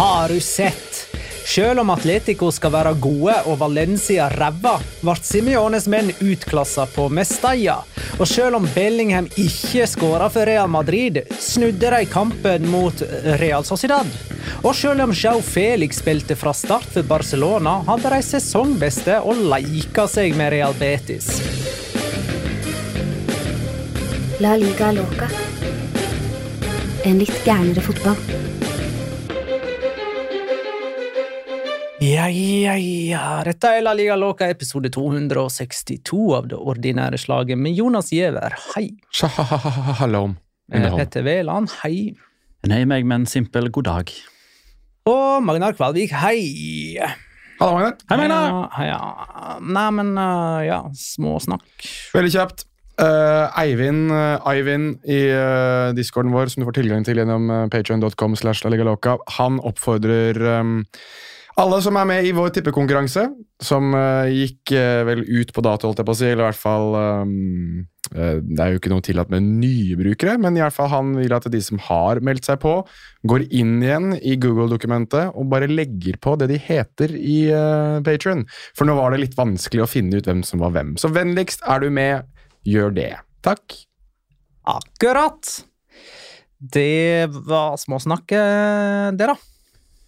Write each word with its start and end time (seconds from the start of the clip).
Har 0.00 0.28
du 0.28 0.40
sett? 0.40 1.16
Selv 1.44 1.80
om 1.80 1.90
Atletico 1.90 2.48
skal 2.52 2.72
være 2.72 2.94
gode 3.04 3.34
og 3.44 3.58
Valencia 3.60 4.30
ræva, 4.32 4.78
ble 5.02 5.14
Simiones 5.20 5.84
menn 5.92 6.08
utklassa 6.24 6.86
på 6.88 7.10
Mestalla. 7.12 7.74
Og 8.16 8.24
selv 8.24 8.56
om 8.56 8.68
Bellingham 8.72 9.28
ikke 9.36 9.84
skåra 9.84 10.30
for 10.32 10.48
Real 10.48 10.70
Madrid, 10.72 11.20
snudde 11.36 11.90
de 11.92 12.08
kampen 12.08 12.64
mot 12.72 13.02
Real 13.42 13.66
Sociedad. 13.68 14.08
Og 14.62 14.72
selv 14.78 15.04
om 15.04 15.12
Jao 15.12 15.42
Felix 15.44 16.00
spilte 16.00 16.32
fra 16.32 16.54
start 16.56 16.88
for 16.94 17.04
Barcelona, 17.04 17.82
hadde 17.90 18.14
de 18.14 18.22
sesongbeste 18.24 19.18
og 19.20 19.42
leika 19.52 20.06
seg 20.08 20.32
med 20.32 20.54
Real 20.56 20.72
Betis. 20.80 21.28
La 24.40 24.56
liga 24.56 24.94
loca. 24.96 25.28
En 27.04 27.20
litt 27.20 27.44
gærnere 27.44 27.84
fotball. 27.84 28.49
Ja, 32.00 32.30
ja, 32.32 32.78
ja. 32.80 33.42
Dette 33.44 33.74
er 33.76 33.82
La 33.84 33.92
Liga 33.92 34.14
Loca 34.16 34.46
episode 34.48 34.88
262 34.88 36.30
av 36.32 36.46
det 36.48 36.56
ordinære 36.56 37.18
slaget 37.20 37.60
med 37.60 37.76
Jonas 37.76 38.08
Giæver. 38.08 38.56
Hei. 38.72 38.86
Shalom. 39.12 40.38
Eh, 40.72 40.86
Petter 40.96 41.26
Wæland. 41.28 41.68
Hei. 41.82 42.14
Nei 42.64 42.80
meg 42.88 43.04
men 43.04 43.28
simpel 43.28 43.68
god 43.68 43.88
dag. 43.90 44.14
Og 45.12 45.44
Magnar 45.44 45.76
Kvalvik. 45.76 46.16
Hei. 46.22 46.96
Hallo, 47.60 47.76
Magnar. 47.76 48.00
Hei, 48.08 48.16
Magnar. 48.16 48.48
Ja, 48.80 48.88
ja. 48.88 49.60
Nei, 49.60 49.86
men 50.00 50.16
uh, 50.16 50.64
ja, 50.64 50.82
småsnakk. 50.96 51.68
Veldig 52.16 52.32
kjapt. 52.32 52.64
Eh, 53.00 53.60
Eivind, 53.60 54.08
uh, 54.12 54.40
Eivind 54.48 55.04
i 55.08 55.26
uh, 55.32 55.92
discorden 55.96 56.32
vår, 56.32 56.48
som 56.48 56.64
du 56.64 56.68
får 56.68 56.80
tilgang 56.80 57.04
til 57.04 57.20
gjennom 57.20 57.48
uh, 57.52 57.66
patreon.com, 57.72 58.40
slash 58.40 58.64
La 58.64 58.72
Liga 58.72 58.88
Loca, 58.88 59.18
han 59.36 59.60
oppfordrer 59.60 60.40
um, 60.60 60.80
alle 61.58 61.78
som 61.82 61.96
er 61.98 62.06
med 62.08 62.26
i 62.26 62.32
vår 62.36 62.52
tippekonkurranse, 62.54 63.24
som 63.62 63.94
uh, 63.96 64.28
gikk 64.30 64.72
uh, 64.76 65.02
vel 65.08 65.24
ut 65.26 65.50
på 65.54 65.64
dato, 65.64 65.88
holdt 65.88 66.02
jeg 66.02 66.08
på 66.08 66.14
å 66.14 66.18
si, 66.20 66.28
eller 66.28 66.44
i 66.44 66.48
hvert 66.48 66.60
fall 66.60 66.94
um, 66.96 67.32
uh, 68.14 68.36
Det 68.38 68.62
er 68.62 68.70
jo 68.70 68.80
ikke 68.80 68.92
noe 68.92 69.04
tillatt 69.04 69.32
med 69.32 69.48
nye 69.48 69.98
brukere, 69.98 70.36
men 70.40 70.56
i 70.56 70.62
hvert 70.62 70.76
fall 70.76 70.90
han 70.92 71.12
vil 71.18 71.34
at 71.36 71.48
de 71.52 71.62
som 71.64 71.80
har 71.88 72.22
meldt 72.24 72.46
seg 72.48 72.60
på, 72.62 72.76
går 73.30 73.46
inn 73.48 73.78
igjen 73.82 74.14
i 74.20 74.36
Google-dokumentet 74.40 75.34
og 75.34 75.50
bare 75.52 75.70
legger 75.70 76.20
på 76.22 76.36
det 76.40 76.52
de 76.52 76.60
heter 76.70 77.16
i 77.18 77.40
uh, 77.50 77.98
Patron. 78.06 78.46
For 78.78 78.88
nå 78.88 78.96
var 78.98 79.12
det 79.14 79.24
litt 79.24 79.38
vanskelig 79.38 79.84
å 79.84 79.90
finne 79.90 80.20
ut 80.20 80.30
hvem 80.30 80.44
som 80.46 80.62
var 80.62 80.76
hvem. 80.76 80.94
Så 81.00 81.12
vennligst 81.12 81.66
er 81.66 81.82
du 81.82 81.90
med, 81.92 82.30
gjør 82.68 82.94
det. 82.96 83.12
Takk. 83.44 83.80
Akkurat. 84.70 85.56
Det 86.60 87.26
var 87.48 87.78
småsnakket, 87.80 89.16
det, 89.16 89.30
da. 89.32 89.49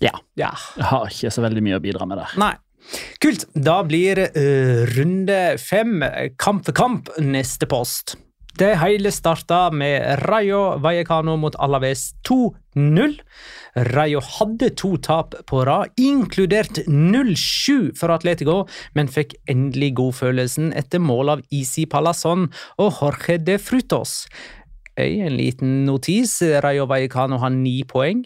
Ja. 0.03 0.13
Ja. 0.39 0.53
Jeg 0.77 0.91
har 0.91 1.09
ikke 1.11 1.33
så 1.33 1.45
veldig 1.45 1.65
mye 1.65 1.79
å 1.79 1.85
bidra 1.85 2.09
med 2.09 2.23
der. 2.23 2.37
Nei. 2.43 2.53
Kult. 3.23 3.47
Da 3.55 3.79
blir 3.87 4.19
uh, 4.19 4.83
runde 4.97 5.41
fem 5.63 6.03
kamp 6.43 6.67
for 6.67 6.77
kamp 6.77 7.13
neste 7.23 7.69
post. 7.71 8.17
Det 8.53 8.75
hele 8.77 9.09
starta 9.09 9.71
med 9.73 10.27
Rayo 10.29 10.77
Vallecano 10.85 11.39
mot 11.41 11.55
Alaves 11.57 12.11
2-0. 12.29 13.15
Rayo 13.89 14.21
hadde 14.21 14.69
to 14.77 14.99
tap 15.01 15.33
på 15.49 15.63
rad, 15.65 15.95
inkludert 15.97 16.83
0-7 16.85 17.95
for 17.97 18.13
Atletico, 18.13 18.67
men 18.93 19.09
fikk 19.09 19.33
endelig 19.49 19.95
godfølelsen 20.03 20.75
etter 20.77 21.01
mål 21.01 21.39
av 21.39 21.47
Isi 21.49 21.87
Palazón 21.89 22.51
og 22.77 22.93
Jorge 23.01 23.39
de 23.41 23.57
Frutos. 23.57 24.27
En 25.01 25.37
liten 25.37 25.85
notis. 25.87 26.35
Rayo 26.63 26.85
Vallecano 26.91 27.39
har 27.41 27.51
ni 27.55 27.79
poeng. 27.89 28.25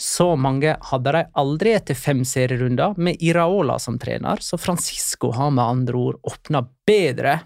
Så 0.00 0.30
mange 0.40 0.76
hadde 0.90 1.12
de 1.12 1.24
aldri 1.36 1.74
etter 1.76 1.98
fem 1.98 2.22
serierunder, 2.24 2.94
med 2.96 3.20
Iraola 3.24 3.76
som 3.82 3.98
trener, 4.00 4.40
så 4.40 4.56
Francisco 4.60 5.32
har 5.36 5.50
med 5.52 5.64
andre 5.64 6.00
ord 6.00 6.20
åpna 6.24 6.62
bedre. 6.88 7.40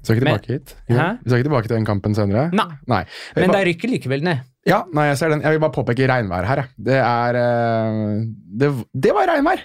Vi 0.00 0.06
skal 0.08 0.16
ikke 0.16 0.24
tilbake 0.24 0.54
hit. 0.54 0.74
Vi 0.88 0.94
skal 0.96 1.38
ikke 1.38 1.48
tilbake 1.50 1.68
til 1.68 1.76
den 1.76 1.86
kampen 1.88 2.14
senere. 2.16 2.48
Nei, 2.56 2.70
Nei. 2.88 3.02
men 3.36 3.52
de 3.52 3.64
rykker 3.68 3.92
likevel 3.92 4.24
ned. 4.24 4.46
Ja, 4.68 4.82
nei, 4.92 5.06
jeg 5.10 5.18
ser 5.20 5.32
den. 5.32 5.42
Jeg 5.44 5.56
vil 5.56 5.62
bare 5.62 5.74
påpeke 5.74 6.08
regnvær 6.08 6.46
her. 6.48 6.62
Det 6.76 6.96
er 7.00 7.36
eh, 7.40 8.24
Det, 8.60 8.68
det 8.92 9.12
var 9.16 9.28
regnvær! 9.30 9.62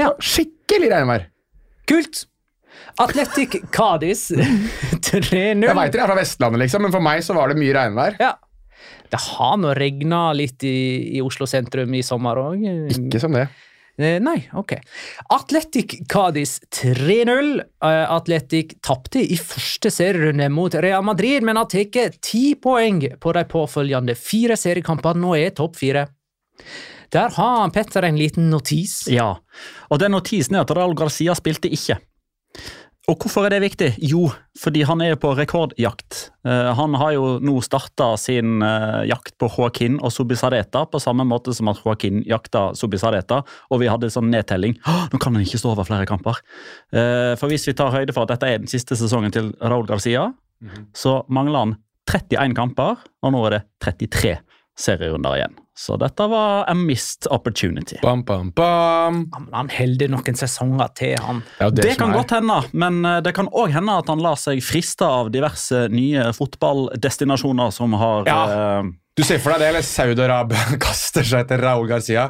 Ja. 0.00 0.10
Skikkelig 0.20 0.90
regnvær. 0.92 1.28
Kult! 1.88 2.24
Atletic 3.02 3.58
Cádiz 3.74 4.28
3-0. 4.30 5.64
Jeg 5.68 5.76
veit 5.76 5.94
dere 5.94 6.06
er 6.06 6.10
fra 6.10 6.18
Vestlandet, 6.18 6.64
liksom, 6.64 6.86
men 6.86 6.94
for 6.94 7.04
meg 7.04 7.22
så 7.26 7.36
var 7.36 7.50
det 7.50 7.58
mye 7.60 7.74
regnvær. 7.76 8.18
Ja. 8.22 8.34
Det 9.10 9.20
har 9.20 9.58
nå 9.60 9.74
regna 9.76 10.32
litt 10.34 10.64
i, 10.66 10.76
i 11.18 11.22
Oslo 11.22 11.46
sentrum 11.46 11.92
i 11.94 12.02
sommer 12.06 12.40
òg. 12.40 12.64
Ikke 12.94 13.20
som 13.22 13.36
det. 13.36 13.46
Eh, 13.96 14.16
Nei, 14.22 14.48
ok. 14.58 14.72
Atletic 15.34 16.00
Cádiz 16.10 16.56
3-0. 16.74 17.60
Eh, 17.60 18.10
Atletic 18.10 18.74
tapte 18.82 19.22
i 19.22 19.36
første 19.38 19.90
serierunde 19.94 20.48
mot 20.50 20.74
Real 20.74 21.04
Madrid, 21.06 21.46
men 21.46 21.60
har 21.60 21.70
tatt 21.70 22.18
ti 22.24 22.56
poeng 22.58 23.04
på 23.20 23.34
de 23.36 23.44
påfølgende 23.50 24.16
fire 24.18 24.58
seriekampene 24.58 25.30
og 25.30 25.38
er 25.38 25.54
topp 25.54 25.78
fire. 25.78 26.08
Der 27.14 27.30
har 27.36 27.70
Petter 27.70 28.08
en 28.08 28.18
liten 28.18 28.48
notis. 28.50 29.04
Ja, 29.12 29.36
og 29.90 30.02
den 30.02 30.16
notisen 30.16 30.56
er 30.58 30.64
at 30.64 30.74
Raúl 30.74 30.96
Garcia 30.98 31.36
spilte 31.38 31.70
ikke. 31.70 32.00
Og 33.04 33.20
hvorfor 33.20 33.44
er 33.44 33.52
det 33.52 33.60
viktig? 33.60 33.88
Jo, 34.08 34.30
fordi 34.56 34.80
han 34.88 35.02
er 35.04 35.18
på 35.20 35.34
rekordjakt. 35.36 36.30
Eh, 36.48 36.70
han 36.78 36.94
har 36.96 37.12
jo 37.12 37.34
nå 37.44 37.58
starta 37.64 38.14
sin 38.20 38.64
eh, 38.64 39.02
jakt 39.10 39.34
på 39.40 39.50
Joaquin 39.52 39.98
og 40.00 40.12
Subisareta 40.14 40.86
på 40.88 41.00
samme 41.02 41.26
måte 41.28 41.52
som 41.52 41.68
at 41.68 41.82
Joaquin 41.84 42.22
jakta 42.24 42.70
Subisareta, 42.78 43.42
og 43.68 43.82
vi 43.82 43.90
hadde 43.92 44.08
sånn 44.12 44.30
nedtelling. 44.32 44.78
Nå 45.12 45.20
kan 45.20 45.36
han 45.36 45.44
ikke 45.44 45.60
stå 45.60 45.74
over 45.74 45.88
flere 45.88 46.08
kamper. 46.08 46.40
Eh, 46.96 47.34
for 47.40 47.52
hvis 47.52 47.68
vi 47.68 47.76
tar 47.76 47.92
høyde 47.92 48.16
for 48.16 48.24
at 48.24 48.32
dette 48.32 48.48
er 48.48 48.64
den 48.64 48.72
siste 48.72 48.96
sesongen 48.96 49.34
til 49.34 49.52
Raúl 49.60 49.84
Garcia, 49.90 50.30
så 50.96 51.18
mangler 51.28 51.60
han 51.60 51.76
31 52.08 52.56
kamper, 52.56 53.04
og 53.20 53.36
nå 53.36 53.44
er 53.50 53.58
det 53.58 53.62
33 53.84 54.38
serierunder 54.80 55.36
igjen. 55.36 55.63
Så 55.76 55.96
dette 55.98 56.22
var 56.30 56.68
a 56.70 56.74
missed 56.78 57.26
opportunity. 57.34 57.96
Bam, 58.02 58.20
bam, 58.24 58.52
bam. 58.54 59.16
Ja, 59.32 59.38
men 59.42 59.54
han 59.58 59.70
holder 59.74 60.12
noen 60.12 60.36
sesonger 60.38 60.92
til, 60.94 61.16
han. 61.18 61.40
Det 61.58 61.66
er 61.66 61.70
Det, 61.80 61.96
kan 61.98 62.12
er. 62.12 62.18
godt 62.20 62.30
hende, 62.36 62.58
men 62.78 63.00
eh, 63.04 63.16
det 63.26 63.32
kan 63.34 63.48
òg 63.50 63.72
hende 63.74 63.96
at 63.98 64.06
han 64.12 64.22
lar 64.22 64.38
seg 64.38 64.62
friste 64.62 65.02
av 65.08 65.32
diverse 65.34 65.88
nye 65.90 66.28
fotballdestinasjoner 66.36 67.72
som 67.74 67.92
har 67.98 68.22
Ja. 68.30 68.38
eh, 68.78 68.92
Du 69.16 69.22
ser 69.26 69.38
for 69.38 69.50
deg 69.54 69.60
det, 69.60 69.68
eller 69.72 69.82
Saudi-Arabia 69.86 70.78
kaster 70.86 71.22
seg 71.26 71.44
etter 71.44 71.58
Raúl 71.62 71.88
Garcia? 71.90 72.28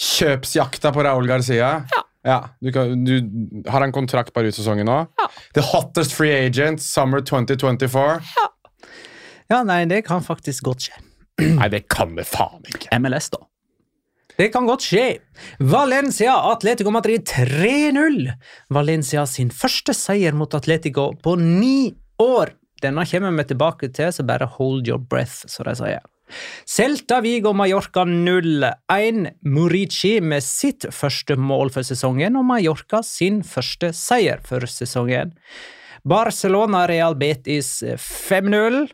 Kjøpsjakta 0.00 0.92
på 0.92 1.04
Raúl 1.04 1.28
Garcia? 1.28 1.84
Ja. 2.26 2.40
du, 2.60 2.72
kan, 2.72 3.04
du 3.04 3.70
har 3.70 3.84
en 3.86 3.92
kontrakt 3.92 4.32
bare 4.34 4.48
ut 4.50 4.54
sesongen 4.56 4.88
nå. 4.88 4.96
The 5.54 5.62
hottest 5.62 6.12
free 6.16 6.32
agent, 6.46 6.80
summer 6.82 7.20
2024. 7.20 8.20
Ja, 9.48 9.60
nei, 9.62 9.84
det 9.86 10.02
kan 10.08 10.24
faktisk 10.26 10.64
godt 10.66 10.88
skje. 10.88 10.96
Nei, 11.58 11.68
det 11.72 11.86
kan 11.92 12.16
det 12.16 12.26
faen 12.28 12.64
ikke. 12.70 12.90
MLS, 13.00 13.30
da. 13.34 13.42
Det 14.36 14.50
kan 14.52 14.66
godt 14.68 14.84
skje. 14.84 15.06
Valencia 15.64 16.34
Atletico 16.50 16.92
Madrid 16.92 17.24
3-0. 17.28 18.26
Valencia 18.72 19.24
sin 19.28 19.48
første 19.48 19.94
seier 19.96 20.36
mot 20.36 20.52
Atletico 20.56 21.10
på 21.24 21.36
ni 21.40 21.94
år. 22.20 22.52
Denne 22.84 23.06
kommer 23.08 23.32
vi 23.38 23.46
tilbake 23.48 23.88
til, 23.96 24.12
så 24.12 24.26
bare 24.28 24.48
hold 24.58 24.88
your 24.88 25.00
breath, 25.00 25.46
som 25.48 25.64
de 25.64 25.76
sier. 25.78 26.04
Celta 26.68 27.22
Vigo 27.24 27.54
Mallorca 27.56 28.04
0-1. 28.04 29.30
Murici 29.46 30.18
med 30.20 30.44
sitt 30.44 30.84
første 30.92 31.38
mål 31.38 31.72
for 31.72 31.86
sesongen, 31.86 32.36
og 32.36 32.44
Mallorca 32.50 33.00
sin 33.06 33.40
første 33.46 33.92
seier 33.96 34.42
for 34.44 34.66
sesongen. 34.68 35.32
Barcelona 36.04 36.84
Real 36.90 37.16
Betis 37.18 37.78
5-0. 37.82 38.84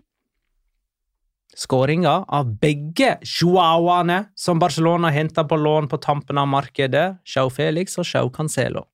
Skåringa 1.53 2.15
av 2.33 2.49
begge 2.63 3.19
chihuahuaene 3.29 4.23
som 4.39 4.61
Barcelona 4.63 5.11
henta 5.13 5.45
på 5.45 5.59
lån 5.61 5.91
på 5.91 5.99
tampen 6.01 6.41
av 6.41 6.49
markedet, 6.49 7.19
Chau 7.29 7.51
Felix 7.53 7.99
og 8.01 8.09
Chau 8.09 8.31
Cancelo. 8.33 8.87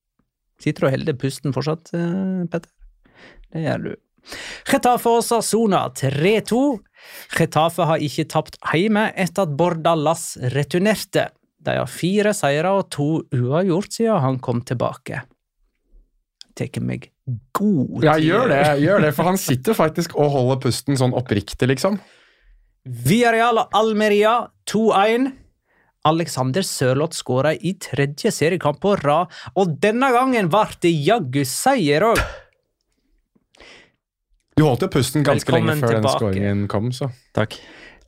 Sitter 0.58 0.82
du 0.82 0.88
og 0.88 0.94
holder 0.96 1.19
pusten 1.20 1.55
fortsatt, 1.55 1.93
eh, 1.94 2.44
Petter? 2.50 2.70
Det 3.52 3.62
gjør 3.62 3.84
du. 3.84 3.93
Getafe 4.69 5.08
og 5.08 5.25
Sasona 5.25 5.87
3-2. 5.94 6.81
Getafe 7.38 7.87
har 7.88 8.02
ikke 8.05 8.26
tapt 8.28 8.58
hjemme 8.75 9.06
etter 9.14 9.46
at 9.46 9.54
Bordalas 9.56 10.37
returnerte. 10.52 11.28
De 11.62 11.78
har 11.78 11.90
fire 11.90 12.34
seire 12.37 12.75
og 12.75 12.90
to 12.90 13.08
uavgjort 13.34 13.94
siden 13.94 14.22
han 14.25 14.38
kom 14.43 14.62
tilbake. 14.66 15.22
Tar 16.58 16.82
meg 16.82 17.11
god 17.54 18.00
tid. 18.00 18.04
Ja, 18.08 18.19
gjør 18.19 18.50
det, 18.50 18.62
gjør 18.82 19.04
det, 19.06 19.14
for 19.14 19.31
han 19.31 19.38
sitter 19.49 19.78
faktisk 19.78 20.16
og 20.19 20.32
holder 20.34 20.62
pusten 20.66 20.99
sånn 20.99 21.14
oppriktig, 21.16 21.70
liksom. 21.70 22.00
Villarreal 22.88 23.61
og 23.61 23.75
Almeria 23.76 24.35
2-1. 24.70 25.29
Alexander 26.08 26.64
Sørloth 26.64 27.19
skåra 27.19 27.52
i 27.52 27.75
tredje 27.82 28.31
seriekamp 28.32 28.81
på 28.81 28.94
rad, 29.02 29.32
og 29.58 29.75
denne 29.82 30.08
gangen 30.14 30.49
ble 30.49 30.64
det 30.81 30.94
jaggu 30.94 31.43
seier 31.49 32.06
òg. 32.08 32.23
Du 34.56 34.64
holdt 34.64 34.87
jo 34.87 34.90
pusten 34.90 35.26
ganske 35.26 35.52
Velkommen 35.52 35.75
lenge 35.75 35.85
før 35.85 35.99
den 35.99 36.08
skåringen 36.14 36.64
kom, 36.70 36.88
så. 36.94 37.11
Takk. 37.37 37.58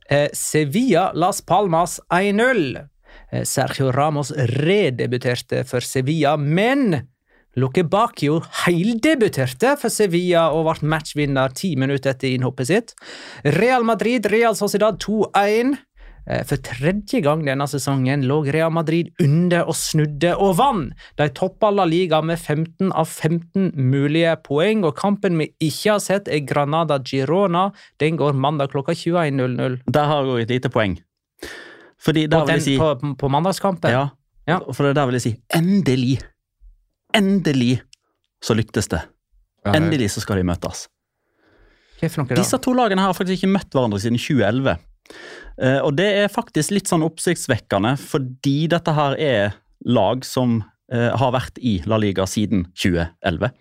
Eh, 0.09 0.27
Sevilla 0.35 1.11
Las 1.13 1.43
Palmas 1.45 1.99
1-0. 2.09 2.81
Eh, 3.31 3.45
Sergio 3.47 3.91
Ramos 3.93 4.33
redebuterte 4.35 5.61
for 5.67 5.85
Sevilla, 5.85 6.35
men 6.37 7.03
Luque 7.59 7.83
Bakio 7.83 8.39
heildebuterte 8.65 9.73
for 9.79 9.91
Sevilla 9.91 10.45
og 10.55 10.69
ble 10.69 10.87
matchvinner 10.93 11.51
ti 11.57 11.73
minutter 11.75 12.13
etter 12.13 12.31
innhoppet 12.31 12.69
sitt. 12.69 12.93
Real 13.59 13.83
Madrid 13.83 14.25
Real 14.31 14.55
Sociedad 14.55 14.99
2-1. 15.03 15.73
Eh, 16.29 16.43
For 16.45 16.61
tredje 16.63 17.19
gang 17.25 17.41
denne 17.43 17.65
sesongen 17.67 18.23
lå 18.29 18.37
Real 18.53 18.71
Madrid 18.71 19.09
under 19.19 19.65
og 19.67 19.75
snudde 19.75 20.35
og 20.37 20.55
vann. 20.59 20.83
De 21.17 21.27
toppa 21.33 21.71
La 21.73 21.83
Liga 21.89 22.21
med 22.21 22.37
15 22.39 22.91
av 22.93 23.09
15 23.09 23.71
mulige 23.75 24.35
poeng, 24.45 24.85
og 24.85 24.95
kampen 24.95 25.35
vi 25.41 25.49
ikke 25.59 25.95
har 25.95 25.99
sett, 25.99 26.29
er 26.29 26.45
Granada 26.45 26.99
Girona. 27.03 27.71
Den 27.99 28.15
går 28.21 28.37
mandag 28.37 28.71
klokka 28.71 28.93
21.00. 28.95 29.81
Der 29.91 30.05
har 30.13 30.23
jeg 30.29 30.45
et 30.47 30.55
lite 30.55 30.69
poeng. 30.71 30.99
Fordi 32.01 32.27
På, 32.27 32.31
der 32.37 32.45
vil 32.45 32.53
jeg 32.61 32.67
si 32.69 32.77
på, 32.77 33.15
på 33.17 33.27
mandagskampen? 33.29 33.91
Ja, 33.91 34.07
Ja. 34.47 34.57
for 34.73 34.83
det 34.87 34.95
der 34.95 35.05
vil 35.05 35.13
jeg 35.19 35.21
si 35.21 35.35
endelig. 35.53 36.19
Endelig 37.17 37.81
så 38.43 38.55
lyktes 38.57 38.87
det. 38.91 39.01
Endelig 39.77 40.11
så 40.15 40.23
skal 40.23 40.41
de 40.41 40.43
møtes. 40.47 40.87
Disse 42.01 42.57
to 42.57 42.73
lagene 42.73 43.01
her 43.03 43.11
har 43.11 43.17
faktisk 43.17 43.43
ikke 43.43 43.51
møtt 43.53 43.75
hverandre 43.75 43.99
siden 44.01 44.17
2011. 44.17 44.77
Eh, 45.61 45.79
og 45.85 45.93
det 45.99 46.07
er 46.23 46.31
faktisk 46.33 46.73
litt 46.73 46.89
sånn 46.89 47.03
oppsiktsvekkende, 47.05 47.93
fordi 48.01 48.67
dette 48.71 48.93
her 48.97 49.17
er 49.21 49.57
lag 49.85 50.25
som 50.25 50.63
eh, 50.91 51.11
har 51.13 51.33
vært 51.35 51.59
i 51.61 51.75
La 51.85 51.99
Liga 52.01 52.25
siden 52.25 52.65
2011. 52.73 53.51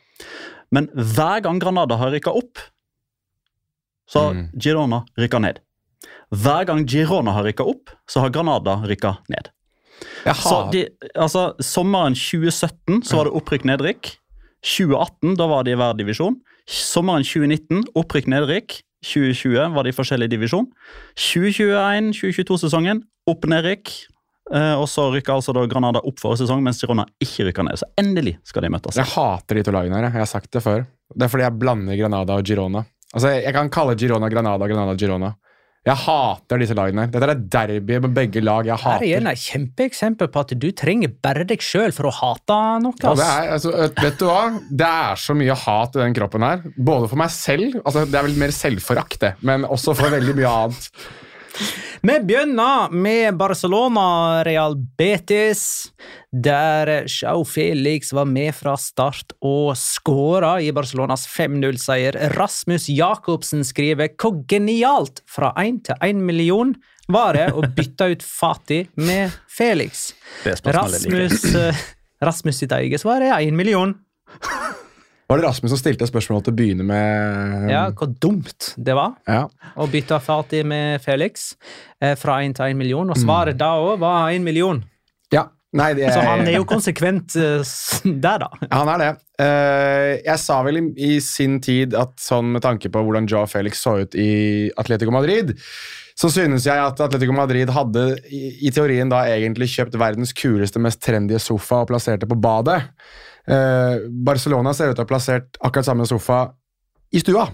Men 0.73 0.89
hver 0.95 1.43
gang 1.45 1.61
Granada 1.61 1.99
har 2.01 2.15
rykka 2.15 2.33
opp, 2.33 2.63
så 4.11 4.25
har 4.25 4.35
Mm. 4.35 4.47
Girona 4.59 5.05
rykka 5.19 5.39
ned. 5.41 5.61
Hver 6.33 6.65
gang 6.67 6.87
Girona 6.87 7.33
har 7.37 7.45
rykka 7.45 7.67
opp, 7.67 7.91
så 8.09 8.21
har 8.25 8.31
Granada 8.31 8.81
rykka 8.87 9.19
ned. 9.29 9.51
De, 10.75 10.85
altså, 11.15 11.51
Sommeren 11.65 12.17
2017 12.19 13.03
så 13.09 13.21
var 13.21 13.29
det 13.29 13.35
opprykk-nedrykk. 13.41 14.13
2018 14.65 15.37
da 15.41 15.49
var 15.51 15.65
de 15.65 15.75
i 15.75 15.81
hver 15.81 15.97
divisjon. 15.99 16.37
Sommeren 16.69 17.25
2019 17.27 17.87
opprykk-nedrykk. 17.99 18.81
2020 19.07 19.75
var 19.75 19.87
de 19.87 19.93
i 19.93 19.97
forskjellig 19.97 20.29
divisjon. 20.29 20.67
2021-2022-sesongen 21.17 23.01
opp-nedrykk. 23.31 23.93
Eh, 24.51 24.75
og 24.75 24.89
så 24.91 25.07
rykka 25.15 25.37
altså 25.39 25.55
da 25.55 25.63
Granada 25.71 26.03
opp 26.07 26.19
for 26.21 26.39
sesong, 26.39 26.63
mens 26.67 26.81
Girona 26.83 27.05
ikke 27.23 27.47
rykka 27.49 27.65
ned. 27.67 27.79
Så 27.79 27.87
endelig 28.01 28.37
skal 28.47 28.67
de 28.67 28.73
møtes. 28.75 28.99
jeg 28.99 29.13
hater 29.13 29.61
de 29.61 29.67
to 29.67 29.75
lagene 29.75 29.97
her. 29.97 30.09
jeg. 30.09 30.19
Har 30.19 30.31
sagt 30.31 30.51
det 30.53 30.63
før. 30.65 30.87
Det 31.15 31.27
er 31.27 31.31
fordi 31.33 31.47
jeg 31.47 31.59
blander 31.59 31.99
Granada 31.99 32.39
og 32.39 32.47
Girona. 32.47 32.85
Altså, 33.15 33.33
jeg 33.39 33.55
kan 33.55 33.71
kalle 33.71 33.97
Girona 33.99 34.29
Granada 34.31 34.67
Granada 34.71 34.97
Girona. 34.99 35.35
Jeg 35.89 35.97
hater 35.97 36.61
disse 36.61 36.75
lagene. 36.77 37.07
Dette 37.09 37.25
er 37.33 37.39
derby 37.55 37.97
med 38.05 38.13
begge 38.13 38.43
lag 38.45 38.67
jeg 38.69 38.77
Her 38.83 39.01
er 39.01 39.07
hater. 39.07 39.31
et 39.31 39.41
kjempeeksempel 39.47 40.29
på 40.29 40.43
at 40.43 40.53
du 40.61 40.67
trenger 40.77 41.09
bare 41.25 41.47
deg 41.49 41.63
sjøl 41.65 41.95
for 41.97 42.11
å 42.11 42.13
hate 42.13 42.59
noe. 42.85 42.93
Og 42.93 43.17
det 43.17 43.25
er, 43.25 43.49
altså, 43.55 43.73
vet 43.97 44.19
du 44.21 44.27
hva? 44.29 44.43
Det 44.69 44.91
er 44.91 45.23
så 45.25 45.37
mye 45.41 45.57
hat 45.57 45.97
i 45.97 46.03
den 46.03 46.17
kroppen 46.19 46.45
her. 46.45 46.61
Både 46.77 47.09
for 47.09 47.17
meg 47.23 47.33
selv, 47.33 47.81
altså 47.81 48.05
det 48.05 48.21
er 48.21 48.29
vel 48.29 48.37
mer 48.43 48.53
selvforakt, 48.53 49.19
det, 49.25 49.33
men 49.41 49.65
også 49.65 49.97
for 49.97 50.13
veldig 50.13 50.37
mye 50.37 50.53
annet. 50.53 50.91
Vi 52.03 52.17
begynner 52.25 52.91
med 52.91 53.37
Barcelona 53.37 54.43
Real 54.45 54.77
Betis, 54.99 55.91
der 56.33 57.09
Sjau 57.11 57.45
Felix 57.45 58.13
var 58.17 58.25
med 58.25 58.55
fra 58.57 58.77
start 58.81 59.35
og 59.45 59.75
skåra 59.77 60.55
i 60.65 60.71
Barcelonas 60.73 61.27
5-0-seier. 61.29 62.17
Rasmus 62.39 62.89
Jacobsen 62.89 63.65
skriver 63.65 64.09
'Hvor 64.17 64.45
genialt!' 64.49 65.21
fra 65.29 65.53
1 65.57 65.85
til 65.85 65.97
1 66.01 66.17
million 66.17 66.75
var 67.09 67.35
det 67.35 67.49
å 67.53 67.63
bytte 67.77 68.13
ut 68.13 68.23
Fati 68.23 68.87
med 68.97 69.31
Felix. 69.49 70.13
Rasmus, 70.47 71.45
eh, 71.55 71.75
Rasmus 72.23 72.57
sitt 72.63 72.73
eget 72.73 73.01
svar 73.01 73.21
er 73.21 73.41
1 73.41 73.57
million. 73.57 73.95
Var 75.31 75.39
det 75.39 75.47
Rasmus 75.47 75.71
som 75.71 75.79
stilte 75.79 76.07
spørsmål 76.11 76.41
til 76.43 76.51
å 76.51 76.59
begynne 76.59 76.83
med? 76.83 77.69
Ja, 77.71 77.85
hvor 77.95 78.09
dumt 78.11 78.73
det 78.75 78.97
var. 78.99 79.13
Ja. 79.31 79.45
bytte 79.93 80.19
fart 80.19 80.49
Fati 80.51 80.65
med 80.67 80.99
Felix 81.05 81.53
eh, 82.03 82.17
fra 82.19 82.41
1 82.43 82.57
til 82.59 82.73
1 82.75 82.81
million, 82.81 83.13
og 83.15 83.19
svaret 83.21 83.61
da 83.61 83.77
òg 83.79 84.01
var 84.03 84.33
1 84.35 84.43
million. 84.43 84.83
ja. 85.31 85.47
Nei, 85.71 85.93
det, 85.95 86.09
Så 86.11 86.19
han 86.27 86.41
er 86.51 86.57
jo 86.57 86.65
konsekvent 86.67 87.37
eh, 87.39 87.63
der, 88.25 88.43
da. 88.43 88.49
Han 88.75 88.91
er 88.91 89.05
det. 89.05 89.11
Eh, 89.39 90.15
jeg 90.27 90.43
sa 90.43 90.59
vel 90.67 90.81
i, 90.81 90.85
i 90.99 91.13
sin 91.23 91.61
tid 91.63 91.95
at 91.95 92.17
sånn 92.19 92.51
med 92.57 92.65
tanke 92.67 92.91
på 92.91 93.05
hvordan 93.07 93.31
Joe 93.31 93.47
Felix 93.47 93.79
så 93.87 94.01
ut 94.03 94.19
i 94.19 94.67
Atletico 94.83 95.15
Madrid, 95.15 95.55
så 96.19 96.27
synes 96.27 96.67
jeg 96.67 96.75
at 96.75 96.99
Atletico 97.07 97.39
Madrid 97.39 97.71
hadde 97.71 98.17
i, 98.27 98.67
i 98.67 98.75
teorien 98.75 99.15
da 99.15 99.23
egentlig 99.31 99.71
kjøpt 99.77 99.95
verdens 99.95 100.35
kuleste, 100.35 100.83
mest 100.83 101.05
trendy 101.07 101.39
sofa 101.39 101.85
og 101.85 101.93
plassert 101.95 102.27
det 102.27 102.33
på 102.35 102.43
badet. 102.43 102.83
Eh, 103.51 104.07
Barcelona 104.09 104.75
ser 104.77 104.93
ut 104.93 104.99
til 104.99 105.03
å 105.03 105.09
ha 105.09 105.11
plassert 105.11 105.59
akkurat 105.59 105.89
samme 105.89 106.07
sofa 106.09 106.45
i 107.11 107.23
stua. 107.23 107.49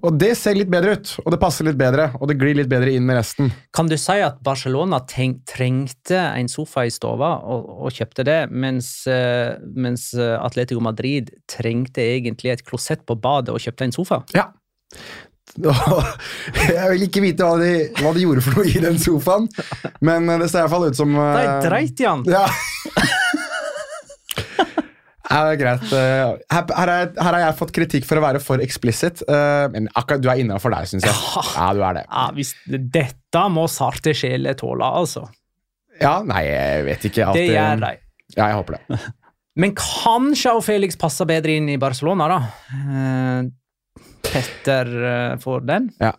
Og 0.00 0.16
det 0.16 0.30
ser 0.40 0.56
litt 0.56 0.70
bedre 0.72 0.94
ut, 0.96 1.10
og 1.20 1.34
det 1.34 1.38
passer 1.42 1.66
litt 1.68 1.76
bedre, 1.80 2.06
og 2.16 2.30
det 2.30 2.38
glir 2.40 2.56
litt 2.56 2.70
bedre 2.70 2.94
inn 2.96 3.04
med 3.04 3.18
resten. 3.18 3.50
Kan 3.76 3.90
du 3.90 3.96
si 4.00 4.16
at 4.24 4.38
Barcelona 4.44 5.02
trengte 5.04 6.16
en 6.16 6.48
sofa 6.48 6.86
i 6.88 6.92
stua 6.94 7.34
og, 7.36 7.68
og 7.84 7.92
kjøpte 7.92 8.24
det, 8.24 8.38
mens, 8.50 8.88
eh, 9.10 9.58
mens 9.76 10.10
eh, 10.16 10.38
Atletico 10.40 10.80
Madrid 10.84 11.28
trengte 11.50 12.06
egentlig 12.16 12.54
et 12.54 12.64
klosett 12.64 13.04
på 13.04 13.18
badet 13.20 13.52
og 13.52 13.60
kjøpte 13.60 13.90
en 13.90 13.96
sofa? 13.96 14.22
Ja. 14.36 14.48
Jeg 15.60 16.90
vil 16.94 17.08
ikke 17.10 17.24
vite 17.26 17.44
hva 17.44 17.60
de, 17.60 17.90
hva 18.00 18.14
de 18.16 18.24
gjorde 18.24 18.44
for 18.46 18.62
noe 18.62 18.70
i 18.70 18.80
den 18.80 19.00
sofaen, 19.02 19.50
men 20.00 20.30
det 20.30 20.48
ser 20.48 20.62
i 20.62 20.64
hvert 20.64 20.76
fall 20.78 20.88
ut 20.88 21.00
som 21.04 21.16
De 21.20 21.48
dreit 21.66 22.00
i 22.00 22.06
den! 22.08 22.30
Ja. 22.32 22.46
Ja, 25.30 25.40
er 25.52 25.58
greit. 25.60 25.84
Eh, 25.94 26.32
Her, 26.50 26.64
her, 26.74 26.90
er, 26.90 27.10
her 27.22 27.36
har 27.36 27.42
jeg 27.44 27.56
fått 27.60 27.72
kritikk 27.76 28.06
for 28.08 28.18
å 28.18 28.24
være 28.24 28.40
for 28.42 28.62
explicit, 28.64 29.22
eh, 29.30 29.66
men 29.70 29.86
akkurat 29.94 30.22
du 30.24 30.28
er 30.32 30.40
innafor 30.42 30.74
der, 30.74 30.88
syns 30.90 31.06
jeg. 31.06 31.14
Ja, 31.54 31.68
du 31.76 31.84
er 31.86 32.00
det. 32.00 32.04
Ja, 32.08 32.24
hvis, 32.34 32.50
dette 32.66 33.44
må 33.54 33.68
sarte 33.70 34.14
sjeler 34.16 34.58
tåle, 34.58 34.88
altså. 35.02 35.28
Ja, 36.00 36.16
nei, 36.26 36.42
jeg 36.48 36.84
vet 36.88 37.06
ikke. 37.10 37.28
Det 37.36 37.46
gjør 37.52 37.82
de. 37.84 37.92
Ja, 38.34 38.48
jeg 38.50 38.58
håper 38.58 38.78
det. 38.80 39.00
Men 39.60 39.74
kan 39.78 40.30
Joao 40.38 40.62
Felix 40.64 40.96
passe 40.98 41.26
bedre 41.28 41.54
inn 41.58 41.68
i 41.70 41.78
Barcelona, 41.82 42.26
da? 42.30 42.40
Eh, 42.74 44.06
Petter 44.30 44.90
får 45.42 45.62
den. 45.66 45.88
Ja, 46.00 46.12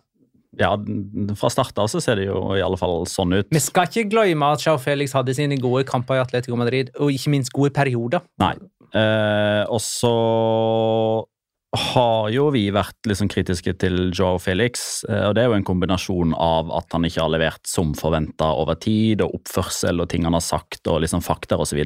Fra 1.38 1.48
start 1.52 1.78
av 1.80 1.88
så 1.88 2.00
ser 2.04 2.18
det 2.20 2.26
jo 2.26 2.42
i 2.56 2.60
alle 2.64 2.76
fall 2.76 3.06
sånn 3.08 3.32
ut. 3.38 3.48
Vi 3.54 3.60
skal 3.62 3.88
ikke 3.88 4.04
glemme 4.12 4.50
at 4.52 4.64
Joao 4.64 4.80
Felix 4.82 5.14
hadde 5.16 5.32
sine 5.36 5.56
gode 5.60 5.84
kamper 5.88 6.18
i 6.18 6.22
Atletico 6.22 6.58
Madrid, 6.60 6.90
og 7.00 7.12
ikke 7.14 7.32
minst 7.32 7.52
gode 7.56 7.72
perioder. 7.76 8.20
Nei. 8.42 8.52
Eh, 8.92 9.62
og 9.72 9.80
så 9.80 10.16
har 11.72 12.26
jo 12.28 12.50
vi 12.52 12.66
vært 12.74 13.08
liksom 13.08 13.30
kritiske 13.32 13.72
til 13.80 14.10
Joe 14.12 14.36
Felix, 14.42 15.04
eh, 15.08 15.24
og 15.28 15.36
det 15.36 15.44
er 15.44 15.48
jo 15.48 15.56
en 15.56 15.64
kombinasjon 15.66 16.34
av 16.36 16.72
at 16.76 16.92
han 16.92 17.06
ikke 17.08 17.22
har 17.22 17.32
levert 17.32 17.64
som 17.68 17.94
forventa 17.96 18.50
over 18.60 18.76
tid, 18.76 19.24
og 19.24 19.38
oppførsel 19.40 20.04
og 20.04 20.10
ting 20.12 20.28
han 20.28 20.36
har 20.36 20.44
sagt, 20.44 20.82
og 20.92 21.00
liksom 21.04 21.24
fakta 21.24 21.56
osv. 21.56 21.80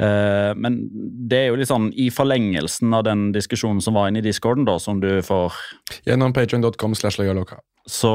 Eh, 0.00 0.52
men 0.56 0.80
det 1.28 1.42
er 1.42 1.50
jo 1.50 1.60
litt 1.60 1.68
sånn 1.68 1.90
i 1.92 2.08
forlengelsen 2.14 2.96
av 2.96 3.04
den 3.04 3.28
diskusjonen 3.36 3.84
som 3.84 3.98
var 3.98 4.08
inne 4.08 4.22
i 4.22 4.28
discorden, 4.30 4.64
da, 4.68 4.78
som 4.80 5.02
du 5.02 5.12
får 5.26 5.60
Gjennom 6.08 6.32
patreon.com 6.32 6.96
slash 6.96 7.20
legaloka. 7.20 7.60
Så 7.86 8.12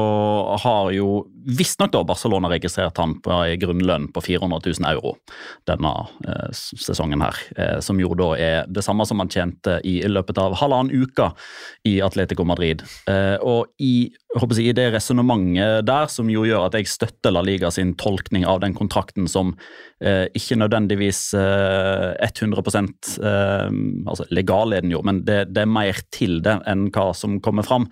har 0.62 0.90
jo 0.94 1.26
visstnok 1.46 1.92
da 1.94 2.02
Barcelona 2.06 2.50
registrert 2.50 2.98
han 2.98 3.16
på 3.22 3.30
en 3.30 3.60
grunnlønn 3.60 4.08
på 4.14 4.22
400 4.24 4.60
000 4.66 4.88
euro 4.90 5.14
denne 5.68 5.92
eh, 6.26 6.50
sesongen 6.54 7.22
her. 7.22 7.38
Eh, 7.56 7.78
som 7.84 8.00
jo 8.02 8.14
da 8.18 8.30
er 8.38 8.70
det 8.70 8.82
samme 8.86 9.06
som 9.06 9.22
han 9.22 9.30
tjente 9.30 9.78
i 9.86 10.00
løpet 10.10 10.40
av 10.42 10.56
halvannen 10.58 10.90
uke 10.94 11.30
i 11.86 11.98
Atletico 12.02 12.46
Madrid. 12.46 12.82
Eh, 13.10 13.36
og 13.42 13.70
i, 13.78 14.10
jeg 14.36 14.66
i 14.66 14.74
det 14.76 14.88
resonnementet 14.96 15.86
der, 15.86 16.10
som 16.10 16.30
jo 16.30 16.46
gjør 16.46 16.66
at 16.66 16.78
jeg 16.78 16.90
støtter 16.90 17.34
La 17.34 17.44
Liga 17.46 17.70
sin 17.74 17.94
tolkning 17.98 18.46
av 18.46 18.62
den 18.64 18.74
kontrakten 18.76 19.30
som 19.30 19.54
eh, 20.02 20.26
ikke 20.36 20.58
nødvendigvis 20.58 21.22
eh, 21.38 22.26
100 22.26 22.82
eh, 23.22 23.70
altså 24.06 24.26
legal 24.34 24.74
er 24.74 24.82
den 24.82 24.94
jo, 24.94 25.02
men 25.06 25.22
det, 25.26 25.44
det 25.54 25.62
er 25.62 25.70
mer 25.70 26.02
til 26.14 26.40
det 26.44 26.58
enn 26.66 26.88
hva 26.90 27.12
som 27.16 27.38
kommer 27.44 27.66
fram. 27.66 27.86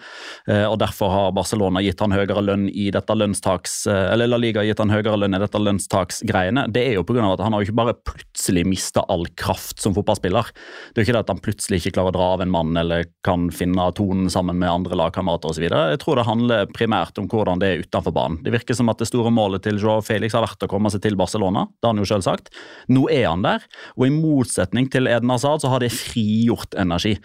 Eh, 0.51 0.67
og 0.67 0.81
Derfor 0.83 1.13
har 1.15 1.37
Barcelona 1.37 1.64
gitt 1.85 2.01
han 2.03 2.15
høyere 2.15 2.43
lønn 2.45 2.67
i 2.69 2.91
dette 2.95 3.15
lønnstaks, 3.17 3.87
eh, 3.91 4.13
eller 4.13 4.31
La 4.31 4.39
Liga 4.41 4.65
gitt 4.67 4.81
han 4.83 4.93
høyere 4.93 5.17
lønn 5.21 5.37
i 5.37 5.41
dette 5.43 5.61
lønnstaksgreiene. 5.61 6.67
Det 6.73 6.83
er 6.85 6.97
jo 6.99 7.05
av 7.05 7.35
at 7.35 7.45
han 7.45 7.55
har 7.55 7.63
jo 7.63 7.69
ikke 7.69 7.79
bare 7.79 7.97
plutselig 8.07 8.65
mista 8.69 9.05
all 9.09 9.27
kraft 9.39 9.81
som 9.83 9.95
fotballspiller. 9.97 10.51
Det 10.93 11.01
er 11.01 11.05
jo 11.05 11.07
ikke 11.09 11.17
det 11.17 11.25
at 11.25 11.33
han 11.33 11.43
plutselig 11.45 11.81
ikke 11.81 11.95
klarer 11.97 12.13
å 12.13 12.17
dra 12.17 12.29
av 12.35 12.45
en 12.45 12.53
mann 12.53 12.77
eller 12.77 13.09
kan 13.27 13.49
finne 13.55 13.87
tonen 13.97 14.29
sammen 14.33 14.59
med 14.61 14.71
andre 14.71 14.99
lagkamerater 14.99 15.53
osv. 15.53 15.67
Jeg 15.69 16.01
tror 16.03 16.21
det 16.21 16.29
handler 16.29 16.71
primært 16.75 17.19
om 17.21 17.29
hvordan 17.31 17.63
det 17.63 17.71
er 17.71 17.85
utenfor 17.85 18.15
banen. 18.15 18.41
Det 18.45 18.55
virker 18.55 18.79
som 18.79 18.91
at 18.93 19.01
det 19.01 19.11
store 19.11 19.33
målet 19.35 19.65
til 19.67 19.81
Joao 19.81 20.05
Felix 20.05 20.37
har 20.37 20.47
vært 20.47 20.67
å 20.67 20.71
komme 20.71 20.93
seg 20.93 21.05
til 21.05 21.19
Barcelona. 21.21 21.67
Det 21.79 21.89
har 21.89 21.97
han 21.97 22.03
jo 22.03 22.11
selv 22.13 22.27
sagt. 22.27 22.53
Nå 22.93 23.07
er 23.13 23.29
han 23.31 23.45
der, 23.47 23.65
og 23.97 24.07
i 24.09 24.15
motsetning 24.15 24.91
til 24.93 25.11
Eden 25.11 25.33
Hazard 25.33 25.65
så 25.65 25.73
har 25.73 25.85
det 25.85 25.95
frigjort 25.95 26.77
energi. 26.79 27.17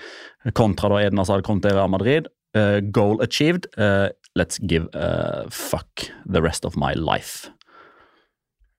Kontra 0.55 0.91
da 0.93 1.01
Eden 1.03 1.19
Hazard 1.19 1.43
kom 1.47 1.59
til 1.63 1.75
Real 1.75 1.91
Madrid. 1.91 2.29
Eh, 2.57 2.79
goal 2.91 3.21
achieved. 3.21 3.67
Uh, 3.77 4.09
let's 4.35 4.57
give 4.57 4.87
a 4.93 5.45
fuck 5.49 6.09
the 6.25 6.41
rest 6.41 6.65
of 6.65 6.75
my 6.75 6.93
life. 6.97 7.51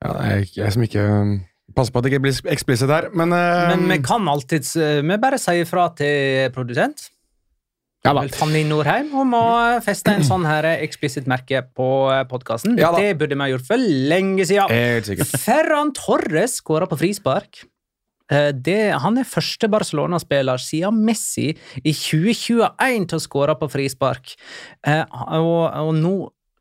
Ja, 0.03 0.17
er 0.25 0.45
jeg 0.57 0.73
som 0.75 0.83
ikke 0.83 1.05
um, 1.05 1.33
passer 1.77 1.93
på 1.93 2.01
at 2.01 2.07
det 2.07 2.15
ikke 2.15 2.23
blir 2.25 2.51
eksplisitt 2.51 2.91
her, 2.91 3.11
men, 3.15 3.35
uh, 3.37 3.69
Men 3.69 3.85
vi 3.91 3.99
kan 4.03 4.25
alltids 4.33 4.73
Vi 4.81 5.19
bare 5.21 5.39
sier 5.39 5.67
ifra 5.67 5.91
til 5.95 6.51
produsent. 6.57 7.11
ja, 8.01 8.15
da. 8.17 8.25
Fanny 8.33 8.65
Norheim 8.65 9.13
om 9.15 9.35
å 9.37 9.47
feste 9.85 10.15
en 10.17 10.25
sånn 10.25 10.47
her 10.49 10.67
eksplisitt 10.81 11.29
merke 11.29 11.61
på 11.77 11.89
podkasten. 12.31 12.79
Ja 12.81 12.95
det 12.97 13.13
burde 13.21 13.37
vi 13.37 13.45
ha 13.45 13.51
gjort 13.53 13.69
for 13.69 13.77
lenge 13.79 14.49
siden. 14.49 15.29
Ferran 15.37 15.93
Torres 15.95 16.59
skåra 16.59 16.89
på 16.89 16.99
frispark. 16.99 17.69
Eh, 18.31 18.51
Det, 18.55 18.95
han 19.03 19.19
er 19.19 19.29
første 19.29 19.69
Barcelona-spiller 19.71 20.61
siden 20.63 21.03
Messi 21.07 21.51
i 21.83 21.93
2021 21.93 23.09
til 23.11 23.19
å 23.19 23.25
skåre 23.25 23.57
på 23.59 23.71
frispark. 23.71 24.37
Eh, 24.87 25.05
Og, 25.11 25.71
og 25.75 25.95
nå, 25.95 26.15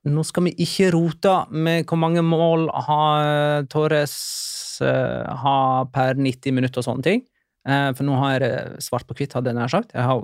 nå 0.09 0.23
skal 0.25 0.49
vi 0.49 0.55
ikke 0.65 0.91
rote 0.95 1.35
med 1.51 1.85
hvor 1.85 1.99
mange 2.01 2.23
mål 2.25 2.69
har 2.87 3.63
Torres 3.69 4.79
eh, 4.81 5.25
har 5.43 5.85
per 5.93 6.15
90 6.17 6.55
minutter 6.55 6.81
og 6.81 6.89
sånne 6.89 7.03
ting. 7.03 7.25
For 7.69 8.01
nå 8.07 8.15
har 8.17 8.41
jeg 8.41 8.81
svart 8.81 9.05
på 9.05 9.13
hvitt, 9.13 9.33
hadde 9.35 9.51
jeg 9.51 9.57
nær 9.59 9.69
sagt. 9.69 9.91
Jeg 9.93 10.01
har, 10.01 10.21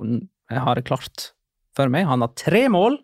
jeg 0.50 0.62
har 0.64 0.74
det 0.74 0.86
klart 0.88 1.26
for 1.76 1.92
meg. 1.92 2.08
Han 2.08 2.24
har 2.24 2.32
tre 2.34 2.64
mål 2.72 2.96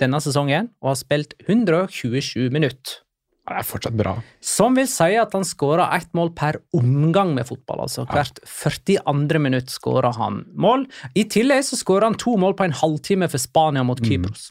denne 0.00 0.20
sesongen 0.22 0.70
og 0.80 0.92
har 0.92 1.00
spilt 1.02 1.34
127 1.42 2.48
minutter. 2.54 3.02
Det 3.42 3.56
er 3.58 3.66
fortsatt 3.66 3.96
bra. 3.98 4.12
Som 4.40 4.76
vil 4.78 4.86
si 4.86 5.16
at 5.18 5.32
han 5.34 5.42
skåra 5.44 5.88
ett 5.96 6.12
mål 6.14 6.30
per 6.38 6.60
omgang 6.78 7.32
med 7.34 7.46
fotball. 7.48 7.80
altså 7.88 8.04
Hvert 8.06 8.38
42. 8.46 9.38
minutt 9.42 9.68
skårer 9.72 10.14
han 10.14 10.44
mål. 10.54 10.86
I 11.18 11.24
tillegg 11.24 11.64
så 11.66 11.76
skårer 11.80 12.06
han 12.12 12.14
to 12.22 12.36
mål 12.38 12.54
på 12.54 12.64
en 12.68 12.72
halvtime 12.78 13.28
for 13.28 13.42
Spania 13.42 13.82
mot 13.82 13.98
Kypros. 13.98 14.50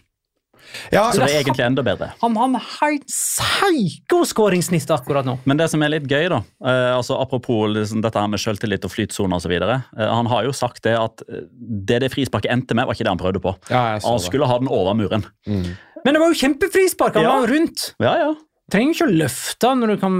Ja, 0.92 1.08
Så 1.12 1.24
det 1.24 1.32
er 1.32 1.40
egentlig 1.42 1.64
enda 1.66 1.82
bedre. 1.84 2.12
Han 2.22 2.36
har 2.38 2.46
en 2.52 2.60
helt 2.82 3.08
psyko 3.10 4.22
skåringssnitt 4.30 4.92
akkurat 4.94 5.26
nå. 5.26 5.38
Men 5.50 5.58
det 5.58 5.70
som 5.72 5.82
er 5.84 5.90
litt 5.96 6.06
gøy, 6.12 6.28
da, 6.30 6.42
eh, 6.64 6.92
altså 6.96 7.18
apropos 7.20 7.72
liksom, 7.74 8.04
dette 8.04 8.20
her 8.22 8.28
med 8.32 8.40
selvtillit 8.44 8.86
og 8.86 8.92
flytsone 8.94 9.40
osv. 9.40 9.52
Eh, 9.58 9.82
han 9.98 10.30
har 10.32 10.46
jo 10.46 10.54
sagt 10.56 10.84
det 10.84 10.94
at 11.00 11.24
eh, 11.28 11.48
det 11.90 12.02
det 12.06 12.12
frisparket 12.14 12.52
endte 12.54 12.76
med, 12.78 12.86
var 12.86 12.94
ikke 12.94 13.08
det 13.08 13.14
han 13.16 13.24
prøvde 13.24 13.42
på. 13.44 13.56
ja 13.72 13.98
han 14.04 14.20
skulle 14.22 14.46
det. 14.46 14.52
ha 14.52 14.60
den 14.60 14.70
over 14.72 14.94
muren. 15.00 15.26
Men 15.48 16.14
det 16.16 16.20
var 16.22 16.30
jo 16.34 16.40
kjempefrispark! 16.44 17.16
Han 17.16 17.24
Ja. 17.24 17.40
var 17.40 17.48
rundt. 17.48 17.94
Ja, 18.00 18.16
ja. 18.18 18.32
Trenger 18.72 18.96
ikke 18.96 19.08
å 19.10 19.16
løfte 19.20 19.72
når 19.76 19.92
du 19.92 19.98
kan 20.00 20.14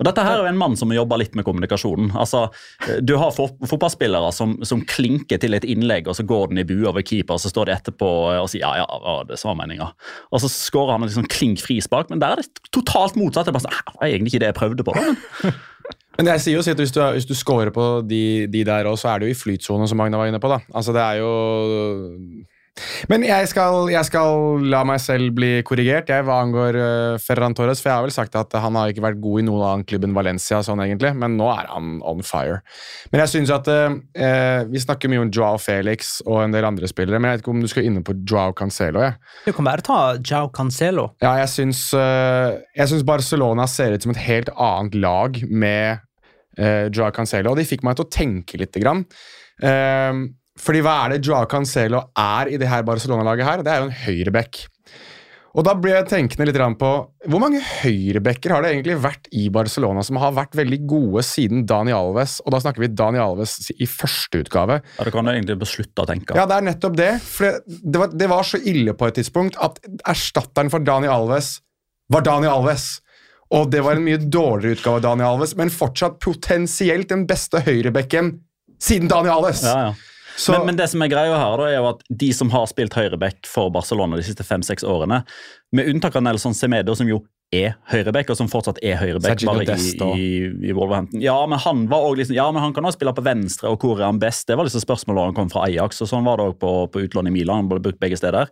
Og 0.00 0.04
Dette 0.04 0.24
her 0.24 0.34
er 0.38 0.42
jo 0.44 0.48
en 0.50 0.58
mann 0.60 0.74
som 0.76 0.92
jobber 0.92 1.20
litt 1.20 1.34
med 1.36 1.44
kommunikasjonen. 1.46 2.10
Altså, 2.16 2.42
eh, 2.86 3.00
Du 3.04 3.14
har 3.20 3.32
fot- 3.36 3.56
fotballspillere 3.68 4.30
som, 4.36 4.58
som 4.68 4.82
klinker 4.84 5.40
til 5.40 5.56
et 5.56 5.64
innlegg, 5.68 6.08
og 6.08 6.16
så 6.16 6.24
går 6.28 6.52
den 6.52 6.60
i 6.62 6.66
bue 6.68 6.84
over 6.88 7.02
keeper, 7.04 7.36
og 7.38 7.40
så 7.40 7.52
står 7.52 7.70
de 7.70 7.76
etterpå 7.78 8.10
og 8.40 8.48
sier 8.52 8.64
ja, 8.64 8.74
ja, 8.82 8.86
ja 8.86 9.16
det 9.28 9.40
var 9.44 9.56
meninga. 9.58 9.90
Og 10.32 10.40
så 10.44 10.48
skårer 10.52 10.94
han 10.98 11.02
en 11.04 11.10
liksom 11.10 11.28
klink 11.32 11.60
frispark, 11.64 12.08
men 12.12 12.20
der 12.22 12.36
er 12.36 12.42
det 12.44 12.62
totalt 12.72 13.16
motsatt. 13.20 13.48
Det 13.48 13.54
er 13.54 13.58
bare 13.58 13.66
sånn, 13.68 13.80
det 13.80 13.98
var 14.00 14.08
egentlig 14.12 14.34
ikke 14.34 14.44
det 14.44 14.52
jeg 14.52 14.60
prøvde 14.60 14.86
på. 14.88 14.96
da, 14.96 15.08
men 15.48 15.58
Men 16.20 16.26
jeg 16.34 16.40
sier 16.44 16.58
jo 16.58 16.60
at 16.74 16.76
hvis 16.82 16.90
du, 16.92 16.98
hvis 17.14 17.24
du 17.24 17.32
scorer 17.38 17.70
på 17.72 17.84
de, 18.04 18.44
de 18.52 18.60
der 18.66 18.84
òg, 18.90 18.98
så 19.00 19.08
er 19.14 19.20
det 19.22 19.30
jo 19.30 19.32
i 19.32 19.38
flytsone, 19.40 19.86
som 19.88 19.96
Magna 19.96 20.18
var 20.20 20.28
inne 20.28 20.40
på. 20.42 20.50
da. 20.52 20.58
Altså, 20.76 20.92
det 20.92 21.00
er 21.00 21.20
jo 21.22 21.30
Men 23.10 23.24
jeg 23.26 23.48
skal, 23.50 23.90
jeg 23.92 24.06
skal 24.08 24.62
la 24.70 24.80
meg 24.86 25.00
selv 25.02 25.34
bli 25.36 25.50
korrigert 25.66 26.10
jeg, 26.10 26.24
hva 26.24 26.38
angår 26.44 26.78
uh, 26.78 27.20
Ferran 27.20 27.54
Torres. 27.56 27.82
For 27.82 27.90
jeg 27.90 27.98
har 27.98 28.06
vel 28.06 28.14
sagt 28.14 28.36
at 28.38 28.54
han 28.62 28.78
har 28.78 28.92
ikke 28.92 29.04
vært 29.04 29.20
god 29.22 29.42
i 29.42 29.46
noen 29.48 29.64
annen 29.66 29.86
klubb 29.88 30.06
enn 30.06 30.16
Valencia, 30.16 30.60
sånn 30.64 30.82
egentlig, 30.84 31.12
men 31.18 31.36
nå 31.38 31.48
er 31.52 31.68
han 31.70 31.98
on 32.06 32.22
fire. 32.26 32.60
Men 33.12 33.24
jeg 33.24 33.32
synes 33.34 33.52
at 33.54 33.68
eh, 33.70 34.62
Vi 34.70 34.80
snakker 34.80 35.10
mye 35.10 35.22
om 35.24 35.30
Joao 35.34 35.58
Felix 35.60 36.18
og 36.26 36.42
en 36.44 36.54
del 36.54 36.66
andre 36.66 36.88
spillere, 36.90 37.20
men 37.20 37.30
jeg 37.30 37.38
vet 37.38 37.44
ikke 37.44 37.54
om 37.54 37.64
du 37.64 37.70
skal 37.70 37.88
inne 37.88 38.04
på 38.06 38.14
Joao 38.28 38.54
Cancelo. 38.56 39.02
Jeg. 39.04 39.18
Du 39.46 39.52
kan 39.56 39.68
bare 39.68 39.84
ta 39.84 39.98
Joao 40.18 40.50
Cancelo. 40.54 41.10
Ja, 41.24 41.34
jeg 41.42 41.50
syns, 41.52 41.82
uh, 41.96 42.56
jeg 42.76 42.92
syns 42.92 43.06
Barcelona 43.08 43.66
ser 43.70 43.96
ut 43.96 44.06
som 44.06 44.14
et 44.14 44.22
helt 44.24 44.52
annet 44.56 44.96
lag 45.00 45.42
med 45.50 46.00
uh, 46.60 46.86
Joao 46.88 47.10
Cancelo, 47.16 47.52
og 47.52 47.60
de 47.60 47.68
fikk 47.68 47.84
meg 47.86 47.98
til 47.98 48.06
å 48.06 48.12
tenke 48.14 48.60
lite 48.60 48.82
grann. 48.82 49.04
Eh, 49.60 50.20
fordi 50.60 50.82
hva 50.84 50.96
er 51.04 51.14
det 51.14 51.24
Joao 51.26 51.48
Cancelo 51.50 52.04
er 52.18 52.52
i 52.52 52.58
det 52.60 52.68
her 52.68 52.84
Barcelona-laget 52.86 53.48
her? 53.48 53.64
Det 53.64 53.72
er 53.72 53.80
jo 53.80 53.88
en 53.88 53.98
høyreback. 54.04 54.66
Og 55.58 55.64
da 55.66 55.72
blir 55.74 55.96
jeg 55.96 56.06
tenkende 56.12 56.46
litt 56.46 56.58
på 56.78 56.90
hvor 57.30 57.42
mange 57.42 57.58
høyrebacker 57.58 58.52
har 58.54 58.62
det 58.62 58.70
egentlig 58.70 58.98
vært 59.02 59.26
i 59.34 59.48
Barcelona 59.50 60.04
som 60.06 60.20
har 60.22 60.34
vært 60.36 60.54
veldig 60.58 60.78
gode 60.90 61.24
siden 61.26 61.64
Dani 61.66 61.94
Alves, 61.94 62.36
og 62.44 62.54
da 62.54 62.60
snakker 62.62 62.84
vi 62.84 62.90
Dani 62.94 63.18
Alves 63.18 63.56
i 63.74 63.88
første 63.90 64.44
utgave. 64.44 64.78
ja, 64.78 65.06
det 65.06 65.14
kan 65.14 65.26
du 65.26 65.32
egentlig 65.32 65.58
beslutte 65.58 66.04
å 66.04 66.08
tenke. 66.08 66.38
Ja, 66.38 66.46
det 66.46 66.60
er 66.60 66.68
nettopp 66.68 66.98
det. 67.00 67.10
For 67.24 67.48
det, 67.48 67.80
det, 67.82 68.02
var, 68.02 68.14
det 68.22 68.28
var 68.30 68.46
så 68.46 68.62
ille 68.62 68.94
på 68.94 69.10
et 69.10 69.18
tidspunkt 69.18 69.58
at 69.58 69.82
erstatteren 70.06 70.70
for 70.70 70.86
Dani 70.86 71.10
Alves 71.10 71.56
var 72.14 72.26
Dani 72.26 72.50
Alves. 72.50 73.00
Og 73.50 73.66
det 73.72 73.82
var 73.82 73.98
en 73.98 74.06
mye 74.06 74.20
dårligere 74.22 74.78
utgave 74.78 75.00
av 75.00 75.06
Dani 75.08 75.26
Alves, 75.26 75.56
men 75.58 75.74
fortsatt 75.74 76.20
potensielt 76.22 77.10
den 77.10 77.26
beste 77.26 77.64
høyrebekken 77.66 78.36
siden 78.80 79.10
Dani 79.10 79.32
Alves. 79.34 79.64
Ja, 79.66 79.90
ja. 79.90 80.09
Så, 80.36 80.52
Men, 80.54 80.70
men 80.70 80.78
det 80.78 80.90
som 80.92 81.02
er 81.02 81.10
greia 81.12 81.34
her, 81.34 81.58
da, 81.60 81.66
er 81.68 81.78
jo 81.80 81.90
at 81.94 82.06
de 82.22 82.30
som 82.36 82.52
har 82.54 82.68
spilt 82.70 82.96
høyreback 82.96 83.48
for 83.48 83.72
Barcelona 83.74 84.20
de 84.20 84.26
siste 84.26 84.46
fem-seks 84.46 84.86
årene, 84.86 85.22
med 85.74 85.90
unntak 85.90 86.16
av 86.18 86.26
Nelson 86.26 86.56
Semedo, 86.56 86.96
som 86.98 87.08
jo 87.10 87.22
er 87.50 87.72
høyreback, 87.90 88.28
og 88.30 88.38
som 88.38 88.46
fortsatt 88.50 88.78
er 88.86 88.94
høyreback 89.00 89.40
bare 89.42 89.74
i, 89.74 89.90
i, 89.98 90.26
i 90.70 90.74
Wolverhampton. 90.74 91.18
Ja, 91.22 91.34
men 91.50 91.58
han 91.58 91.82
var 91.90 92.04
også 92.06 92.20
liksom, 92.20 92.36
ja, 92.36 92.44
men 92.54 92.62
han 92.62 92.74
kan 92.76 92.86
også 92.86 93.00
spille 93.00 93.14
på 93.16 93.24
venstre, 93.26 93.72
og 93.72 93.82
hvor 93.82 93.98
er 93.98 94.06
han 94.06 94.20
best? 94.22 94.46
Det 94.46 94.54
var 94.58 94.68
liksom 94.68 94.84
spørsmålet 94.84 95.18
da 95.18 95.24
han 95.32 95.36
kom 95.38 95.50
fra 95.50 95.64
Ajax, 95.66 95.98
og 96.04 96.10
sånn 96.12 96.26
var 96.28 96.38
det 96.38 96.46
også 96.46 96.60
på, 96.62 96.72
på 96.94 97.04
utlån 97.08 97.30
i 97.30 97.34
Milan. 97.34 97.64
Han 97.64 97.72
ble 97.72 97.82
brukt 97.82 97.98
begge 98.02 98.20
steder. 98.20 98.50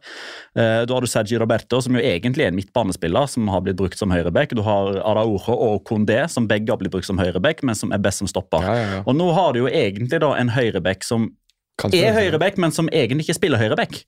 Uh, 0.59 0.83
da 0.83 0.97
har 0.97 1.07
du 1.07 1.11
Sergi 1.11 1.39
Roberto, 1.39 1.79
som 1.85 1.95
jo 1.95 2.03
egentlig 2.03 2.49
er 2.49 2.51
en 2.51 2.59
midtbanespiller, 2.59 3.31
som 3.31 3.47
har 3.55 3.63
blitt 3.67 3.79
brukt 3.79 4.03
som 4.03 4.15
høyreback. 4.15 4.57
Du 4.59 4.65
har 4.67 4.99
Araujo 4.99 5.55
og 5.55 5.85
Condé, 5.87 6.25
som 6.33 6.51
begge 6.51 6.75
har 6.75 6.83
blitt 6.83 6.95
brukt 6.97 7.07
som 7.07 7.23
høyreback, 7.23 7.63
men 7.63 7.79
som 7.79 7.95
er 7.95 8.03
best 8.03 8.25
som 8.25 8.31
stopper. 8.31 8.67
Ja, 8.67 8.79
ja, 8.81 8.89
ja. 8.99 9.03
Og 9.07 9.15
nå 9.19 9.31
har 9.39 9.55
du 9.55 9.63
jo 9.63 9.71
egentlig 9.71 10.19
da 10.27 10.35
en 10.35 10.51
høyreback 10.59 11.07
som 11.07 11.31
kan 11.79 11.95
er 11.95 12.17
høyreback, 12.17 12.57
men 12.59 12.73
som 12.75 12.89
egentlig 12.91 13.29
ikke 13.29 13.37
spiller 13.39 13.61
høyreback. 13.61 14.01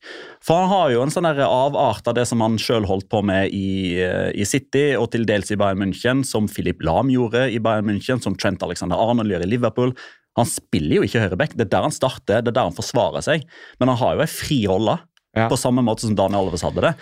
For 0.45 0.59
han 0.59 0.71
har 0.73 0.93
jo 0.95 1.03
en 1.05 1.13
sånn 1.15 1.29
avart 1.31 2.09
av 2.11 2.17
det 2.19 2.27
som 2.27 2.43
han 2.43 2.59
sjøl 2.61 2.89
holdt 2.89 3.09
på 3.13 3.23
med 3.27 3.55
i, 3.55 3.95
eh, 4.03 4.31
i 4.35 4.47
City 4.49 4.97
og 4.99 5.13
til 5.13 5.25
dels 5.29 5.53
i 5.55 5.59
Bayern 5.61 5.79
München, 5.79 6.25
som 6.27 6.49
Philip 6.51 6.83
Lahm 6.83 7.13
gjorde 7.15 7.47
i 7.51 7.61
Bayern 7.63 7.87
München, 7.87 8.21
som 8.23 8.35
Trent 8.35 8.63
Alexander 8.67 8.99
Arnold 8.99 9.31
gjør 9.31 9.47
i 9.47 9.53
Liverpool. 9.53 9.95
Han 10.39 10.47
spiller 10.47 10.99
jo 11.01 11.07
ikke 11.07 11.23
høyreback, 11.25 11.55
det 11.55 11.69
er 11.69 11.73
der 11.77 11.87
han 11.87 11.95
starter, 11.95 12.43
det 12.43 12.53
er 12.53 12.59
der 12.59 12.69
han 12.71 12.77
forsvarer 12.77 13.23
seg. 13.23 13.47
Men 13.79 13.93
han 13.93 13.99
har 14.03 14.17
jo 14.17 14.27
en 14.27 14.35
fri 14.35 14.67
rolle, 14.67 14.99
Ja. 15.37 15.47
på 15.47 15.55
samme 15.55 15.79
måte 15.87 16.01
som 16.01 16.17
Daniel 16.19 16.49
Alves 16.49 16.63
hadde 16.67 16.83
det. 16.83 16.95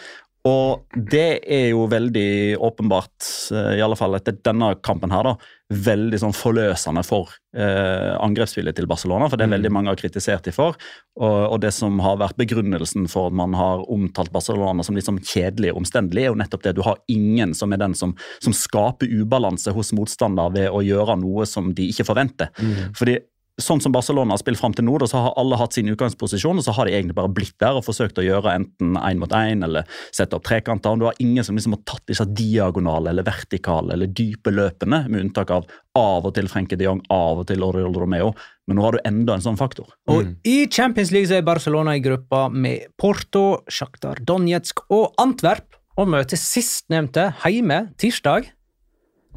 Og 0.46 0.94
det 0.94 1.40
er 1.50 1.70
jo 1.72 1.86
veldig 1.90 2.58
åpenbart, 2.62 3.16
eh, 3.52 3.78
i 3.78 3.82
alle 3.82 3.96
fall 3.98 4.14
etter 4.14 4.36
denne 4.46 4.70
kampen 4.86 5.10
her, 5.10 5.26
da, 5.26 5.32
veldig 5.68 6.20
sånn 6.22 6.36
forløsende 6.36 7.02
for 7.04 7.32
eh, 7.56 8.14
angrepsspillet 8.22 8.76
til 8.78 8.86
Barcelona. 8.88 9.26
For 9.28 9.36
det 9.36 9.48
er 9.48 9.54
veldig 9.56 9.72
mange 9.74 9.90
har 9.90 9.98
kritisert 9.98 10.46
de 10.46 10.54
for. 10.54 10.78
Og, 11.18 11.38
og 11.52 11.58
det 11.64 11.72
som 11.76 11.98
har 12.04 12.20
vært 12.22 12.38
begrunnelsen 12.38 13.08
for 13.10 13.32
at 13.32 13.38
man 13.40 13.56
har 13.58 13.82
omtalt 13.90 14.32
Barcelona 14.32 14.86
som 14.86 14.96
litt 14.96 15.08
sånn 15.08 15.20
kjedelig 15.20 15.74
og 15.74 15.82
omstendelig, 15.82 16.24
er 16.24 16.32
jo 16.32 16.38
nettopp 16.40 16.68
det. 16.68 16.76
Du 16.78 16.84
har 16.86 17.02
ingen 17.10 17.56
som 17.58 17.74
er 17.74 17.82
den 17.82 17.96
som, 17.98 18.14
som 18.44 18.56
skaper 18.56 19.10
ubalanse 19.10 19.74
hos 19.74 19.92
motstander 19.96 20.54
ved 20.54 20.70
å 20.70 20.84
gjøre 20.86 21.18
noe 21.20 21.48
som 21.50 21.74
de 21.74 21.90
ikke 21.90 22.06
forventer. 22.08 22.54
Fordi 22.96 23.18
Sånn 23.58 23.80
som 23.82 23.90
Barcelona 23.94 24.36
har 24.36 24.40
spilt 24.40 24.60
fram 24.60 24.74
til 24.76 24.86
nå, 24.86 24.94
da, 25.02 25.08
så 25.10 25.22
har 25.24 25.36
alle 25.40 25.58
hatt 25.58 25.74
sin 25.74 25.88
utgangsposisjon, 25.90 26.60
og 26.60 26.66
så 26.66 26.74
har 26.76 26.86
de 26.86 26.94
egentlig 26.94 27.16
bare 27.18 27.32
blitt 27.34 27.56
der 27.58 27.78
og 27.78 27.82
forsøkt 27.86 28.20
å 28.22 28.26
gjøre 28.26 28.54
enten 28.54 28.98
én 29.00 29.18
mot 29.18 29.34
én 29.34 29.64
eller 29.66 29.88
sette 30.14 30.38
opp 30.38 30.46
trekanter. 30.46 30.94
og 30.94 31.02
Du 31.02 31.08
har 31.08 31.18
ingen 31.22 31.46
som 31.46 31.58
liksom 31.58 31.74
har 31.74 31.82
tatt 31.88 32.04
disse 32.06 32.26
diagonale 32.38 33.10
eller 33.10 33.26
vertikale 33.26 33.96
eller 33.96 34.10
dype 34.10 34.54
løpene, 34.54 35.04
med 35.08 35.26
unntak 35.26 35.50
av 35.54 35.66
av 35.98 36.28
og 36.28 36.34
til 36.36 36.46
Frenke 36.50 36.76
de 36.78 36.86
Jong, 36.86 37.00
av 37.10 37.42
og 37.42 37.48
til 37.48 37.64
Oriol 37.66 37.96
Romeo. 37.98 38.30
Men 38.68 38.78
nå 38.78 38.84
har 38.84 38.94
du 38.94 39.08
enda 39.08 39.34
en 39.34 39.42
sånn 39.42 39.58
faktor. 39.58 39.88
Og 40.12 40.28
I 40.46 40.68
Champions 40.70 41.10
League 41.14 41.30
så 41.30 41.38
er 41.38 41.46
Barcelona 41.46 41.96
i 41.96 42.04
gruppa 42.04 42.46
med 42.52 42.92
Porto, 43.00 43.64
Sjaktar 43.66 44.20
Donetsk 44.22 44.84
og 44.94 45.18
Antwerp, 45.18 45.74
og 45.98 46.12
møter 46.12 46.38
sistnevnte 46.38 47.32
hjemme 47.42 47.88
tirsdag. 47.98 48.52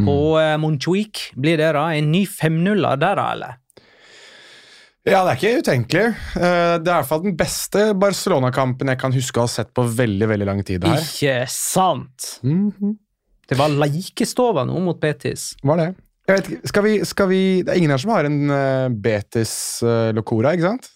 På 0.01 0.37
eh, 0.39 0.57
Montjuic 0.61 1.31
blir 1.37 1.59
det 1.61 1.73
da 1.77 1.87
en 1.93 2.11
ny 2.13 2.23
5-0-er 2.29 3.01
der, 3.01 3.21
eller? 3.21 3.57
Ja, 5.07 5.23
det 5.25 5.31
er 5.31 5.37
ikke 5.39 5.61
utenkelig. 5.63 6.03
Eh, 6.37 6.75
Det 6.77 6.85
er 6.87 6.93
i 6.93 6.99
hvert 6.99 7.09
fall 7.09 7.23
den 7.23 7.37
beste 7.39 7.87
Barcelona-kampen 7.97 8.91
jeg 8.91 8.99
kan 9.01 9.13
huske 9.15 9.41
å 9.41 9.47
ha 9.47 9.49
sett 9.49 9.71
på 9.73 9.85
veldig 9.97 10.27
veldig 10.29 10.45
lang 10.45 10.61
tid 10.67 10.83
her. 10.85 11.01
Ikke 11.01 11.39
sant? 11.49 12.35
Mhm. 12.45 12.97
Det 13.51 13.57
var 13.59 13.67
Leikestova 13.73 14.63
nå 14.63 14.79
mot 14.79 14.99
Betis. 15.01 15.55
Var 15.63 15.77
det? 15.81 15.89
Jeg 16.29 16.37
vet 16.37 16.67
skal 16.69 16.83
vi, 16.85 16.91
skal 17.03 17.27
vi 17.27 17.39
Det 17.65 17.73
er 17.73 17.79
ingen 17.81 17.91
her 17.91 17.97
som 17.99 18.11
har 18.13 18.23
en 18.29 18.37
uh, 18.53 18.89
Betis 18.93 19.81
uh, 19.83 20.11
Locora, 20.15 20.53
ikke 20.55 20.69
sant? 20.69 20.87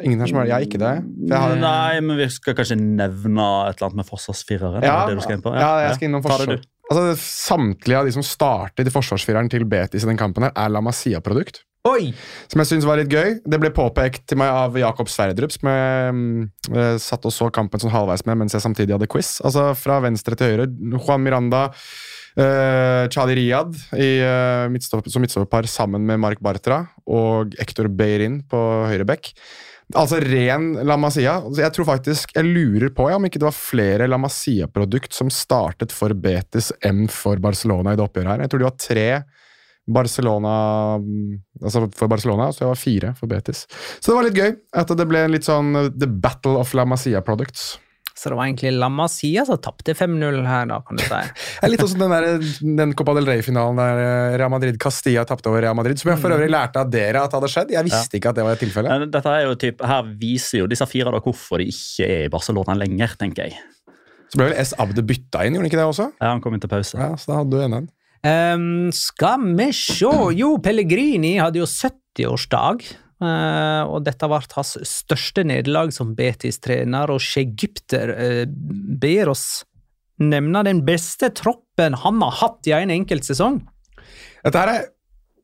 Ingen 0.00 0.20
her 0.22 0.30
som 0.30 0.38
har 0.40 0.46
Jeg 0.46 0.54
har 0.54 0.64
ikke 0.64 0.80
det. 0.80 0.92
Jeg 1.28 1.36
har 1.42 1.52
en, 1.52 1.60
Nei, 1.60 2.00
men 2.06 2.16
vi 2.16 2.28
skal 2.32 2.54
kanskje 2.56 2.78
nevne 2.78 3.48
et 3.68 3.74
eller 3.76 3.90
annet 3.90 3.98
med 4.00 4.08
forsvarsfireren? 4.08 4.86
ja, 4.86 4.94
det 5.10 5.18
du 5.18 5.24
skal 5.26 5.36
inn 5.36 5.42
på? 5.44 5.52
ja, 5.58 5.72
jeg 5.88 5.98
skal 5.98 6.08
innom 6.08 6.22
forsvar. 6.24 6.62
Altså, 6.90 7.18
samtlige 7.20 7.98
av 7.98 8.06
de 8.08 8.14
som 8.16 8.24
startet 8.24 8.88
i 8.88 8.94
forsvarsfireren 8.94 9.50
til 9.52 9.66
Betis 9.68 10.06
i 10.06 10.08
den 10.08 10.16
kampen, 10.18 10.46
her 10.46 10.54
er 10.56 10.72
La 10.72 10.80
Masia-produkt. 10.80 11.60
Oi! 11.88 12.10
Som 12.52 12.60
jeg 12.60 12.68
synes 12.68 12.84
var 12.84 12.98
litt 13.00 13.08
gøy. 13.08 13.38
Det 13.40 13.56
ble 13.56 13.70
påpekt 13.72 14.26
til 14.28 14.36
meg 14.42 14.50
av 14.52 14.74
Jakob 14.76 15.08
Sverdrup, 15.08 15.52
som 15.54 15.70
jeg 15.70 16.18
eh, 16.76 16.96
satt 17.00 17.24
og 17.24 17.32
så 17.32 17.48
kampen 17.56 17.80
sånn 17.80 17.94
halvveis 17.94 18.26
med 18.28 18.42
mens 18.42 18.52
jeg 18.52 18.66
samtidig 18.66 18.98
hadde 18.98 19.08
quiz. 19.08 19.38
Altså 19.40 19.70
fra 19.80 19.96
venstre 20.04 20.36
til 20.36 20.52
høyre. 20.52 20.68
Juan 20.98 21.24
Miranda, 21.24 21.62
uh, 22.36 23.08
Charlie 23.08 23.38
Riyad 23.40 23.72
i, 23.96 24.10
uh, 24.20 24.68
midtstopp, 24.68 25.08
som 25.08 25.24
midtstopperpar 25.24 25.70
sammen 25.72 26.04
med 26.04 26.20
Mark 26.20 26.44
Bartra 26.44 26.82
og 27.08 27.56
Ektor 27.64 27.88
Beirin 27.88 28.42
på 28.44 28.60
høyre 28.92 29.08
back. 29.08 29.32
Altså 29.96 30.20
ren 30.20 30.74
La 30.84 31.00
Masia. 31.00 31.38
Altså, 31.40 31.64
Jeg 31.64 31.78
tror 31.78 31.92
faktisk, 31.94 32.36
jeg 32.36 32.44
lurer 32.44 32.92
på 32.92 33.08
ja, 33.08 33.16
om 33.16 33.24
ikke 33.24 33.40
det 33.40 33.48
var 33.48 33.56
flere 33.56 34.06
La 34.10 34.20
Masia-produkt 34.20 35.16
som 35.16 35.32
startet 35.32 35.96
for 35.96 36.12
Betis 36.12 36.74
enn 36.84 37.06
for 37.08 37.40
Barcelona 37.40 37.96
i 37.96 37.96
det 37.96 38.04
oppgjøret 38.04 38.36
her. 38.36 38.44
Jeg 38.44 38.52
tror 38.52 38.60
de 38.60 38.68
var 38.68 38.82
tre 38.84 39.12
Barcelona 39.90 40.54
altså 41.60 41.86
for 41.96 42.10
Barcelona, 42.10 42.50
så 42.52 42.64
jeg 42.64 42.72
var 42.72 42.80
fire 42.80 43.12
for 43.18 43.30
Betis. 43.30 43.66
Så 44.00 44.10
det 44.10 44.16
var 44.18 44.26
litt 44.28 44.40
gøy 44.40 44.50
at 44.82 44.96
det 44.96 45.06
ble 45.08 45.26
en 45.26 45.36
litt 45.36 45.46
sånn 45.48 45.76
uh, 45.76 45.86
The 45.92 46.08
Battle 46.10 46.58
of 46.60 46.74
La 46.78 46.86
Masia 46.88 47.22
Products. 47.24 47.72
Så 48.20 48.28
det 48.28 48.36
var 48.36 48.50
egentlig 48.50 48.74
La 48.76 48.90
Masia 48.92 49.46
som 49.48 49.56
tapte 49.64 49.94
5-0 49.96 50.42
her, 50.44 50.66
da, 50.68 50.80
kan 50.84 50.98
du 50.98 51.02
si. 51.02 51.08
Det 51.08 51.62
er 51.64 51.72
litt 51.72 51.84
også 51.84 52.00
den, 52.02 52.12
der, 52.12 52.50
den 52.82 52.92
Copa 52.98 53.14
del 53.16 53.30
Rey-finalen 53.30 53.80
der 53.80 54.00
uh, 54.02 54.36
Real 54.36 54.52
Madrid 54.52 54.76
Castilla 54.82 55.24
tapte 55.28 55.48
over 55.48 55.64
Real 55.64 55.78
Madrid, 55.78 56.00
som 56.00 56.12
jeg 56.12 56.20
for 56.20 56.36
øvrig 56.36 56.50
lærte 56.52 56.82
av 56.82 56.92
dere 56.92 57.24
at 57.24 57.36
hadde 57.38 57.48
skjedd. 57.50 57.72
Jeg 57.78 57.88
visste 57.88 58.20
ikke 58.20 58.34
at 58.34 58.40
det 58.40 58.44
var 58.44 58.58
et 58.58 58.64
tilfelle. 58.66 58.92
Men 58.92 59.14
Dette 59.14 59.32
er 59.32 59.46
jo 59.48 59.56
typ, 59.64 59.80
Her 59.88 60.10
viser 60.20 60.64
jo 60.64 60.68
disse 60.70 60.88
fire 60.90 61.14
da 61.14 61.22
hvorfor 61.24 61.64
de 61.64 61.70
ikke 61.72 62.10
er 62.10 62.26
i 62.28 62.32
Barcelona 62.32 62.76
lenger, 62.76 63.16
tenker 63.20 63.48
jeg. 63.48 63.56
Så 64.30 64.38
ble 64.38 64.50
vel 64.50 64.60
S. 64.62 64.76
Abde 64.78 65.02
bytta 65.02 65.46
inn, 65.46 65.56
gjorde 65.56 65.64
han 65.64 65.72
ikke 65.72 65.80
det 65.80 65.88
også? 65.88 66.10
Ja, 66.20 66.34
Han 66.34 66.44
kom 66.44 66.54
inn 66.54 66.62
til 66.62 66.70
pause. 66.70 67.00
Ja, 67.00 67.16
så 67.18 67.32
da 67.32 67.40
hadde 67.40 67.56
du 67.56 67.64
enda 67.64 67.80
en. 67.82 67.88
Ehm, 68.26 68.90
skal 68.92 69.46
vi 69.56 69.70
se 69.72 70.10
Jo, 70.36 70.56
Pellegrini 70.62 71.38
hadde 71.40 71.62
jo 71.62 71.68
70-årsdag. 71.68 72.84
Uh, 73.20 73.84
og 73.84 74.06
dette 74.06 74.24
ble 74.24 74.38
hans 74.54 74.70
største 74.88 75.42
nederlag 75.44 75.90
som 75.92 76.14
Betis-trener, 76.16 77.10
og 77.12 77.20
Egypter 77.36 78.14
uh, 78.16 78.46
ber 78.48 79.28
oss 79.34 79.66
nevne 80.24 80.62
den 80.64 80.80
beste 80.86 81.28
troppen 81.36 81.98
han 82.00 82.22
har 82.24 82.38
hatt 82.38 82.70
i 82.70 82.72
en 82.78 82.92
enkelt 82.94 83.28
sesong. 83.28 83.60
Dette 84.44 84.64
her 84.64 84.74
er 84.78 84.88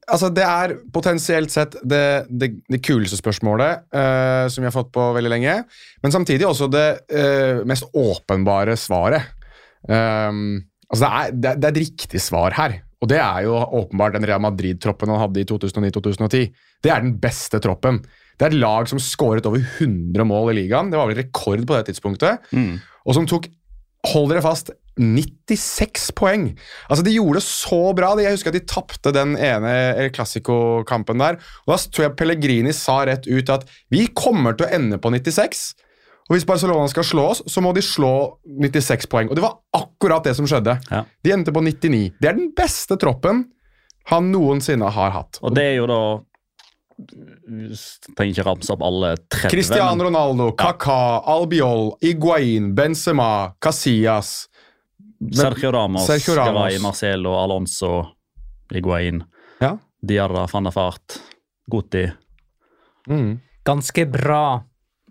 Altså, 0.07 0.29
det 0.31 0.45
er 0.47 0.77
potensielt 0.95 1.51
sett 1.51 1.73
det, 1.83 2.29
det, 2.31 2.53
det 2.71 2.79
kuleste 2.87 3.17
spørsmålet 3.19 3.89
uh, 3.91 4.47
som 4.47 4.63
vi 4.63 4.69
har 4.69 4.75
fått 4.77 4.93
på 4.95 5.03
veldig 5.17 5.33
lenge, 5.33 5.57
men 5.99 6.15
samtidig 6.15 6.47
også 6.47 6.69
det 6.71 6.85
uh, 7.11 7.65
mest 7.67 7.89
åpenbare 7.91 8.77
svaret. 8.79 9.27
Um, 9.91 10.61
altså, 10.93 11.03
det 11.03 11.11
er, 11.11 11.37
det, 11.37 11.55
det 11.61 11.69
er 11.69 11.75
et 11.75 11.83
riktig 11.85 12.23
svar 12.23 12.57
her, 12.57 12.79
og 13.03 13.11
det 13.13 13.19
er 13.21 13.45
jo 13.47 13.57
åpenbart 13.83 14.17
den 14.17 14.27
Real 14.29 14.43
Madrid-troppen 14.45 15.13
han 15.13 15.21
hadde 15.27 15.43
i 15.43 15.49
2009-2010. 15.49 16.47
Det 16.85 16.93
er 16.93 17.05
den 17.05 17.17
beste 17.21 17.61
troppen. 17.63 18.01
Det 18.37 18.47
er 18.47 18.55
et 18.55 18.61
lag 18.61 18.89
som 18.89 19.01
skåret 19.01 19.47
over 19.49 19.61
100 19.61 20.25
mål 20.29 20.53
i 20.53 20.63
ligaen. 20.63 20.91
Det 20.93 20.99
var 21.01 21.09
vel 21.11 21.21
rekord 21.21 21.63
på 21.69 21.77
det 21.77 21.91
tidspunktet. 21.91 22.49
Mm. 22.57 22.77
Og 23.07 23.17
som 23.19 23.29
tok 23.29 23.49
Hold 24.07 24.29
dere 24.31 24.43
fast 24.45 24.69
96 25.01 26.13
poeng! 26.17 26.45
Altså, 26.87 27.03
De 27.03 27.15
gjorde 27.17 27.41
det 27.41 27.47
så 27.47 27.81
bra. 27.97 28.13
Jeg 28.23 28.37
husker 28.37 28.53
at 28.53 28.59
de 28.59 28.69
tapte 28.71 29.13
den 29.13 29.35
ene 29.35 30.11
klassikokampen 30.15 31.19
der. 31.19 31.41
Og 31.67 31.75
Da 31.75 31.79
tror 31.83 32.07
jeg 32.07 32.17
Pellegrini 32.21 32.75
sa 32.77 33.01
rett 33.09 33.27
ut 33.27 33.51
at 33.51 33.67
vi 33.91 34.07
kommer 34.15 34.55
til 34.55 34.69
å 34.69 34.73
ende 34.79 35.01
på 35.03 35.11
96. 35.11 35.75
Og 36.27 36.35
hvis 36.35 36.47
Barcelona 36.49 36.89
skal 36.91 37.05
slå 37.07 37.25
oss, 37.31 37.43
så 37.47 37.63
må 37.63 37.71
de 37.77 37.83
slå 37.87 38.39
96 38.45 39.07
poeng. 39.07 39.29
Og 39.31 39.37
det 39.39 39.45
var 39.45 39.61
akkurat 39.79 40.25
det 40.27 40.35
som 40.35 40.47
skjedde. 40.49 40.75
Ja. 40.91 41.05
De 41.23 41.31
endte 41.35 41.53
på 41.55 41.63
99. 41.63 42.17
Det 42.21 42.29
er 42.33 42.39
den 42.39 42.51
beste 42.57 42.97
troppen 42.99 43.45
han 44.11 44.33
noensinne 44.33 44.91
har 44.91 45.11
hatt. 45.15 45.39
Og 45.43 45.55
det 45.55 45.63
er 45.71 45.77
jo 45.81 45.87
da 45.91 46.01
trenger 48.17 48.33
ikke 48.33 48.45
ramse 48.47 48.73
opp 48.73 48.83
alle 48.87 49.15
30. 49.29 49.51
Cristiano 49.53 49.95
men- 49.97 50.07
Ronaldo, 50.09 50.51
Kaká, 50.57 51.23
Albiol, 51.29 51.93
Iguain, 52.01 52.75
Benzema, 52.75 53.55
Casillas 53.61 54.49
Sergio 55.33 55.71
Ramos, 55.73 56.07
Sergio 56.07 56.35
Ramos. 56.37 56.53
Garay, 56.53 56.79
Marcelo, 56.79 57.35
Alonso, 57.39 58.07
Iguain, 58.75 59.23
Ja. 59.61 59.79
Diarra, 60.03 60.47
van 60.53 60.65
der 60.65 60.71
Fart, 60.71 61.21
Guti. 61.71 62.13
Mm. 63.09 63.41
Ganske 63.65 64.07
bra. 64.07 64.63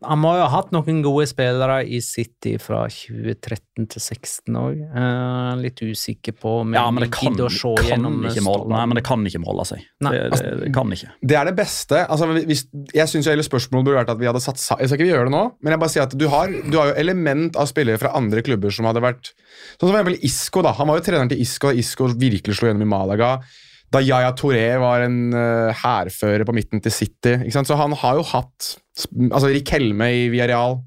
Han 0.10 0.22
må 0.22 0.36
jo 0.38 0.46
ha 0.46 0.52
hatt 0.54 0.72
noen 0.76 1.02
gode 1.06 1.26
spillere 1.30 1.82
i 1.86 2.02
City 2.04 2.56
fra 2.62 2.86
2013 2.92 3.88
til 3.92 4.02
2016 4.02 4.58
òg. 4.60 4.82
litt 5.62 5.82
usikker 5.82 6.36
på 6.40 6.60
om 6.62 6.76
Ja, 6.76 6.86
jeg 6.86 6.96
men 6.96 7.06
det 7.06 7.10
kan, 7.16 7.34
gidder 7.34 7.48
å 7.48 7.54
se 7.54 7.74
kan 7.80 7.90
gjennom 7.90 8.20
ikke 8.30 8.44
måle, 8.46 8.70
nei, 8.72 8.84
men 8.92 9.00
det 9.00 9.04
kan 9.08 9.26
ikke 9.28 9.42
måle 9.44 9.66
seg. 9.68 9.84
Nei. 10.06 10.14
Det, 10.16 10.24
det, 10.36 10.54
det 10.62 10.72
kan 10.76 10.96
ikke. 10.96 11.12
Det 11.22 11.40
er 11.40 11.50
det 11.50 11.56
beste. 11.58 12.02
Altså, 12.06 12.30
hvis, 12.52 12.66
jeg 12.96 13.12
synes 13.12 13.32
hele 13.32 13.46
spørsmålet 13.48 13.90
burde 13.90 14.00
vært 14.02 14.14
at 14.16 14.22
vi 14.22 14.30
hadde 14.30 14.44
satt 14.44 14.62
Jeg 14.80 14.92
skal 14.92 15.00
ikke 15.00 15.12
gjøre 15.12 15.30
det 15.30 15.36
nå, 15.36 15.44
men 15.60 15.76
jeg 15.76 15.84
bare 15.84 15.96
sier 15.96 16.08
at 16.08 16.16
du 16.16 16.28
har, 16.32 16.56
du 16.66 16.80
har 16.80 16.92
jo 16.92 16.98
element 17.06 17.60
av 17.60 17.70
spillere 17.72 18.02
fra 18.02 18.14
andre 18.18 18.44
klubber 18.46 18.74
som 18.74 18.88
hadde 18.90 19.04
vært 19.04 19.34
Sånn 19.76 19.90
som 19.90 19.94
for 19.94 20.00
eksempel 20.00 20.28
Isco. 20.28 20.62
da 20.66 20.74
Han 20.78 20.90
var 20.90 21.00
jo 21.00 21.06
treneren 21.06 21.32
til 21.32 21.42
Isco, 21.44 21.72
og 21.72 21.80
Isco 21.80 22.10
virkelig 22.12 22.58
slo 22.58 22.70
gjennom 22.70 22.86
i 22.86 22.92
Malaga. 22.92 23.38
Da 23.94 24.02
Yaya 24.02 24.32
Toré 24.36 24.66
var 24.82 25.06
en 25.06 25.34
uh, 25.34 26.46
på 26.46 26.56
midten 26.56 26.82
til 26.82 26.92
City. 26.92 27.36
Ikke 27.46 27.54
sant? 27.54 27.68
Så 27.70 27.78
han 27.80 27.94
har 27.94 28.16
jo 28.18 28.24
hatt 28.24 28.76
altså 29.32 29.52
Rik 29.52 29.70
Helme 29.70 30.10
i 30.12 30.30
Villarreal. 30.34 30.80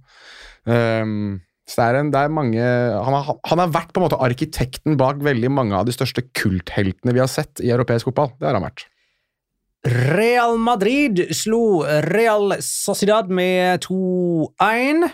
Um, 0.69 1.41
så 1.69 1.83
det 1.83 1.87
er, 1.87 1.97
en, 2.01 2.11
det 2.13 2.21
er 2.21 2.33
mange 2.33 2.61
han 2.65 3.13
har, 3.15 3.35
han 3.45 3.61
har 3.61 3.73
vært 3.75 3.91
på 3.93 4.01
en 4.01 4.07
måte 4.07 4.19
arkitekten 4.25 4.97
bak 5.01 5.19
veldig 5.21 5.51
mange 5.53 5.77
av 5.77 5.85
de 5.85 5.93
største 5.93 6.25
kultheltene 6.37 7.13
vi 7.13 7.21
har 7.21 7.29
sett 7.29 7.61
i 7.61 7.73
europeisk 7.75 8.09
fotball. 8.09 8.33
Det 8.41 8.49
har 8.49 8.57
han 8.57 8.65
vært. 8.65 8.87
Real 10.17 10.57
Madrid 10.59 11.21
slo 11.37 11.85
Real 12.09 12.57
Sociedad 12.65 13.29
med 13.31 13.85
2-1. 13.85 15.05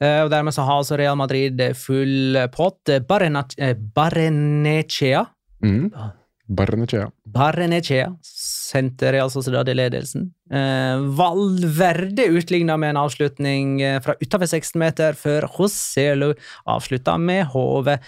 Eh, 0.00 0.20
Og 0.24 0.30
dermed 0.32 0.54
så 0.56 0.64
har 0.66 0.80
altså 0.80 0.98
Real 0.98 1.16
Madrid 1.16 1.60
full 1.78 2.36
pott. 2.52 2.82
Barrena- 3.08 3.46
eh, 3.58 3.74
Mm. 5.64 5.92
Barnechea. 6.50 7.10
Barrenechea 7.24 8.08
sendte 8.70 9.12
Real 9.12 9.30
Sociedad 9.30 9.68
i 9.68 9.74
ledelsen. 9.74 10.32
Eh, 10.50 10.98
Valverde 11.16 12.24
utligna 12.26 12.76
med 12.76 12.90
en 12.90 12.96
avslutning 12.96 13.82
eh, 13.82 14.00
fra 14.02 14.16
utenfor 14.20 14.50
16 14.50 14.80
meter, 14.82 15.18
før 15.18 15.46
Joselu 15.46 16.32
avslutta 16.66 17.14
med 17.18 17.46
hodet. 17.54 18.00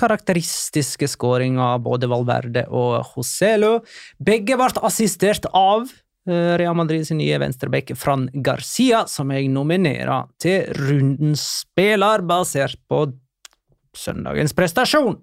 Karakteristiske 0.00 1.08
skåringer 1.12 1.74
av 1.74 1.84
både 1.84 2.08
Valverde 2.08 2.64
og 2.72 3.02
Joselu. 3.16 3.82
Begge 4.16 4.56
ble 4.60 4.70
assistert 4.88 5.44
av 5.52 5.84
eh, 5.84 6.54
Real 6.60 6.78
Madrid 6.80 7.04
sin 7.08 7.20
nye 7.20 7.42
venstreback 7.42 7.92
Fran 8.00 8.30
Garcia, 8.32 9.04
som 9.12 9.32
jeg 9.34 9.52
nominerer 9.52 10.30
til 10.40 10.72
rundens 10.80 11.44
spiller, 11.66 12.24
basert 12.24 12.80
på 12.88 13.06
søndagens 13.94 14.56
prestasjon. 14.56 15.20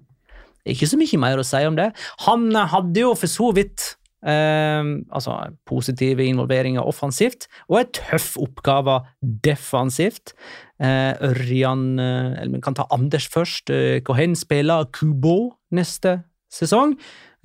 Ikke 0.70 0.90
så 0.90 1.00
mye 1.00 1.22
mer 1.22 1.42
å 1.42 1.48
si 1.48 1.64
om 1.66 1.78
det. 1.80 1.92
Han 2.28 2.52
hadde 2.54 3.04
jo 3.04 3.16
for 3.18 3.32
så 3.32 3.50
vidt 3.58 3.96
eh, 4.26 4.82
altså 5.12 5.38
positive 5.70 6.26
involveringer 6.26 6.86
offensivt, 6.86 7.48
og 7.70 7.82
en 7.82 7.96
tøff 7.98 8.36
oppgave 8.42 9.00
defensivt. 9.22 10.36
Eh, 10.82 11.14
Ørjan 11.32 11.88
eh, 12.02 12.42
Eller 12.42 12.56
vi 12.58 12.64
kan 12.66 12.78
ta 12.78 12.88
Anders 12.94 13.28
først. 13.32 13.70
Eh, 13.74 14.00
Cohen 14.06 14.36
spiller 14.38 14.88
Kubo 14.94 15.54
neste 15.74 16.22
sesong. 16.52 16.96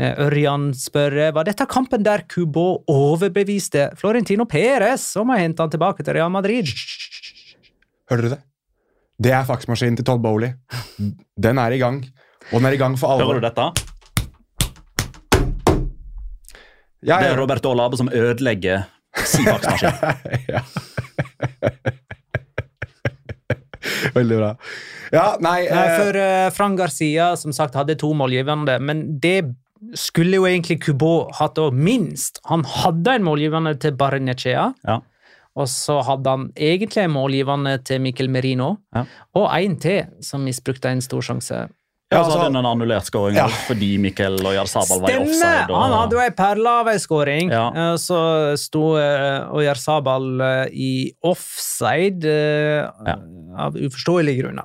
Eh, 0.00 0.12
Ørjan 0.26 0.70
spør 0.76 1.18
var 1.36 1.48
dette 1.48 1.68
kampen 1.70 2.04
der 2.04 2.26
Kubo 2.28 2.82
overbeviste 2.92 3.90
Florentino 3.96 4.48
Perez 4.48 5.08
om 5.20 5.32
å 5.32 5.40
hente 5.40 5.64
han 5.64 5.72
tilbake 5.72 6.04
til 6.04 6.18
Real 6.18 6.32
Madrid. 6.32 6.68
Hører 8.10 8.28
dere 8.28 8.36
det? 8.36 8.42
Det 9.16 9.32
er 9.32 9.46
faksmaskinen 9.48 9.96
til 9.96 10.04
Todd 10.04 10.20
Bowley. 10.20 10.52
Den 11.40 11.56
er 11.58 11.72
i 11.72 11.80
gang. 11.80 12.02
Og 12.52 12.58
den 12.60 12.66
er 12.70 12.76
i 12.76 12.80
gang 12.80 12.96
for 12.98 13.14
alvor. 13.16 13.34
Hører 13.34 13.40
du 13.40 13.46
dette? 13.48 13.66
Ja, 17.06 17.18
Det 17.20 17.26
ja. 17.28 17.32
er 17.32 17.38
Robert 17.38 17.66
Olabe 17.66 17.96
som 17.98 18.08
ødelegger 18.08 18.86
sin 19.26 19.44
faksmaskin. 19.46 19.90
ja. 20.54 20.62
Veldig 24.16 24.38
bra. 24.40 24.50
Ja, 25.14 25.26
nei 25.44 25.60
Nei, 25.70 25.84
eh, 25.86 25.96
for 26.00 26.18
uh, 26.18 26.48
Fran 26.54 26.74
Garcia 26.78 27.28
som 27.38 27.52
sagt 27.54 27.76
hadde 27.78 27.94
to 28.00 28.10
målgivende, 28.18 28.78
men 28.82 29.04
det 29.22 29.38
skulle 29.98 30.38
jo 30.40 30.46
egentlig 30.48 30.80
Kubo 30.82 31.28
hatt 31.36 31.60
òg, 31.62 31.76
minst. 31.76 32.40
Han 32.50 32.64
hadde 32.66 33.18
en 33.18 33.26
målgivende 33.26 33.76
til 33.80 33.94
Barnechea, 33.98 34.70
Ja. 34.88 34.98
og 35.56 35.68
så 35.70 36.00
hadde 36.04 36.32
han 36.32 36.48
egentlig 36.56 37.04
en 37.04 37.14
målgivende 37.14 37.76
til 37.84 38.00
Mikkel 38.02 38.28
Merino, 38.32 38.76
Ja. 38.96 39.04
og 39.36 39.46
en 39.54 39.76
til 39.78 40.06
som 40.20 40.42
misbrukte 40.44 40.88
en 40.90 41.00
stor 41.04 41.20
sjanse. 41.22 41.68
Ja, 42.06 42.18
Ja, 42.18 42.22
så 42.22 42.26
altså- 42.30 42.38
hadde 42.38 42.54
han 42.54 42.56
en 42.56 42.66
annullert 42.70 43.04
skåring 43.08 43.34
Ja. 43.36 43.48
fordi 43.48 43.98
Mikkel 43.98 44.38
og 44.38 44.68
Sabal 44.68 45.00
var 45.00 45.10
i 45.10 45.12
Stemmer! 45.12 45.26
offside. 45.26 45.70
Og... 45.70 45.82
Han 45.82 45.92
hadde 45.92 46.12
jo 46.14 46.20
ei 46.22 46.30
perle 46.30 46.68
av 46.68 46.86
ei 46.88 46.98
skåring. 46.98 47.50
Ja. 47.50 47.66
Eh, 47.74 47.96
Så 47.96 48.56
sto 48.56 48.94
Oyar 48.94 49.50
Oyarzabal 49.50 50.40
eh, 50.40 50.68
i 50.72 51.12
offside 51.24 52.24
eh, 52.24 52.86
Ja. 53.06 53.16
av 53.58 53.74
uforståelige 53.74 54.42
grunner. 54.44 54.64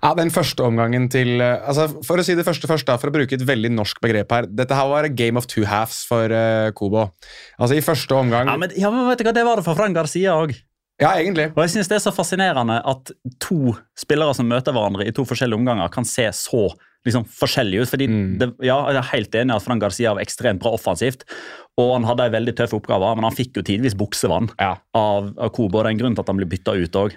Ja, 0.00 0.14
den 0.14 0.30
første 0.30 0.62
omgangen 0.64 1.10
til 1.10 1.40
eh, 1.40 1.58
altså 1.66 1.88
For 2.06 2.16
å 2.16 2.24
si 2.24 2.34
det 2.38 2.46
første 2.46 2.68
først, 2.70 2.86
da, 2.86 2.96
for 2.96 3.10
å 3.10 3.12
bruke 3.18 3.32
et 3.34 3.42
veldig 3.44 3.72
norsk 3.74 4.00
begrep 4.00 4.30
her. 4.30 4.46
Dette 4.46 4.76
her 4.78 4.88
var 4.88 5.08
game 5.08 5.36
of 5.36 5.46
two 5.50 5.64
halves 5.64 6.04
for 6.08 6.30
uh, 6.30 6.70
Kobo. 6.70 7.10
Altså 7.58 7.76
I 7.76 7.84
første 7.84 8.14
omgang 8.14 8.46
Ja, 8.46 8.56
men, 8.56 8.70
ja, 8.78 8.90
men 8.94 9.08
vet 9.10 9.18
du 9.18 9.24
hva, 9.24 9.34
Det 9.34 9.44
var 9.44 9.56
det 9.56 9.64
for 9.66 9.74
Fran 9.74 9.92
Garcia 9.96 10.38
òg. 10.38 10.54
Ja, 11.00 11.14
egentlig. 11.16 11.48
Og 11.56 11.62
jeg 11.64 11.70
synes 11.74 11.88
det 11.88 11.96
er 11.96 12.04
så 12.04 12.12
fascinerende 12.12 12.80
at 12.84 13.10
to 13.40 13.74
spillere 13.98 14.34
som 14.36 14.48
møter 14.50 14.72
hverandre 14.76 15.06
i 15.08 15.12
to 15.16 15.24
forskjellige 15.24 15.56
omganger, 15.56 15.88
kan 15.92 16.04
se 16.04 16.26
så 16.36 16.68
liksom, 17.06 17.24
forskjellige 17.24 17.80
ut. 17.86 17.88
fordi 17.88 18.06
Mm. 18.08 18.38
det, 18.38 18.48
ja, 18.62 18.76
Jeg 18.90 18.96
er 18.96 19.08
helt 19.16 19.30
enig 19.34 19.54
i 19.54 19.56
at 19.56 19.62
Frank 19.64 19.80
Garcia 19.80 20.12
var 20.12 20.20
ekstremt 20.20 20.60
bra 20.60 20.74
offensivt, 20.76 21.24
og 21.78 21.94
han 21.94 22.04
hadde 22.04 22.26
en 22.28 22.32
veldig 22.32 22.54
tøff 22.56 22.74
oppgave, 22.76 23.14
men 23.16 23.24
han 23.24 23.32
fikk 23.32 23.56
jo 23.56 23.62
tidvis 23.62 23.94
buksevann 23.96 24.50
Ja. 24.60 24.76
av, 24.94 25.32
av 25.38 25.48
Kobo. 25.56 25.80
Det 25.82 25.86
er 25.86 25.90
en 25.96 25.98
grunn 25.98 26.14
til 26.14 26.20
at 26.20 26.28
han 26.28 26.36
blir 26.36 26.50
bytta 26.52 26.76
ut 26.76 26.92
òg. 26.92 27.16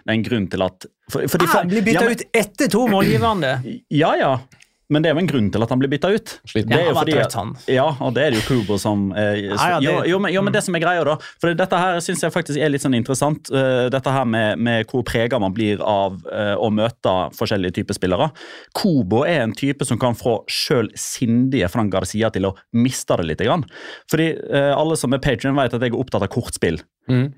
Fordi, 1.12 1.46
Ah, 1.54 1.64
blir 1.68 1.84
bytta 1.84 2.06
ja, 2.08 2.10
ut 2.12 2.24
etter 2.34 2.70
to 2.72 2.88
målgivende! 2.88 3.82
Ja, 3.92 4.16
ja. 4.16 4.38
Men 4.92 5.04
det 5.04 5.10
er 5.10 5.16
jo 5.16 5.22
en 5.22 5.30
grunn 5.30 5.48
til 5.54 5.64
at 5.64 5.72
han 5.72 5.80
blir 5.80 5.90
bytta 5.92 6.10
ut. 6.12 6.34
Sliten. 6.50 6.74
Det 6.74 6.80
er 6.82 6.90
jo 6.90 6.96
fordi. 6.98 7.16
Ja, 7.72 7.86
og 8.04 8.14
det 8.18 8.26
er 8.26 8.34
det 8.34 8.42
jo 8.42 8.46
Kubo 8.50 8.78
som 8.82 9.06
eh, 9.16 9.46
Ja, 9.46 9.58
ja, 9.76 9.80
jo, 9.84 9.94
jo, 10.12 10.20
men, 10.22 10.34
jo, 10.36 10.44
men 10.44 10.56
det 10.56 10.64
som 10.66 10.76
er 10.76 10.84
greia, 10.84 11.06
da 11.08 11.16
For 11.42 11.56
dette 11.58 11.80
her 11.80 12.00
syns 12.04 12.24
jeg 12.26 12.34
faktisk 12.36 12.60
er 12.60 12.74
litt 12.74 12.84
sånn 12.84 12.98
interessant. 12.98 13.52
eh, 13.54 13.88
dette 13.94 14.14
her 14.14 14.28
med, 14.28 14.60
med 14.60 14.90
hvor 14.92 15.06
prega 15.08 15.40
man 15.42 15.56
blir 15.56 15.82
av 15.88 16.20
eh, 16.28 16.54
å 16.60 16.70
møte 16.74 17.14
forskjellige 17.38 17.80
typer 17.80 17.98
spillere. 17.98 18.30
Kubo 18.76 19.24
er 19.28 19.46
en 19.46 19.56
type 19.58 19.88
som 19.88 20.00
kan 20.02 20.18
få 20.20 20.42
sjøl 20.52 20.92
sindige 21.00 21.72
Frank 21.72 21.94
Garcia 21.94 22.32
til 22.34 22.50
å 22.50 22.56
miste 22.76 23.18
det 23.20 23.30
litt. 23.30 23.44
Grann. 23.44 23.66
Fordi 24.12 24.30
alle 24.54 24.96
som 24.96 25.12
er 25.16 25.20
patrion, 25.24 25.58
vet 25.58 25.74
at 25.76 25.84
jeg 25.84 25.92
er 25.92 26.00
opptatt 26.00 26.24
av 26.24 26.30
kortspill. 26.32 26.78
Mm. 27.12 27.34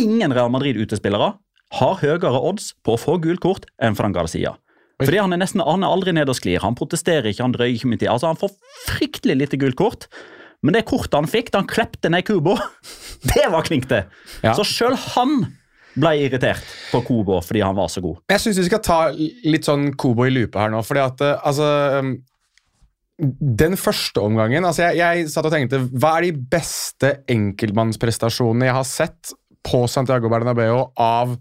Ingen 0.00 0.34
Real 0.34 0.50
Madrid-utespillere 0.50 1.34
har 1.78 1.96
høyere 2.00 2.40
odds 2.40 2.72
på 2.86 2.94
å 2.94 3.00
få 3.00 3.16
gult 3.22 3.42
kort 3.44 3.68
enn 3.82 3.96
Frank 3.98 4.16
Garcia. 4.16 4.56
Fordi 5.02 5.18
Han 5.18 5.34
er 5.34 5.42
nesten 5.42 5.62
han 5.64 5.82
er 5.82 5.90
aldri 5.90 6.14
nede 6.14 6.30
og 6.30 6.38
sklir. 6.38 6.62
Han 6.62 6.76
protesterer 6.78 7.32
ikke, 7.32 7.42
han 7.42 7.54
drøyer 7.56 7.74
ikke 7.74 7.90
min 7.90 8.00
tid. 8.00 8.12
Altså, 8.12 8.30
Han 8.30 8.40
får 8.40 8.54
fryktelig 8.86 9.36
lite 9.40 9.60
gult 9.60 9.78
kort. 9.80 10.08
Men 10.64 10.78
det 10.78 10.86
kortet 10.88 11.18
han 11.18 11.28
fikk 11.28 11.50
da 11.52 11.60
han 11.60 11.68
klepte 11.68 12.08
ned 12.08 12.24
Kubo, 12.24 12.56
det 13.34 13.44
var 13.52 13.66
klink, 13.66 13.88
det. 13.90 14.06
Ja. 14.40 14.54
Så 14.56 14.64
sjøl 14.64 14.96
han 15.12 15.42
ble 15.94 16.14
irritert 16.24 16.64
på 16.90 17.02
Kubo 17.06 17.38
fordi 17.44 17.62
han 17.62 17.76
var 17.76 17.90
så 17.92 18.02
god. 18.04 18.22
Jeg 18.32 18.42
syns 18.42 18.60
vi 18.62 18.68
skal 18.70 18.82
ta 18.84 19.00
litt 19.14 19.68
sånn 19.68 19.92
Kobo 20.00 20.26
i 20.26 20.32
lupe 20.32 20.58
her 20.58 20.72
nå, 20.72 20.80
fordi 20.86 21.02
at 21.04 21.22
eh, 21.22 21.36
altså 21.50 21.68
um, 22.00 22.14
Den 23.60 23.78
første 23.78 24.24
omgangen 24.24 24.66
altså 24.66 24.88
jeg, 24.88 24.98
jeg 24.98 25.28
satt 25.30 25.46
og 25.46 25.54
tenkte 25.54 25.84
Hva 25.92 26.16
er 26.16 26.26
de 26.26 26.48
beste 26.56 27.12
enkeltmannsprestasjonene 27.30 28.72
jeg 28.72 28.78
har 28.80 28.88
sett 28.88 29.34
på 29.64 29.84
Santiago 29.88 30.32
Bernabeu 30.32 30.88
av 31.00 31.36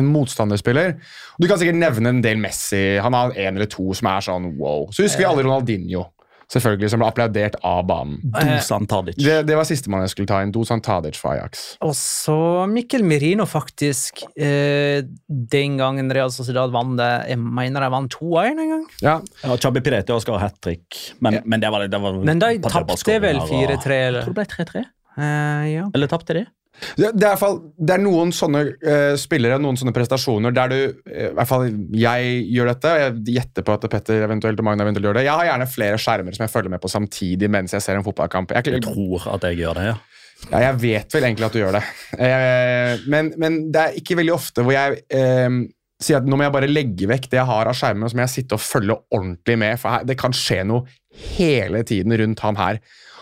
en 0.00 0.08
motstanderspiller? 0.12 0.96
Du 1.40 1.48
kan 1.50 1.60
sikkert 1.60 1.78
nevne 1.80 2.14
en 2.16 2.22
del 2.24 2.40
Messi. 2.42 2.84
Han 3.00 3.16
har 3.16 3.36
en 3.36 3.56
eller 3.60 3.70
to 3.70 3.92
som 3.96 4.08
er 4.12 4.24
sånn 4.26 4.54
wow. 4.60 4.88
Så 4.92 5.04
husker 5.06 5.22
vi 5.24 5.28
alle 5.30 5.44
Ronaldinho, 5.46 6.06
selvfølgelig, 6.50 6.88
som 6.90 6.98
ble 7.02 7.06
applaudert 7.12 7.54
av 7.64 7.84
banen. 7.86 8.18
Dusan 8.34 8.88
Tadic. 8.90 9.14
Det, 9.22 9.36
det 9.46 9.54
var 9.56 9.68
sistemann 9.68 10.02
jeg 10.02 10.10
skulle 10.16 10.26
ta 10.32 10.40
inn. 10.42 10.50
Dusan 10.54 10.82
Tadic 10.82 11.14
fra 11.20 11.36
Ajax. 11.36 11.62
Og 11.86 11.92
så 11.94 12.36
Mikkel 12.72 13.04
Merino, 13.06 13.46
faktisk. 13.46 14.24
Eh, 14.34 15.04
den 15.28 15.76
gangen 15.78 16.10
Real 16.10 16.32
Sociedad 16.34 16.72
vant 16.74 16.96
det 16.98 17.10
Jeg 17.30 17.38
mener 17.38 17.86
de 17.86 17.90
vant 17.94 18.16
2-1 18.18 18.50
en 18.64 18.72
gang. 18.74 18.86
Ja, 19.04 19.16
Ja, 19.44 19.56
Chabi 19.62 19.80
Pireti 19.86 20.16
skal 20.24 20.40
ha 20.40 20.46
hat 20.48 20.58
trick, 20.60 20.98
men, 21.20 21.38
Ja. 21.38 21.44
men 21.46 21.60
det 21.62 21.70
var, 21.70 21.86
det 21.86 22.00
var 22.02 22.18
Men 22.24 22.42
de 22.42 22.56
tapte 22.66 23.20
vel 23.22 23.38
4-3, 23.46 24.00
eller? 24.10 24.24
Jeg 24.24 24.26
tror 24.26 24.34
det 24.34 24.40
ble 24.42 24.48
3-3. 24.56 24.84
Eh, 25.20 25.68
ja. 25.76 25.86
Eller 25.94 26.10
tapte 26.10 26.34
de? 26.34 26.44
Det, 26.96 27.10
det, 27.12 27.26
er 27.28 27.36
fall, 27.36 27.58
det 27.76 27.96
er 27.96 28.02
noen 28.02 28.30
sånne 28.32 28.62
uh, 28.72 29.14
spillere 29.20 29.58
noen 29.60 29.76
sånne 29.76 29.92
prestasjoner 29.92 30.54
der 30.56 30.70
du 30.70 30.76
uh, 30.78 31.26
I 31.26 31.32
hvert 31.36 31.50
fall 31.50 31.66
jeg 31.96 32.30
gjør 32.54 32.70
dette, 32.70 32.92
og 32.92 33.02
jeg 33.02 33.34
gjetter 33.36 33.66
på 33.66 33.74
at 33.74 33.88
Petter 33.92 34.24
eventuelt 34.24 34.62
og 34.62 34.68
Magna 34.68 34.86
eventuelt 34.86 35.10
gjør 35.10 35.18
det. 35.18 35.26
Jeg 35.26 35.36
har 35.42 35.50
gjerne 35.50 35.66
flere 35.70 35.98
skjermer 36.00 36.36
som 36.36 36.46
jeg 36.46 36.52
følger 36.54 36.72
med 36.72 36.82
på 36.82 36.92
samtidig 36.92 37.50
mens 37.52 37.74
jeg 37.76 37.84
ser 37.84 37.98
en 37.98 38.06
fotballkamp. 38.06 38.54
Jeg, 38.56 38.78
Jeg 38.78 38.86
tror 38.86 39.28
at 39.34 39.44
jeg 39.50 39.60
gjør 39.60 39.80
det, 39.80 39.90
ja. 39.90 39.98
ja, 40.46 40.62
jeg 40.68 40.78
vet 40.86 41.18
vel 41.18 41.28
egentlig 41.28 41.48
at 41.50 41.58
du 41.58 41.60
gjør 41.60 41.76
det. 41.80 41.84
Uh, 42.14 43.04
men, 43.12 43.34
men 43.42 43.60
det 43.74 43.84
er 43.84 44.00
ikke 44.00 44.16
veldig 44.22 44.36
ofte 44.38 44.64
hvor 44.64 44.76
jeg 44.76 45.02
sier 46.00 46.20
at 46.20 46.28
nå 46.28 46.38
må 46.38 46.46
jeg 46.46 46.54
bare 46.54 46.70
legge 46.70 47.08
vekk 47.10 47.28
det 47.28 47.38
jeg 47.42 47.48
har 47.50 47.68
av 47.68 47.76
skjermer, 47.76 48.06
og 48.06 48.12
så 48.12 48.16
må 48.16 48.24
jeg 48.24 48.34
sitte 48.38 48.56
og 48.56 48.64
følge 48.64 48.96
ordentlig 49.12 49.56
med, 49.60 49.76
for 49.82 49.92
her, 49.92 50.06
det 50.08 50.16
kan 50.20 50.34
skje 50.36 50.62
noe 50.68 50.88
hele 51.36 51.82
tiden 51.86 52.14
rundt 52.22 52.40
ham 52.46 52.56
her. 52.56 52.80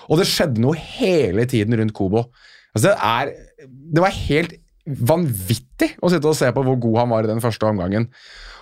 Og 0.09 0.21
det 0.21 0.29
skjedde 0.31 0.63
noe 0.63 0.79
hele 0.79 1.45
tiden 1.51 1.75
rundt 1.79 1.97
Kobo. 1.97 2.29
Altså, 2.79 2.95
det, 2.95 2.97
er, 2.97 3.71
det 3.95 4.05
var 4.05 4.19
helt 4.25 4.59
vanvittig 4.89 5.95
å 6.01 6.11
sitte 6.13 6.31
og 6.31 6.37
se 6.39 6.51
på 6.55 6.65
hvor 6.65 6.79
god 6.81 7.03
han 7.03 7.11
var 7.13 7.27
i 7.27 7.31
den 7.31 7.43
første 7.45 7.69
omgangen. 7.69 8.09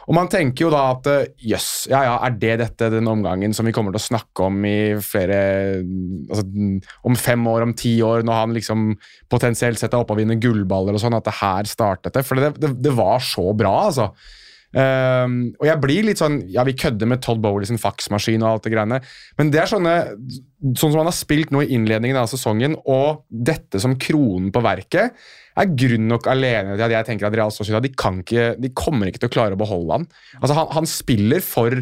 Og 0.07 0.14
man 0.14 0.29
tenker 0.31 0.66
jo 0.66 0.70
da 0.70 0.85
at 0.92 1.07
jøss, 1.09 1.40
yes, 1.42 1.68
ja 1.90 2.05
ja, 2.07 2.14
er 2.22 2.35
det 2.38 2.52
dette 2.61 2.90
den 2.94 3.11
omgangen 3.11 3.55
som 3.57 3.66
vi 3.66 3.72
kommer 3.74 3.94
til 3.94 3.98
å 3.98 4.07
snakke 4.07 4.46
om 4.46 4.61
i 4.68 4.94
flere 5.02 5.38
altså, 5.83 6.44
Om 7.11 7.18
fem 7.18 7.42
år, 7.50 7.66
om 7.66 7.74
ti 7.74 7.96
år, 8.07 8.22
når 8.26 8.38
han 8.38 8.55
liksom 8.55 8.88
potensielt 9.33 9.83
sett 9.83 9.94
er 9.94 10.05
oppe 10.05 10.14
og 10.14 10.20
vinner 10.22 10.38
gullballer 10.38 10.94
og 10.94 11.02
sånn, 11.02 11.16
at 11.18 11.26
det 11.26 11.35
her 11.40 11.70
startet 11.70 12.14
det? 12.14 12.22
For 12.26 12.38
det, 12.38 12.55
det, 12.62 12.76
det 12.87 12.94
var 12.94 13.22
så 13.24 13.50
bra, 13.59 13.74
altså. 13.88 14.12
Ehm, 14.77 15.37
og 15.57 15.65
jeg 15.65 15.81
blir 15.81 16.05
litt 16.05 16.21
sånn 16.21 16.43
Ja, 16.53 16.61
vi 16.69 16.75
kødder 16.77 17.09
med 17.09 17.23
Todd 17.25 17.41
Bowley 17.41 17.65
sin 17.69 17.81
faksmaskin 17.81 18.43
og 18.45 18.51
alt 18.51 18.67
det 18.67 18.75
greiene, 18.75 18.99
men 19.39 19.53
det 19.55 19.62
er 19.62 19.71
sånne 19.71 19.95
Sånn 20.77 20.91
som 20.91 21.01
han 21.01 21.09
har 21.09 21.17
spilt 21.17 21.53
nå 21.55 21.62
i 21.65 21.71
innledningen 21.77 22.19
av 22.21 22.29
sesongen, 22.29 22.75
og 22.91 23.23
dette 23.29 23.79
som 23.81 23.95
kronen 24.01 24.49
på 24.53 24.62
verket, 24.65 25.15
er 25.57 25.75
grunn 25.79 26.09
nok 26.11 26.27
alene 26.33 26.75
til 26.75 26.85
at 26.89 26.95
jeg 26.95 27.07
tenker 27.11 27.29
at 27.29 27.37
Real 27.39 27.53
Sociedad 27.55 27.85
de, 27.85 27.93
kan 27.95 28.19
ikke, 28.23 28.49
de 28.59 28.73
kommer 28.77 29.09
ikke 29.09 29.23
til 29.23 29.31
å 29.31 29.35
klare 29.37 29.55
å 29.55 29.61
beholde 29.61 30.01
han. 30.01 30.09
Altså, 30.41 30.57
han, 30.59 30.71
han 30.75 30.89
spiller 30.91 31.45
for 31.45 31.77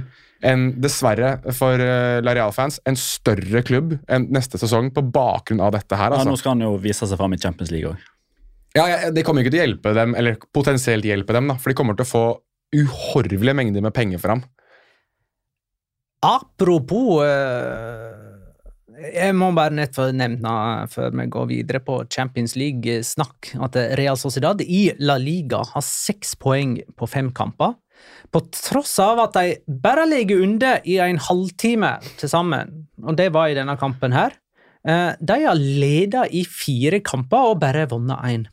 en, 0.44 0.66
dessverre 0.85 1.37
for 1.57 1.80
uh, 1.80 2.20
La 2.26 2.35
Real-fans, 2.37 2.80
en 2.85 2.98
større 2.98 3.62
klubb 3.64 3.96
enn 4.04 4.28
neste 4.35 4.61
sesong 4.61 4.90
på 4.94 5.07
bakgrunn 5.14 5.62
av 5.64 5.72
dette 5.78 5.96
her. 5.96 6.12
Altså. 6.12 6.26
Ja, 6.26 6.35
nå 6.35 6.42
skal 6.42 6.57
han 6.59 6.66
jo 6.66 6.74
vise 6.83 7.09
seg 7.09 7.20
fram 7.20 7.38
i 7.38 7.40
Champions 7.40 7.72
League 7.72 7.94
òg. 7.94 8.11
Ja, 8.74 8.88
ja, 8.90 8.98
Det 9.14 9.24
kommer 9.24 9.46
ikke 9.46 9.54
til 9.54 9.62
å 9.62 9.66
hjelpe 9.68 9.94
dem, 9.96 10.18
eller 10.18 10.37
potensielt 10.52 11.07
hjelpe 11.07 11.38
dem, 11.38 11.48
da, 11.54 11.57
for 11.57 11.72
de 11.72 11.78
kommer 11.78 11.96
til 11.96 12.04
å 12.04 12.11
få 12.11 12.26
uhorvelige 12.74 13.54
mengder 13.56 13.84
med 13.84 13.94
penger 13.96 14.20
for 14.22 14.34
ham. 14.34 14.44
Apropos 16.24 17.20
eh, 17.26 19.12
Jeg 19.14 19.34
må 19.37 19.50
bare 19.56 19.74
nett 19.74 19.96
nevne 20.16 20.52
før 20.92 21.10
vi 21.18 21.26
går 21.32 21.48
videre 21.50 21.80
på 21.84 21.98
Champions 22.12 22.54
League-snakk, 22.56 23.54
at 23.66 23.76
Real 23.98 24.16
Sociedad 24.20 24.62
i 24.62 24.87
La 25.02 25.18
Liga 25.20 25.60
har 25.74 25.84
seks 25.84 26.37
poeng 26.40 26.78
på 26.96 27.08
fem 27.10 27.32
kamper. 27.34 27.74
På 28.32 28.40
tross 28.54 28.96
av 29.02 29.20
at 29.26 29.37
de 29.37 29.76
bare 29.82 30.06
ligger 30.08 30.42
under 30.46 30.80
i 30.87 30.96
en 31.02 31.20
halvtime 31.20 31.96
til 32.20 32.30
sammen, 32.30 32.87
og 33.02 33.18
det 33.18 33.28
var 33.34 33.50
i 33.50 33.58
denne 33.58 33.76
kampen 33.80 34.14
her. 34.16 34.34
Eh, 34.87 35.12
De 35.20 35.38
har 35.44 35.58
ledet 35.58 36.28
i 36.32 36.44
fire 36.48 37.00
kamper 37.04 37.50
og 37.52 37.60
bare 37.62 37.87
vunnet 37.90 38.24
én. 38.30 38.46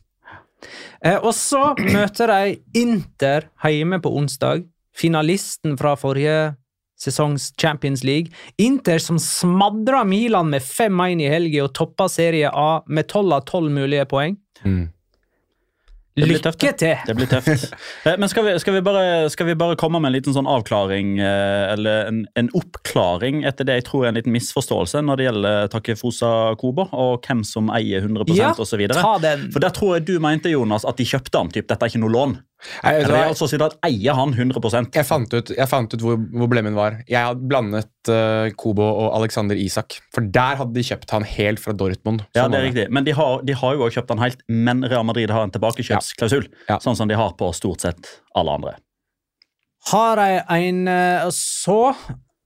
Eh, 1.04 1.18
Og 1.18 1.34
så 1.34 1.74
møter 1.78 2.26
de 2.26 2.56
Inter 2.74 3.48
hjemme 3.64 4.00
på 4.02 4.12
onsdag, 4.16 4.64
finalisten 4.94 5.76
fra 5.78 5.94
forrige 5.96 6.54
sesongs 7.02 7.52
Champions 7.58 8.04
League. 8.04 8.30
Inter 8.58 8.98
som 8.98 9.18
smadra 9.18 10.04
Milan 10.04 10.50
med 10.50 10.62
5-1 10.62 11.22
i 11.24 11.28
helga 11.32 11.64
og 11.64 11.74
toppa 11.74 12.08
Serie 12.08 12.50
A 12.52 12.82
med 12.86 13.08
12 13.08 13.32
av 13.32 13.44
12 13.44 13.70
mulige 13.70 14.04
poeng. 14.06 14.36
Blir 14.62 14.88
Lykke 16.16 16.72
til! 16.76 16.96
Det 17.08 17.14
blir 17.16 17.28
tøft. 17.30 17.72
Eh, 18.06 18.16
Men 18.18 18.28
skal 18.28 18.44
vi, 18.44 18.52
skal, 18.60 18.74
vi 18.74 18.80
bare, 18.84 19.30
skal 19.30 19.46
vi 19.46 19.54
bare 19.56 19.76
komme 19.78 20.00
med 20.02 20.10
en 20.10 20.16
liten 20.16 20.34
sånn 20.34 20.48
avklaring, 20.50 21.14
eh, 21.22 21.72
eller 21.72 22.08
en, 22.10 22.18
en 22.36 22.50
oppklaring, 22.58 23.44
etter 23.48 23.68
det 23.68 23.78
jeg 23.78 23.86
tror 23.88 24.04
er 24.04 24.12
en 24.12 24.18
liten 24.18 24.34
misforståelse 24.34 25.00
når 25.06 25.20
det 25.20 25.26
gjelder 25.28 25.70
Takefusa 25.72 26.32
Kobo, 26.60 26.88
og 26.92 27.22
hvem 27.24 27.44
som 27.46 27.70
eier 27.72 28.02
100 28.04 28.26
Ja, 28.36 28.52
den. 29.22 29.46
For 29.54 29.64
der 29.64 29.72
tror 29.76 29.96
jeg 29.96 30.08
du 30.10 30.16
mente, 30.22 30.52
Jonas, 30.52 30.84
at 30.88 30.98
de 31.00 31.06
kjøpte 31.08 31.38
han. 31.38 31.52
Typ, 31.54 31.68
dette 31.70 31.86
er 31.86 31.92
ikke 31.92 32.02
noe 32.02 32.12
lån. 32.12 32.36
Nei, 32.82 32.92
jeg? 32.96 33.08
Real 33.10 33.34
Sociedad 33.38 33.74
eier 33.86 34.16
han 34.16 34.34
100% 34.34 34.96
Jeg 34.96 35.06
fant 35.08 35.34
ut, 35.34 35.52
jeg 35.56 35.68
fant 35.70 35.94
ut 35.94 36.04
hvor, 36.04 36.18
hvor 36.18 36.50
blemmen 36.52 36.76
var. 36.78 37.00
Jeg 37.10 37.26
hadde 37.26 37.48
blandet 37.50 37.90
uh, 38.10 38.48
Kobo 38.58 38.86
og 38.86 39.08
Alexander 39.18 39.58
Isak. 39.58 39.98
For 40.14 40.26
der 40.34 40.60
hadde 40.60 40.76
de 40.76 40.86
kjøpt 40.86 41.14
han 41.14 41.26
helt 41.26 41.62
fra 41.62 41.74
Dortmund. 41.76 42.24
Ja, 42.36 42.44
Sånn 42.44 42.54
det 42.54 42.60
er 42.60 42.68
riktig. 42.68 42.86
Men 42.94 43.08
de 43.08 43.16
har, 43.18 43.42
de 43.46 43.56
har 43.58 43.76
jo 43.76 43.86
også 43.86 44.00
kjøpt 44.00 44.14
han 44.14 44.24
helt, 44.24 44.46
men 44.48 44.86
Real 44.86 45.06
Madrid 45.08 45.32
har 45.34 45.46
en 45.46 45.54
tilbakekjøpsklausul. 45.54 46.48
Ja. 46.70 46.78
Sånn 46.84 46.98
som 46.98 47.10
de 47.10 47.18
har 47.18 47.34
på 47.38 47.50
stort 47.56 47.84
sett 47.84 48.14
alle 48.38 48.58
andre. 48.60 48.76
Har 49.90 50.20
de 50.20 50.42
en 50.54 50.84
eh, 50.86 51.24
Så 51.34 51.94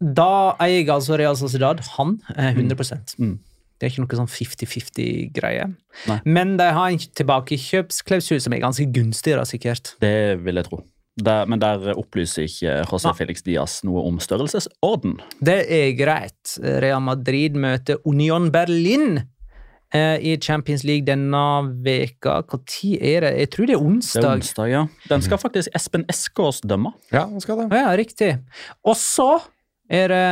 Da 0.01 0.57
eier 0.63 0.89
altså 0.95 1.19
Real 1.21 1.37
Sociedad 1.37 1.83
han 1.97 2.19
100 2.37 2.77
mm. 2.77 3.05
Mm. 3.21 3.37
Det 3.77 3.87
er 3.87 3.93
ikke 3.93 4.05
noe 4.07 4.19
sånn 4.23 4.33
50-50-greie. 4.33 5.67
Men 6.25 6.57
de 6.61 6.69
har 6.79 6.91
en 6.91 6.99
tilbakekjøpsklausul 7.21 8.41
som 8.41 8.55
er 8.57 8.63
ganske 8.65 8.87
gunstig, 8.95 9.37
da, 9.37 9.45
sikkert. 9.49 9.95
Det 10.01 10.39
vil 10.45 10.61
jeg 10.63 10.69
tro. 10.71 10.81
Der, 11.17 11.47
men 11.49 11.61
der 11.63 11.95
opplyser 11.97 12.45
ikke 12.45 12.83
José. 12.91 13.13
Felix 13.17 13.41
Diaz 13.45 13.79
noe 13.89 14.03
om 14.05 14.19
størrelsesorden. 14.21 15.15
Det 15.41 15.63
er 15.73 15.95
greit. 15.97 16.59
Real 16.61 17.01
Madrid 17.05 17.57
møter 17.57 18.03
Union 18.05 18.51
Berlin 18.53 19.23
eh, 19.97 20.19
i 20.21 20.35
Champions 20.37 20.85
League 20.85 21.07
denne 21.09 21.41
veka. 21.85 22.43
Når 22.53 23.01
er 23.01 23.25
det? 23.25 23.33
Jeg 23.41 23.53
tror 23.55 23.71
det 23.71 23.77
er 23.79 23.87
onsdag. 23.89 24.21
Det 24.21 24.29
er 24.29 24.43
onsdag. 24.43 24.73
ja. 24.75 24.85
Den 25.09 25.25
skal 25.25 25.41
faktisk 25.41 25.73
Espen 25.77 26.05
Eskås 26.13 26.61
dømme. 26.61 26.93
Ja, 27.13 27.25
han 27.25 27.41
skal 27.41 27.65
det. 27.65 27.71
Ja, 27.73 27.97
riktig. 27.97 28.35
Og 28.85 28.97
så 29.01 29.39
er 29.89 30.13
det 30.13 30.25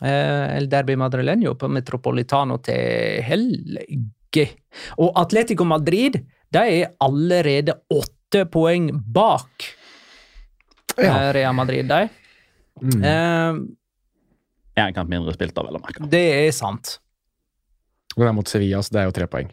El 0.00 0.68
Derby 0.70 0.94
Madrileño 0.96 1.54
på 1.58 1.68
Metropolitano 1.68 2.58
til 2.62 3.22
helge. 3.26 4.44
Og 4.98 5.12
Atletico 5.18 5.64
Madrid 5.66 6.20
de 6.54 6.58
er 6.82 6.92
allerede 7.02 7.74
åtte 7.90 8.44
poeng 8.52 8.90
bak 9.12 9.74
Ja. 10.98 11.28
eh, 11.28 11.32
Real 11.32 11.54
Madrid. 11.54 11.86
De. 11.88 12.08
Mm. 12.82 13.04
Eh, 13.04 14.84
En 14.86 14.94
kamp 14.94 15.10
mindre 15.10 15.32
spilt, 15.34 15.54
da, 15.54 15.62
vel 15.66 15.74
å 15.76 15.82
merke. 15.82 16.08
det 16.10 16.46
er 16.46 16.52
sant. 16.52 16.98
Og 18.16 18.22
det 18.22 18.28
er 18.28 18.32
mot 18.32 18.46
Sevilla, 18.48 18.78
så 18.82 18.90
det 18.94 19.00
er 19.00 19.04
jo 19.08 19.12
tre 19.12 19.26
poeng. 19.26 19.50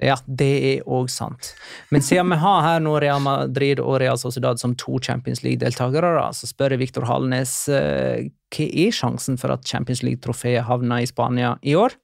Ja, 0.00 0.16
det 0.26 0.50
er 0.64 0.84
òg 0.88 1.10
sant. 1.12 1.54
Men 1.92 2.00
siden 2.00 2.30
vi 2.32 2.38
har 2.40 2.62
her 2.64 2.80
nå 2.80 2.94
Real 3.02 3.20
Madrid 3.20 3.80
og 3.84 3.98
Real 4.00 4.16
Sociedad 4.16 4.58
som 4.60 4.72
to 4.80 4.98
Champions 5.04 5.42
League-deltakere, 5.44 6.12
så 6.32 6.48
spør 6.48 6.72
jeg 6.72 6.80
Viktor 6.86 7.04
Halnes 7.04 7.52
eh, 7.68 8.30
hva 8.50 8.66
er 8.86 8.94
sjansen 8.96 9.36
for 9.40 9.52
at 9.52 9.66
Champions 9.68 10.00
League-trofeet 10.06 10.64
havner 10.70 11.02
i 11.04 11.10
Spania 11.10 11.58
i 11.62 11.74
år? 11.76 11.98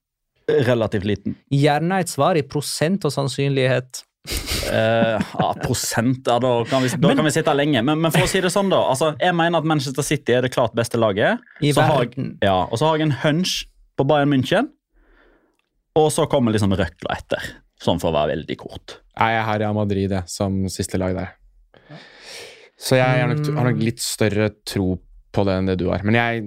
Relativt 0.69 1.09
liten. 1.09 1.35
Gjerne 1.51 2.03
et 2.05 2.13
svar 2.13 2.37
i 2.39 2.45
prosent 2.47 3.03
og 3.09 3.11
sannsynlighet. 3.17 4.05
uh, 4.67 5.17
ja, 5.23 5.49
prosent 5.63 6.27
ja, 6.27 6.37
Da 6.43 6.53
kan 6.69 6.83
vi, 6.83 6.89
da 6.93 7.09
Men- 7.09 7.17
kan 7.17 7.25
vi 7.25 7.31
sitte 7.35 7.55
lenge. 7.55 7.83
Men, 7.83 8.01
men 8.03 8.13
for 8.15 8.27
å 8.27 8.31
si 8.31 8.41
det 8.45 8.51
sånn, 8.53 8.69
da. 8.71 8.79
Altså, 8.93 9.13
jeg 9.23 9.35
mener 9.39 9.59
at 9.59 9.65
Manchester 9.73 10.03
City 10.07 10.35
er 10.37 10.43
det 10.47 10.53
klart 10.55 10.75
beste 10.77 10.99
laget. 11.01 11.39
I 11.63 11.73
Så 11.73 11.81
jeg- 11.81 11.91
verden. 11.97 12.33
Ja, 12.43 12.65
og 12.71 12.77
så 12.79 12.87
har 12.91 12.99
jeg 12.99 13.09
en 13.09 13.17
hunch 13.25 13.65
på 13.97 14.05
Bayern 14.07 14.31
München. 14.35 14.69
Og 15.97 16.11
så 16.13 16.27
kommer 16.29 16.53
liksom 16.53 16.75
røkla 16.77 17.17
etter. 17.17 17.55
Sånn 17.83 18.01
for 18.01 18.11
å 18.11 18.17
være 18.17 18.35
veldig 18.35 18.57
kort. 18.61 19.01
Nei, 19.19 19.33
jeg 19.35 19.45
har 19.49 19.61
Real 19.61 19.77
Madrid 19.77 20.13
det, 20.13 20.23
som 20.33 20.63
siste 20.73 21.01
lag 21.01 21.17
der. 21.17 21.35
Så 22.77 22.99
jeg 22.99 23.21
har 23.23 23.31
nok, 23.31 23.45
har 23.57 23.69
nok 23.71 23.83
litt 23.85 24.03
større 24.05 24.51
tro 24.69 24.97
på 25.33 25.45
det 25.49 25.59
enn 25.59 25.69
det 25.71 25.79
du 25.81 25.87
har. 25.89 26.05
Men 26.05 26.19
jeg, 26.19 26.43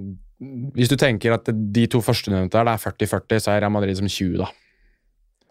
hvis 0.77 0.91
du 0.91 0.97
tenker 0.99 1.33
at 1.35 1.49
de 1.49 1.85
to 1.89 2.01
førstenevnte 2.05 2.53
der, 2.57 2.67
det 2.69 2.75
er 2.75 2.83
40-40, 2.83 3.41
så 3.41 3.53
er 3.53 3.63
Real 3.65 3.73
Madrid 3.73 3.97
som 3.97 4.09
20, 4.09 4.37
da. 4.41 4.49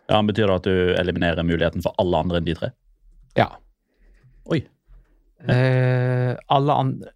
Ja, 0.08 0.20
Betyr 0.24 0.48
det 0.48 0.56
at 0.56 0.68
du 0.68 0.76
eliminerer 0.96 1.44
muligheten 1.44 1.84
for 1.84 1.98
alle 2.00 2.22
andre 2.22 2.40
enn 2.40 2.46
de 2.46 2.54
tre? 2.56 2.70
Ja. 3.36 3.50
Oi. 4.48 4.62
Eh, 5.44 6.32
alle, 6.54 6.78
andre, 6.82 7.12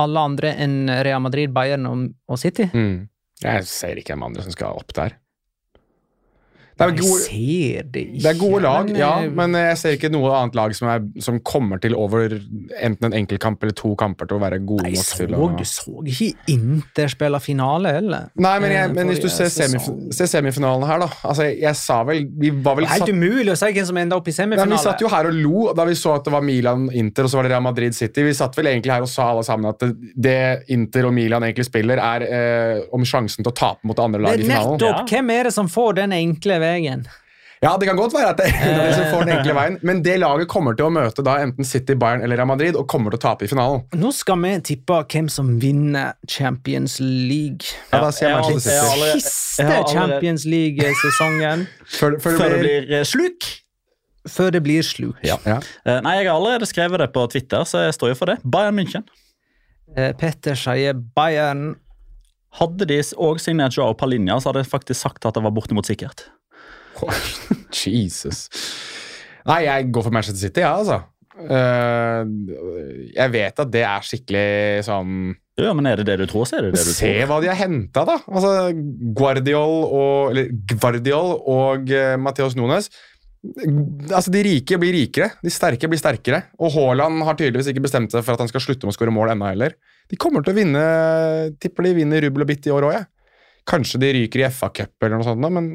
alle 0.00 0.22
andre 0.30 0.54
enn 0.64 0.78
Real 1.04 1.22
Madrid, 1.22 1.52
Bayern 1.54 1.90
og, 1.90 2.06
og 2.30 2.40
City? 2.40 2.70
Mm. 2.72 3.04
Jeg 3.44 3.68
ser 3.68 4.00
ikke 4.00 4.14
hvem 4.14 4.24
andre 4.30 4.46
som 4.46 4.54
skal 4.54 4.78
opp 4.80 4.94
der. 4.96 5.18
Det 6.74 6.86
er, 6.86 6.94
Jeg 6.94 7.00
gode, 7.02 7.20
ser 7.24 7.90
det 7.94 8.00
ikke. 8.08 8.22
det 8.22 8.30
er 8.30 8.38
gode 8.38 8.62
lag, 8.64 8.88
men, 8.88 8.96
ja, 8.98 9.10
eh, 9.22 9.34
men 9.40 9.58
jeg 9.58 9.78
ser 9.78 9.98
ikke 9.98 10.10
noe 10.14 10.32
annet 10.34 10.56
lag 10.58 10.74
som, 10.76 10.88
er, 10.90 11.04
som 11.22 11.38
kommer 11.46 11.82
til 11.82 11.94
over 11.98 12.34
enten 12.34 13.08
en 13.10 13.18
enkeltkamp 13.20 13.62
eller 13.62 13.76
to 13.78 13.92
kamper 13.98 14.30
til 14.30 14.38
å 14.38 14.42
være 14.42 14.58
gode 14.66 14.86
Nei, 14.88 14.94
nok 14.96 15.12
til 15.18 15.36
å 15.38 15.50
du 15.54 15.64
så 15.68 16.02
ikke 16.02 16.30
Inter 16.54 17.12
spille 17.12 17.40
finale, 17.42 17.94
heller? 17.98 18.28
Nei, 18.34 18.56
men, 18.62 18.74
jeg, 18.74 18.84
Eh, 18.84 18.92
men 18.92 19.10
hvis 19.10 19.22
du 19.22 19.28
ser, 19.32 19.50
semif 19.52 19.86
ser 20.14 20.28
semifinalen 20.30 20.84
her, 20.88 21.04
da 21.04 21.08
altså, 21.22 21.46
jeg, 21.48 21.58
jeg 21.62 21.78
sa 21.78 22.00
vel 22.06 22.24
Vi 22.40 22.50
var 22.64 22.78
vel 22.78 22.88
satt 22.88 23.04
helt 23.04 23.14
umulig 23.14 23.54
å 23.54 23.56
si 23.58 23.70
hvem 23.76 23.88
som 23.88 24.00
enda 24.00 24.18
opp 24.18 24.28
i 24.28 24.34
semifinale. 24.34 24.70
Nei, 24.74 24.80
Vi 24.80 24.84
satt 24.84 25.04
jo 25.04 25.10
her 25.12 25.30
og 25.30 25.38
lo 25.38 25.64
da 25.76 25.86
vi 25.88 25.96
så 25.98 26.16
at 26.18 26.26
det 26.26 26.34
var 26.34 26.44
Milan-Inter 26.44 27.26
og 27.26 27.32
så 27.32 27.38
var 27.40 27.48
det 27.48 27.54
Real 27.54 27.64
Madrid-City. 27.64 28.26
Vi 28.26 28.34
satt 28.36 28.58
vel 28.58 28.70
egentlig 28.72 28.94
her 28.94 29.06
og 29.06 29.10
sa 29.10 29.30
alle 29.32 29.44
sammen 29.46 29.70
at 29.70 29.82
det, 29.82 30.12
det 30.26 30.36
Inter 30.74 31.08
og 31.08 31.14
Milan 31.16 31.46
egentlig 31.46 31.68
spiller, 31.68 32.02
er 32.02 32.26
eh, 32.26 32.84
om 32.94 33.06
sjansen 33.08 33.44
til 33.44 33.52
å 33.52 33.56
tape 33.56 33.88
mot 33.88 33.96
det 33.96 34.04
andre 34.04 34.22
lag 34.24 34.34
laget 34.34 34.44
i 34.44 34.48
finalen. 34.48 34.78
nettopp! 34.78 35.10
Hvem 35.10 35.30
er 35.34 35.48
det 35.48 35.54
som 35.54 35.70
får 35.70 35.98
den 36.00 36.14
enkle 36.16 36.58
veien? 36.64 37.04
Ja, 37.64 37.78
Det 37.80 37.86
kan 37.88 37.96
godt 37.96 38.12
være 38.12 38.28
at 38.34 38.40
det 38.42 38.48
er 38.52 38.74
de 38.76 38.88
som 38.92 39.04
får 39.08 39.22
den 39.24 39.38
enkle 39.38 39.54
veien, 39.56 39.76
men 39.88 40.02
det 40.04 40.18
laget 40.20 40.48
kommer 40.52 40.74
til 40.76 40.84
å 40.84 40.92
møte 40.92 41.22
da 41.24 41.38
enten 41.40 41.64
City, 41.64 41.94
Bayern 41.96 42.20
eller 42.20 42.36
Real 42.36 42.48
Madrid 42.50 42.76
og 42.76 42.84
kommer 42.92 43.14
til 43.14 43.16
å 43.16 43.22
tape 43.22 43.46
i 43.46 43.48
finalen. 43.48 43.86
Nå 43.96 44.10
skal 44.12 44.36
vi 44.42 44.50
tippe 44.68 44.98
hvem 45.14 45.30
som 45.32 45.54
vinner 45.62 46.12
Champions 46.28 46.98
League. 47.00 47.64
Ja, 47.88 48.02
da 48.04 48.10
sier 48.12 48.34
jeg 48.34 48.58
jeg 48.58 48.60
Siste 48.60 49.62
jeg 49.62 49.70
har 49.70 49.78
allerede- 49.80 49.94
Champions 49.94 50.44
League-sesongen 50.44 51.64
Før, 51.98 52.18
før 52.20 52.36
Før 52.42 52.52
det 52.56 52.60
blir, 52.66 52.90
eh, 52.98 53.06
sluk. 53.08 53.48
før 54.28 54.52
det 54.58 54.62
blir 54.66 54.82
sluk. 54.84 55.16
ja. 55.24 55.38
Ja. 55.48 55.58
Nei, 56.04 56.18
Jeg 56.18 56.28
har 56.28 56.34
allerede 56.36 56.68
skrevet 56.68 56.98
det 57.00 57.12
på 57.16 57.24
Twitter, 57.32 57.64
så 57.64 57.86
jeg 57.86 57.94
står 57.96 58.12
jo 58.12 58.14
for 58.20 58.26
det. 58.34 58.38
Bayern 58.44 58.76
München. 58.76 59.08
Eh, 59.96 60.12
Petter 60.12 60.54
sier 60.58 60.92
Bayern. 61.16 61.76
Hadde 62.60 62.86
de 62.86 63.00
òg 63.16 63.40
signert 63.40 63.72
Joao 63.76 63.94
Palinja, 63.94 64.36
så 64.40 64.52
hadde 64.52 64.62
jeg 64.66 64.70
faktisk 64.70 65.00
sagt 65.00 65.24
at 65.26 65.34
det 65.34 65.42
var 65.42 65.50
bortimot 65.50 65.86
sikkert. 65.88 66.28
Jesus. 67.84 68.46
Nei, 69.48 69.64
jeg 69.66 69.90
går 69.92 70.06
for 70.06 70.14
Manchester 70.14 70.40
City, 70.46 70.62
ja, 70.64 70.74
altså. 70.78 71.02
Uh, 71.34 72.22
jeg 73.10 73.32
vet 73.34 73.58
at 73.58 73.70
det 73.74 73.80
er 73.82 74.04
skikkelig 74.06 74.84
sånn 74.86 75.32
Ja, 75.58 75.72
men 75.74 75.88
Er 75.90 75.98
det 75.98 76.04
det 76.06 76.14
du 76.20 76.28
tror, 76.30 76.44
så 76.46 76.60
er 76.60 76.68
det 76.68 76.76
det 76.76 76.84
du 76.86 76.92
Se 76.94 77.08
tror. 77.08 77.24
hva 77.26 77.38
de 77.42 77.48
har 77.50 77.58
henta, 77.58 78.04
da. 78.06 78.14
Altså, 78.30 78.52
Guardiol 79.18 79.74
og, 79.88 80.30
eller 80.30 80.52
Guardiol 80.76 81.32
og 81.42 81.90
uh, 81.90 82.14
Mateos 82.22 82.54
Nunes. 82.58 82.86
Altså, 84.14 84.30
De 84.32 84.44
rike 84.46 84.78
blir 84.80 84.94
rikere, 84.94 85.32
de 85.42 85.52
sterke 85.52 85.90
blir 85.90 86.00
sterkere. 86.00 86.44
Og 86.62 86.70
Haaland 86.76 87.26
har 87.26 87.36
tydeligvis 87.36 87.72
ikke 87.74 87.82
bestemt 87.84 88.14
seg 88.14 88.22
for 88.24 88.38
at 88.38 88.44
han 88.44 88.48
skal 88.52 88.62
slutte 88.64 88.86
med 88.86 88.94
å 88.94 88.96
skåre 88.96 89.12
mål 89.14 89.34
ennå 89.34 89.50
heller. 89.50 89.74
De 90.10 90.16
kommer 90.20 90.44
til 90.46 90.54
å 90.54 90.58
vinne 90.60 90.84
Tipper 91.60 91.88
de 91.88 91.96
vinner 91.98 92.22
rubbel 92.28 92.46
og 92.46 92.50
bitt 92.52 92.70
i 92.70 92.72
år 92.72 92.86
òg, 92.88 92.94
jeg. 93.00 93.10
Kanskje 93.68 94.00
de 94.02 94.14
ryker 94.20 94.42
i 94.44 94.48
FA-cup 94.54 95.02
eller 95.02 95.18
noe 95.18 95.26
sånt, 95.26 95.42
da, 95.42 95.50
men 95.52 95.74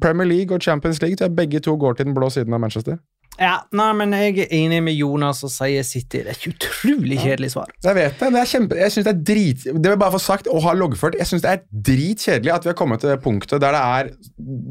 Premier 0.00 0.28
League 0.28 0.56
og 0.56 0.62
Champions 0.62 1.02
League 1.02 1.16
tror 1.16 1.26
jeg 1.26 1.36
begge 1.36 1.60
to 1.60 1.76
går 1.76 1.92
til 1.92 2.06
den 2.06 2.14
blå 2.14 2.30
siden 2.30 2.52
av 2.52 2.60
Manchester. 2.60 2.96
Ja, 3.40 3.62
nei, 3.72 3.88
men 3.96 4.12
jeg 4.12 4.42
er 4.44 4.50
enig 4.52 4.82
med 4.84 4.92
Jonas 4.92 5.40
og 5.46 5.50
sier 5.54 5.84
City. 5.86 6.20
Det 6.20 6.34
er 6.34 6.36
ikke 6.36 6.52
utrolig 6.52 7.16
kjedelig 7.22 7.52
svar. 7.54 7.70
Jeg 7.84 7.96
vet 7.96 8.18
det. 8.20 8.28
men 8.28 8.38
jeg, 8.42 8.50
kjempe, 8.50 8.76
jeg 8.76 8.92
synes 8.92 9.06
det 9.08 9.12
er 9.14 9.22
drit... 9.32 9.64
Det 9.64 9.78
vil 9.78 9.94
jeg 9.94 10.00
bare 10.02 10.14
få 10.14 10.20
sagt 10.20 10.50
og 10.52 10.60
ha 10.66 10.74
loggført. 10.76 11.16
Jeg 11.18 11.30
syns 11.30 11.44
det 11.46 11.54
er 11.54 11.62
dritkjedelig 11.88 12.52
at 12.52 12.66
vi 12.66 12.72
har 12.72 12.76
kommet 12.78 13.00
til 13.02 13.12
det 13.14 13.18
punktet 13.24 13.62
der 13.62 13.72
det 13.72 13.80
er 13.80 14.10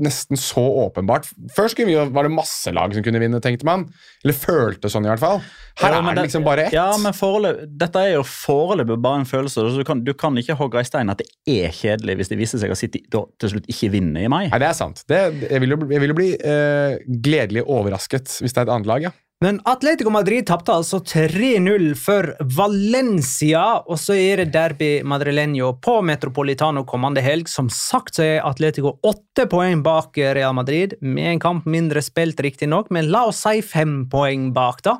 nesten 0.06 0.38
så 0.40 0.62
åpenbart. 0.86 1.26
Før 1.56 1.74
vi, 1.80 1.98
var 1.98 2.28
det 2.28 2.34
masse 2.36 2.74
lag 2.76 2.94
som 2.94 3.06
kunne 3.06 3.24
vinne, 3.24 3.42
tenkte 3.42 3.68
man. 3.68 3.88
Eller 4.22 4.38
følte 4.38 4.92
sånn, 4.94 5.10
i 5.10 5.12
hvert 5.12 5.24
fall. 5.24 5.42
Her 5.82 5.96
Ja, 5.96 6.02
er 6.04 6.18
det 6.20 6.26
liksom 6.28 6.46
bare 6.46 6.68
ett. 6.68 6.76
Ja, 6.76 6.88
men 7.02 7.16
foreløp, 7.18 7.64
Dette 7.82 8.06
er 8.06 8.14
jo 8.18 8.24
foreløpig 8.28 8.98
bare 9.02 9.24
en 9.24 9.30
følelse. 9.30 9.66
så 9.72 9.82
Du 9.82 9.88
kan, 9.88 10.04
du 10.06 10.14
kan 10.14 10.38
ikke 10.38 10.58
hogge 10.60 10.84
i 10.84 10.88
stein 10.88 11.10
at 11.10 11.22
det 11.24 11.30
er 11.50 11.74
kjedelig 11.74 12.20
hvis 12.20 12.32
det 12.32 12.38
viser 12.40 12.62
seg 12.62 12.74
at 12.74 12.80
City 12.80 13.02
til 13.10 13.54
slutt 13.56 13.70
ikke 13.72 13.92
vinner 13.96 14.28
i 14.28 14.32
mai. 14.32 14.44
Nei, 14.52 14.62
det 14.62 14.70
er 14.70 14.78
sant. 14.78 15.04
Det, 15.10 15.22
jeg 15.50 15.64
vil 15.64 15.76
jo, 15.76 15.80
jeg 15.90 16.04
vil 16.04 16.14
jo 16.14 16.18
bli 16.20 16.30
uh, 16.38 17.00
gledelig 17.26 17.66
overrasket 17.66 18.38
hvis 18.44 18.51
det 18.56 18.64
er 18.64 18.70
et 18.70 18.74
annet 18.76 18.90
lag, 18.90 19.10
ja. 19.10 19.12
Men 19.42 19.58
Atletico 19.66 20.12
Madrid 20.14 20.46
tapte 20.46 20.70
altså 20.70 21.00
3-0 21.02 21.96
for 21.98 22.28
Valencia, 22.58 23.64
og 23.90 23.98
så 23.98 24.14
er 24.14 24.44
det 24.44 24.52
derby 24.54 24.90
madrileño 25.02 25.72
på 25.82 25.96
Metropolitano 26.06 26.84
kommende 26.86 27.24
helg. 27.26 27.50
Som 27.50 27.72
sagt 27.74 28.20
så 28.20 28.28
er 28.28 28.46
Atletico 28.46 29.00
åtte 29.02 29.48
poeng 29.50 29.82
bak 29.82 30.20
Real 30.38 30.54
Madrid, 30.54 30.94
med 31.02 31.32
en 31.32 31.42
kamp 31.42 31.66
mindre 31.66 32.06
spilt, 32.06 32.38
riktignok, 32.46 32.94
men 32.94 33.10
la 33.10 33.26
oss 33.32 33.42
si 33.42 33.64
fem 33.66 34.04
poeng 34.14 34.52
bak, 34.54 34.86
da. 34.86 35.00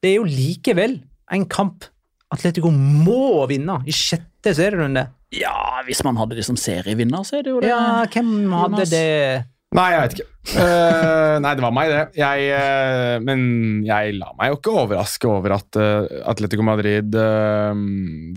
Det 0.00 0.14
er 0.14 0.22
jo 0.22 0.28
likevel 0.30 1.02
en 1.32 1.44
kamp 1.52 1.84
Atletico 2.32 2.70
må 2.72 3.44
vinne 3.50 3.82
i 3.84 3.92
sjette 3.92 4.54
serierunde. 4.56 5.04
Ja, 5.36 5.82
Hvis 5.84 6.00
man 6.04 6.16
hadde 6.20 6.36
det 6.36 6.44
som 6.48 6.56
serievinner, 6.60 7.24
så 7.28 7.38
er 7.38 7.44
det 7.44 7.52
jo 7.52 7.60
det. 7.60 7.68
Ja, 7.68 8.04
hvem 8.08 8.52
hadde 8.52 8.86
Jonas. 8.86 8.90
det? 8.92 9.44
Nei, 9.72 9.86
jeg 9.94 10.02
vet 10.02 10.14
ikke. 10.16 10.28
Uh, 10.52 11.36
nei, 11.40 11.52
det 11.56 11.62
var 11.64 11.72
meg, 11.74 11.92
det. 11.92 12.00
Jeg, 12.18 12.48
uh, 12.52 13.16
men 13.24 13.44
jeg 13.86 14.16
lar 14.18 14.34
meg 14.38 14.50
jo 14.50 14.58
ikke 14.58 14.74
overraske 14.82 15.30
over 15.30 15.54
at 15.56 15.78
uh, 15.80 16.10
Atletico 16.28 16.66
Madrid 16.66 17.14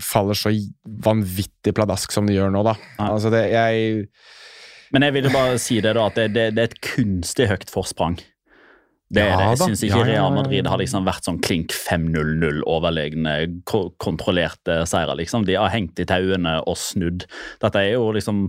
faller 0.06 0.38
så 0.38 0.52
vanvittig 1.06 1.74
pladask 1.76 2.14
som 2.14 2.28
de 2.28 2.38
gjør 2.38 2.54
nå, 2.54 2.62
da. 2.66 2.76
Altså, 3.08 3.32
det, 3.34 3.42
jeg 3.52 4.06
Men 4.94 5.08
jeg 5.08 5.16
ville 5.18 5.34
bare 5.34 5.60
si 5.60 5.80
det 5.84 5.96
da, 5.98 6.06
at 6.08 6.16
det, 6.16 6.30
det, 6.36 6.48
det 6.56 6.64
er 6.64 6.72
et 6.72 6.80
kunstig 6.94 7.50
høyt 7.52 7.68
forsprang. 7.74 8.16
Det 9.12 9.22
er 9.22 9.30
Ja 9.30 9.36
det. 9.38 9.50
Jeg 9.52 9.60
syns 9.60 9.84
ikke 9.86 10.00
Ja, 10.00 10.06
ja, 10.06 10.24
Real. 10.24 10.34
Madrid 10.34 10.66
har 10.66 10.80
liksom 10.80 11.06
vært 11.06 11.28
sånn 11.28 11.38
klink 11.44 11.74
5-0-0 11.74 12.64
overlegne, 12.66 13.36
kontrollerte 14.02 14.80
seire. 14.88 15.14
liksom. 15.20 15.46
De 15.46 15.54
har 15.58 15.70
hengt 15.74 16.00
i 16.02 16.08
tauene 16.08 16.58
og 16.66 16.78
snudd. 16.80 17.28
Dette 17.62 17.82
er 17.84 17.94
jo 17.94 18.10
liksom 18.16 18.48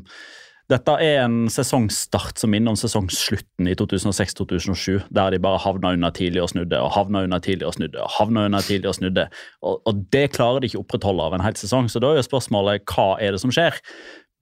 dette 0.68 0.94
er 1.00 1.22
en 1.22 1.46
sesongstart 1.52 2.42
som 2.42 2.52
minner 2.52 2.74
om 2.74 2.78
sesongslutten 2.80 3.70
i 3.72 3.76
2006-2007, 3.80 5.06
der 5.16 5.32
de 5.32 5.40
bare 5.44 5.62
havna 5.64 5.94
unna 5.96 6.10
tidlig 6.12 6.42
og 6.44 6.52
snudde, 6.52 6.82
og 6.84 6.92
havna 6.92 7.24
unna 7.24 7.40
tidlig 7.44 7.70
og 7.70 7.78
snudde, 7.78 8.02
og 8.04 8.12
havna 8.18 8.48
unna 8.50 8.60
tidlig 8.66 8.92
og 8.92 8.98
snudde. 8.98 9.30
Og, 9.64 9.80
og 9.88 10.02
det 10.12 10.26
klarer 10.36 10.60
de 10.60 10.68
ikke 10.68 10.82
å 10.82 10.84
opprettholde 10.84 11.30
av 11.30 11.38
en 11.38 11.46
hel 11.46 11.56
sesong. 11.60 11.88
Så 11.92 12.04
da 12.04 12.12
er 12.12 12.20
jo 12.20 12.28
spørsmålet 12.28 12.84
hva 12.92 13.14
er 13.24 13.36
det 13.36 13.40
som 13.46 13.54
skjer? 13.56 13.80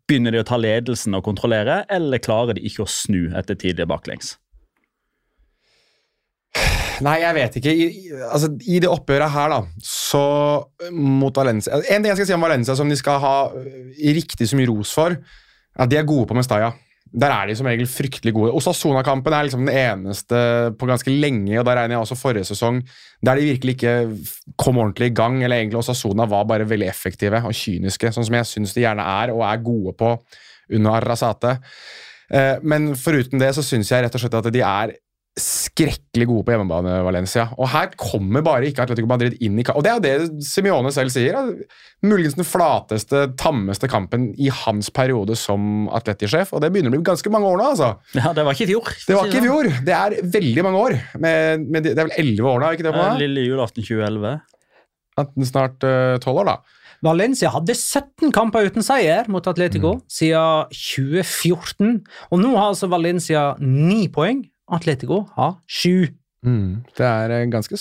Begynner 0.09 0.33
de 0.33 0.41
å 0.41 0.47
ta 0.49 0.57
ledelsen 0.57 1.17
og 1.17 1.25
kontrollere, 1.29 1.83
eller 1.93 2.21
klarer 2.21 2.57
de 2.57 2.65
ikke 2.65 2.87
å 2.87 2.89
snu 2.89 3.29
etter 3.37 3.61
tidlig 3.61 3.85
baklengs? 3.89 4.33
Nei, 7.05 7.19
jeg 7.21 7.35
vet 7.35 7.55
ikke. 7.59 7.71
I, 7.75 7.87
altså, 8.31 8.49
I 8.65 8.81
det 8.81 8.89
oppgjøret 8.89 9.33
her, 9.33 9.53
da, 9.53 9.61
så 9.83 10.25
mot 10.95 11.35
Valencia 11.35 11.75
En 11.75 11.99
ting 11.99 12.07
jeg 12.07 12.21
skal 12.21 12.29
si 12.29 12.35
om 12.37 12.45
Valencia 12.45 12.75
som 12.79 12.89
de 12.89 12.95
skal 12.95 13.19
ha 13.19 13.33
øh, 13.51 14.05
riktig 14.15 14.47
så 14.47 14.57
mye 14.57 14.69
ros 14.71 14.93
for, 14.95 15.17
at 15.75 15.91
de 15.91 15.97
er 15.99 16.07
gode 16.07 16.27
på 16.29 16.37
Mestaya. 16.37 16.71
Der 17.15 17.31
er 17.31 17.47
de 17.47 17.55
som 17.55 17.67
regel 17.69 17.87
fryktelig 17.87 18.33
gode. 18.35 18.51
Osasuna-kampen 18.57 19.33
er 19.33 19.45
liksom 19.47 19.67
den 19.67 19.75
eneste 19.77 20.39
på 20.75 20.87
ganske 20.89 21.13
lenge, 21.13 21.53
og 21.59 21.65
da 21.67 21.75
regner 21.77 21.95
jeg 21.95 22.03
også 22.03 22.17
forrige 22.19 22.47
sesong, 22.49 22.81
der 23.23 23.39
de 23.39 23.45
virkelig 23.53 23.75
ikke 23.77 23.93
kom 24.59 24.81
ordentlig 24.81 25.11
i 25.11 25.15
gang. 25.15 25.37
Eller 25.43 25.61
egentlig 25.61 25.79
Osasuna 25.79 26.25
var 26.27 26.43
bare 26.49 26.67
veldig 26.67 26.89
effektive 26.89 27.39
og 27.45 27.55
kyniske, 27.55 28.11
sånn 28.11 28.27
som 28.27 28.35
jeg 28.35 28.49
syns 28.49 28.75
de 28.75 28.83
gjerne 28.83 29.05
er, 29.21 29.31
og 29.35 29.45
er 29.47 29.63
gode 29.63 29.95
på 29.95 30.11
under 30.75 30.97
Arrasate. 30.97 31.57
Eh, 32.31 32.57
Men 32.63 32.95
foruten 32.99 33.39
det 33.39 33.53
så 33.55 33.63
syns 33.63 33.91
jeg 33.91 34.03
rett 34.03 34.15
og 34.17 34.25
slett 34.25 34.39
at 34.41 34.51
de 34.51 34.65
er 34.65 34.95
skrekkelig 35.39 36.25
gode 36.29 36.45
på 36.47 36.53
hjemmebane, 36.53 36.93
Valencia. 37.03 37.49
Og 37.59 37.67
her 37.73 37.89
kommer 37.99 38.43
bare 38.45 38.69
ikke 38.69 38.85
Atletico 38.85 39.09
Madrid 39.09 39.35
inn 39.43 39.57
i 39.59 39.65
kampen. 39.67 39.81
Og 39.81 39.83
det 39.83 39.91
er 39.91 39.97
jo 39.97 40.03
det 40.31 40.45
Simione 40.47 40.91
selv 40.95 41.11
sier. 41.11 41.35
Muligens 42.05 42.37
den 42.37 42.47
flateste, 42.47 43.25
tammeste 43.39 43.89
kampen 43.91 44.29
i 44.39 44.47
hans 44.63 44.87
periode 44.95 45.35
som 45.39 45.89
atletisjef, 45.95 46.53
og 46.55 46.63
det 46.63 46.71
begynner 46.71 46.93
å 46.93 46.95
bli 46.95 47.03
ganske 47.09 47.33
mange 47.33 47.49
år 47.51 47.59
nå, 47.59 47.67
altså. 47.73 47.91
Ja, 48.15 48.31
Det 48.37 48.45
var 48.47 48.55
ikke 48.55 48.67
i 48.67 48.71
fjor. 48.71 48.93
Det 49.07 49.17
var 49.17 49.27
ikke 49.27 49.41
i 49.41 49.47
fjor. 49.49 49.69
Det 49.89 49.97
er 49.97 50.17
veldig 50.37 50.65
mange 50.69 50.85
år. 50.85 50.97
Med, 51.19 51.67
med, 51.67 51.89
det 51.89 51.97
er 51.97 52.07
vel 52.07 52.17
elleve 52.23 52.53
år 52.53 52.63
nå, 52.63 52.71
ikke 52.77 52.87
det? 52.87 52.95
på 52.95 53.03
meg? 53.03 53.21
Lille 53.25 53.45
julaften 53.49 53.83
2011. 53.83 54.33
At- 55.19 55.37
Snart 55.51 55.83
eh, 55.87 56.15
tolv 56.23 56.43
år, 56.45 56.53
da. 56.53 56.57
Valencia 57.05 57.51
hadde 57.53 57.75
17 57.75 58.31
kamper 58.33 58.65
uten 58.71 58.81
seier 58.83 59.27
mot 59.29 59.45
Atletico 59.51 59.97
siden 60.09 60.71
2014. 60.71 61.97
Og 62.31 62.39
nå 62.41 62.53
har 62.55 62.71
altså 62.71 62.87
Valencia 62.89 63.49
9 63.59 64.07
poeng. 64.15 64.45
Atletico 64.71 65.25
har 65.35 65.57
7. 65.67 66.07
Det 66.45 67.01
er 67.01 67.31
eh, 67.33 67.47
ganske 67.49 67.73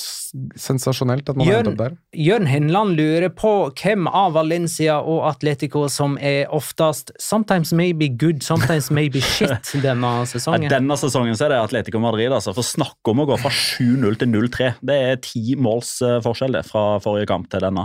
sensasjonelt 0.57 1.29
at 1.29 1.37
man 1.37 1.45
har 1.51 1.59
endt 1.61 1.69
opp 1.75 1.81
der. 1.83 1.97
Jørn 2.17 2.47
Henland 2.49 2.95
lurer 2.97 3.29
på 3.37 3.51
hvem 3.77 4.07
av 4.09 4.33
Valencia 4.39 4.95
og 5.05 5.19
Atletico 5.29 5.83
som 5.93 6.15
er 6.17 6.49
oftest 6.49 7.13
sometimes 7.21 7.75
maybe 7.77 8.09
good, 8.09 8.41
sometimes 8.47 8.89
maybe 8.95 9.21
shit 9.35 9.75
denne 9.85 10.15
Ja, 10.23 10.25
sesongen. 10.31 10.71
denne 10.73 10.97
sesongen 10.97 11.37
så 11.37 11.45
er 11.51 11.53
det 11.53 11.61
Atletico 11.67 12.01
Madrid. 12.01 12.33
altså, 12.33 12.55
for 12.57 12.65
Snakk 12.65 13.13
om 13.13 13.21
å 13.21 13.29
gå 13.29 13.37
fra 13.43 13.53
7-0 13.53 14.17
til 14.23 14.33
0-3. 14.33 14.71
Det 14.81 14.97
er 15.11 15.21
ti 15.21 15.59
måls 15.61 15.99
eh, 16.01 16.23
forskjell 16.25 16.57
fra 16.65 16.87
forrige 17.05 17.29
kamp 17.35 17.51
til 17.53 17.67
denne. 17.69 17.85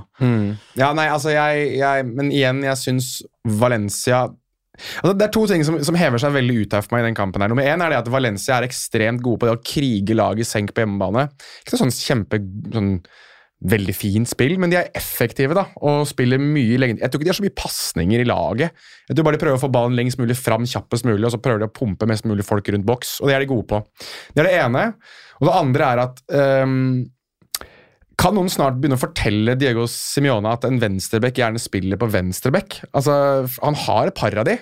Ja, 0.80 0.94
nei, 0.96 1.10
altså 1.12 1.36
jeg, 1.36 1.74
jeg 1.82 2.08
Men 2.08 2.32
igjen, 2.32 2.64
jeg 2.64 2.80
syns 2.80 3.18
Valencia 3.44 4.30
altså 5.02 5.15
Det 5.15 5.28
er 5.28 5.34
to 5.36 5.46
ting 5.52 5.65
som, 5.68 5.80
som 5.86 5.98
hever 6.00 6.22
seg 6.22 6.36
veldig 6.36 6.60
ut 6.63 6.76
her 6.78 6.86
for 6.86 6.96
meg 6.96 7.06
i 7.06 7.10
den 7.10 7.18
kampen. 7.20 7.44
her. 7.44 7.52
Nummer 7.52 7.68
én 7.68 7.86
er 7.86 7.94
det 7.94 8.02
at 8.02 8.12
Valencia 8.12 8.58
er 8.58 8.70
ekstremt 8.70 9.24
gode 9.26 9.42
på 9.42 9.50
det 9.50 9.58
å 9.58 9.63
krige 9.63 10.18
laget 10.18 10.46
i 10.46 10.50
senk 10.50 10.76
på 10.76 10.86
hjemmebane. 10.86 11.30
Ikke 11.63 11.82
sånn 11.82 11.96
kjempe 11.96 12.42
sånn, 12.74 12.94
Veldig 13.60 13.92
fint 13.92 14.30
spill, 14.32 14.54
men 14.56 14.72
de 14.72 14.78
er 14.80 14.92
effektive 14.96 15.52
da, 15.52 15.65
og 15.84 16.06
spiller 16.08 16.39
mye 16.39 16.78
lenge. 16.80 17.02
Jeg 17.02 17.12
tror 17.12 17.20
ikke 17.20 17.28
de 17.28 17.32
har 17.34 17.38
så 17.42 17.44
mye 17.44 17.56
pasninger 17.60 18.22
i 18.24 18.28
laget. 18.28 18.86
Jeg 19.10 19.18
tror 19.18 19.26
bare 19.28 19.36
de 19.36 19.42
prøver 19.42 19.60
å 19.60 19.62
få 19.65 19.70
ballen 19.74 19.98
lengst 20.00 20.20
mulig 20.22 20.38
fram 20.39 20.63
kjappest 20.63 21.04
mulig, 21.04 21.26
og 21.28 21.34
så 21.34 21.42
prøver 21.44 21.65
de 21.65 21.68
å 21.68 21.74
pumpe 21.76 22.08
mest 22.08 22.24
mulig 22.30 22.46
folk 22.48 22.72
rundt 22.72 22.88
boks, 22.88 23.18
og 23.20 23.28
det 23.28 23.36
er 23.36 23.44
de 23.44 23.50
gode 23.52 23.68
på. 23.68 23.82
Det 24.32 24.46
er 24.46 24.48
det 24.48 24.62
ene. 24.62 24.86
Og 25.42 25.50
det 25.50 25.58
andre 25.60 25.89
er 25.92 26.04
at 26.06 26.24
ehm, 26.39 26.86
kan 28.19 28.36
noen 28.36 28.51
snart 28.51 28.79
begynne 28.79 28.97
å 28.99 29.01
fortelle 29.01 29.55
Diego 29.60 29.86
Simione 29.89 30.51
at 30.51 30.67
en 30.67 30.79
venstreback 30.82 31.39
gjerne 31.39 31.62
spiller 31.62 31.99
på 31.99 32.10
venstreback? 32.12 32.82
Altså, 32.91 33.13
han 33.63 33.79
har 33.86 34.10
et 34.10 34.17
par 34.17 34.36
av 34.41 34.47
de. 34.49 34.58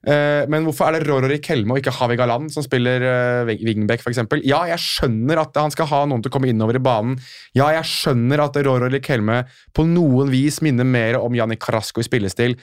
Eh, 0.00 0.46
men 0.48 0.64
hvorfor 0.64 0.88
er 0.88 0.96
det 0.96 1.08
Rororik 1.08 1.48
Helme 1.52 1.74
og 1.74 1.82
ikke 1.82 1.92
Havi 1.92 2.16
Galan 2.16 2.46
som 2.52 2.64
spiller 2.64 3.04
uh, 3.04 3.50
wingback, 3.50 4.04
eksempel? 4.08 4.40
Ja, 4.48 4.62
jeg 4.70 4.80
skjønner 4.80 5.42
at 5.42 5.56
han 5.60 5.72
skal 5.74 5.90
ha 5.90 6.02
noen 6.08 6.24
til 6.24 6.32
å 6.32 6.36
komme 6.36 6.48
innover 6.52 6.78
i 6.78 6.84
banen. 6.84 7.18
Ja, 7.56 7.68
jeg 7.76 7.88
skjønner 7.88 8.46
at 8.46 8.56
Rororik 8.64 9.10
Helme 9.12 9.42
på 9.76 9.84
noen 9.88 10.32
vis 10.32 10.62
minner 10.64 10.88
mer 10.88 11.20
om 11.20 11.36
Janni 11.36 11.60
Carasco 11.60 12.00
i 12.00 12.08
spillestil. 12.08 12.56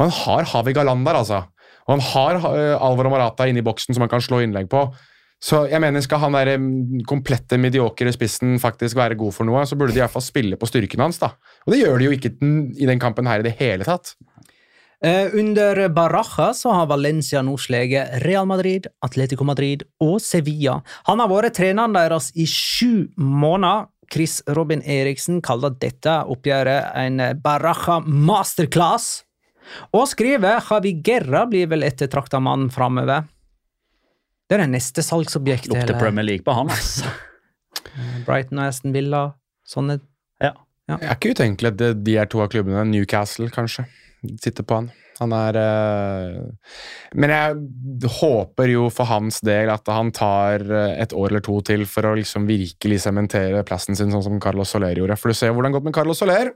Men 0.00 0.12
han 0.12 0.18
har 0.24 0.52
Havi 0.52 0.76
Galan 0.76 1.04
der, 1.06 1.20
altså. 1.20 1.44
Og 1.86 1.96
han 1.96 2.04
har 2.12 2.42
eh, 2.52 2.76
Alvaro 2.76 3.12
Marata 3.12 3.48
inne 3.48 3.60
i 3.60 3.66
boksen 3.66 3.96
som 3.96 4.04
han 4.04 4.12
kan 4.12 4.22
slå 4.24 4.42
innlegg 4.44 4.68
på. 4.72 4.86
Så 5.42 5.64
jeg 5.66 5.82
mener, 5.82 6.02
skal 6.04 6.20
han 6.22 6.36
der 6.36 6.52
komplette 7.08 7.58
mediokre 7.58 8.12
spissen 8.14 8.60
faktisk 8.62 8.94
være 8.98 9.18
god 9.18 9.34
for 9.34 9.48
noe, 9.48 9.64
så 9.66 9.74
burde 9.78 9.90
de 9.90 9.98
i 9.98 10.04
hvert 10.04 10.14
fall 10.14 10.22
spille 10.22 10.58
på 10.58 10.68
styrken 10.70 11.02
hans. 11.02 11.18
da. 11.18 11.32
Og 11.66 11.74
det 11.74 11.80
gjør 11.82 11.98
de 11.98 12.06
jo 12.06 12.14
ikke 12.14 12.36
i 12.78 12.86
den 12.86 13.02
kampen 13.02 13.26
her 13.26 13.42
i 13.42 13.46
det 13.48 13.56
hele 13.58 13.86
tatt. 13.88 14.14
Eh, 15.02 15.34
under 15.34 15.88
Baraja 15.90 16.52
så 16.54 16.70
har 16.76 16.86
Valencia 16.86 17.42
nå 17.42 17.56
sleget 17.58 18.22
Real 18.22 18.46
Madrid, 18.46 18.86
Atletico 19.02 19.42
Madrid 19.42 19.82
og 19.98 20.20
Sevilla. 20.22 20.76
Han 21.10 21.18
har 21.18 21.30
vært 21.32 21.58
treneren 21.58 21.96
deres 21.96 22.30
i 22.38 22.46
sju 22.46 23.10
måneder. 23.18 23.88
Chris 24.12 24.42
Robin 24.46 24.82
Eriksen 24.84 25.40
kaller 25.42 25.72
dette 25.80 26.20
oppgjøret 26.30 26.92
en 27.00 27.18
Baraja 27.42 27.98
masterclass. 28.06 29.24
Og 29.96 30.06
skriver 30.10 30.60
Javi 30.60 30.92
Guerra 31.02 31.46
blir 31.50 31.70
vel 31.72 31.86
ettertrakta 31.88 32.38
mann 32.38 32.68
framover. 32.70 33.24
Det 34.52 34.58
er 34.58 34.66
det 34.66 34.72
neste 34.74 35.00
salgsobjektet. 35.00 35.70
Lukter 35.72 35.94
eller? 35.94 35.96
Premier 36.02 36.26
League 36.28 36.44
på 36.44 36.52
han, 36.52 36.68
altså. 36.76 37.08
Brighton 38.26 38.58
og 38.60 38.66
Aston 38.68 38.92
Villa. 38.92 39.30
Sånne 39.64 40.02
Ja. 40.42 40.52
Det 40.90 41.06
er 41.06 41.14
ikke 41.16 41.30
utenkelig 41.32 41.70
at 41.70 42.02
de 42.04 42.16
er 42.20 42.28
to 42.28 42.42
av 42.44 42.50
klubbene. 42.52 42.82
Newcastle, 42.90 43.48
kanskje. 43.54 43.86
Sitter 44.42 44.66
på 44.66 44.76
han. 44.76 44.90
Han 45.22 45.32
er 45.32 45.56
øh... 45.56 46.36
Men 47.16 47.32
jeg 47.32 48.10
håper 48.18 48.74
jo 48.74 48.90
for 48.92 49.08
hans 49.08 49.40
del 49.46 49.72
at 49.72 49.88
han 49.88 50.10
tar 50.12 50.66
eh, 50.66 50.98
et 51.00 51.14
år 51.16 51.30
eller 51.30 51.44
to 51.46 51.56
til 51.64 51.86
for 51.88 52.10
å 52.10 52.16
liksom 52.18 52.44
virkelig 52.50 53.00
sementere 53.06 53.64
plassen 53.64 53.96
sin, 53.96 54.12
sånn 54.12 54.26
som 54.26 54.42
Carlos 54.42 54.74
Soler 54.74 55.00
gjorde. 55.00 55.16
For 55.16 55.32
du 55.32 55.38
ser 55.38 55.54
hvordan 55.54 55.70
det 55.70 55.72
har 55.72 55.78
gått 55.80 55.88
med 55.88 55.96
Carlos 55.96 56.20
Soler. 56.20 56.52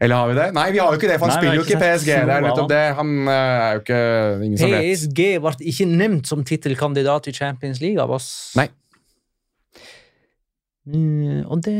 Eller 0.00 0.14
har 0.14 0.28
vi 0.30 0.34
det? 0.38 0.46
Nei, 0.54 0.66
vi 0.74 0.78
har 0.78 0.92
jo 0.94 1.00
ikke 1.00 1.08
det, 1.10 1.18
for 1.18 1.26
han 1.26 1.34
Nei, 1.34 1.40
spiller 1.42 1.58
jo 1.58 1.64
ikke 1.66 1.74
i 1.74 1.80
PSG. 1.82 2.10
Det 2.14 2.34
er 2.34 2.44
nettopp 2.44 2.68
det. 2.70 2.82
Han 2.98 3.14
uh, 3.26 3.32
er 3.34 3.72
jo 3.72 3.82
ikke 3.82 4.02
ingen 4.46 4.60
som 4.60 4.74
vet. 4.74 4.84
PSG 4.86 5.22
ble 5.42 5.54
ikke 5.72 5.88
nevnt 5.90 6.30
som 6.30 6.44
tittelkandidat 6.46 7.26
i 7.26 7.34
Champions 7.34 7.82
League 7.82 8.02
av 8.02 8.14
oss. 8.14 8.28
Nei. 8.58 8.68
Mm, 10.88 11.42
og 11.50 11.60
det, 11.66 11.78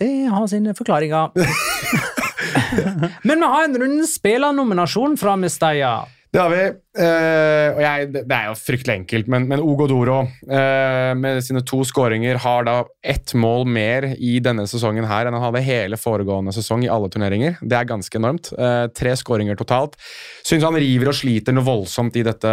det 0.00 0.10
har 0.32 0.48
sine 0.50 0.72
forklaringer. 0.74 1.36
Men 3.22 3.40
vi 3.40 3.46
har 3.46 3.64
en 3.64 3.78
rundens 3.78 4.14
spillernominasjon 4.18 5.16
fra 5.20 5.36
Mestalla. 5.40 5.94
Det 6.34 6.40
har 6.42 6.50
vi. 6.50 6.62
eh, 6.98 7.68
og 7.76 7.78
jeg, 7.78 8.06
det 8.12 8.34
er 8.34 8.48
jo 8.48 8.56
fryktelig 8.58 8.94
enkelt, 8.96 9.28
men, 9.30 9.44
men 9.46 9.60
Ogo 9.62 9.86
Doro 9.86 10.16
eh, 10.24 11.12
med 11.14 11.38
sine 11.46 11.62
to 11.62 11.84
skåringer 11.86 12.40
har 12.42 12.66
da 12.66 12.74
ett 13.06 13.36
mål 13.38 13.68
mer 13.70 14.08
i 14.18 14.32
denne 14.42 14.64
sesongen 14.66 15.06
her 15.06 15.30
enn 15.30 15.36
han 15.38 15.44
hadde 15.44 15.62
hele 15.62 15.98
foregående 16.00 16.50
sesong 16.56 16.82
i 16.82 16.90
alle 16.90 17.12
turneringer. 17.14 17.60
Det 17.62 17.78
er 17.78 17.86
ganske 17.86 18.18
enormt. 18.18 18.50
Eh, 18.50 18.88
tre 18.98 19.14
skåringer 19.20 19.60
totalt. 19.62 19.94
Syns 20.42 20.66
han 20.66 20.80
river 20.82 21.12
og 21.12 21.18
sliter 21.20 21.54
noe 21.54 21.68
voldsomt 21.70 22.18
i 22.18 22.26
dette 22.26 22.50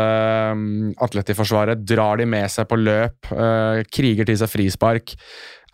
um, 0.54 0.94
Atleti-forsvaret. 1.02 1.82
Drar 1.82 2.22
de 2.22 2.30
med 2.30 2.54
seg 2.54 2.70
på 2.70 2.78
løp, 2.78 3.34
eh, 3.34 3.82
kriger 3.90 4.30
til 4.30 4.38
seg 4.44 4.54
frispark. 4.60 5.18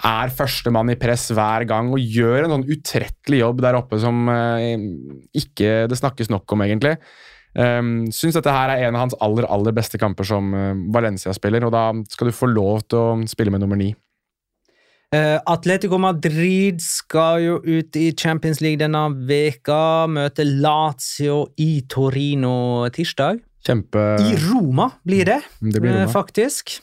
Er 0.08 0.32
førstemann 0.32 0.96
i 0.96 1.02
press 1.02 1.28
hver 1.36 1.68
gang 1.68 1.92
og 1.92 2.00
gjør 2.00 2.46
en 2.46 2.56
sånn 2.56 2.70
utrettelig 2.72 3.44
jobb 3.44 3.66
der 3.68 3.84
oppe 3.84 4.00
som 4.00 4.30
eh, 4.32 4.78
ikke 5.44 5.90
det 5.92 6.06
snakkes 6.06 6.32
nok 6.32 6.56
om, 6.56 6.64
egentlig. 6.72 6.96
Um, 7.58 8.12
Syns 8.14 8.36
dette 8.38 8.54
her 8.54 8.70
er 8.70 8.86
en 8.86 8.96
av 8.96 9.08
hans 9.08 9.16
aller 9.24 9.48
aller 9.50 9.74
beste 9.74 9.98
kamper 9.98 10.28
som 10.30 10.52
uh, 10.54 10.76
Valencia-spiller, 10.94 11.66
og 11.66 11.74
da 11.74 11.88
skal 12.14 12.30
du 12.30 12.36
få 12.36 12.52
lov 12.52 12.84
til 12.86 13.00
å 13.02 13.30
spille 13.30 13.54
med 13.54 13.64
nummer 13.66 13.80
ni. 13.80 13.96
Uh, 15.16 15.40
Atletico 15.48 15.98
Madrid 16.04 16.82
skal 16.84 17.40
jo 17.40 17.60
ut 17.64 17.96
i 17.96 18.10
Champions 18.12 18.60
League 18.60 18.82
denne 18.82 19.06
veka, 19.30 20.06
møte 20.12 20.44
Lazio 20.46 21.46
i 21.64 21.86
Torino 21.90 22.86
tirsdag. 22.94 23.40
Kjempe 23.66 24.04
I 24.22 24.36
Roma 24.46 24.92
blir 25.08 25.26
det, 25.32 25.40
Det 25.60 25.82
blir 25.82 25.96
Roma. 25.96 26.06
Uh, 26.06 26.12
faktisk. 26.12 26.76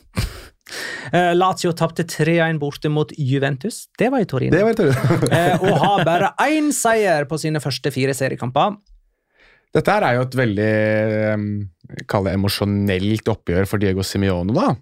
Uh, 1.12 1.34
Lazio 1.38 1.70
tapte 1.76 2.02
3-1 2.08 2.58
borte 2.58 2.90
mot 2.90 3.12
Juventus. 3.14 3.84
Det 3.94 4.10
var 4.10 4.24
i 4.24 4.26
Torino. 4.26 4.56
Det 4.56 4.64
var 4.64 4.74
et 4.74 5.30
Eh, 5.30 5.62
og 5.62 5.78
har 5.84 6.04
bare 6.10 6.32
én 6.48 6.72
seier 6.74 7.28
på 7.30 7.38
sine 7.38 7.62
første 7.62 7.92
fire 7.94 8.16
seriekamper. 8.16 8.80
Dette 9.74 9.90
her 9.96 10.06
er 10.06 10.16
jo 10.18 10.24
et 10.28 10.36
veldig 10.38 10.70
um, 11.34 11.46
Kall 12.10 12.28
det 12.28 12.34
emosjonelt 12.38 13.30
oppgjør 13.32 13.66
for 13.68 13.82
Diego 13.82 14.04
Simione, 14.06 14.54
da. 14.54 14.74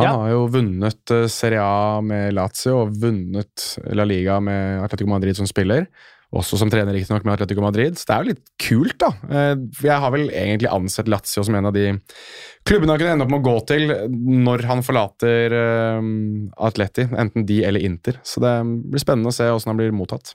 Han 0.00 0.06
Ja. 0.08 0.14
har 0.16 0.30
jo 0.32 0.46
vunnet 0.50 1.12
uh, 1.14 1.26
Serie 1.30 1.60
A 1.62 2.00
med 2.02 2.32
Lazio 2.34 2.80
og 2.86 2.96
vunnet 3.02 3.68
La 3.94 4.06
Liga 4.08 4.40
med 4.42 4.80
Atletico 4.82 5.12
Madrid 5.12 5.36
som 5.38 5.46
spiller. 5.46 5.86
Også 6.34 6.58
som 6.58 6.66
trener 6.72 6.90
riktignok 6.96 7.22
med 7.22 7.36
Atletico 7.36 7.62
Madrid. 7.62 7.94
Så 7.94 8.08
det 8.08 8.14
er 8.16 8.24
jo 8.24 8.30
litt 8.32 8.48
kult, 8.58 8.96
da. 8.98 9.12
Eh, 9.30 9.52
jeg 9.86 9.98
har 10.02 10.10
vel 10.10 10.24
egentlig 10.34 10.66
ansett 10.72 11.06
Lazio 11.06 11.44
som 11.46 11.54
en 11.54 11.68
av 11.70 11.76
de 11.76 11.92
klubbene 12.66 12.90
han 12.90 12.98
kunne 12.98 13.12
ende 13.14 13.22
opp 13.28 13.30
med 13.30 13.44
å 13.44 13.52
gå 13.52 13.60
til 13.70 13.92
når 14.42 14.64
han 14.66 14.82
forlater 14.82 15.54
eh, 15.54 16.08
Atleti. 16.66 17.04
Enten 17.06 17.46
de 17.46 17.60
eller 17.68 17.86
Inter. 17.86 18.18
Så 18.26 18.42
det 18.42 18.50
blir 18.66 19.04
spennende 19.04 19.30
å 19.30 19.36
se 19.36 19.46
åssen 19.46 19.70
han 19.70 19.78
blir 19.78 19.94
mottatt. 19.94 20.34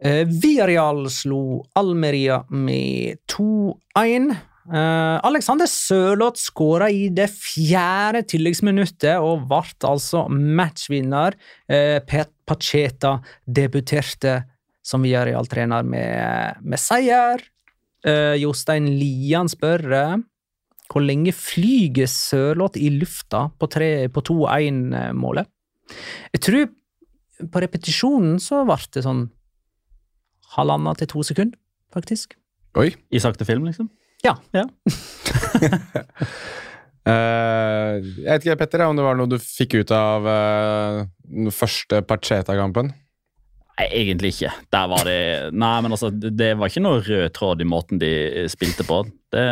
Eh, 0.00 0.24
Villarreal 0.24 1.10
slo 1.12 1.60
Almeria 1.76 2.40
med 2.48 3.20
2-1. 3.28 4.30
Eh, 4.72 5.16
Alexander 5.26 5.68
Sørloth 5.68 6.40
skåra 6.40 6.88
i 6.88 7.08
det 7.12 7.28
fjerde 7.34 8.22
tilleggsminuttet 8.32 9.20
og 9.20 9.44
ble 9.50 9.88
altså 9.88 10.24
matchvinner. 10.30 11.36
Eh, 11.68 11.98
Pet 12.00 12.32
Pacheta 12.48 13.18
debuterte 13.44 14.38
som 14.80 15.04
Villarreal-trener 15.04 15.84
med, 15.84 16.62
med 16.64 16.80
seier. 16.80 17.44
Eh, 18.00 18.38
Jostein 18.40 18.88
Lian 18.96 19.50
spør 19.52 19.84
eh, 19.92 20.14
hvor 20.90 21.04
lenge 21.04 21.34
flyger 21.36 22.08
Sørloth 22.10 22.80
i 22.80 22.88
lufta 22.94 23.50
på, 23.60 23.68
på 23.68 24.24
2-1-målet? 24.30 25.50
Jeg 26.32 26.42
tror 26.46 26.72
på 27.52 27.62
repetisjonen 27.62 28.40
så 28.42 28.64
ble 28.68 28.80
det 28.96 29.04
sånn 29.04 29.28
halvannen 30.56 30.98
til 30.98 31.10
to 31.10 31.24
sekunder, 31.26 31.58
faktisk. 31.94 32.36
Oi. 32.78 32.92
I 33.10 33.22
sakte 33.22 33.46
film, 33.48 33.66
liksom? 33.70 33.90
Ja. 34.26 34.36
Eh, 37.08 37.94
jeg 38.20 38.26
vet 38.26 38.44
ikke, 38.44 38.58
Petter, 38.60 38.82
om 38.84 38.98
det 38.98 39.04
var 39.06 39.16
noe 39.16 39.30
du 39.30 39.38
fikk 39.40 39.78
ut 39.80 39.92
av 39.96 40.26
uh, 40.28 40.98
den 41.24 41.48
første 41.48 42.02
Pacheta-kampen? 42.04 42.90
Nei, 43.80 43.86
egentlig 44.02 44.34
ikke. 44.34 44.50
Der 44.74 44.90
var 44.92 45.06
det 45.08 45.20
Nei, 45.56 45.72
men 45.80 45.96
altså, 45.96 46.10
det 46.12 46.34
det 46.36 46.50
var 46.60 46.68
ikke 46.68 46.82
noe 46.84 47.00
rød 47.00 47.32
tråd 47.36 47.64
i 47.64 47.68
måten 47.68 48.02
de 48.02 48.10
spilte 48.52 48.84
på. 48.84 49.00
Det, 49.32 49.46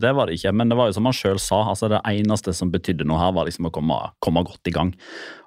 det 0.00 0.14
var 0.16 0.30
det 0.30 0.38
ikke. 0.38 0.54
Men 0.56 0.72
det 0.72 0.78
var 0.80 0.88
jo 0.88 0.96
som 0.96 1.10
han 1.10 1.18
sjøl 1.18 1.40
sa, 1.42 1.60
altså 1.74 1.92
det 1.92 2.00
eneste 2.08 2.56
som 2.56 2.72
betydde 2.72 3.04
noe 3.08 3.20
her, 3.20 3.36
var 3.36 3.50
liksom 3.50 3.68
å 3.68 3.74
komme, 3.74 3.98
komme 4.24 4.44
godt 4.48 4.72
i 4.72 4.74
gang. 4.74 4.94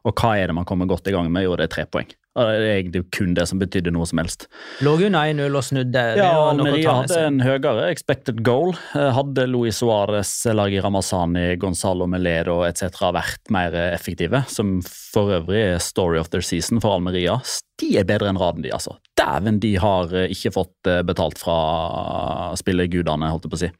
Og 0.05 0.13
hva 0.13 0.35
er 0.37 0.51
det 0.51 0.59
man 0.59 0.69
kommer 0.69 0.89
godt 0.91 1.09
i 1.09 1.15
gang 1.15 1.31
med? 1.33 1.47
Jo, 1.47 1.57
det 1.57 1.65
er 1.65 1.73
tre 1.73 1.87
poeng. 1.89 2.13
Det 2.35 2.43
er 2.51 2.65
egentlig 2.81 3.01
kun 3.15 3.33
det 3.37 3.45
som 3.47 3.61
betydde 3.61 3.93
noe 3.95 4.05
som 4.09 4.19
helst. 4.19 4.49
Lå 4.83 4.97
under 5.07 5.29
1-0 5.31 5.55
og 5.55 5.63
snudde. 5.63 5.91
Det 5.93 6.19
Ja, 6.19 6.33
og 6.51 6.59
ta 6.59 6.95
hadde 6.99 7.19
en 7.29 7.39
høyere 7.39 7.87
expected 7.87 8.41
goal. 8.43 8.75
Eh, 8.91 9.11
Hadde 9.15 9.45
Luis 9.47 9.79
Suárez, 9.79 10.33
Lagi 10.51 10.81
Ramazani, 10.83 11.55
Gonzalo 11.61 12.09
Meledo 12.11 12.59
etc. 12.67 12.99
vært 13.15 13.53
mer 13.55 13.77
effektive, 13.93 14.43
som 14.51 14.81
for 14.83 15.31
øvrig 15.39 15.63
er 15.77 15.79
story 15.79 16.19
of 16.19 16.29
their 16.33 16.43
season 16.43 16.83
for 16.83 16.97
Almeria, 16.97 17.39
de 17.79 17.91
er 17.99 18.07
bedre 18.07 18.29
enn 18.31 18.39
raden, 18.39 18.63
de, 18.63 18.71
altså. 18.71 18.97
Dæven, 19.19 19.59
de 19.63 19.73
har 19.79 20.11
eh, 20.15 20.31
ikke 20.35 20.53
fått 20.55 20.91
eh, 20.91 21.03
betalt 21.07 21.39
fra 21.39 22.51
spillegudene, 22.59 23.31
holdt 23.31 23.47
jeg 23.47 23.55
på 23.55 23.59
å 23.59 23.63
si. 23.63 23.71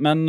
Men 0.00 0.24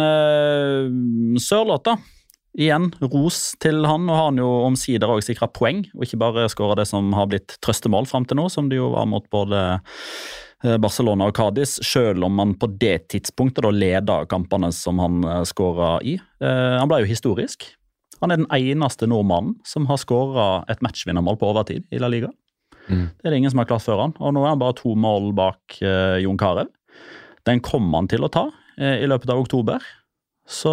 Sørlåt 1.39 1.47
Sørloth, 1.47 1.85
da. 1.87 2.20
Igjen, 2.59 2.89
ros 2.99 3.53
til 3.63 3.85
han, 3.87 4.09
og 4.09 4.17
har 4.17 4.25
han 4.27 4.39
jo 4.41 4.49
omsider 4.65 5.11
òg 5.11 5.23
sikra 5.23 5.47
poeng, 5.47 5.85
og 5.95 6.03
ikke 6.03 6.19
bare 6.19 6.49
skåra 6.51 6.75
det 6.81 6.87
som 6.89 7.13
har 7.15 7.29
blitt 7.31 7.55
trøstemål 7.63 8.09
fram 8.09 8.27
til 8.27 8.41
nå, 8.41 8.49
som 8.51 8.67
det 8.67 8.81
jo 8.81 8.89
var 8.91 9.07
mot 9.07 9.23
både 9.31 9.61
eh, 10.65 10.75
Barcelona 10.75 11.29
og 11.31 11.37
Cádiz, 11.37 11.77
selv 11.87 12.27
om 12.27 12.41
han 12.43 12.57
på 12.59 12.67
det 12.81 13.07
tidspunktet 13.13 13.63
da 13.63 13.71
leda 13.71 14.17
kampene 14.31 14.73
som 14.75 14.99
han 14.99 15.23
uh, 15.23 15.37
skåra 15.47 15.93
i. 16.03 16.17
Eh, 16.43 16.75
han 16.75 16.91
ble 16.91 17.05
jo 17.05 17.13
historisk. 17.13 17.69
Han 18.21 18.33
er 18.33 18.43
den 18.43 18.51
eneste 18.53 19.07
nordmannen 19.09 19.55
som 19.65 19.87
har 19.89 20.01
skåra 20.01 20.49
et 20.69 20.83
matchvinnermål 20.83 21.39
på 21.39 21.53
overtid 21.53 21.87
i 21.89 22.03
La 22.03 22.11
Liga. 22.11 22.29
Mm. 22.91 23.07
Det 23.15 23.25
er 23.25 23.33
det 23.33 23.39
ingen 23.39 23.53
som 23.53 23.61
har 23.61 23.69
klart 23.69 23.85
før 23.85 24.03
han, 24.03 24.13
og 24.19 24.35
nå 24.35 24.43
er 24.43 24.53
han 24.53 24.61
bare 24.61 24.77
to 24.77 24.91
mål 24.99 25.31
bak 25.37 25.79
eh, 25.79 26.19
Jon 26.25 26.39
Carew. 26.39 26.69
Den 27.47 27.63
kommer 27.65 28.01
han 28.01 28.11
til 28.11 28.25
å 28.25 28.31
ta 28.31 28.49
eh, 28.77 29.01
i 29.01 29.09
løpet 29.09 29.31
av 29.31 29.41
oktober, 29.41 29.81
så 30.51 30.71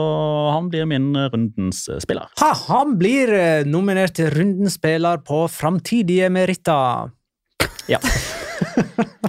han 0.53 0.68
blir 0.72 0.87
min 0.91 1.12
rundens 1.16 1.85
eh, 1.89 2.01
spiller. 2.03 2.26
Ha, 2.41 2.51
han 2.66 2.97
blir 2.99 3.31
eh, 3.37 3.66
nominert 3.68 4.16
til 4.18 4.33
rundens 4.35 4.74
spiller 4.79 5.20
på 5.22 5.45
framtidige 5.53 6.31
meritter. 6.35 7.12
Ja. 7.89 8.01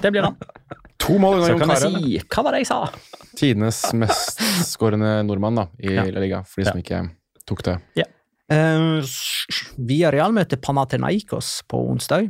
Det 0.02 0.10
blir 0.10 0.26
han. 0.26 0.36
To 1.00 1.16
mål 1.22 1.38
unna 1.38 1.52
Jon 1.52 1.62
kan 1.62 1.70
Carew. 1.72 1.94
si 1.96 2.18
Hva 2.28 2.42
var 2.44 2.54
det 2.54 2.64
jeg 2.64 2.68
sa? 2.68 2.80
Tidenes 3.38 3.78
mestskårende 3.96 5.20
nordmann 5.26 5.56
da, 5.62 5.68
i 5.80 5.94
Ja. 5.94 6.04
La 6.10 6.20
Liga, 6.22 6.42
for 6.44 6.60
de 6.60 6.68
som 6.68 6.82
ikke 6.82 7.04
tok 7.48 7.62
det. 7.66 7.78
Uh, 8.50 9.06
Villarreal 9.78 10.34
møter 10.34 10.58
Panathinaikos 10.58 11.60
på 11.70 11.78
onsdag. 11.92 12.28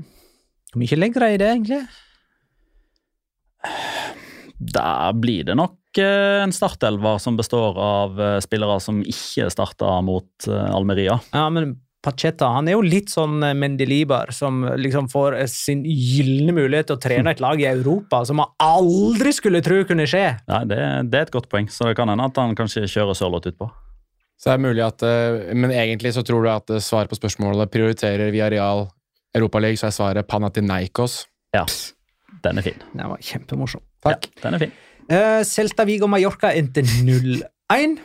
Hvor 0.70 0.82
mye 0.84 1.00
legger 1.00 1.24
de 1.24 1.34
i 1.34 1.40
det, 1.40 1.48
egentlig? 1.56 1.80
Da 4.60 5.10
blir 5.16 5.46
det 5.48 5.56
nok 5.56 5.98
eh, 5.98 6.42
en 6.44 6.52
startelver 6.52 7.20
som 7.22 7.36
består 7.38 7.78
av 7.80 8.20
eh, 8.20 8.38
spillere 8.44 8.76
som 8.84 9.00
ikke 9.00 9.48
starta 9.52 9.94
mot 10.04 10.48
eh, 10.48 10.74
Almeria. 10.76 11.16
Ja, 11.32 11.46
men 11.52 11.78
Pacheta 12.04 12.48
han 12.54 12.68
er 12.68 12.78
jo 12.78 12.84
litt 12.84 13.10
sånn 13.12 13.42
Mendelibar, 13.60 14.30
som 14.32 14.62
liksom 14.80 15.10
får 15.12 15.34
sin 15.52 15.82
gylne 15.84 16.54
mulighet 16.56 16.88
til 16.88 16.96
å 16.96 17.00
trene 17.00 17.34
et 17.34 17.42
lag 17.44 17.60
i 17.60 17.68
Europa, 17.68 18.22
som 18.24 18.40
man 18.40 18.54
aldri 18.60 19.34
skulle 19.36 19.60
tro 19.64 19.82
kunne 19.88 20.08
skje. 20.08 20.24
Nei, 20.48 20.62
det, 20.68 20.80
det 21.12 21.18
er 21.18 21.28
et 21.28 21.34
godt 21.34 21.50
poeng, 21.52 21.68
så 21.68 21.90
det 21.90 21.98
kan 22.00 22.08
hende 22.08 22.24
at 22.32 22.40
han 22.40 22.56
kanskje 22.56 22.86
kjører 22.88 23.18
Sørloth 23.18 23.52
utpå. 23.52 23.68
Så 24.40 24.48
det 24.48 24.54
er 24.54 24.64
mulig 24.64 24.80
at, 24.80 25.04
Men 25.52 25.74
egentlig 25.76 26.14
så 26.16 26.24
tror 26.24 26.46
du 26.46 26.48
at 26.48 26.72
svaret 26.80 27.12
på 27.12 27.20
spørsmålet 27.20 27.68
prioriterer 27.68 28.32
via 28.32 28.48
Real 28.48 28.86
Europaliga, 29.36 29.76
så 29.76 29.90
er 29.90 29.96
svaret 29.98 30.30
Panathinaikos. 30.32 31.26
Ja, 31.52 31.66
den 32.44 32.60
er 32.60 32.66
fin. 32.66 32.86
Den 32.92 33.10
var 33.12 33.24
kjempemorsom. 33.24 33.82
Takk. 34.04 34.30
Ja, 34.36 34.42
den 34.46 34.56
er 34.56 34.64
fin. 34.64 34.78
Uh, 35.10 35.40
Celta 35.46 35.86
Vigo 35.88 36.06
Mallorca 36.10 36.52
endte 36.54 36.84
0-1. 36.86 37.98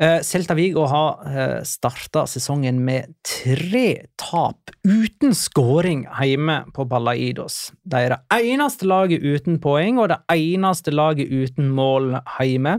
Uh, 0.00 0.20
Celta 0.24 0.54
Vigo 0.56 0.86
har 0.88 1.18
uh, 1.26 1.58
starta 1.66 2.22
sesongen 2.30 2.78
med 2.86 3.10
tre 3.26 4.06
tap 4.20 4.72
uten 4.86 5.34
skåring 5.36 6.06
hjemme 6.08 6.62
på 6.72 6.86
Balaidos. 6.88 7.72
De 7.84 8.00
er 8.06 8.14
det 8.14 8.40
eneste 8.54 8.88
laget 8.88 9.26
uten 9.26 9.60
poeng 9.60 10.00
og 10.00 10.08
det 10.14 10.20
eneste 10.32 10.94
laget 10.94 11.28
uten 11.28 11.68
mål 11.76 12.14
hjemme. 12.38 12.78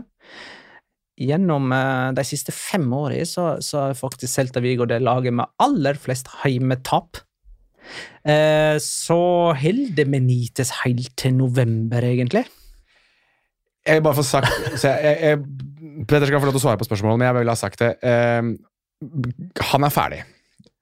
Gjennom 1.22 1.70
uh, 1.70 2.10
de 2.16 2.24
siste 2.26 2.54
fem 2.56 2.88
årene 2.96 3.28
så, 3.28 3.52
så 3.62 3.90
er 3.90 4.00
faktisk 4.00 4.32
Celta 4.32 4.64
Vigo 4.64 4.88
det 4.88 5.02
laget 5.04 5.36
med 5.38 5.52
aller 5.62 6.00
flest 6.00 6.32
hjemmetap. 6.42 7.22
Eh, 8.22 8.76
så 8.82 9.20
holder 9.58 9.94
det 9.96 10.06
med 10.10 10.26
Nites 10.28 10.72
helt 10.82 11.12
til 11.18 11.34
november, 11.36 12.04
egentlig. 12.06 12.44
Jeg 13.86 13.98
vil 13.98 14.04
bare 14.06 14.18
få 14.20 14.26
sagt 14.26 14.52
så 14.80 14.92
jeg, 14.94 15.16
jeg, 15.26 15.40
Petter 16.06 16.28
skal 16.28 16.40
få 16.40 16.48
lov 16.48 16.54
til 16.54 16.62
å 16.62 16.66
svare 16.68 16.80
på 16.80 16.86
spørsmålet, 16.86 17.18
men 17.18 17.28
jeg 17.28 17.38
vil 17.40 17.52
ha 17.52 17.58
sagt 17.58 17.82
det. 17.82 17.90
Eh, 18.06 18.52
han 19.72 19.88
er 19.88 19.92
ferdig. 19.94 20.22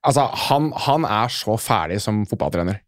Altså, 0.07 0.27
han, 0.49 0.71
han 0.87 1.05
er 1.09 1.33
så 1.33 1.57
ferdig 1.61 2.01
som 2.05 2.23
fotballtrener. 2.29 2.81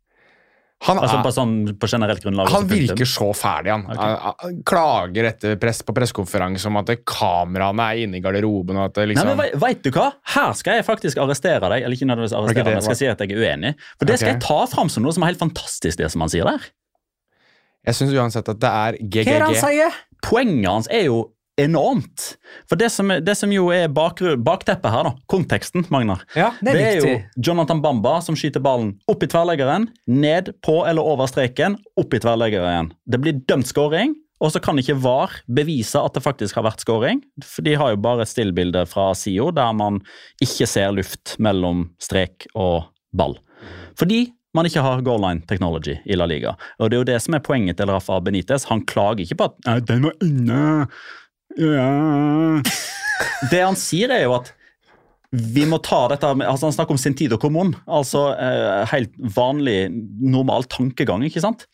Han, 0.83 0.99
Altså 0.99 1.18
er, 1.18 1.22
på, 1.22 1.30
sånn, 1.35 1.55
på 1.78 1.89
generelt 1.91 2.24
grunnlag? 2.24 2.51
han 2.51 2.66
virker 2.66 3.07
så 3.07 3.28
ferdig, 3.37 3.70
han. 3.70 3.85
Okay. 3.87 4.14
han, 4.43 4.57
klager 4.66 5.28
etter 5.30 5.59
press 5.62 5.83
på 5.87 5.95
pressekonferanse 5.95 6.66
om 6.70 6.80
at 6.80 6.91
kameraene 7.07 7.87
er 7.93 8.03
inne 8.07 8.18
i 8.18 8.22
garderoben. 8.24 8.80
og 8.80 8.91
at 8.91 8.97
det 8.99 9.07
Nei, 9.07 9.12
liksom... 9.12 9.33
men 9.39 9.62
Veit 9.62 9.83
du 9.87 9.93
hva? 9.95 10.09
Her 10.35 10.57
skal 10.59 10.80
jeg 10.80 10.87
faktisk 10.89 11.22
arrestere 11.22 11.62
deg. 11.68 11.87
Eller 11.87 11.95
ikke 11.95 12.09
nødvendigvis 12.11 12.37
arrestere, 12.39 12.66
det 12.66 12.72
men 12.72 12.80
jeg 12.80 12.89
skal 12.89 13.01
si 13.03 13.11
at 13.12 13.22
jeg 13.22 13.35
er 13.37 13.45
uenig. 13.47 13.74
For 13.97 14.11
det 14.11 14.18
skal 14.18 14.35
jeg 14.35 14.43
ta 14.43 14.59
fram 14.74 14.91
som 14.93 15.07
noe 15.07 15.14
som 15.14 15.26
er 15.26 15.33
helt 15.35 15.45
fantastisk, 15.45 16.01
det 16.03 16.11
som 16.14 16.26
han 16.26 16.33
sier 16.35 16.51
der. 16.51 16.66
Jeg 17.87 17.99
syns 17.99 18.14
uansett 18.14 18.51
at 18.51 18.62
det 18.62 18.70
er 18.70 18.99
Hva 18.99 19.22
er 19.22 19.30
det 19.30 19.47
han 19.47 19.59
sier? 19.59 20.03
Poenget 20.22 20.68
hans 20.70 20.91
er 20.91 21.07
jo 21.09 21.22
enormt. 21.64 22.24
For 22.70 22.78
det 22.80 22.90
som, 22.94 23.08
det 23.08 23.34
som 23.38 23.52
jo 23.54 23.68
er 23.74 23.88
bakgru- 23.92 24.36
bakteppet 24.42 24.92
her, 24.94 25.08
da, 25.08 25.12
konteksten, 25.30 25.86
Magnar, 25.92 26.24
Ja, 26.38 26.50
det 26.60 26.72
er, 26.72 26.78
det 26.78 26.88
er 26.88 26.98
jo 27.00 27.44
Jonathan 27.50 27.82
Bamba 27.84 28.18
som 28.24 28.36
skyter 28.38 28.62
ballen 28.64 28.94
opp 29.10 29.22
i 29.22 29.30
tverrleggeren, 29.30 29.88
ned 30.06 30.52
på 30.64 30.80
eller 30.88 31.02
over 31.02 31.30
streken, 31.30 31.78
opp 32.00 32.14
i 32.14 32.20
tverrleggeren. 32.22 32.92
Det 33.06 33.20
blir 33.22 33.40
dømt 33.48 33.66
scoring, 33.70 34.14
og 34.42 34.50
så 34.50 34.58
kan 34.58 34.78
ikke 34.80 34.98
VAR 34.98 35.36
bevise 35.46 36.00
at 36.02 36.16
det 36.16 36.24
faktisk 36.24 36.56
har 36.58 36.64
vært 36.66 36.82
scoring. 36.82 37.20
For 37.46 37.62
de 37.62 37.76
har 37.78 37.92
jo 37.94 38.00
bare 38.02 38.24
et 38.26 38.32
stillbilde 38.32 38.82
fra 38.90 39.12
SIO 39.14 39.52
der 39.54 39.70
man 39.78 40.00
ikke 40.42 40.66
ser 40.66 40.90
luft 40.96 41.36
mellom 41.38 41.90
strek 42.02 42.48
og 42.58 42.88
ball. 43.14 43.36
Fordi 43.98 44.24
man 44.52 44.66
ikke 44.68 44.82
har 44.84 45.00
goal 45.06 45.22
line 45.22 45.46
technology 45.48 45.94
i 46.04 46.16
La 46.18 46.26
Liga. 46.28 46.56
Og 46.82 46.90
det 46.90 46.96
er 46.96 47.00
jo 47.00 47.08
det 47.08 47.20
som 47.24 47.36
er 47.38 47.44
poenget 47.44 47.78
til 47.78 47.88
Rafa 47.88 48.18
Benitez. 48.20 48.66
Han 48.68 48.82
klager 48.84 49.22
ikke 49.24 49.38
på 49.40 49.46
at 49.48 49.54
«Nei, 49.64 49.78
'den 49.80 50.02
var 50.04 50.18
inne'. 50.26 50.88
Ja. 51.61 52.62
Det 53.50 53.61
han 53.62 53.78
sier, 53.78 54.12
er 54.14 54.26
jo 54.26 54.36
at 54.38 54.53
vi 55.32 55.64
må 55.64 55.78
ta 55.80 56.03
dette 56.12 56.28
altså 56.28 56.68
Han 56.68 56.74
snakker 56.76 56.92
om 56.92 57.00
sentido 57.00 57.38
commun, 57.40 57.70
altså 57.88 58.34
eh, 58.36 58.82
helt 58.90 59.14
vanlig, 59.32 59.86
normal 60.20 60.66
tankegang. 60.68 61.24
ikke 61.24 61.40
sant? 61.44 61.64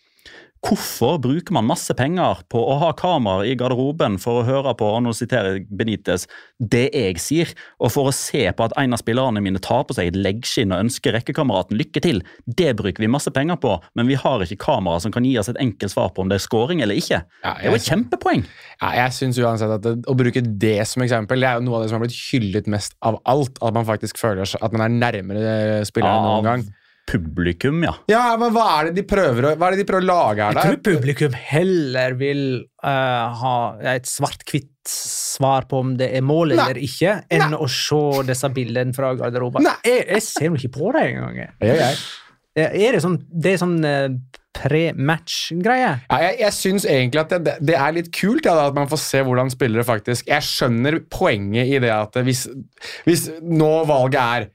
Hvorfor 0.65 1.21
bruker 1.23 1.55
man 1.55 1.69
masse 1.69 1.95
penger 1.95 2.41
på 2.51 2.59
å 2.59 2.75
ha 2.81 2.89
kameraer 2.99 3.47
i 3.47 3.57
garderoben 3.59 4.17
for 4.21 4.41
å 4.41 4.47
høre 4.47 4.73
på 4.79 4.89
og 4.97 5.05
nå 5.05 5.13
siterer 5.15 5.61
Benitez, 5.71 6.27
det 6.59 6.89
jeg 6.91 7.21
sier, 7.23 7.53
og 7.79 7.93
for 7.95 8.11
å 8.11 8.15
se 8.15 8.43
på 8.51 8.67
at 8.67 8.75
en 8.81 8.97
av 8.97 9.01
spillerne 9.01 9.43
mine 9.45 9.63
tar 9.63 9.85
på 9.87 9.95
seg 9.97 10.11
et 10.11 10.19
leggskinn 10.19 10.75
og 10.75 10.83
ønsker 10.89 11.15
rekkekameraten 11.15 11.79
lykke 11.79 12.03
til? 12.03 12.23
Det 12.45 12.73
bruker 12.79 13.05
vi 13.05 13.11
masse 13.11 13.31
penger 13.35 13.61
på, 13.63 13.77
men 13.99 14.11
vi 14.11 14.19
har 14.19 14.43
ikke 14.45 14.59
kamera 14.67 14.99
som 15.05 15.15
kan 15.15 15.27
gi 15.29 15.37
oss 15.39 15.51
et 15.53 15.61
enkelt 15.63 15.95
svar 15.95 16.11
på 16.15 16.25
om 16.25 16.33
det 16.33 16.41
er 16.41 16.47
scoring 16.49 16.83
eller 16.85 16.99
ikke. 16.99 17.23
Ja, 17.45 17.55
Det 17.55 17.69
er 17.69 17.71
jo 17.71 17.79
et 17.79 17.89
kjempepoeng. 17.93 18.45
Ja, 18.81 18.93
jeg 19.05 19.17
synes 19.21 19.39
uansett 19.39 19.77
at 19.79 19.87
det, 19.87 19.95
Å 20.09 20.17
bruke 20.19 20.43
det 20.43 20.79
som 20.91 21.03
eksempel, 21.07 21.41
det 21.41 21.49
er 21.53 21.63
jo 21.63 21.67
noe 21.69 21.79
av 21.79 21.87
det 21.87 21.93
som 21.93 22.01
har 22.01 22.07
blitt 22.07 22.19
hyllet 22.33 22.67
mest 22.71 22.99
av 23.07 23.21
alt. 23.31 23.63
At 23.63 23.79
man 23.79 23.87
faktisk 23.87 24.19
føler 24.19 24.43
at 24.43 24.75
man 24.75 24.87
er 24.89 24.99
nærmere 24.99 25.57
spilleren 25.87 26.19
enn 26.19 26.31
noen 26.33 26.49
gang. 26.51 26.69
Publikum, 27.09 27.81
ja. 27.87 27.95
Ja, 28.11 28.23
men 28.41 28.53
hva 28.55 28.67
er 28.79 28.89
det 28.89 29.01
de 29.01 29.05
prøver 29.09 29.51
å, 29.51 29.53
hva 29.59 29.69
er 29.69 29.77
det 29.77 29.83
de 29.83 29.89
prøver 29.89 30.07
å 30.07 30.11
lage 30.11 30.45
her? 30.45 30.59
Jeg 30.59 30.69
tror 30.69 30.83
publikum 30.91 31.37
heller 31.39 32.17
vil 32.21 32.43
uh, 32.85 33.41
ha 33.43 33.57
et 33.95 34.09
svart-hvitt 34.09 34.73
svar 34.89 35.69
på 35.69 35.83
om 35.85 35.97
det 36.01 36.11
er 36.17 36.25
mål 36.25 36.55
Nei. 36.55 36.59
eller 36.63 36.81
ikke, 36.85 37.19
enn 37.35 37.57
å 37.57 37.69
se 37.73 38.25
disse 38.29 38.49
bildene 38.55 38.97
fra 38.97 39.13
garderoben. 39.19 39.69
Jeg, 39.85 40.07
jeg 40.09 40.25
ser 40.25 40.49
jo 40.49 40.59
ikke 40.61 40.75
på 40.79 40.95
det 40.97 41.05
engang. 41.11 41.43
Er 42.59 42.97
det 42.97 43.03
sånn, 43.05 43.19
det 43.29 43.55
er 43.55 43.61
sånn 43.61 43.77
eh, 43.87 44.07
pre-match-greie? 44.59 45.91
Ja, 46.09 46.21
jeg, 46.25 46.39
jeg 46.43 46.57
syns 46.57 46.87
egentlig 46.89 47.23
at 47.23 47.35
det, 47.35 47.41
det, 47.47 47.57
det 47.71 47.77
er 47.79 47.95
litt 47.95 48.11
kult 48.17 48.49
ja, 48.49 48.57
at 48.67 48.77
man 48.77 48.91
får 48.91 49.03
se 49.05 49.23
hvordan 49.27 49.53
spillere 49.53 49.87
faktisk 49.87 50.29
Jeg 50.31 50.47
skjønner 50.47 50.99
poenget 51.13 51.71
i 51.71 51.83
det 51.85 51.93
at 51.95 52.19
hvis, 52.27 52.47
hvis 53.07 53.29
nå 53.45 53.73
valget 53.89 54.21
er 54.23 54.49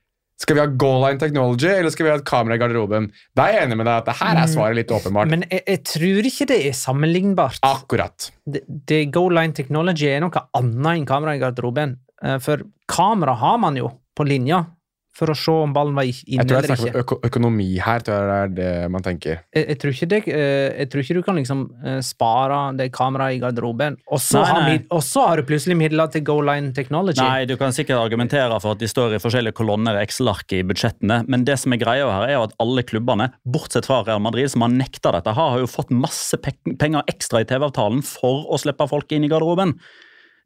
skal 0.43 0.57
vi 0.57 0.63
ha 0.63 0.67
goal 0.83 1.01
line 1.05 1.19
technology 1.21 1.69
eller 1.71 1.93
skal 1.93 2.07
vi 2.07 2.11
ha 2.13 2.19
et 2.19 2.27
kamera 2.27 2.57
i 2.57 2.61
garderoben? 2.61 3.09
Da 3.37 3.47
er 3.47 3.57
jeg 3.57 3.67
enig 3.69 3.79
med 3.79 3.87
deg 3.89 4.01
at 4.01 4.09
det 4.11 4.17
her 4.19 4.39
er 4.43 4.51
svaret 4.51 4.79
litt 4.81 4.91
åpenbart. 4.93 5.31
Men 5.31 5.45
jeg, 5.49 5.63
jeg 5.69 5.83
tror 5.89 6.29
ikke 6.29 6.47
det 6.51 6.59
er 6.67 6.77
sammenlignbart. 6.77 7.59
Akkurat. 7.67 8.29
Det, 8.45 8.63
det 8.67 9.01
Goal 9.15 9.35
line 9.39 9.55
technology 9.55 10.09
er 10.11 10.23
noe 10.25 10.45
annet 10.59 10.93
enn 10.97 11.09
kamera 11.09 11.35
i 11.37 11.41
garderoben. 11.43 11.97
Eh, 12.23 12.37
For 12.43 12.65
kamera 12.91 13.37
har 13.39 13.59
man 13.63 13.79
jo 13.79 13.91
på 14.17 14.27
linja 14.27 14.65
for 15.14 15.30
å 15.30 15.36
se 15.38 15.53
om 15.53 15.74
ballen 15.76 15.93
var 15.97 16.07
inne 16.07 16.41
Jeg 16.41 16.47
tror 16.49 16.57
jeg 16.57 16.64
eller 16.64 16.80
snakker 16.80 16.89
ikke. 16.89 16.97
om 16.97 17.03
øko 17.03 17.30
økonomi 17.30 17.68
her. 17.86 18.03
tror 18.05 18.16
jeg 18.18 18.28
det 18.28 18.38
er 18.38 18.53
det 18.57 18.91
man 18.91 19.05
tenker. 19.05 19.41
jeg, 19.53 19.68
jeg, 19.68 19.78
tror 19.82 19.93
ikke 19.93 20.09
det, 20.09 20.20
eh, 20.34 20.70
jeg 20.80 20.89
tror 20.89 21.03
ikke 21.03 21.18
du 21.18 21.22
kan 21.28 21.39
liksom 21.39 21.64
eh, 21.86 21.99
spare 22.05 22.59
det 22.80 22.88
kameraet 22.95 23.38
i 23.38 23.41
garderoben, 23.43 23.97
og 24.09 24.22
så 24.24 24.41
Nei, 24.41 24.49
har, 24.49 24.61
nei. 24.61 24.78
Har, 24.78 24.86
og 24.97 25.03
så 25.05 25.26
har 25.28 25.41
du 25.41 25.47
plutselig 25.49 25.78
midler 25.78 26.09
til 26.14 26.24
Go 26.26 26.39
Line 26.41 26.74
Technology. 26.74 27.22
Nei, 27.22 27.45
du 27.49 27.55
kan 27.61 27.76
sikkert 27.76 28.01
argumentere 28.01 28.57
for 28.64 28.74
at 28.74 28.82
de 28.82 28.89
står 28.89 29.18
i 29.18 29.22
forskjellige 29.24 29.57
kolonner 29.59 29.99
i 29.99 30.05
Excel-arket 30.07 30.59
i 30.59 30.64
budsjettene, 30.70 31.22
men 31.30 31.45
det 31.47 31.59
som 31.61 31.76
er 31.76 31.82
greia 31.84 32.07
her 32.09 32.28
er 32.28 32.36
jo 32.38 32.47
at 32.47 32.55
alle 32.64 32.86
klubbene, 32.88 33.30
bortsett 33.45 33.88
fra 33.89 34.01
Real 34.07 34.24
Madrid, 34.24 34.49
som 34.51 34.66
har 34.66 34.74
nekta 34.74 35.14
dette, 35.16 35.36
har 35.38 35.59
jo 35.61 35.70
fått 35.70 35.93
masse 35.93 36.38
pe 36.41 36.55
penger 36.80 37.05
ekstra 37.11 37.43
i 37.43 37.47
TV-avtalen 37.49 38.01
for 38.05 38.47
å 38.49 38.57
slippe 38.61 38.88
folk 38.89 39.11
inn 39.14 39.28
i 39.28 39.30
garderoben. 39.32 39.78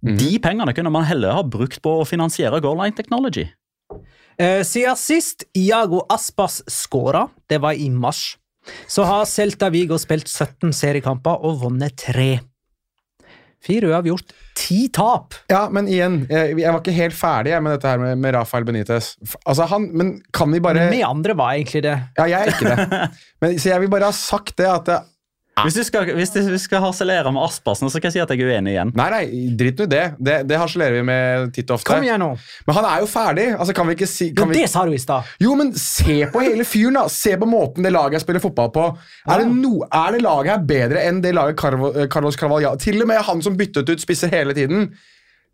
De 0.02 0.38
pengene 0.44 0.76
kunne 0.78 0.92
man 0.94 1.08
heller 1.08 1.34
ha 1.34 1.44
brukt 1.44 1.82
på 1.82 1.96
å 2.02 2.06
finansiere 2.06 2.60
goal 2.62 2.78
line 2.78 2.96
technology. 2.98 3.48
Eh, 4.38 4.62
siden 4.62 4.98
sist 5.00 5.48
Iago 5.58 6.04
Aspas 6.14 6.62
skåra, 6.70 7.26
det 7.50 7.58
var 7.64 7.74
i 7.74 7.90
mars, 7.90 8.36
så 8.88 9.08
har 9.08 9.26
Celta 9.26 9.72
Vigo 9.74 9.98
spilt 9.98 10.30
17 10.30 10.76
seriekamper 10.78 11.42
og 11.48 11.64
vunnet 11.64 11.98
tre. 11.98 12.36
Fire 13.66 13.90
uavgjort, 13.90 14.36
ti 14.56 14.84
tap. 14.94 15.34
Ja, 15.50 15.64
men 15.74 15.90
igjen, 15.90 16.20
jeg, 16.30 16.54
jeg 16.62 16.70
var 16.70 16.84
ikke 16.84 16.94
helt 16.96 17.18
ferdig 17.18 17.56
jeg, 17.56 17.64
med 17.66 17.74
dette 17.74 17.90
her 17.90 18.04
med, 18.04 18.22
med 18.22 18.36
Rafael 18.38 18.68
Benitez. 18.68 19.16
Altså, 19.42 19.66
han, 19.72 19.90
Men 19.98 20.14
kan 20.32 20.54
vi 20.54 20.62
bare 20.64 20.86
Vi 20.94 21.02
andre 21.04 21.34
var 21.36 21.58
egentlig 21.58 21.82
det. 21.88 21.96
Ja, 22.20 22.28
jeg 22.30 22.38
er 22.38 22.54
ikke 22.54 22.70
det. 22.70 23.02
Men, 23.42 23.58
så 23.58 23.74
jeg 23.74 23.84
vil 23.84 23.92
bare 23.92 24.12
ha 24.12 24.16
sagt 24.16 24.54
det 24.62 24.70
at 24.70 24.86
det, 24.88 25.00
Hvis 25.66 25.78
du 25.78 25.84
skal, 25.88 26.12
hvis 26.18 26.32
du 26.36 26.58
skal 26.62 26.84
harselere 26.84 27.32
med 27.34 27.42
Aspersen, 27.42 27.90
så 27.90 28.02
kan 28.02 28.12
jeg 28.12 28.18
si 28.18 28.22
at 28.22 28.34
jeg 28.34 28.44
er 28.44 28.52
uenig 28.52 28.76
igjen. 28.76 28.92
Nei, 28.98 29.08
nei, 29.14 29.22
drit 29.58 29.80
nå 29.80 29.88
i 29.88 29.92
det. 29.92 30.04
det. 30.22 30.38
Det 30.50 30.60
harselerer 30.62 31.00
vi 31.00 31.06
med 31.08 31.50
titt 31.56 31.72
og 31.72 31.80
ofte. 31.80 31.90
Kom 31.90 32.06
igjen 32.06 32.22
nå. 32.22 32.30
Men 32.68 32.78
han 32.78 32.90
er 32.92 33.02
jo 33.02 33.10
ferdig. 33.10 33.48
Altså, 33.56 33.76
kan 33.78 33.90
vi 33.90 33.98
ikke 33.98 34.10
si 34.12 34.30
Jo, 34.30 34.38
kan 34.42 34.52
vi... 34.54 34.62
det 34.62 34.70
sa 34.72 34.86
du 34.86 34.94
i 34.94 35.02
stad. 35.02 35.34
Jo, 35.42 35.56
men 35.58 35.74
se 35.82 36.20
på 36.34 36.46
hele 36.46 36.68
fyren, 36.68 37.00
da! 37.02 37.08
Se 37.12 37.34
på 37.40 37.50
måten 37.50 37.86
det 37.88 37.94
laget 37.96 38.20
jeg 38.20 38.28
spiller 38.28 38.44
fotball 38.44 38.72
på. 38.76 38.88
Er 39.26 39.44
det, 39.44 39.50
no... 39.58 39.82
er 39.88 40.18
det 40.18 40.24
laget 40.26 40.54
her 40.54 40.66
bedre 40.74 41.06
enn 41.10 41.22
det 41.26 41.34
laget 41.38 41.58
eh, 41.58 42.08
Carlos 42.14 42.38
Carvalho 42.38 42.76
Til 42.82 43.02
og 43.02 43.10
med 43.10 43.24
han 43.26 43.42
som 43.46 43.58
byttet 43.58 43.90
ut 43.90 44.04
spisser 44.04 44.32
hele 44.34 44.56
tiden. 44.58 44.92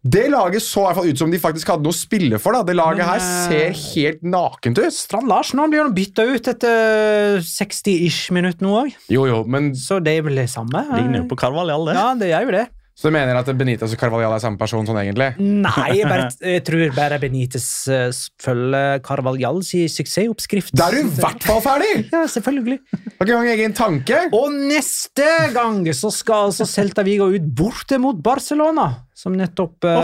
Det 0.04 0.26
laget 0.28 0.60
så 0.60 0.82
i 0.82 0.84
hvert 0.90 0.98
fall 0.98 1.10
ut 1.14 1.22
som 1.22 1.32
de 1.32 1.40
faktisk 1.40 1.70
hadde 1.72 1.86
noe 1.86 1.96
å 1.96 1.96
spille 1.96 2.40
for. 2.44 2.52
da 2.52 2.66
Det 2.68 2.76
laget 2.76 3.06
Men, 3.06 3.08
her 3.08 3.22
eh, 3.24 3.72
ser 3.72 3.94
helt 3.96 4.26
nakent 4.28 4.82
ut. 4.82 4.92
Strand 4.92 5.32
Larsen 5.32 5.62
han 5.64 5.72
blir 5.72 5.80
jo 5.80 5.94
bytta 5.96 6.26
ut 6.28 6.50
etter 6.52 7.40
60-ish 7.48 8.34
minutter 8.36 8.68
nå 8.68 8.74
òg, 8.82 8.98
Jo, 9.14 9.24
jo, 9.30 9.42
men 9.48 9.72
så 9.80 10.02
det 10.04 10.18
er 10.20 10.26
vel 10.28 10.42
det 10.44 10.50
samme? 10.52 10.84
Ligner 10.92 11.24
jo 11.24 11.30
på 11.32 11.40
Carvalhal, 11.40 11.88
det. 11.88 11.96
Ja, 11.96 12.10
det 12.20 12.34
gjør 12.34 12.50
jo 12.50 12.58
det. 12.58 12.66
Så 12.94 13.10
du 13.10 13.16
mener 13.16 13.34
at 13.34 13.48
Benitez 13.58 13.96
og 13.96 13.98
Carvalhal 13.98 14.36
er 14.36 14.42
samme 14.44 14.60
person 14.60 14.86
sånn 14.86 15.00
egentlig? 15.02 15.32
Nei, 15.42 15.88
jeg, 15.98 16.06
bare, 16.06 16.28
jeg 16.54 16.62
tror 16.68 16.84
bare 16.94 17.18
Benitez 17.22 17.66
eh, 17.90 18.12
følger 18.44 19.02
Carvalhals 19.06 19.72
suksessoppskrift. 19.96 20.76
Da 20.78 20.92
er 20.92 21.00
du 21.00 21.08
i 21.08 21.16
hvert 21.18 21.48
fall 21.48 21.64
ferdig! 21.66 21.92
Ja, 22.14 22.28
selvfølgelig. 22.30 22.78
Har 22.94 23.26
ikke 23.26 23.34
engang 23.34 23.50
egen 23.56 23.74
tanke. 23.74 24.20
Og 24.38 24.54
neste 24.54 25.26
gang 25.56 25.82
så 25.98 26.12
skal 26.14 26.52
altså 26.52 26.68
Celta 26.70 27.02
Vigo 27.06 27.32
ut 27.34 27.48
borte 27.58 27.98
mot 28.02 28.20
Barcelona, 28.24 28.86
som 29.18 29.34
nettopp 29.38 29.88
Å, 29.90 29.96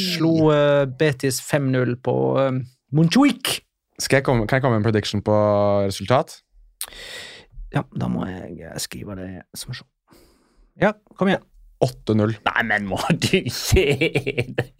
slo 0.00 0.32
uh, 0.48 0.86
Betis 0.88 1.42
5-0 1.44 1.98
på 2.04 2.16
uh. 2.40 2.56
Skal 4.00 4.20
jeg 4.22 4.24
komme, 4.26 4.48
kan 4.48 4.58
jeg 4.58 4.64
komme 4.64 4.78
med 4.78 4.82
en 4.82 4.88
prediction 4.88 5.20
på 5.24 5.36
resultat? 5.84 6.40
Ja, 7.74 7.84
da 7.92 8.08
må 8.10 8.24
jeg 8.26 8.72
skrive 8.82 9.18
det. 9.20 9.30
som 9.54 9.76
sjå. 9.76 9.84
Ja, 10.80 10.94
kom 11.18 11.28
igjen. 11.28 11.44
8-0. 11.84 12.34
Nei, 12.46 12.62
men 12.68 12.88
må 12.90 12.98
du 13.10 13.38
gi 13.40 13.84
deg? 14.56 14.72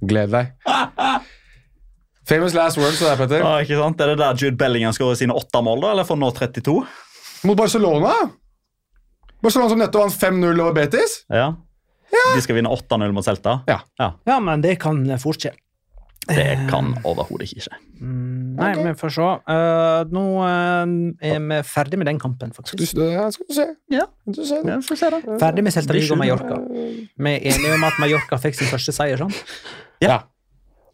Gled 0.00 0.34
deg. 0.34 0.52
Famous 2.30 2.54
last 2.54 2.78
words, 2.78 3.00
det 3.00 3.08
der, 3.08 3.16
Petter. 3.18 3.42
Ah, 3.46 3.58
ikke 3.64 3.78
sant? 3.80 4.00
Er 4.04 4.12
det 4.12 4.20
der 4.20 4.36
Jude 4.38 4.58
Bellingham 4.60 4.94
skårer 4.94 5.18
sine 5.18 5.34
åtte 5.34 5.62
mål, 5.66 5.80
da? 5.82 5.94
Eller 5.96 6.06
får 6.06 6.20
nå 6.20 6.28
32? 6.36 6.76
Mot 7.48 7.58
Barcelona? 7.58 8.12
Barcelona 9.40 9.72
som 9.72 9.80
nettopp 9.80 10.04
vant 10.04 10.18
5-0 10.20 10.62
over 10.62 10.76
Betis? 10.76 11.22
Ja. 11.32 11.48
De 12.12 12.44
skal 12.44 12.58
vinne 12.60 12.70
8-0 12.70 13.16
mot 13.16 13.26
Celta. 13.26 13.56
Ja. 13.70 13.80
Ja, 13.98 14.38
men 14.44 14.62
det 14.62 14.76
kan 14.82 15.02
fort 15.22 15.40
skje. 15.42 15.54
Det 16.28 16.46
kan 16.70 16.92
overhodet 17.08 17.48
ikke 17.48 17.64
skje. 17.64 17.78
Mm, 17.98 18.29
Nei, 18.56 18.70
vi 18.84 18.94
får 18.98 19.14
se. 19.14 19.28
Uh, 19.50 20.10
nå 20.14 20.24
uh, 20.40 20.94
er 21.30 21.38
vi 21.44 21.60
ferdig 21.66 22.00
med 22.00 22.10
den 22.10 22.20
kampen, 22.22 22.52
faktisk. 22.56 22.82
Skal, 22.92 23.30
skal 23.34 23.48
du 23.48 23.56
se. 23.56 23.66
Ja. 23.92 24.06
Du 24.26 24.42
se. 24.42 24.60
Ja, 24.66 24.80
se. 24.80 25.12
Ferdig 25.42 25.64
med 25.66 25.76
Celta 25.76 25.96
Vigo 25.96 26.16
og 26.16 26.22
Mallorca. 26.22 26.60
Vi 26.60 27.34
er 27.36 27.48
enige 27.52 27.74
om 27.76 27.88
at 27.88 28.00
Mallorca 28.02 28.40
fikk 28.42 28.58
sin 28.60 28.70
første 28.72 28.94
seier, 28.96 29.20
sant? 29.20 29.42
Ja. 30.02 30.22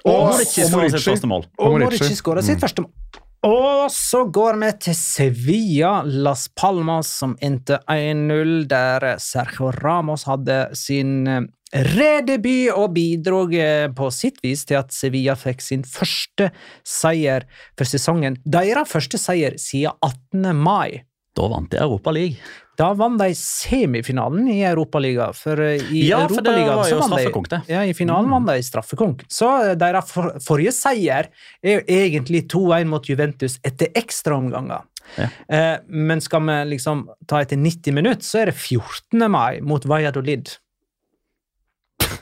Og 0.07 0.15
Og- 0.15 0.29
Morici 0.33 0.63
skåra 0.63 0.91
sitt 0.91 1.09
første 1.09 1.27
mål. 1.27 1.47
Og 1.59 1.81
Morici. 1.81 2.15
Skåra 2.15 2.43
sitt 2.43 2.61
første 2.63 2.83
mål. 2.83 3.23
Og 3.47 3.91
så 3.93 4.25
går 4.33 4.57
vi 4.59 4.71
til 4.81 4.95
Sevilla 4.95 6.03
Las 6.05 6.49
Palmas, 6.49 7.07
som 7.07 7.37
endte 7.43 7.79
1-0, 7.89 8.67
der 8.67 9.19
Sergio 9.19 9.71
Ramos 9.71 10.25
hadde 10.27 10.69
sin 10.75 11.27
eh, 11.27 11.43
redebut 11.73 12.75
og 12.77 12.93
bidro 12.95 13.47
eh, 13.51 13.89
på 13.95 14.11
sitt 14.15 14.39
vis 14.45 14.65
til 14.69 14.81
at 14.81 14.95
Sevilla 14.95 15.35
fikk 15.39 15.65
sin 15.65 15.83
første 15.87 16.51
seier 16.87 17.49
for 17.77 17.89
sesongen. 17.89 18.39
Deres 18.45 18.91
første 18.91 19.21
seier 19.21 19.59
siden 19.61 19.97
18. 20.01 20.55
mai. 20.57 21.03
Da 21.37 21.49
vant 21.53 21.69
de 21.73 21.81
Europa 21.83 22.15
League. 22.17 22.39
Da 22.77 22.91
vant 22.97 23.17
de 23.21 23.31
semifinalen 23.37 24.49
i 24.53 24.59
Europaligaen. 24.69 25.37
For 25.37 25.61
eh, 25.65 25.85
i 25.93 26.07
Ja, 26.09 26.23
Europaligaen 26.27 26.85
så 26.85 27.01
vant 27.01 27.13
straffekonk, 27.13 27.49
det. 27.53 27.63
Ja, 27.73 27.85
I 27.85 27.95
finalen 27.97 28.33
vant 28.33 28.51
de 28.51 28.59
straffekonk. 28.65 29.25
Så 29.33 29.49
eh, 29.65 29.77
deres 29.81 30.13
for, 30.13 30.37
forrige 30.45 30.75
seier 30.77 31.31
er 31.63 31.79
jo 31.79 31.87
egentlig 31.87 32.47
2-1 32.53 32.93
mot 32.93 33.09
Juventus 33.09 33.59
etter 33.67 33.93
ekstraomganger. 33.97 34.85
Ja. 35.17 35.29
Eh, 35.49 35.75
men 35.89 36.23
skal 36.25 36.45
vi 36.49 36.61
liksom 36.75 37.07
ta 37.29 37.41
etter 37.45 37.61
90 37.61 37.97
minutter, 37.97 38.27
så 38.27 38.43
er 38.43 38.53
det 38.53 38.59
14. 38.59 39.27
mai 39.33 39.61
mot 39.65 39.85
Valladolid. 39.89 40.57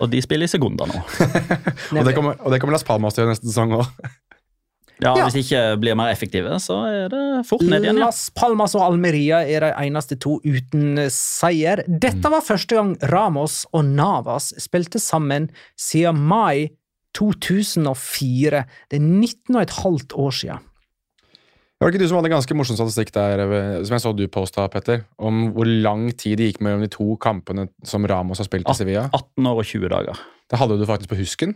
Og 0.00 0.10
de 0.12 0.20
spiller 0.24 0.48
i 0.48 0.52
Segunda 0.52 0.86
nå. 0.90 1.00
Og 1.98 2.04
det 2.06 2.14
kommer, 2.16 2.38
og 2.40 2.52
det 2.52 2.60
kommer 2.62 2.76
Las 2.76 2.86
Palmas 2.86 3.16
til 3.16 3.26
i 3.26 3.32
neste 3.32 3.48
sesong 3.50 3.76
òg. 3.80 3.88
Ja, 5.02 5.10
Ja. 5.18 5.24
Hvis 5.26 5.34
de 5.34 5.40
ikke 5.42 5.62
blir 5.82 5.96
mer 5.98 6.12
effektive, 6.12 6.54
så 6.62 6.76
er 6.86 7.08
det 7.10 7.22
fort 7.48 7.64
ned 7.66 7.82
igjen. 7.82 7.98
Ja. 7.98 8.06
Las 8.06 8.28
Palmas 8.30 8.76
og 8.78 8.84
Almeria 8.86 9.40
er 9.42 9.66
de 9.66 9.72
eneste 9.82 10.16
to 10.22 10.36
uten 10.46 11.00
seier. 11.10 11.82
Dette 11.88 12.30
var 12.30 12.44
første 12.46 12.78
gang 12.78 12.94
Ramos 13.10 13.64
og 13.74 13.84
Navas 13.90 14.52
spilte 14.62 15.02
sammen 15.02 15.50
siden 15.76 16.22
mai 16.30 16.70
2004. 17.18 18.62
Det 18.90 19.00
er 19.00 19.04
19 19.04 19.56
og 19.56 19.62
et 19.62 19.76
halvt 19.82 20.16
år 20.24 20.38
siden. 20.38 20.62
Var 21.84 21.90
det 21.92 21.98
ikke 21.98 22.04
du 22.06 22.08
som 22.08 22.16
hadde 22.16 22.30
en 22.30 22.36
ganske 22.38 22.56
morsom 22.56 22.76
statistikk 22.78 23.10
der, 23.12 23.40
eh, 23.44 23.82
som 23.84 23.92
jeg 23.98 24.00
så 24.06 24.12
du 24.16 24.24
posta, 24.32 24.64
Petter, 24.72 25.02
om 25.20 25.50
hvor 25.52 25.68
lang 25.68 26.06
tid 26.16 26.38
det 26.40 26.46
gikk 26.54 26.62
mellom 26.64 26.80
de 26.80 26.88
to 26.88 27.10
kampene 27.20 27.68
som 27.84 28.06
Ramos 28.08 28.40
har 28.40 28.48
spilt 28.48 28.64
i 28.64 28.70
Ah. 28.72 28.78
Sevilla? 28.78 29.10
18 29.12 29.44
år 29.52 29.60
og 29.60 29.68
20 29.68 29.88
dager. 29.92 30.16
Det 30.48 30.58
hadde 30.58 30.78
du 30.80 30.86
faktisk 30.88 31.12
på 31.12 31.18
husken. 31.20 31.54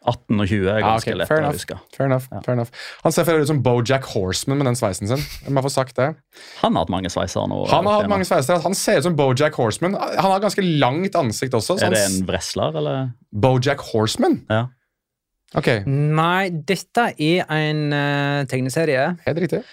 18 0.00 0.40
og 0.40 0.48
20 0.48 0.66
er 0.72 0.80
ganske 0.80 1.12
ok, 1.12 1.18
lett 1.20 1.28
å 1.30 1.52
huske. 1.52 1.76
Fair 1.94 2.06
enough, 2.08 2.26
Ja. 2.32 2.40
fair 2.40 2.54
enough. 2.54 2.70
Han 3.04 3.12
ser 3.12 3.22
ut 3.38 3.46
som 3.46 3.62
Bojack 3.62 4.04
Horseman 4.14 4.56
med 4.58 4.64
den 4.66 4.74
sveisen 4.74 5.06
sin. 5.06 5.18
Jeg 5.44 5.52
må 5.52 5.62
få 5.62 5.70
sagt 5.70 5.94
det. 5.94 6.16
Han 6.62 6.72
har 6.74 6.86
hatt 6.86 6.90
mange 6.90 7.10
sveiser 7.12 7.46
nå. 7.46 7.68
Han 7.68 7.84
har 7.84 8.00
hatt 8.00 8.08
mange 8.10 8.24
sveiser. 8.24 8.58
Han 8.62 8.74
ser 8.74 8.96
ut 8.98 9.02
som 9.04 9.14
Bojack 9.14 9.54
Horseman. 9.54 9.94
Han 9.94 10.30
har 10.32 10.40
ganske 10.40 10.64
langt 10.80 11.12
ansikt 11.14 11.52
også. 11.52 11.78
så 11.78 11.84
Er 11.86 11.90
det 11.90 11.98
en 12.10 12.26
wrestler, 12.26 12.74
eller? 12.74 13.12
Bojack 13.30 13.78
Horseman? 13.92 14.40
Ja. 14.48 14.66
Ok, 15.58 15.66
Nei, 15.90 16.50
dette 16.62 17.08
er 17.18 17.48
en 17.50 17.80
uh, 17.90 18.42
tegneserie 18.46 19.08
helt 19.24 19.40
riktig. 19.42 19.64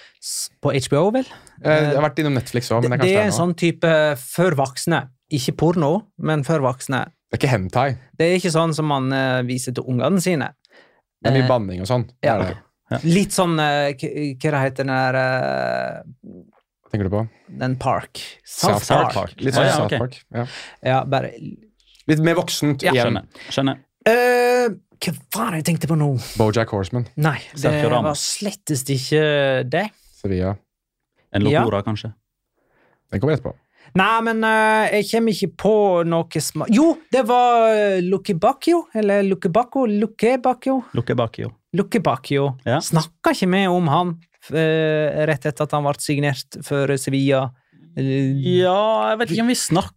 på 0.64 0.72
HBO, 0.74 1.04
vel? 1.14 1.28
Eh, 1.62 1.70
Jeg 1.70 1.92
har 1.94 2.02
vært 2.08 2.22
innom 2.24 2.34
Netflix 2.34 2.72
òg, 2.74 2.88
Det, 2.88 2.98
det 3.04 3.12
er 3.14 3.28
en 3.28 3.36
sånn 3.36 3.54
type 3.58 3.92
før 4.18 4.58
voksne. 4.58 5.04
Ikke 5.38 5.54
porno, 5.60 5.92
men 6.18 6.42
før 6.48 6.64
voksne. 6.66 7.04
Det 7.30 7.38
er 7.38 7.42
ikke 7.44 7.52
hentai. 7.52 7.88
Det 8.18 8.26
er 8.26 8.40
ikke 8.40 8.54
sånn 8.56 8.74
som 8.74 8.88
man 8.90 9.12
uh, 9.14 9.44
viser 9.46 9.76
til 9.78 9.86
ungene 9.92 10.22
sine. 10.24 10.50
Det 11.22 11.30
er 11.30 11.36
mye 11.38 11.46
Eh, 11.46 11.50
banning 11.52 11.82
og 11.84 11.90
sånn. 11.90 12.08
Ja. 12.26 12.38
det. 12.42 12.58
Litt 13.04 13.36
sånn 13.36 13.58
uh, 13.60 13.92
Hva 14.00 14.60
heter 14.64 14.86
den 14.86 14.94
der 14.94 15.18
eh, 15.20 15.98
Hva 16.88 16.94
tenker 16.94 17.10
du 17.10 17.12
på? 17.12 17.24
Den 17.60 17.76
Park. 17.82 18.22
South 18.48 18.88
Park. 18.88 19.14
Park. 19.14 19.34
Litt 19.44 19.58
sånn 19.58 19.68
ja, 19.68 19.74
South 19.76 19.90
okay. 19.92 20.00
Park. 20.00 20.20
Ja. 20.34 20.46
Ja, 20.88 21.00
bare 21.06 21.34
Litt 22.08 22.22
mer 22.24 22.38
voksent 22.40 22.86
Ja, 22.86 22.94
igjen. 22.96 23.18
Skjønner. 23.20 23.50
Skjønner. 23.52 23.82
Eh, 24.08 24.70
Hva 24.98 25.14
var 25.36 25.52
det 25.54 25.62
jeg 25.62 25.68
tenkte 25.72 25.90
på 25.92 25.98
nå? 26.00 26.10
Bojack 26.40 26.72
Horseman. 26.74 27.06
Nei, 27.22 27.38
det 27.56 27.74
var 27.92 28.18
slettest 28.18 28.90
ikke 28.94 29.22
det. 29.70 29.88
Sevilla. 30.18 30.56
En 31.34 31.46
Ja. 31.48 31.64
kanskje. 31.86 32.14
Den 33.12 33.20
kommer 33.22 33.36
etterpå. 33.38 33.54
Nei, 33.96 34.22
men 34.22 34.44
uh, 34.44 34.88
jeg 34.92 35.06
kommer 35.12 35.32
ikke 35.32 35.52
på 35.64 35.74
noe 36.08 36.42
sma... 36.44 36.66
Jo, 36.74 36.98
det 37.14 37.24
var 37.28 37.70
uh, 37.72 38.00
Lukebakio, 38.04 38.88
eller 38.98 39.24
Lukebakko, 39.24 39.86
Lukebakio, 39.88 40.82
Lukebakio. 40.98 41.52
Lukebakio. 41.78 42.50
Ja. 42.68 42.82
Snakka 42.84 43.32
ikke 43.36 43.48
vi 43.54 43.64
om 43.72 43.88
han 43.92 44.16
uh, 44.52 45.24
rett 45.30 45.48
etter 45.48 45.64
at 45.68 45.76
han 45.78 45.88
ble 45.88 45.96
signert 46.04 46.60
for 46.68 46.92
Sevilla? 47.00 47.46
Eh, 47.98 48.34
Ja, 48.60 49.14
jeg 49.14 49.22
vet 49.22 49.32
ikke 49.36 49.46
om 49.48 49.54
vi 49.54 49.60
snakka 49.62 49.96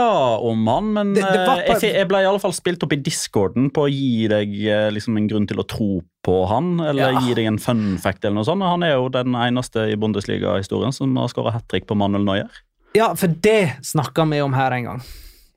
om 0.00 0.66
han, 0.66 0.92
men 0.92 1.12
Det- 1.14 1.22
det 1.22 1.46
var 1.46 1.58
eh, 1.58 1.78
jeg, 1.80 1.94
jeg 1.94 2.08
ble 2.08 2.18
i 2.22 2.24
alle 2.26 2.38
fall 2.40 2.52
spilt 2.52 2.82
opp 2.82 2.92
i 2.92 2.96
discorden 2.96 3.70
på 3.70 3.84
å 3.86 3.90
gi 3.90 4.28
deg 4.28 4.48
eh, 4.66 4.90
liksom 4.90 5.16
en 5.16 5.28
grunn 5.28 5.46
til 5.46 5.58
å 5.58 5.66
tro 5.68 6.02
på 6.24 6.46
han, 6.48 6.78
eller 6.80 7.12
Ja. 7.12 7.20
gi 7.20 7.34
deg 7.34 7.46
en 7.46 7.58
fun 7.58 7.98
fact 7.98 8.24
eller 8.24 8.34
noe 8.40 8.44
sånt. 8.44 8.62
Han 8.62 8.82
er 8.82 8.94
jo 8.94 9.08
den 9.08 9.32
eneste 9.34 9.90
i 9.92 9.96
Bundesliga-historien 9.96 10.92
som 10.92 11.14
har 11.16 11.28
skåra 11.28 11.52
hat 11.52 11.66
trick 11.68 11.86
på 11.86 11.96
Manuel 11.96 12.24
Neuer. 12.24 12.48
Ja, 12.94 13.14
for 13.14 13.26
det 13.28 13.76
snakka 13.82 14.28
vi 14.30 14.40
om 14.40 14.52
her 14.52 14.70
en 14.72 14.84
gang. 14.84 15.02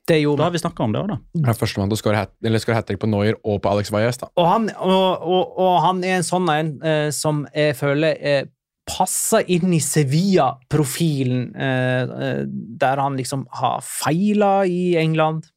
Det 0.06 0.14
Da 0.14 0.22
gjorde 0.22 0.42
har 0.44 0.50
vi 0.52 0.58
snakka 0.58 0.84
om 0.84 0.92
det 0.92 1.00
òg, 1.02 1.08
da. 1.08 1.50
Er 1.50 1.54
førstemann 1.54 1.88
til 1.90 1.96
å 1.96 2.02
skåre 2.02 2.16
hat- 2.16 2.86
trick 2.86 3.00
på 3.00 3.08
Neuer 3.10 3.34
og 3.44 3.60
på 3.62 3.70
Alex 3.70 3.90
Valles. 3.90 4.18
Og 4.36 4.46
han, 4.46 4.70
og, 4.78 5.22
og, 5.22 5.58
og 5.58 5.80
han 5.82 6.04
er 6.04 6.16
en 6.16 6.22
sånn 6.22 6.48
en 6.48 6.80
eh, 6.82 7.10
som 7.10 7.46
jeg 7.54 7.74
føler 7.74 8.16
eh, 8.20 8.44
passer 8.86 9.42
inn 9.50 9.72
i 9.74 9.80
Sevilla-profilen, 9.82 11.54
eh, 11.56 12.02
eh, 12.02 12.44
der 12.80 12.96
han 13.02 13.16
liksom 13.18 13.46
har 13.50 13.80
feila 13.82 14.64
i 14.66 14.96
England. 15.00 15.48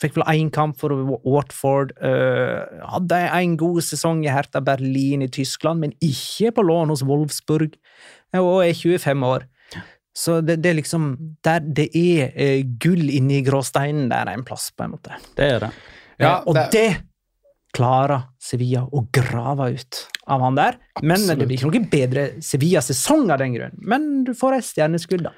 Fikk 0.00 0.18
vel 0.18 0.26
én 0.28 0.50
kamp 0.52 0.76
for 0.78 0.92
Watford. 1.24 1.92
eh, 2.02 2.64
hadde 2.92 3.16
en 3.32 3.56
god 3.56 3.80
sesong 3.82 4.24
i 4.26 4.28
Hertha 4.28 4.60
Berlin 4.60 5.22
i 5.22 5.28
Tyskland, 5.28 5.80
men 5.80 5.92
ikke 6.02 6.52
på 6.52 6.62
lån 6.62 6.88
hos 6.92 7.02
Wolfsburg, 7.02 7.74
og 8.34 8.62
er 8.66 8.74
25 8.74 9.22
år. 9.24 9.46
Så 10.16 10.40
det, 10.44 10.62
det 10.62 10.70
er 10.70 10.74
liksom 10.78 11.16
der 11.44 11.60
Det 11.60 11.90
er 11.94 12.30
eh, 12.34 12.62
gull 12.80 13.10
inni 13.10 13.42
gråsteinen 13.44 14.08
der 14.08 14.28
en 14.32 14.44
plass, 14.44 14.70
på 14.72 14.84
en 14.84 14.90
måte. 14.94 15.12
Det 15.36 15.44
er 15.52 15.58
det. 15.60 15.70
Ja, 16.18 16.38
og 16.46 16.54
det- 16.54 16.70
det, 16.72 17.02
klarer 17.76 18.24
Sevilla 18.42 18.84
å 18.88 19.02
grave 19.14 19.68
ut 19.76 19.98
av 20.32 20.42
han 20.42 20.56
der. 20.58 20.78
Men 21.02 21.18
Absolutt. 21.18 21.38
det 21.42 21.46
blir 21.50 21.58
ikke 21.60 21.68
noe 21.70 21.90
bedre 21.92 22.24
Sevilla-sesong 22.42 23.28
av 23.34 23.42
den 23.42 23.54
grunn. 23.58 23.76
Men 23.78 24.08
du 24.26 24.32
får 24.36 24.58
et 24.58 24.68
stjerneskudd, 24.70 25.26
da. 25.28 25.34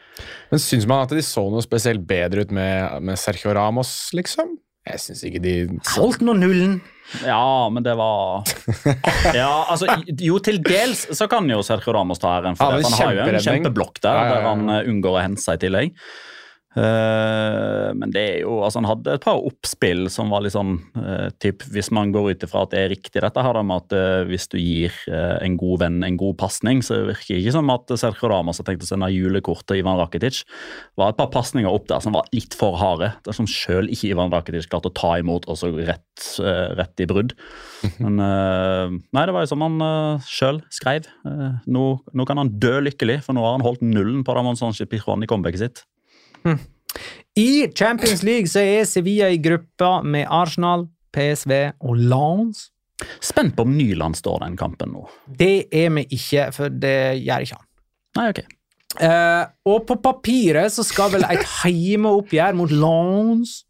Men 0.52 0.62
syns 0.62 0.86
man 0.88 1.02
at 1.04 1.12
de 1.16 1.24
så 1.26 1.44
noe 1.50 1.64
spesielt 1.66 2.06
bedre 2.08 2.46
ut 2.46 2.54
med, 2.54 3.02
med 3.04 3.18
Sergio 3.20 3.52
Ramos, 3.58 3.92
liksom? 4.16 4.54
Jeg 4.88 5.02
syns 5.02 5.20
ikke 5.28 5.40
de 5.44 5.52
Holdt 5.98 6.22
nå 6.24 6.32
nullen. 6.38 6.78
Ja, 7.24 7.68
men 7.72 7.84
det 7.84 7.94
var 7.96 8.44
Ja, 9.36 9.64
altså, 9.72 9.88
Jo, 10.20 10.38
til 10.44 10.58
dels 10.64 11.06
så 11.16 11.26
kan 11.28 11.48
jo 11.48 11.60
Sergio 11.64 11.92
Ramos 11.96 12.20
ta 12.22 12.34
æren 12.38 12.56
for 12.56 12.72
Ja, 12.72 12.80
det. 12.80 12.88
Han 12.88 12.96
har 13.02 13.16
jo 13.16 13.36
en 13.36 13.44
kjempeblokk 13.44 14.00
der, 14.04 14.16
Ja, 14.16 14.22
ja, 14.22 14.28
ja. 14.28 14.34
der 14.38 14.48
han 14.48 14.72
eh, 14.72 14.88
unngår 14.92 15.16
å 15.18 15.22
hente 15.24 15.44
seg 15.44 15.58
i 15.58 15.62
tillegg. 15.66 15.94
Eh, 16.78 17.88
men 17.98 18.12
det 18.14 18.22
er 18.22 18.36
jo, 18.44 18.58
altså 18.62 18.82
han 18.82 18.88
hadde 18.90 19.16
et 19.16 19.24
par 19.24 19.40
oppspill 19.42 20.06
som 20.12 20.30
var 20.30 20.44
litt 20.44 20.54
sånn 20.54 20.76
eh, 21.00 21.28
typ, 21.42 21.64
Hvis 21.72 21.90
man 21.94 22.12
går 22.14 22.30
ut 22.30 22.44
ifra 22.44 22.62
at 22.66 22.74
det 22.74 22.82
er 22.82 22.92
riktig, 22.92 23.22
dette 23.24 23.44
her 23.44 23.56
da 23.56 23.64
med 23.66 23.86
at 23.86 23.96
eh, 23.96 24.26
hvis 24.28 24.46
du 24.52 24.58
gir 24.60 24.94
en 25.08 25.56
god 25.58 25.82
venn 25.82 25.98
en 26.04 26.18
god 26.20 26.36
pasning, 26.40 26.82
så 26.84 27.00
virker 27.08 27.34
det 27.34 27.42
ikke 27.42 27.56
som 27.56 27.72
at 27.72 27.90
Sergio 28.00 28.30
Damas 28.30 28.60
har 28.60 28.68
tenkt 28.68 28.84
å 28.84 28.90
sende 28.90 29.08
julekort 29.12 29.64
til 29.68 29.80
Ivan 29.80 29.98
Rakitic. 29.98 30.42
Det 30.44 31.00
var 31.00 31.12
et 31.12 31.18
par 31.18 31.30
pasninger 31.34 31.70
opp 31.70 31.88
der 31.90 32.02
som 32.04 32.14
var 32.16 32.28
litt 32.36 32.54
for 32.58 32.78
harde. 32.80 33.10
Er 33.26 33.36
som 33.36 33.48
sjøl 33.50 33.90
ikke 33.92 34.12
Ivan 34.12 34.32
Rakitic 34.34 34.68
klarte 34.70 34.92
å 34.92 34.94
ta 34.94 35.14
imot, 35.20 35.48
og 35.48 35.58
så 35.60 35.72
rett, 35.72 36.28
rett 36.78 37.04
i 37.04 37.08
brudd. 37.08 37.34
Men 38.04 38.22
eh, 38.22 38.96
nei, 39.16 39.24
det 39.24 39.34
var 39.34 39.46
jo 39.46 39.52
som 39.54 39.64
han 39.64 39.78
sjøl 40.28 40.62
skrev. 40.74 41.08
Nå, 41.24 41.86
nå 42.12 42.28
kan 42.28 42.42
han 42.42 42.54
dø 42.60 42.78
lykkelig, 42.84 43.22
for 43.26 43.36
nå 43.36 43.44
har 43.44 43.58
han 43.58 43.66
holdt 43.66 43.84
nullen 43.86 44.24
på 44.26 44.36
Ramón 44.36 44.58
Sánchez 44.60 44.90
Pizjuan 44.90 45.24
i 45.24 45.30
comebacket 45.30 45.64
sitt. 45.64 45.86
I 47.38 47.68
Champions 47.74 48.24
League 48.26 48.50
så 48.50 48.62
er 48.64 48.86
Sevilla 48.88 49.28
i 49.30 49.38
gruppa 49.42 49.98
med 50.02 50.26
Arsenal, 50.30 50.88
PSV 51.14 51.54
og 51.86 52.00
Lance. 52.10 52.70
Spent 53.22 53.54
på 53.54 53.62
om 53.62 53.76
Nyland 53.78 54.18
står 54.18 54.42
den 54.42 54.56
kampen 54.58 54.90
nå. 54.90 55.04
Det 55.38 55.68
er 55.70 55.92
vi 55.94 56.06
ikke, 56.16 56.48
for 56.54 56.72
det 56.72 57.20
gjør 57.22 57.44
ikke 57.44 57.58
han. 57.60 57.66
Nei, 58.18 58.30
ok. 58.32 58.40
Eh, 59.04 59.44
og 59.68 59.84
på 59.86 59.98
papiret 60.02 60.72
så 60.74 60.82
skal 60.86 61.12
vel 61.12 61.26
et 61.28 61.44
heimeoppgjør 61.60 62.58
mot 62.58 62.72
Lance 62.74 63.68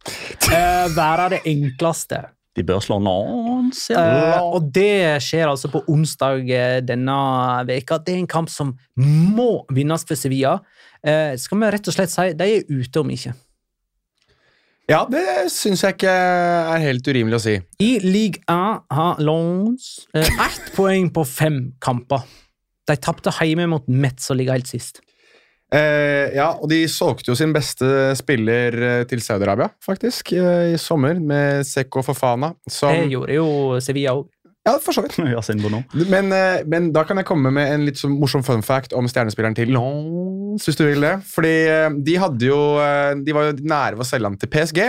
eh, 0.49 0.87
være 0.95 1.29
det 1.35 1.43
enkleste. 1.51 2.23
De 2.59 2.67
bør 2.67 2.83
slå 2.85 2.99
Nance. 3.03 3.95
ja. 3.95 4.03
Uh, 4.43 4.55
og 4.59 4.71
det 4.75 5.19
skjer 5.25 5.49
altså 5.49 5.71
på 5.73 5.85
onsdag 5.91 6.49
eh, 6.51 6.79
denne 6.85 7.19
veka. 7.69 8.01
Det 8.03 8.17
er 8.17 8.23
en 8.23 8.31
kamp 8.31 8.51
som 8.53 8.75
må 8.99 9.51
vinnes 9.75 10.07
for 10.09 10.19
Sevilla. 10.19 10.59
Uh, 11.03 11.35
skal 11.39 11.61
vi 11.61 11.75
rett 11.77 11.91
og 11.91 11.95
slett 11.95 12.13
si 12.13 12.33
de 12.39 12.57
er 12.59 12.67
ute 12.69 13.05
om 13.05 13.15
ikke. 13.15 13.37
Ja, 14.89 15.03
det 15.05 15.51
syns 15.53 15.83
jeg 15.85 15.99
ikke 15.99 16.13
er 16.13 16.81
helt 16.81 17.09
urimelig 17.11 17.37
å 17.37 17.43
si. 17.45 17.55
I 17.85 17.91
Ligue 18.01 18.41
1 18.49 18.87
har 18.97 19.19
Lons 19.21 19.89
eh, 20.17 20.25
ett 20.25 20.71
poeng 20.73 21.11
på 21.13 21.27
fem 21.29 21.59
kamper. 21.85 22.25
De 22.89 22.97
tapte 22.97 23.35
hjemme 23.37 23.67
mot 23.69 23.85
Metz 23.85 24.31
og 24.33 24.39
ligger 24.41 24.57
helt 24.57 24.71
sist. 24.71 25.03
Eh, 25.75 26.33
ja, 26.33 26.49
og 26.57 26.69
de 26.71 26.81
solgte 26.89 27.29
jo 27.33 27.37
sin 27.37 27.53
beste 27.53 27.87
spiller 28.17 28.77
eh, 28.87 29.03
til 29.09 29.21
Saudi-Arabia, 29.21 29.69
faktisk, 29.85 30.33
eh, 30.33 30.73
i 30.73 30.81
sommer, 30.81 31.21
med 31.21 31.67
Seko 31.69 32.03
Fofana. 32.07 32.55
Som, 32.71 32.95
Det 32.95 33.13
gjorde 33.13 33.37
jo 33.37 33.49
Sevilla 33.85 34.15
òg. 34.17 34.31
ja, 34.65 34.79
for 34.85 34.97
så 34.97 35.05
vidt. 35.05 35.19
Men, 36.15 36.33
eh, 36.33 36.63
men 36.67 36.93
da 36.93 37.05
kan 37.05 37.21
jeg 37.21 37.29
komme 37.29 37.53
med 37.53 37.73
en 37.73 37.85
litt 37.89 38.01
sånn 38.01 38.17
morsom 38.21 38.45
fun 38.45 38.65
fact 38.65 38.97
om 38.97 39.09
stjernespilleren 39.09 39.57
til 39.57 39.73
Lens, 39.73 40.65
hvis 40.65 40.77
du 40.81 40.87
vil 40.87 41.05
det. 41.05 41.19
Fordi 41.29 41.55
de 42.05 42.17
hadde 42.21 42.49
jo 42.49 42.59
De 43.25 43.35
var 43.37 43.49
jo 43.49 43.59
nære 43.61 43.97
ved 43.97 44.05
å 44.05 44.09
selge 44.09 44.29
han 44.29 44.41
til 44.41 44.51
PSG. 44.53 44.83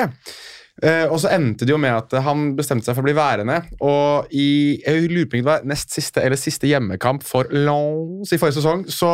Eh, 0.79 1.05
og 1.11 1.17
så 1.19 1.31
endte 1.35 1.67
det 1.67 1.73
jo 1.73 1.79
med 1.81 1.91
at 1.91 2.13
han 2.23 2.53
bestemte 2.55 2.87
seg 2.87 2.95
for 2.95 3.03
å 3.03 3.09
bli 3.09 3.15
værende. 3.17 3.59
Og 3.83 4.31
i 4.31 4.79
jeg 4.79 5.09
lurer 5.11 5.27
på 5.27 5.39
om 5.39 5.43
det 5.43 5.49
var 5.49 5.67
nest 5.67 5.91
siste 5.95 6.23
eller 6.23 6.39
siste 6.39 6.69
hjemmekamp 6.69 7.25
for 7.27 7.49
Lens 7.51 8.31
i 8.31 8.39
forrige 8.39 8.61
sesong, 8.61 8.85
så 8.87 9.13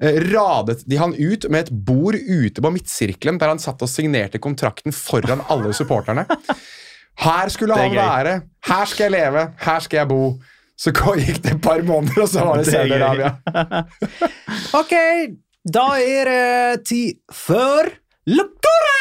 radet 0.00 0.82
de 0.86 0.96
han 1.00 1.14
ut 1.14 1.46
med 1.48 1.66
et 1.66 1.70
bord 1.72 2.14
ute 2.16 2.60
på 2.62 2.72
midtsirkelen, 2.74 3.38
der 3.40 3.48
han 3.54 3.62
satt 3.62 3.80
og 3.82 3.88
signerte 3.88 4.38
kontrakten 4.42 4.92
foran 4.92 5.40
alle 5.48 5.72
supporterne. 5.76 6.26
Her 7.16 7.48
skulle 7.48 7.74
han 7.78 7.94
gøy. 7.94 7.96
være. 7.96 8.34
Her 8.68 8.84
skal 8.90 9.04
jeg 9.08 9.14
leve. 9.16 9.46
Her 9.64 9.80
skal 9.80 10.02
jeg 10.02 10.08
bo. 10.10 10.20
Så 10.76 10.92
gikk 10.92 11.40
det 11.40 11.54
et 11.54 11.62
par 11.64 11.80
måneder, 11.80 12.22
og 12.22 12.28
så 12.28 12.44
var 12.44 12.60
det 12.60 12.66
Det. 12.66 12.74
Saudi-Arabia. 12.76 13.30
Ok, 14.80 14.92
da 15.64 15.86
er 15.96 16.28
det 16.28 16.84
tid 16.84 17.16
for 17.32 17.88
Locura! 18.28 18.98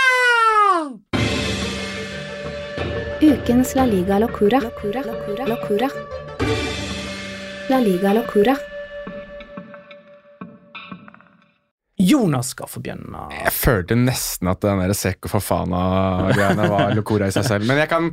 Ukens 3.25 3.75
La 3.75 3.85
Liga. 3.85 4.19
Locura. 4.19 4.61
La 7.69 7.79
Liga 7.79 8.13
Locura. 8.13 8.55
Jonas 11.95 12.51
skal 12.51 12.67
få 12.67 12.81
begynne. 12.83 13.27
Jeg 13.31 13.53
følte 13.55 13.95
nesten 13.99 14.49
at 14.51 14.65
den 14.65 14.95
Sekk 14.97 15.29
og 15.29 15.37
forfana-greiene 15.37 16.67
var 16.71 16.91
Locora 16.97 17.29
i 17.31 17.35
seg 17.35 17.47
selv. 17.47 17.69
Men 17.69 17.79
jeg 17.83 17.91
kan 17.91 18.11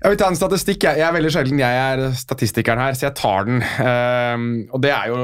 jeg 0.00 0.14
vil 0.14 0.20
ta 0.22 0.28
en 0.32 0.36
statistikk. 0.38 0.84
Jeg, 0.86 0.96
jeg 0.96 1.04
er 1.04 1.12
veldig 1.12 1.30
sjelden 1.34 1.58
jeg 1.60 1.80
er 1.80 2.14
statistikeren 2.16 2.80
her, 2.80 2.94
så 2.96 3.06
jeg 3.10 3.16
tar 3.18 3.44
den. 3.44 3.58
Um, 3.60 4.46
og 4.72 4.80
det 4.80 4.94
er 4.96 5.10
jo 5.10 5.18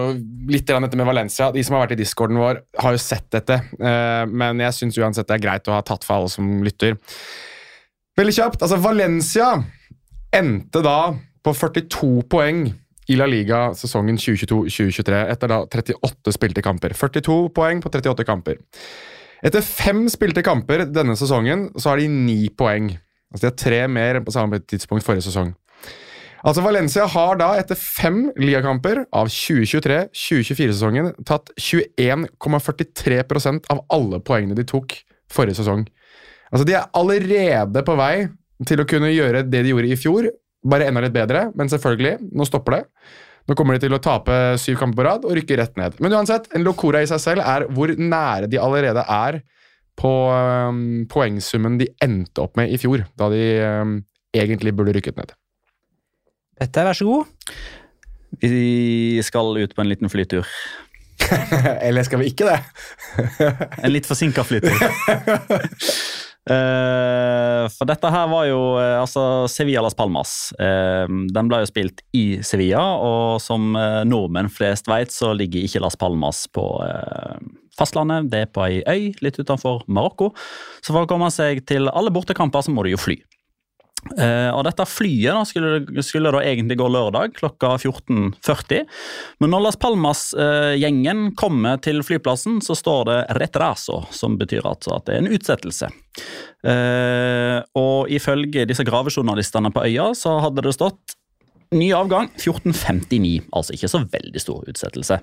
litt 0.52 0.68
dette 0.68 1.00
med 1.00 1.08
Valencia. 1.08 1.48
De 1.52 1.62
som 1.64 1.78
har 1.78 1.86
vært 1.86 1.94
i 1.96 2.02
discorden 2.02 2.36
vår, 2.40 2.60
har 2.84 2.96
jo 2.96 3.00
sett 3.00 3.24
dette. 3.32 3.56
Uh, 3.80 4.28
men 4.28 4.60
jeg 4.60 4.76
syns 4.76 4.98
uansett 5.00 5.30
det 5.30 5.38
er 5.38 5.46
greit 5.46 5.70
å 5.72 5.78
ha 5.78 5.80
tatt 5.80 6.04
for 6.04 6.18
alle 6.18 6.32
som 6.32 6.58
lytter. 6.64 6.98
Veldig 8.20 8.36
kjapt. 8.36 8.66
altså 8.66 8.76
Valencia 8.84 9.48
endte 10.36 10.84
da 10.84 10.98
på 11.44 11.56
42 11.56 12.12
poeng 12.28 12.66
i 13.06 13.16
La 13.18 13.26
Liga 13.30 13.68
sesongen 13.78 14.18
2022-2023 14.18 15.20
etter 15.32 15.52
da 15.52 15.60
38 15.64 16.34
spilte 16.34 16.62
kamper. 16.64 16.94
42 16.96 17.50
poeng 17.54 17.82
på 17.82 17.88
38 17.92 18.24
kamper. 18.26 18.56
Etter 19.46 19.62
fem 19.62 20.06
spilte 20.10 20.42
kamper 20.46 20.86
denne 20.90 21.14
sesongen 21.18 21.68
så 21.76 21.92
har 21.92 22.00
de 22.00 22.08
ni 22.10 22.48
poeng. 22.50 22.90
Altså 23.30 23.44
De 23.44 23.50
har 23.50 23.60
tre 23.60 23.80
mer 23.90 24.18
enn 24.18 24.26
på 24.26 24.34
samme 24.34 24.56
tidspunkt 24.62 25.06
forrige 25.06 25.26
sesong. 25.28 25.50
Altså 26.46 26.62
Valencia 26.62 27.06
har 27.10 27.38
da 27.40 27.48
etter 27.58 27.78
fem 27.78 28.30
ligakamper 28.38 28.96
av 29.14 29.26
2023-2024-sesongen 29.32 31.12
tatt 31.26 31.50
21,43% 31.58 33.66
av 33.72 33.78
alle 33.94 34.18
poengene 34.22 34.58
de 34.58 34.64
tok 34.68 34.94
forrige 35.32 35.58
sesong. 35.58 35.86
Altså 36.52 36.64
De 36.68 36.74
er 36.78 36.90
allerede 36.94 37.82
på 37.86 37.94
vei 37.98 38.28
til 38.66 38.80
å 38.80 38.88
kunne 38.88 39.10
gjøre 39.12 39.42
det 39.44 39.62
de 39.66 39.70
gjorde 39.72 39.90
i 39.90 40.00
fjor, 40.00 40.22
bare 40.70 40.88
enda 40.90 41.02
litt 41.04 41.14
bedre, 41.14 41.48
men 41.58 41.70
selvfølgelig, 41.72 42.18
nå 42.36 42.46
stopper 42.48 42.78
det. 42.78 42.82
Nå 43.46 43.54
kommer 43.54 43.76
de 43.76 43.84
til 43.84 43.94
å 43.94 44.02
tape 44.02 44.36
syv 44.58 44.80
kamper 44.80 44.98
på 44.98 45.06
rad 45.06 45.26
og 45.26 45.36
rykke 45.38 45.58
rett 45.60 45.76
ned. 45.78 46.00
Men 46.02 46.16
uansett, 46.18 46.48
en 46.56 46.64
locora 46.66 47.02
i 47.04 47.10
seg 47.10 47.22
selv 47.22 47.46
er 47.46 47.68
hvor 47.74 47.92
nære 47.94 48.50
de 48.50 48.58
allerede 48.58 49.04
er 49.06 49.40
på 49.96 50.12
um, 50.28 51.06
poengsummen 51.08 51.78
de 51.80 51.88
endte 52.04 52.42
opp 52.42 52.58
med 52.58 52.72
i 52.74 52.80
fjor, 52.80 53.06
da 53.16 53.30
de 53.32 53.44
um, 53.62 53.98
egentlig 54.36 54.74
burde 54.76 54.96
rykket 54.96 55.20
ned. 55.20 55.32
Dette, 56.60 56.84
vær 56.88 56.96
så 56.96 57.06
god. 57.06 57.54
Vi 58.42 59.22
skal 59.24 59.54
ut 59.62 59.76
på 59.76 59.84
en 59.84 59.88
liten 59.88 60.10
flytur. 60.12 60.48
Eller 61.86 62.04
skal 62.04 62.20
vi 62.20 62.32
ikke 62.32 62.48
det? 62.48 62.58
En 63.80 63.92
litt 63.92 64.08
forsinka 64.08 64.44
flytur. 64.44 64.74
Eh, 66.46 67.64
for 67.74 67.88
dette 67.90 68.10
her 68.14 68.28
var 68.30 68.44
jo 68.46 68.60
eh, 68.78 68.94
altså 69.00 69.22
Sevilla 69.50 69.82
Las 69.82 69.96
Palmas. 69.98 70.52
Eh, 70.62 71.06
den 71.34 71.50
ble 71.50 71.62
jo 71.64 71.70
spilt 71.70 72.04
i 72.14 72.38
Sevilla, 72.46 72.84
og 73.02 73.42
som 73.42 73.74
nordmenn 74.06 74.50
flest 74.52 74.90
vet, 74.90 75.14
så 75.14 75.32
ligger 75.34 75.66
ikke 75.66 75.82
Las 75.82 75.98
Palmas 75.98 76.44
på 76.54 76.66
fastlandet. 77.76 78.30
Det 78.32 78.44
er 78.46 78.52
på 78.52 78.64
ei 78.66 78.82
øy 78.86 79.10
litt 79.24 79.40
utenfor 79.40 79.84
Marokko. 79.90 80.32
Så 80.80 80.94
for 80.94 81.04
å 81.04 81.10
komme 81.10 81.32
seg 81.34 81.64
til 81.68 81.90
alle 81.90 82.14
bortekamper, 82.14 82.64
så 82.64 82.74
må 82.74 82.86
du 82.86 82.94
jo 82.94 83.00
fly. 83.00 83.18
Eh, 84.16 84.50
og 84.54 84.62
dette 84.68 84.86
flyet 84.86 85.34
da, 85.34 85.42
skulle, 85.48 86.02
skulle 86.04 86.30
da 86.34 86.42
egentlig 86.44 86.76
gå 86.78 86.86
lørdag 86.92 87.34
klokka 87.38 87.72
14.40. 87.80 88.84
Men 89.42 89.52
når 89.52 89.64
Las 89.64 89.80
Palmas-gjengen 89.82 91.32
kommer 91.38 91.80
til 91.82 92.04
flyplassen, 92.06 92.60
så 92.62 92.76
står 92.78 93.04
det 93.10 93.18
'retraso', 93.38 94.04
som 94.14 94.38
betyr 94.38 94.68
altså 94.68 94.96
at 94.96 95.08
det 95.08 95.16
er 95.16 95.24
en 95.24 95.34
utsettelse. 95.34 95.90
Uh, 96.66 97.60
og 97.78 98.08
ifølge 98.10 98.64
disse 98.66 98.82
gravejournalistene 98.86 99.70
på 99.70 99.84
øya, 99.86 100.08
så 100.18 100.38
hadde 100.42 100.64
det 100.64 100.74
stått 100.74 101.16
ny 101.74 101.90
avgang 101.94 102.28
14.59, 102.38 103.48
altså 103.54 103.74
ikke 103.74 103.90
så 103.90 104.02
veldig 104.12 104.42
stor 104.42 104.66
utsettelse. 104.70 105.20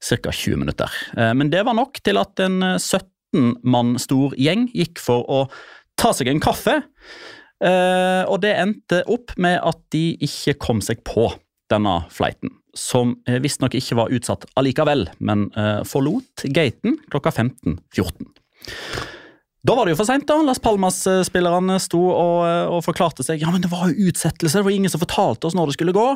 Ca. 0.00 0.32
20 0.32 0.56
minutter. 0.56 0.94
Eh, 1.16 1.32
men 1.36 1.50
det 1.52 1.60
var 1.66 1.76
nok 1.76 2.00
til 2.04 2.20
at 2.20 2.40
en 2.40 2.62
eh, 2.64 2.78
17 2.80 3.58
mann 3.68 3.98
stor 4.00 4.32
gjeng 4.40 4.68
gikk 4.72 5.00
for 5.00 5.26
å 5.28 5.42
ta 6.00 6.14
seg 6.16 6.30
en 6.32 6.40
kaffe. 6.40 6.80
Eh, 7.60 8.22
og 8.24 8.40
det 8.40 8.54
endte 8.56 9.02
opp 9.10 9.34
med 9.40 9.58
at 9.60 9.80
de 9.92 10.14
ikke 10.24 10.56
kom 10.62 10.80
seg 10.84 11.02
på 11.04 11.28
denne 11.70 12.00
flighten, 12.12 12.54
som 12.76 13.18
eh, 13.28 13.40
visstnok 13.42 13.76
ikke 13.76 13.98
var 13.98 14.14
utsatt 14.16 14.46
allikevel, 14.58 15.06
men 15.20 15.48
eh, 15.58 15.82
forlot 15.88 16.46
gaten 16.56 16.96
klokka 17.12 17.34
15.14. 17.34 18.30
Da 19.60 19.76
var 19.76 19.84
det 19.84 19.92
jo 19.92 19.98
for 19.98 20.08
seint. 20.08 20.30
Las 20.46 20.62
Palmas-spillerne 20.64 21.76
sto 21.84 22.00
og, 22.08 22.38
og 22.72 22.80
forklarte 22.86 23.26
seg 23.26 23.42
ja, 23.42 23.50
men 23.52 23.60
det 23.60 23.68
var 23.68 23.90
jo 23.90 24.08
utsettelse, 24.08 24.56
det 24.56 24.64
var 24.64 24.72
ingen 24.72 24.92
som 24.92 25.02
fortalte 25.02 25.50
oss 25.50 25.56
når 25.56 25.68
det 25.68 25.76
skulle 25.76 25.96
gå. 25.96 26.06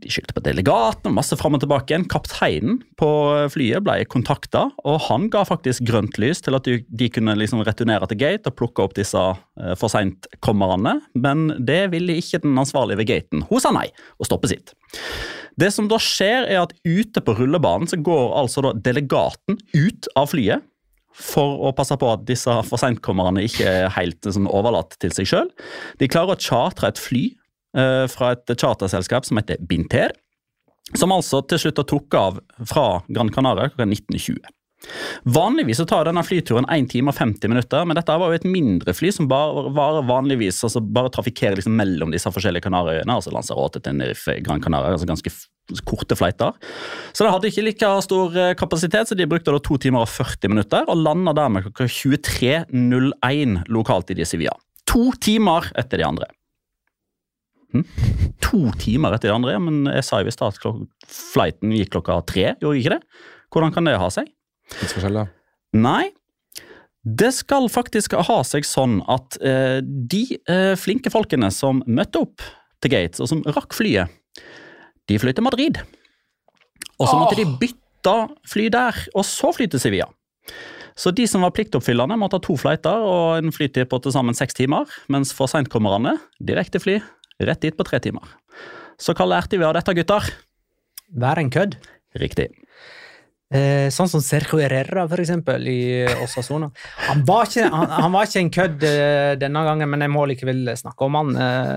De 0.00 0.08
skyldte 0.08 0.32
på 0.32 0.40
delegaten, 0.44 1.12
masse 1.12 1.36
fram 1.36 1.58
og 1.58 1.60
tilbake 1.62 1.92
igjen. 1.92 2.06
Kapteinen 2.08 2.78
på 2.98 3.08
flyet 3.52 3.84
ble 3.84 3.98
kontakta, 4.08 4.64
og 4.88 5.02
han 5.10 5.28
ga 5.32 5.42
faktisk 5.44 5.84
grønt 5.88 6.16
lys 6.22 6.40
til 6.44 6.56
at 6.56 6.64
de, 6.66 7.10
kunne 7.12 7.36
liksom 7.36 7.60
returnere 7.66 8.08
til 8.08 8.20
gate 8.22 8.48
og 8.48 8.56
plukke 8.56 8.86
opp 8.86 8.96
disse 8.96 9.20
eh, 9.20 9.74
for 9.76 9.92
seint-kommerne, 9.92 10.96
men 11.12 11.44
det 11.60 11.84
ville 11.92 12.16
ikke 12.22 12.40
den 12.46 12.56
ansvarlige 12.58 13.02
ved 13.02 13.10
gaten. 13.12 13.46
Hun 13.50 13.62
sa 13.62 13.74
nei 13.76 13.90
og 14.16 14.30
stoppet 14.30 14.54
sitt. 14.54 14.74
Det 15.60 15.68
som 15.74 15.88
da 15.90 16.00
skjer, 16.00 16.48
er 16.48 16.62
at 16.62 16.72
ute 16.88 17.20
på 17.20 17.36
rullebanen 17.36 17.90
så 17.90 18.00
går 18.00 18.36
altså 18.40 18.64
da 18.64 18.72
delegaten 18.88 19.60
ut 19.76 20.08
av 20.16 20.32
flyet 20.32 20.64
for 21.12 21.60
å 21.68 21.74
passe 21.76 21.96
på 22.00 22.08
at 22.08 22.24
disse 22.28 22.54
for 22.64 22.80
seint-kommerne 22.80 23.44
ikke 23.44 23.68
er 23.68 23.92
helt 23.98 24.24
sånn, 24.24 24.48
overlatt 24.48 24.96
til 25.02 25.12
seg 25.12 25.28
sjøl. 25.28 25.50
De 26.00 26.08
klarer 26.08 26.32
å 26.32 26.40
chartre 26.40 26.88
et 26.88 27.00
fly 27.00 27.26
eh, 27.28 27.41
fra 27.72 28.34
et 28.34 28.52
charterselskap 28.52 29.24
som 29.24 29.38
heter 29.40 29.60
Binter, 29.64 30.12
som 30.98 31.14
altså 31.14 31.40
til 31.48 31.62
slutt 31.62 31.80
tok 31.88 32.16
av 32.18 32.40
fra 32.68 32.86
Gran 33.08 33.30
Canaria 33.32 33.70
klokka 33.70 33.86
19.20. 33.88 34.42
Vanligvis 35.22 35.78
så 35.78 35.86
tar 35.86 36.08
denne 36.08 36.24
flyturen 36.26 36.66
1 36.72 36.88
time 36.90 37.12
og 37.12 37.18
50 37.18 37.50
minutter, 37.52 37.84
men 37.86 37.98
dette 37.98 38.16
var 38.18 38.32
jo 38.32 38.38
et 38.38 38.48
mindre 38.48 38.94
fly 38.96 39.12
som 39.14 39.28
bare, 39.30 39.68
bare 39.74 40.02
vanligvis 40.08 40.58
altså 40.66 40.82
bare 40.82 41.12
trafikkerer 41.14 41.60
liksom 41.60 41.76
mellom 41.78 42.10
disse 42.14 42.30
forskjellige 42.34 42.66
Kanariøyene, 42.66 43.14
altså 43.14 43.32
Lanzarote, 43.34 43.82
Tenerife, 43.84 44.40
Gran 44.42 44.62
Canaria, 44.64 44.96
altså 44.96 45.08
ganske 45.08 45.32
korte 45.86 46.18
flighter. 46.18 46.58
Så 47.14 47.24
det 47.24 47.32
hadde 47.32 47.52
ikke 47.52 47.66
like 47.68 47.94
stor 48.04 48.36
eh, 48.36 48.56
kapasitet, 48.58 49.08
så 49.08 49.18
de 49.18 49.28
brukte 49.30 49.54
da 49.54 49.62
2 49.62 49.78
timer 49.86 50.02
og 50.04 50.10
40 50.10 50.50
minutter, 50.52 50.90
og 50.90 50.98
landa 51.06 51.34
dermed 51.38 51.68
klokka 51.68 51.86
23.01 51.86 53.62
lokalt 53.70 54.10
i 54.10 54.18
de 54.18 54.26
Sevilla. 54.28 54.56
To 54.90 55.12
timer 55.22 55.70
etter 55.78 56.02
de 56.02 56.08
andre. 56.10 56.28
Hm? 57.72 57.84
To 58.44 58.64
timer 58.80 59.16
etter 59.16 59.30
de 59.30 59.36
andre, 59.36 59.58
men 59.62 59.86
jeg 59.88 60.06
sa 60.06 60.20
jo 60.20 60.28
i 60.28 60.34
stad 60.34 60.58
at 60.58 60.82
flighten 61.08 61.72
gikk 61.76 61.94
klokka 61.96 62.18
tre, 62.28 62.50
gjorde 62.60 62.80
ikke 62.80 62.96
det? 62.96 63.02
Hvordan 63.52 63.72
kan 63.74 63.88
det 63.88 63.98
ha 64.00 64.08
seg? 64.12 64.28
Tidsforskjell, 64.72 65.22
da. 65.22 65.28
Nei, 65.72 66.10
det 67.02 67.32
skal 67.34 67.66
faktisk 67.72 68.14
ha 68.14 68.38
seg 68.46 68.66
sånn 68.68 69.00
at 69.10 69.38
eh, 69.42 69.80
de 69.82 70.24
eh, 70.46 70.74
flinke 70.78 71.10
folkene 71.12 71.50
som 71.54 71.80
møtte 71.88 72.22
opp 72.22 72.44
til 72.82 72.92
Gates, 72.92 73.22
og 73.22 73.30
som 73.30 73.42
rakk 73.56 73.74
flyet, 73.74 74.12
de 75.10 75.18
fløy 75.18 75.32
til 75.34 75.46
Madrid. 75.46 75.80
Og 77.00 77.08
så 77.08 77.16
måtte 77.18 77.38
de 77.40 77.48
bytte 77.58 78.14
fly 78.48 78.68
der, 78.72 78.98
og 79.16 79.26
så 79.26 79.50
fly 79.54 79.66
til 79.70 79.82
Sevilla. 79.82 80.06
Så 80.98 81.10
de 81.16 81.24
som 81.26 81.42
var 81.42 81.54
pliktoppfyllende, 81.56 82.18
måtte 82.20 82.38
ha 82.38 82.44
to 82.44 82.54
flighter 82.60 83.02
og 83.06 83.40
en 83.40 83.54
flytid 83.54 83.88
på 83.90 83.98
til 84.04 84.12
sammen 84.14 84.36
seks 84.36 84.54
timer. 84.58 84.90
Mens 85.12 85.32
for 85.34 85.50
seintkommerne 85.50 86.18
direktefly 86.38 86.98
rett 87.48 87.62
dit 87.64 87.76
på 87.78 87.86
tre 87.88 88.00
timer. 88.04 88.26
Så 89.00 89.14
hva 89.18 89.26
lærte 89.26 89.58
vi 89.58 89.64
av 89.66 89.74
dette, 89.78 89.94
gutter? 89.98 90.28
Vær 91.22 91.40
en 91.42 91.50
kødd. 91.52 91.78
Riktig. 92.20 92.50
Eh, 93.52 93.90
sånn 93.92 94.08
som 94.08 94.22
Sergio 94.24 94.60
Herrera, 94.62 95.04
for 95.10 95.20
eksempel, 95.20 95.66
i 95.68 95.80
Osasona. 96.24 96.70
Han 97.10 97.24
var 97.28 97.48
ikke, 97.50 97.66
han, 97.68 97.90
han 97.98 98.14
var 98.14 98.28
ikke 98.28 98.40
en 98.40 98.52
kødd 98.54 98.86
eh, 98.88 99.32
denne 99.40 99.64
gangen, 99.66 99.90
men 99.92 100.04
jeg 100.06 100.12
må 100.12 100.22
likevel 100.30 100.70
snakke 100.80 101.04
om 101.04 101.18
han. 101.18 101.32
Eh, 101.36 101.74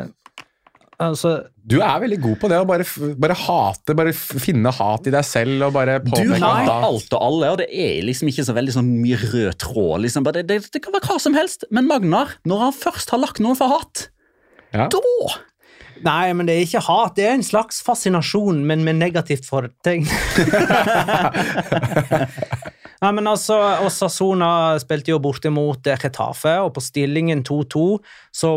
altså, 1.04 1.34
Du 1.68 1.76
er 1.82 2.00
veldig 2.06 2.20
god 2.24 2.38
på 2.40 2.52
det 2.54 2.60
å 2.62 2.68
bare, 2.70 2.86
bare 3.20 3.36
hate, 3.42 3.96
bare 4.00 4.14
finne 4.16 4.72
hat 4.78 5.10
i 5.10 5.14
deg 5.18 5.28
selv 5.28 5.66
og 5.68 5.74
bare 5.76 5.98
Du 6.06 6.12
påpeke 6.14 6.52
alt 6.88 7.12
og 7.18 7.26
alle, 7.28 7.50
og 7.56 7.60
det 7.64 7.68
er 7.74 8.06
liksom 8.08 8.32
ikke 8.32 8.46
så 8.48 8.56
veldig 8.56 8.76
sånn 8.78 8.94
mye 9.02 9.20
rød 9.26 9.58
tråd. 9.66 9.98
Liksom. 10.06 10.30
Det, 10.32 10.46
det, 10.48 10.62
det 10.78 10.84
kan 10.86 10.96
være 10.96 11.10
hva 11.12 11.18
som 11.26 11.36
helst, 11.36 11.68
men 11.76 11.90
Magnar, 11.92 12.38
når 12.48 12.64
han 12.70 12.78
først 12.86 13.12
har 13.12 13.20
lagt 13.26 13.44
noen 13.44 13.60
for 13.60 13.74
hat, 13.76 14.08
Ja. 14.72 14.88
da 14.92 15.04
nei, 16.06 16.34
men 16.38 16.48
det 16.48 16.56
er 16.56 16.66
ikke 16.68 16.86
hat, 16.88 17.16
det 17.18 17.26
er 17.28 17.36
en 17.38 17.46
slags 17.46 17.82
fascinasjon, 17.86 18.64
men 18.68 18.86
med 18.88 19.02
negativt 19.02 19.46
fortegn. 19.50 20.06
Nei, 23.04 23.12
men 23.12 23.28
altså, 23.28 23.56
Osasona 23.86 24.78
spilte 24.82 25.12
jo 25.12 25.20
borte 25.22 25.52
mot 25.54 25.88
eh, 25.92 26.06
og 26.56 26.70
på 26.74 26.82
stillingen 26.82 27.44
2-2, 27.46 27.84
så 28.34 28.52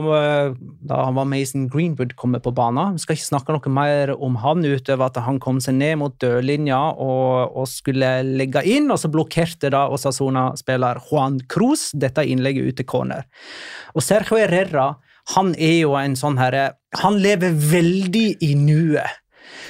da 0.89 1.01
han 1.05 1.17
var 1.19 1.27
Mason 1.29 1.67
Greenwood 1.69 2.15
kommet 2.17 2.45
på 2.47 2.53
banen. 2.55 2.95
Vi 2.97 3.03
skal 3.03 3.19
ikke 3.19 3.27
snakke 3.27 3.57
noe 3.57 3.73
mer 3.75 4.15
om 4.15 4.39
han 4.41 4.65
utover 4.65 5.09
at 5.09 5.19
han 5.27 5.41
kom 5.43 5.59
seg 5.65 5.77
ned 5.81 5.99
mot 6.01 6.15
dørlinja 6.23 6.79
og, 6.95 7.59
og 7.59 7.69
skulle 7.71 8.13
legge 8.25 8.63
inn, 8.65 8.89
og 8.95 9.03
så 9.03 9.11
blokkerte 9.13 9.73
da 9.75 9.87
Osasona-spiller 9.93 11.03
Juan 11.11 11.43
Cruz 11.51 11.91
dette 11.99 12.25
innlegget 12.25 12.71
ut 12.71 12.81
til 12.81 12.89
corner. 12.89 13.29
Og 13.99 14.07
Sergio 14.07 14.39
Herrera, 14.39 14.93
han 15.35 15.55
er 15.59 15.81
jo 15.83 15.97
en 15.99 16.15
sånn 16.17 16.39
herre 16.41 16.71
Han 17.03 17.19
lever 17.21 17.53
veldig 17.53 18.29
i 18.45 18.55
nuet. 18.57 19.19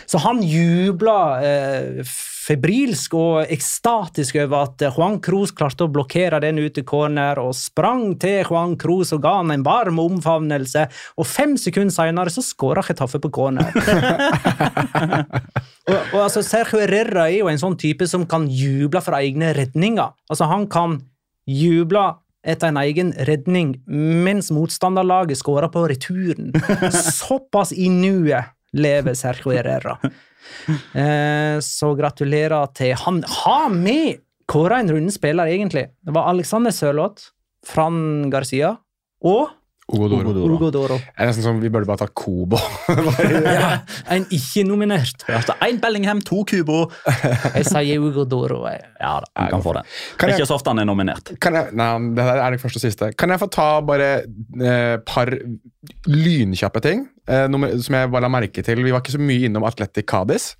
Så 0.08 0.20
han 0.22 0.38
jubla 0.42 1.18
eh, 1.44 2.04
febrilsk 2.48 3.14
og 3.18 3.50
ekstatisk 3.52 4.38
over 4.40 4.68
at 4.68 4.84
eh, 4.86 4.94
Juan 4.94 5.18
Cruz 5.24 5.52
klarte 5.56 5.84
å 5.84 5.90
blokkere 5.92 6.40
den 6.42 6.60
ute 6.62 6.84
corner, 6.88 7.40
og 7.42 7.56
sprang 7.58 8.14
til 8.20 8.40
Juan 8.46 8.76
Cruz 8.80 9.12
og 9.16 9.22
ga 9.26 9.34
han 9.40 9.52
en 9.52 9.66
varm 9.66 10.00
omfavnelse, 10.02 10.86
og 11.18 11.28
fem 11.28 11.56
sekunder 11.60 11.94
senere 11.94 12.32
så 12.32 12.44
skåra 12.44 12.84
Chetaffe 12.86 13.20
på 13.20 13.32
corner. 13.34 13.68
og, 15.90 15.98
og 15.98 16.22
altså, 16.22 16.44
Sergio 16.46 16.80
Herrera 16.80 17.28
er 17.28 17.42
jo 17.42 17.52
en 17.52 17.60
sånn 17.60 17.76
type 17.80 18.08
som 18.08 18.24
kan 18.30 18.48
juble 18.48 19.02
for 19.04 19.18
egne 19.18 19.52
redninger. 19.58 20.16
Altså, 20.30 20.48
han 20.48 20.68
kan 20.72 21.02
juble 21.48 22.06
etter 22.46 22.70
en 22.70 22.80
egen 22.80 23.12
redning 23.28 23.74
mens 23.88 24.50
motstanderlaget 24.54 25.40
skårer 25.40 25.70
på 25.72 25.84
returen. 25.90 26.52
Såpass 26.92 27.72
i 27.72 27.88
nuet 27.92 28.54
lever 28.76 29.16
Sergio 29.18 29.54
Herrera. 29.56 29.96
Eh, 30.94 31.58
så 31.64 31.92
gratulerer 31.98 32.70
til 32.76 32.94
han. 33.02 33.22
Har 33.42 33.70
vi 33.74 34.18
kåra 34.48 34.80
en 34.80 34.92
runde 34.92 35.12
spiller, 35.12 35.50
egentlig? 35.50 35.88
Det 36.04 36.14
var 36.14 36.30
Alexander 36.30 36.72
Sørloth, 36.74 37.32
Fran 37.66 38.30
Garcia 38.32 38.76
og 39.24 39.50
Ogodoro. 39.88 40.32
Ugo 40.52 40.68
Doro. 40.70 40.96
Det 41.00 41.16
er 41.24 41.30
nesten 41.30 41.44
som 41.46 41.60
vi 41.62 41.70
burde 41.72 41.88
bare 41.88 42.02
ta 42.02 42.08
Kobo. 42.12 42.58
Ja, 43.58 43.78
en 44.14 44.26
ikke-nominert. 44.34 45.24
Én 45.64 45.78
Bellingham, 45.80 46.20
to 46.20 46.42
Kubo. 46.44 46.90
Jeg 47.54 47.64
sier 47.70 48.02
Ugo 48.04 48.26
Doro. 48.28 48.66
jeg. 48.68 48.82
Ja 49.00 49.14
da, 49.24 49.30
han 49.40 49.50
kan 49.54 49.64
få 49.64 49.72
den. 49.78 49.88
Kan 50.18 50.28
Det 50.28 50.34
er 50.34 50.36
jeg- 50.36 50.40
ikke 50.42 50.50
så 50.50 50.58
ofte 50.58 50.70
han 50.74 50.78
er 50.82 50.88
nominert. 50.90 51.32
Kan 51.40 51.56
jeg, 51.56 51.72
nei, 51.72 51.88
det 52.18 52.26
er 52.28 52.50
det 52.56 52.60
første 52.60 52.76
og 52.82 52.84
siste. 52.84 53.10
Kan 53.16 53.30
jeg 53.32 53.40
få 53.40 53.48
ta 53.54 53.68
bare 53.80 54.10
eh, 54.60 54.98
par 55.08 55.32
lynkjappe 56.08 56.80
ting 56.84 57.06
eh, 57.28 57.46
nummer, 57.48 57.72
som 57.82 57.96
jeg 57.98 58.10
bare 58.12 58.26
la 58.26 58.32
merke 58.32 58.64
til? 58.64 58.82
Vi 58.84 58.92
var 58.94 59.00
ikke 59.04 59.16
så 59.16 59.22
mye 59.22 59.48
innom 59.48 59.64
Atletic 59.68 60.04
Cádiz. 60.10 60.52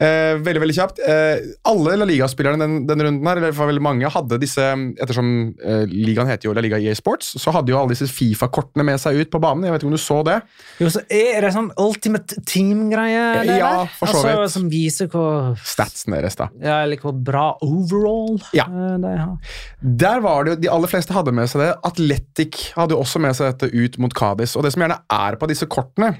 Eh, 0.00 0.38
veldig 0.40 0.62
veldig 0.62 0.74
kjapt. 0.76 1.00
Eh, 1.04 1.42
alle 1.68 1.96
La 2.00 2.06
Liga-spillerne 2.08 2.56
den, 2.62 2.76
denne 2.88 3.04
runden 3.04 3.26
her, 3.28 3.36
eller 3.36 3.52
fall 3.56 3.68
veldig 3.68 3.82
mange, 3.84 4.08
hadde 4.08 4.38
disse 4.40 4.64
Ettersom 4.96 5.28
eh, 5.60 5.82
ligaen 5.90 6.28
heter 6.30 6.48
jo 6.48 6.54
La 6.56 6.62
Liga 6.64 6.78
EA 6.80 6.94
Sports, 6.96 7.34
så 7.42 7.52
hadde 7.52 7.74
jo 7.74 7.76
alle 7.76 7.92
disse 7.92 8.08
Fifa-kortene 8.08 8.86
med 8.86 9.00
seg 9.02 9.18
ut 9.20 9.30
på 9.32 9.40
banen. 9.42 9.66
Jeg 9.68 9.74
vet 9.74 9.84
ikke 9.84 9.90
om 9.90 9.96
du 9.98 10.00
så 10.00 10.18
det? 10.24 10.38
Jo, 10.80 10.88
så 10.94 11.02
er 11.12 11.44
det 11.44 11.52
sånn 11.52 11.68
ultimate 11.84 12.40
team-greie? 12.48 13.26
Ja, 13.60 13.72
for 13.98 14.08
så 14.08 14.22
altså, 14.22 14.40
vidt. 14.40 14.54
Som 14.56 14.70
viser 14.72 15.10
hvor, 15.12 15.52
Statsen 15.68 16.16
deres, 16.16 16.38
da. 16.40 16.48
ja, 16.64 16.80
eller 16.86 17.00
hvor 17.04 17.14
bra 17.16 17.44
overall 17.66 18.40
Ja. 18.56 18.64
eh, 18.70 18.96
de 19.04 19.12
har. 19.20 19.54
Der 19.80 20.24
var 20.24 20.44
det 20.48 20.54
jo, 20.56 20.60
De 20.64 20.72
aller 20.78 20.90
fleste 20.90 21.12
hadde 21.16 21.34
med 21.36 21.50
seg 21.52 21.60
det. 21.66 21.70
Atletic 21.90 22.70
hadde 22.76 22.96
jo 22.96 23.04
også 23.04 23.20
med 23.22 23.36
seg 23.36 23.52
dette 23.52 23.68
ut 23.76 24.00
mot 24.00 24.16
Cádiz. 24.16 24.56
Og 24.56 24.64
det 24.64 24.72
som 24.74 24.82
gjerne 24.84 25.02
er 25.12 25.36
på 25.40 25.48
disse 25.50 25.68
kortene, 25.70 26.14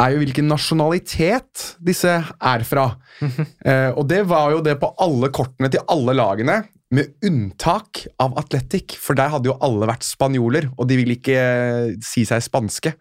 er 0.00 0.12
jo 0.12 0.22
hvilken 0.22 0.48
nasjonalitet 0.50 1.72
disse 1.82 2.12
er 2.12 2.64
fra. 2.68 2.88
eh, 3.68 3.90
og 3.92 4.04
det 4.10 4.22
var 4.28 4.52
jo 4.56 4.64
det 4.64 4.76
på 4.80 4.92
alle 5.02 5.32
kortene 5.34 5.72
til 5.72 5.84
alle 5.92 6.16
lagene, 6.16 6.62
med 6.94 7.16
unntak 7.26 8.04
av 8.22 8.36
Atletic. 8.38 8.94
For 9.02 9.18
der 9.18 9.32
hadde 9.32 9.50
jo 9.50 9.56
alle 9.64 9.88
vært 9.90 10.06
spanjoler, 10.06 10.68
og 10.76 10.86
de 10.88 10.98
ville 11.00 11.16
ikke 11.18 11.36
eh, 11.36 11.94
si 12.04 12.22
seg 12.28 12.44
spanske. 12.44 12.92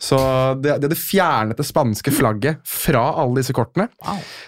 Så 0.00 0.18
det, 0.62 0.78
de 0.80 0.88
hadde 0.88 0.98
fjernet 0.98 1.60
det 1.60 1.66
spanske 1.68 2.14
flagget 2.14 2.62
fra 2.66 3.04
alle 3.20 3.42
disse 3.42 3.54
kortene. 3.56 3.88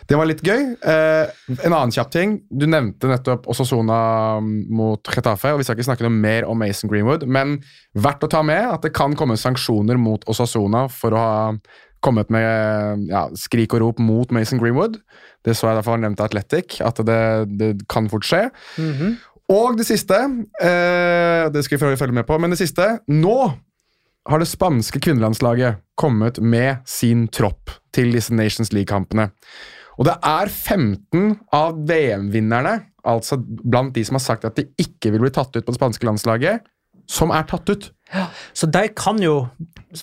Det 0.09 0.17
var 0.19 0.31
litt 0.31 0.41
gøy. 0.45 0.73
Eh, 0.81 1.35
en 1.59 1.75
annen 1.75 1.93
kjapp 1.95 2.13
ting. 2.15 2.39
Du 2.49 2.65
nevnte 2.69 3.11
nettopp 3.13 3.49
Osasona 3.53 4.01
mot 4.41 5.13
Getafe, 5.13 5.53
og 5.53 5.61
vi 5.61 5.69
skal 5.69 5.77
ikke 5.77 5.91
snakke 5.91 6.09
noe 6.09 6.15
mer 6.15 6.49
om 6.49 6.59
Mason 6.61 6.91
Greenwood, 6.91 7.29
men 7.29 7.59
verdt 7.99 8.25
å 8.25 8.33
ta 8.33 8.45
med 8.47 8.71
at 8.71 8.87
det 8.87 8.95
kan 8.97 9.17
komme 9.19 9.37
sanksjoner 9.41 10.01
mot 10.01 10.25
Osasona 10.31 10.87
for 10.93 11.13
å 11.13 11.23
ha 11.23 11.37
kommet 12.05 12.31
med 12.31 13.09
ja, 13.11 13.27
skrik 13.39 13.75
og 13.77 13.83
rop 13.83 14.03
mot 14.03 14.31
Mason 14.35 14.61
Greenwood. 14.61 14.99
Det 15.45 15.57
så 15.57 15.71
jeg 15.71 15.81
derfor 15.81 15.97
nevnt 15.97 16.19
nevnte 16.19 16.27
Athletic, 16.29 16.79
at 16.85 17.01
det, 17.07 17.21
det 17.59 17.71
kan 17.91 18.09
fort 18.11 18.27
skje. 18.27 18.45
Og 19.49 19.79
det 19.79 19.87
siste 19.89 20.17
eh, 20.61 21.49
Det 21.53 21.63
skal 21.65 21.79
vi 21.79 21.97
følge 21.97 22.19
med 22.19 22.27
på, 22.29 22.37
men 22.39 22.53
det 22.53 22.61
siste 22.61 22.99
Nå 23.09 23.39
har 24.29 24.43
det 24.43 24.51
spanske 24.51 25.01
kvinnelandslaget 25.01 25.81
kommet 25.97 26.37
med 26.39 26.83
sin 26.85 27.29
tropp 27.33 27.73
til 27.97 28.13
disse 28.13 28.35
Nations 28.35 28.75
League-kampene. 28.77 29.31
Og 29.97 30.05
det 30.05 30.19
er 30.21 30.51
15 30.53 31.39
av 31.57 31.79
VM-vinnerne, 31.89 32.75
altså 33.09 33.39
blant 33.41 33.95
de 33.97 34.05
som 34.05 34.19
har 34.19 34.25
sagt 34.27 34.45
at 34.45 34.59
de 34.59 34.67
ikke 34.77 35.15
vil 35.15 35.25
bli 35.25 35.33
tatt 35.33 35.57
ut 35.57 35.65
på 35.65 35.73
det 35.73 35.79
spanske 35.79 36.07
landslaget, 36.07 36.69
som 37.09 37.33
er 37.33 37.49
tatt 37.49 37.73
ut. 37.73 37.89
Så 38.57 38.69
de 38.73 38.87
kan 38.97 39.19
jo 39.23 39.41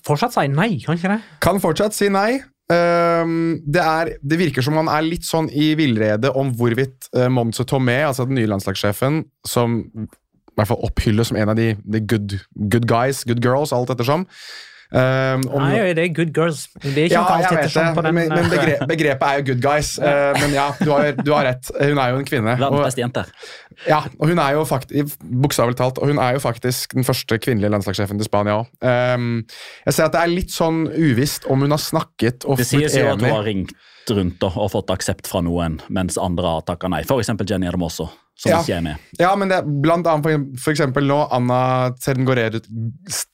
fortsatt 0.06 0.36
si 0.36 0.45
nei, 0.51 0.76
kan 0.84 0.99
ikke 0.99 1.16
det? 1.16 1.22
Kan 1.43 1.62
fortsatt 1.64 1.97
si 1.97 2.10
nei. 2.14 2.41
Ehm, 2.74 3.62
det, 3.62 3.82
er, 3.82 4.14
det 4.26 4.39
virker 4.41 4.66
som 4.66 4.78
man 4.80 4.89
er 4.89 5.06
litt 5.06 5.26
sånn 5.28 5.51
i 5.53 5.74
villrede 5.78 6.32
om 6.38 6.49
hvorvidt 6.58 7.10
uh, 7.18 7.28
Monzo 7.30 7.66
Tomé, 7.70 7.99
altså 8.08 8.26
den 8.26 8.39
nye 8.39 8.49
landslagssjefen, 8.49 9.22
som 9.45 9.82
i 9.86 10.56
hvert 10.56 10.72
fall 10.72 10.86
opphylles 10.88 11.30
som 11.30 11.38
en 11.38 11.51
av 11.51 11.60
de, 11.60 11.74
de 11.84 12.01
good, 12.01 12.38
good 12.72 12.88
guys, 12.89 13.26
good 13.28 13.43
girls, 13.43 13.74
alt 13.76 13.91
ettersom. 13.93 14.26
Ehm, 15.02 15.46
om- 15.50 15.64
Nei, 15.66 15.93
det 15.98 16.04
er 16.04 16.14
good 16.16 16.32
girls. 16.36 16.66
Det 16.82 16.93
er 16.93 17.08
ikke 17.10 17.16
ja, 17.18 17.24
alt 17.24 17.46
jeg 17.46 17.60
vet 17.60 17.74
det, 17.74 17.86
på 17.96 18.04
den. 18.06 18.16
men, 18.16 18.34
men 18.34 18.50
begre, 18.52 18.78
begrepet 18.89 19.28
er 19.30 19.41
jo 19.41 19.46
good 19.52 19.62
guys. 19.64 19.96
Uh, 20.00 20.32
men 20.41 20.56
ja, 20.56 20.68
du 20.80 20.91
har, 20.91 21.12
du 21.20 21.32
har 21.34 21.48
rett. 21.52 21.72
Hun 21.80 22.02
er 22.02 22.14
jo 22.14 22.22
en 22.22 22.28
kvinne. 22.28 22.58
Verdens 22.62 22.96
beste 22.96 23.26
ja, 23.89 24.00
og 24.20 24.30
hun 24.32 24.39
er 24.39 24.54
jo 24.56 24.62
faktisk, 24.68 25.18
bokstavelig 25.43 25.76
talt, 25.80 25.98
og 26.00 26.08
hun 26.08 26.20
er 26.22 26.38
jo 26.38 26.43
faktisk 26.43 26.96
den 26.96 27.04
første 27.04 27.38
kvinnelige 27.43 27.74
landslagssjefen 27.74 28.22
til 28.22 28.30
Spania 28.30 28.62
òg. 28.62 28.70
jeg 28.80 29.93
ser 29.98 30.08
at 30.08 30.16
det 30.16 30.22
er 30.22 30.32
litt 30.32 30.54
sånn 30.54 30.86
uvisst 30.88 31.50
om 31.52 31.66
hun 31.66 31.76
har 31.76 31.82
snakket 31.84 32.48
og 32.48 32.62
Det 32.62 32.70
sies 32.70 32.96
jo 32.96 33.10
at 33.12 33.20
hun 33.20 33.34
har 33.34 33.43
ringt 33.43 33.76
rundt 34.16 34.43
og 34.48 34.70
fått 34.72 34.93
aksept 34.93 35.28
fra 35.28 35.41
noen, 35.41 35.80
mens 35.89 36.20
andre 36.22 36.56
har 36.56 36.66
takka 36.68 36.89
nei. 36.91 37.02
F.eks. 37.04 37.34
Jenny 37.50 37.68
Hermoso, 37.68 38.08
som 38.36 38.52
Ja. 38.52 38.60
ikke 38.62 38.76
er 38.78 38.82
med. 38.84 38.96
Ja, 39.20 39.30
men 39.40 39.48
det 39.50 39.58
er 39.62 39.64
blant 39.82 40.08
annet 40.12 40.26
for, 40.26 40.46
for 40.60 40.72
eksempel 40.76 41.06
nå 41.08 41.22
Anna 41.32 41.92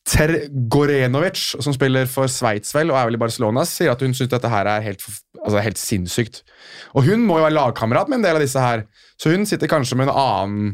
Tergorenovic, 0.05 1.41
som 1.63 1.73
spiller 1.75 2.05
for 2.09 2.29
Sveits 2.31 2.73
vel, 2.75 2.91
og 2.91 2.99
er 2.99 3.09
vel 3.09 3.17
i 3.17 3.21
Barcelona, 3.21 3.63
sier 3.67 3.91
at 3.93 4.03
hun 4.03 4.13
syns 4.17 4.31
dette 4.33 4.51
her 4.51 4.69
er 4.69 4.85
helt, 4.85 5.03
altså 5.41 5.63
helt 5.63 5.79
sinnssykt. 5.81 6.41
Og 6.95 7.07
hun 7.07 7.25
må 7.27 7.39
jo 7.39 7.45
være 7.47 7.57
lagkamerat 7.57 8.11
med 8.11 8.21
en 8.21 8.27
del 8.29 8.39
av 8.39 8.43
disse 8.45 8.61
her, 8.61 8.85
så 9.21 9.33
hun 9.33 9.45
sitter 9.49 9.69
kanskje 9.71 9.97
med 9.99 10.09
en 10.09 10.15
annen 10.17 10.71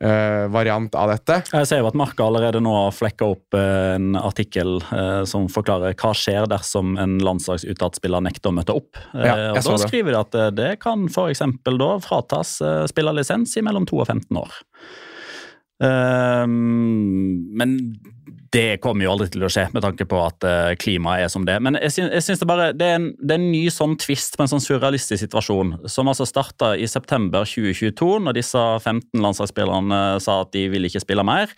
eh, 0.00 0.44
variant 0.52 0.94
av 0.98 1.12
dette. 1.12 1.40
Jeg 1.52 1.68
ser 1.70 1.82
jo 1.82 1.88
at 1.90 1.98
Marka 1.98 2.26
allerede 2.26 2.62
nå 2.64 2.74
har 2.74 2.94
flekka 2.94 3.28
opp 3.34 3.56
uh, 3.56 3.96
en 3.96 4.14
artikkel 4.18 4.78
uh, 4.90 5.24
som 5.28 5.48
forklarer 5.52 5.96
hva 5.98 6.12
skjer 6.16 6.48
dersom 6.50 6.96
en 7.00 7.18
landslagsuttatt 7.24 7.98
spiller 8.00 8.24
nekter 8.24 8.52
å 8.52 8.56
møte 8.60 8.76
opp. 8.78 9.00
Ja, 9.14 9.52
og 9.52 9.60
Da 9.60 9.76
det. 9.76 9.82
skriver 9.86 10.14
de 10.14 10.22
at 10.22 10.38
det 10.56 10.70
kan 10.84 11.08
f.eks. 11.10 11.44
da 11.68 11.92
fratas 12.04 12.58
spillerlisens 12.90 13.56
i 13.58 13.64
mellom 13.66 13.86
2 13.88 14.02
og 14.04 14.08
15 14.08 14.40
år. 14.40 14.58
Eh, 15.78 16.46
men 16.46 17.74
Det 18.54 18.78
kommer 18.80 19.04
jo 19.04 19.12
aldri 19.12 19.28
til 19.34 19.44
å 19.44 19.50
skje, 19.52 19.66
med 19.74 19.84
tanke 19.84 20.06
på 20.08 20.20
at 20.24 20.46
eh, 20.46 20.72
klimaet 20.80 21.26
er 21.26 21.32
som 21.32 21.44
det. 21.48 21.58
Men 21.64 21.76
jeg 21.82 21.94
syns, 21.96 22.12
jeg 22.16 22.26
syns 22.26 22.42
det, 22.42 22.48
bare, 22.48 22.70
det, 22.76 22.88
er 22.88 22.98
en, 23.00 23.10
det 23.20 23.36
er 23.36 23.42
en 23.42 23.50
ny 23.52 23.64
sånn 23.72 23.98
twist 24.00 24.38
på 24.38 24.44
en 24.44 24.52
sånn 24.54 24.64
surrealistisk 24.64 25.20
situasjon, 25.26 25.76
som 25.90 26.08
altså 26.08 26.26
starta 26.28 26.72
i 26.78 26.88
september 26.88 27.48
2022, 27.48 28.10
når 28.24 28.38
disse 28.40 28.66
15 28.80 29.24
landslagsspillerne 29.24 30.02
eh, 30.14 30.20
sa 30.24 30.42
at 30.44 30.52
de 30.56 30.68
vil 30.72 30.88
ikke 30.88 31.04
spille 31.04 31.26
mer. 31.26 31.52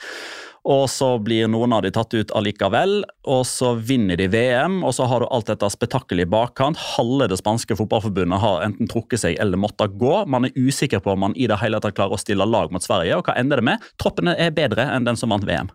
Og 0.68 0.90
så 0.92 1.14
blir 1.22 1.48
noen 1.48 1.72
av 1.72 1.84
de 1.84 1.92
tatt 1.94 2.12
ut 2.12 2.32
allikevel, 2.36 2.98
og 3.32 3.44
så 3.48 3.72
vinner 3.76 4.18
de 4.20 4.26
VM. 4.28 4.82
Og 4.84 4.92
så 4.96 5.06
har 5.08 5.22
du 5.22 5.28
alt 5.32 5.48
dette 5.48 5.70
spetakkelet 5.72 6.26
i 6.26 6.30
bakkant. 6.30 6.80
Halve 6.98 7.30
det 7.32 7.40
spanske 7.40 7.78
fotballforbundet 7.78 8.42
har 8.42 8.66
enten 8.66 8.90
trukket 8.90 9.24
seg 9.24 9.40
eller 9.40 9.60
måttet 9.60 9.96
gå. 10.00 10.14
Man 10.28 10.50
er 10.50 10.56
usikker 10.58 11.00
på 11.04 11.14
om 11.14 11.24
man 11.28 11.36
i 11.36 11.48
det 11.48 11.60
hele 11.62 11.80
tatt 11.80 11.96
klarer 11.96 12.16
å 12.16 12.20
stille 12.20 12.44
lag 12.44 12.72
mot 12.74 12.84
Sverige. 12.84 13.16
Og 13.16 13.28
hva 13.28 13.38
ender 13.40 13.62
det 13.62 13.70
med? 13.72 13.92
Troppene 14.00 14.36
er 14.36 14.52
bedre 14.56 14.90
enn 14.92 15.08
den 15.08 15.20
som 15.20 15.32
vant 15.32 15.48
VM. 15.48 15.72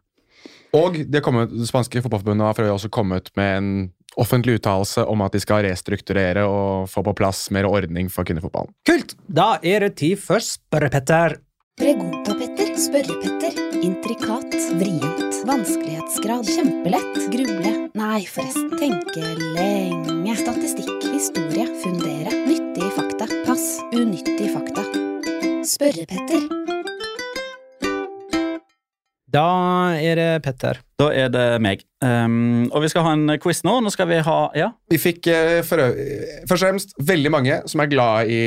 Og 0.75 0.97
det, 1.07 1.21
kommet, 1.23 1.53
det 1.53 1.69
spanske 1.69 2.03
fotballforbundet 2.03 2.49
har 2.49 2.57
for 2.57 2.65
øvrig 2.65 2.79
også 2.79 2.91
kommet 2.93 3.31
med 3.39 3.57
en 3.57 3.69
offentlig 4.19 4.59
uttalelse 4.59 5.05
om 5.07 5.23
at 5.25 5.33
de 5.35 5.41
skal 5.43 5.65
restrukturere 5.67 6.45
og 6.47 6.89
få 6.91 7.03
på 7.05 7.15
plass 7.15 7.47
mer 7.51 7.67
ordning 7.67 8.11
for 8.11 8.27
kvinnefotballen. 8.27 8.71
Kult! 8.87 9.15
Da 9.27 9.55
er 9.63 9.87
det 9.87 9.95
tid 10.01 10.19
for 10.21 10.43
Spørre-Petter. 10.43 11.39
Pregunta-Petter, 11.75 12.69
Spørre-Petter, 12.79 13.57
intrikat, 13.83 14.55
vrient, 14.79 15.41
vanskelighetsgrad, 15.47 16.47
kjempelett, 16.47 17.19
gruble, 17.33 17.73
nei 17.99 18.21
forresten, 18.31 18.71
tenke 18.79 19.33
lenge, 19.57 20.37
statistikk, 20.39 20.95
historie, 21.11 21.67
fundere, 21.83 22.31
nyttige 22.47 22.93
fakta, 22.95 23.27
pass, 23.43 23.67
unyttige 23.91 24.53
fakta. 24.55 24.87
Spørre-Petter. 25.67 26.74
Da 29.35 29.97
er 29.99 30.15
det 30.15 30.43
Petter. 30.45 30.77
Da 30.95 31.09
er 31.11 31.27
det 31.27 31.43
meg. 31.59 31.81
Um, 32.05 32.67
og 32.75 32.83
vi 32.83 32.89
skal 32.91 33.03
ha 33.03 33.11
en 33.15 33.35
quiz 33.41 33.63
nå. 33.65 33.79
Nå 33.83 33.91
skal 33.91 34.07
vi 34.07 34.19
ha 34.23 34.37
Ja? 34.55 34.69
Vi 34.91 34.99
fikk 35.01 35.27
eh, 35.31 35.59
for, 35.65 35.81
først 36.45 36.53
og 36.53 36.61
fremst 36.61 36.91
veldig 37.01 37.31
mange 37.33 37.55
som 37.67 37.81
er 37.81 37.89
glad 37.89 38.29
i 38.29 38.39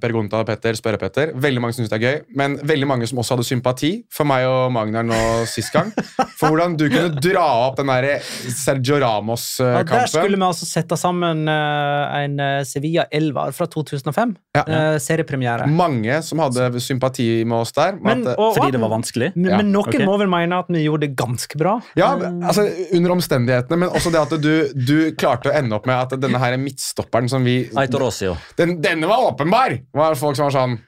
Bergunta 0.00 0.40
og 0.40 0.46
Gonta 0.46 0.48
Petter, 0.48 0.78
Spørre-Petter. 0.78 1.34
Veldig 1.36 1.62
mange 1.62 1.76
som 1.76 1.82
synes 1.82 1.92
det 1.92 1.98
er 1.98 2.04
gøy, 2.06 2.18
men 2.38 2.56
veldig 2.66 2.88
mange 2.88 3.08
som 3.10 3.20
også 3.20 3.36
hadde 3.36 3.46
sympati 3.46 3.90
for 4.12 4.26
meg 4.28 4.46
og 4.48 4.72
Magnar 4.74 5.04
nå 5.06 5.18
sist 5.50 5.74
gang. 5.74 5.92
For 6.38 6.48
hvordan 6.48 6.78
du 6.80 6.86
kunne 6.88 7.20
dra 7.22 7.44
opp 7.66 7.76
den 7.78 7.90
der 7.92 8.24
Sergio 8.24 8.98
Ja, 9.02 9.82
der 9.86 10.08
skulle 10.10 10.38
vi 10.38 10.46
altså 10.46 10.66
sette 10.66 10.96
sammen 10.98 11.44
eh, 11.50 12.16
en 12.22 12.40
eh, 12.42 12.62
Sevilla 12.68 13.06
Elvar 13.12 13.52
fra 13.54 13.68
2005. 13.70 14.34
Ja. 14.56 14.64
Eh, 14.64 14.96
seriepremiere. 15.02 15.68
mange 15.70 16.18
som 16.24 16.40
hadde 16.42 16.80
sympati 16.82 17.44
med 17.44 17.58
oss 17.62 17.76
der. 17.76 17.98
med 18.00 18.02
Men, 18.02 18.26
at, 18.26 18.34
eh, 18.34 18.42
og, 18.42 18.56
Fordi 18.56 18.74
det 18.74 18.82
var 18.82 18.94
vanskelig? 18.96 19.32
Men, 19.36 19.50
Ja, 19.52 19.60
men 19.60 19.72
noen 19.74 19.92
okay. 19.92 20.06
må 20.08 20.16
vel 20.20 20.32
mene 20.32 20.58
at 20.64 20.72
vi 20.72 20.86
gjorde 20.86 21.06
det 21.06 21.16
ganske 21.18 21.60
bra? 21.60 21.78
Ja, 21.98 22.12
altså 22.16 22.64
Under 22.96 23.12
omstendighetene, 23.16 23.76
men 23.82 23.92
også 23.92 24.12
det 24.14 24.22
at 24.22 24.36
du, 24.40 24.52
du 24.72 24.96
klarte 25.18 25.50
å 25.50 25.56
ende 25.56 25.76
opp 25.76 25.88
med 25.88 25.98
at 25.98 26.14
denne 26.22 26.40
her 26.40 26.56
midtstopperen 26.60 27.28
som 27.28 27.44
vi 27.44 27.58
Aitor 27.76 28.06
Osio. 28.08 28.36
den, 28.56 28.78
Denne 28.84 29.10
var 29.10 29.26
åpenbar! 29.32 29.76
var 29.92 30.16
folk 30.18 30.38
som 30.38 30.48
var 30.48 30.56
sånn 30.56 30.78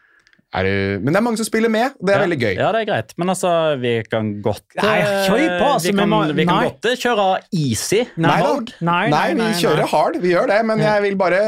er 0.54 0.66
du, 0.66 1.00
Men 1.02 1.14
det 1.14 1.18
er 1.18 1.24
mange 1.26 1.40
som 1.40 1.48
spiller 1.48 1.72
med, 1.72 1.96
og 1.98 2.06
det 2.06 2.14
er 2.14 2.22
veldig 2.22 2.38
gøy. 2.38 2.52
Ja, 2.54 2.68
det 2.74 2.82
er 2.84 2.88
greit. 2.88 3.14
Men 3.20 3.32
altså, 3.32 3.50
vi 3.82 3.94
kan 4.06 4.30
godt 4.44 4.62
Nei, 4.78 4.96
kjør 5.26 5.42
på, 5.58 5.68
altså, 5.72 5.88
vi, 5.88 5.94
vi 5.94 6.04
kan, 6.04 6.36
vi 6.38 6.46
kan 6.48 6.68
godt 6.68 6.88
eh, 6.90 6.98
kjøre 7.00 7.26
easy. 7.58 8.00
Nei? 8.22 8.36
Nei, 8.44 9.00
nei, 9.10 9.26
nei, 9.34 9.48
vi 9.50 9.64
kjører 9.64 9.82
nei. 9.82 9.88
hard, 9.90 10.18
vi 10.22 10.34
gjør 10.34 10.52
det, 10.52 10.60
men 10.70 10.82
jeg 10.84 11.04
vil 11.06 11.18
bare, 11.20 11.40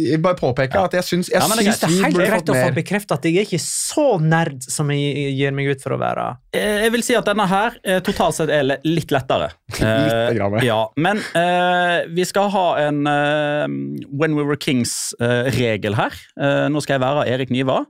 jeg 0.00 0.22
bare 0.24 0.38
påpeke 0.40 0.84
at 0.88 0.96
jeg 0.98 1.08
syns, 1.08 1.32
jeg 1.32 1.42
Ja, 1.42 1.48
det 1.52 1.66
er 1.66 1.72
Det 1.72 1.90
er 1.90 2.06
helt 2.06 2.20
greit 2.22 2.52
å 2.54 2.56
få 2.56 2.72
bekreftet 2.76 3.16
at 3.18 3.28
jeg 3.28 3.42
er 3.42 3.48
ikke 3.48 3.62
så 3.62 4.06
nerd 4.22 4.64
som 4.64 4.90
jeg 4.94 5.36
gir 5.36 5.54
meg 5.54 5.72
ut 5.74 5.84
for 5.84 5.96
å 5.96 6.00
være. 6.00 6.28
Eh, 6.56 6.82
Jeg 6.86 6.94
vil 6.96 7.04
si 7.04 7.16
at 7.18 7.28
denne 7.28 7.46
her 7.48 7.76
eh, 7.84 8.00
totalt 8.04 8.38
sett 8.38 8.52
er 8.52 8.64
litt 8.66 9.12
lettere. 9.12 9.52
Litt 9.82 10.36
grann, 10.36 10.52
Eh, 10.52 10.66
ja, 10.66 10.80
men 11.00 11.20
uh, 11.34 12.02
vi 12.12 12.24
skal 12.28 12.50
ha 12.52 12.66
en 12.82 13.06
uh, 13.08 13.64
When 14.12 14.36
We 14.36 14.44
Were 14.46 14.58
Kings-regel 14.60 15.96
her. 15.98 16.16
Uh, 16.36 16.68
nå 16.72 16.82
skal 16.84 16.98
jeg 16.98 17.04
være 17.04 17.26
Erik 17.32 17.52
Niva 17.54 17.81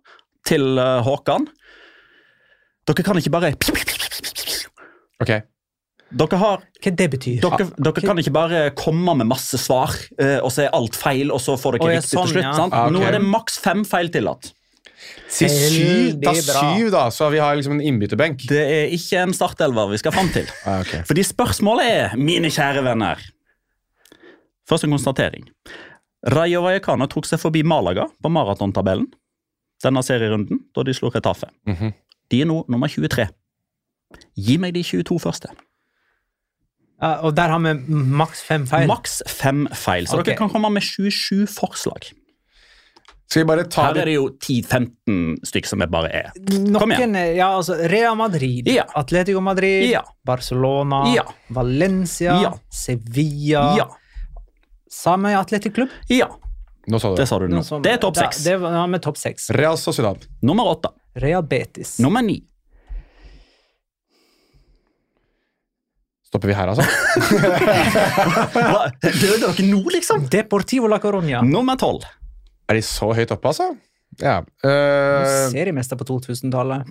til 0.49 0.79
eh, 0.79 1.01
Håkan. 1.07 1.47
Dere 2.89 3.05
kan 3.07 3.19
ikke 3.21 3.31
bare 3.31 3.53
Ok, 5.23 5.31
Dere 6.13 6.39
har 6.41 6.65
Hva 6.83 6.91
det 6.99 7.07
betyr? 7.13 7.37
Dere, 7.41 7.69
dere 7.79 8.03
kan 8.05 8.19
ikke 8.21 8.35
bare 8.35 8.63
komme 8.77 9.15
med 9.21 9.29
masse 9.31 9.59
svar, 9.61 9.95
eh, 10.19 10.39
og 10.43 10.51
så 10.53 10.67
er 10.67 10.75
alt 10.77 10.99
feil, 10.99 11.31
og 11.33 11.41
så 11.41 11.55
får 11.61 11.79
dere 11.79 11.87
Å, 11.87 11.93
ja, 11.95 12.01
riktig 12.03 12.11
sånn, 12.17 12.27
til 12.27 12.37
slutt. 12.37 12.49
ja. 12.49 12.57
sant? 12.59 12.75
Ah, 12.77 12.89
ok. 12.89 12.97
Nå 12.97 13.05
er 13.07 13.17
det 13.17 13.23
maks 13.25 13.61
fem 13.63 13.85
feil 13.89 14.11
tillatt. 14.13 14.51
Si 15.33 15.49
syv, 15.51 16.19
Veldig 16.21 16.23
da 16.23 16.33
bra. 16.37 16.61
syv, 16.77 16.91
da, 16.95 17.05
så 17.11 17.31
vi 17.33 17.41
har 17.43 17.57
liksom 17.59 17.79
en 17.79 17.85
innbytterbenk. 17.89 18.45
Det 18.51 18.61
er 18.61 18.93
ikke 18.95 19.23
en 19.25 19.33
startelver 19.35 19.89
vi 19.95 20.03
skal 20.03 20.15
fram 20.15 20.29
til. 20.35 20.51
Ah, 20.69 20.83
ok. 20.85 21.01
Fordi 21.09 21.25
spørsmålet 21.27 21.89
er, 21.95 22.19
mine 22.21 22.51
kjære 22.53 22.85
venner 22.87 23.23
Først 24.69 24.87
en 24.87 24.93
konstatering. 24.95 25.49
Rayo 26.31 26.61
Vallecano 26.63 27.09
tok 27.11 27.27
seg 27.27 27.41
forbi 27.43 27.65
Malaga 27.67 28.05
på 28.23 28.31
maratontabellen 28.31 29.09
denne 29.83 30.03
serierunden, 30.07 30.63
da 30.75 30.85
de 30.87 30.95
slo 30.97 31.11
Retafe. 31.13 31.51
Mhm. 31.69 31.93
De 32.31 32.41
er 32.41 32.49
nå 32.49 32.63
nummer 32.71 32.89
23. 32.89 33.29
Gi 34.37 34.57
meg 34.61 34.75
de 34.77 34.83
22 34.87 35.21
første. 35.21 35.53
Ja, 37.03 37.17
og 37.27 37.35
der 37.35 37.51
har 37.51 37.59
vi 37.59 37.75
maks 37.91 38.43
fem 38.47 38.67
feil. 38.71 38.87
Maks 38.87 39.23
fem 39.27 39.65
feil. 39.75 40.07
Så 40.07 40.21
okay. 40.21 40.33
dere 40.33 40.39
kan 40.39 40.51
komme 40.53 40.71
med 40.71 40.85
27 40.87 41.49
forslag. 41.51 42.13
Skal 43.33 43.47
vi 43.47 43.49
bare 43.49 43.65
ta 43.65 43.87
Her 43.89 44.03
er 44.03 44.09
det 44.11 44.15
jo 44.19 44.27
10-15 44.45 45.47
stykker 45.49 45.71
som 45.71 45.81
det 45.81 45.89
bare 45.91 46.11
er. 46.13 46.27
Kom 46.37 46.93
Noen, 46.93 47.17
ja, 47.33 47.49
altså 47.57 47.79
Real 47.89 48.17
Madrid, 48.21 48.69
Ja. 48.69 48.85
Atletico 48.95 49.41
Madrid, 49.41 49.89
Ja. 49.89 50.03
Barcelona, 50.25 51.15
Ja. 51.15 51.25
Valencia, 51.49 52.41
Ja. 52.43 52.53
Sevilla 52.71 53.77
Ja. 53.79 53.89
Samme 54.91 55.33
Athletic 55.39 55.73
Klubb. 55.73 55.89
Ja, 56.11 56.29
Nå 56.91 56.99
sa 56.99 57.13
du 57.13 57.15
det 57.15 57.23
det. 57.23 57.29
sa 57.31 57.39
du 57.39 57.47
nå. 57.49 57.63
Som- 57.63 57.83
Det 57.83 57.93
er 57.93 57.99
topp 58.03 58.17
seks. 58.17 58.43
Det 58.45 58.57
var 58.61 58.87
med 58.91 59.03
topp 59.03 59.17
seks. 59.17 59.51
Real 59.55 59.77
Sociedad. 59.79 60.19
Nummer 60.43 60.65
åtte. 60.67 60.89
Real 61.15 61.43
Betis. 61.47 61.99
Nummer 62.03 62.23
ni. 62.23 62.41
Stopper 66.27 66.49
vi 66.49 66.55
her, 66.57 66.69
altså? 66.73 66.83
Døde 69.03 69.39
dere 69.43 69.65
nå, 69.69 69.83
liksom? 69.93 70.23
Deportivo 70.33 70.89
la 70.89 70.97
Coronia. 70.99 71.43
Nummer 71.45 71.77
tolv. 71.77 72.03
Er 72.73 72.79
de 72.79 72.83
så 72.87 73.11
høyt 73.13 73.35
oppe, 73.35 73.51
altså? 73.53 73.67
Ja. 74.21 74.39
Uh, 74.65 75.51
Seriemester 75.53 75.97
på 76.01 76.07
2000-tallet. 76.09 76.89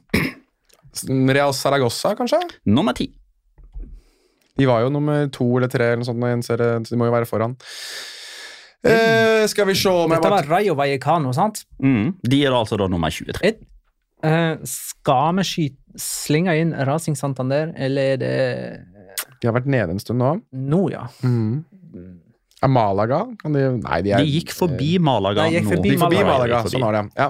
Real 1.34 1.54
Saragossa, 1.58 2.14
kanskje? 2.20 2.38
Nummer 2.70 2.94
ti. 2.94 3.10
De 4.60 4.68
var 4.70 4.84
jo 4.86 4.92
nummer 4.94 5.26
to 5.34 5.48
eller 5.58 5.72
tre, 5.72 5.86
eller 5.96 6.04
noe 6.04 6.10
sånt, 6.12 6.92
de 6.92 6.96
må 7.00 7.08
jo 7.10 7.16
være 7.16 7.26
foran. 7.30 7.58
Eh, 8.84 9.44
skal 9.48 9.68
vi 9.70 9.76
se 9.78 9.90
om 9.94 10.10
Dette 10.10 10.30
var 10.32 10.48
Rayo 10.50 10.74
Vallecano, 10.78 11.34
sant? 11.38 11.66
Mm. 11.84 12.16
De 12.26 12.40
er 12.46 12.56
altså 12.56 12.80
da 12.82 12.88
nummer 12.90 13.14
23. 13.14 13.54
Eh, 14.24 14.56
skal 14.70 15.38
vi 15.38 15.46
skyte, 15.46 15.78
slinge 16.02 16.54
inn 16.62 16.72
Racing 16.88 17.18
Santander, 17.20 17.74
eller 17.76 18.14
er 18.16 18.18
det 18.22 18.36
De 19.42 19.50
har 19.50 19.54
vært 19.58 19.68
nede 19.70 19.92
en 19.92 20.00
stund 20.00 20.22
nå. 20.22 20.36
nå, 20.54 20.82
ja? 20.94 21.08
Mm. 21.26 21.66
Er 22.62 22.70
Malaga 22.70 23.24
Kan 23.42 23.56
de 23.58 23.64
Nei, 23.82 23.98
de 24.06 24.12
er 24.14 24.22
De 24.22 24.30
gikk 24.30 24.52
forbi 24.54 24.92
Malaga 25.02 25.48
gikk 25.50 25.66
nå. 25.66 25.72
forbi 25.74 25.90
De 25.90 25.96
gikk 25.96 26.04
forbi 26.04 26.20
Malaga. 26.22 26.30
Malaga. 26.30 26.62
De 26.62 26.72
Sånn 26.76 26.86
var 26.86 26.98
det. 26.98 27.02
Ja. 27.18 27.28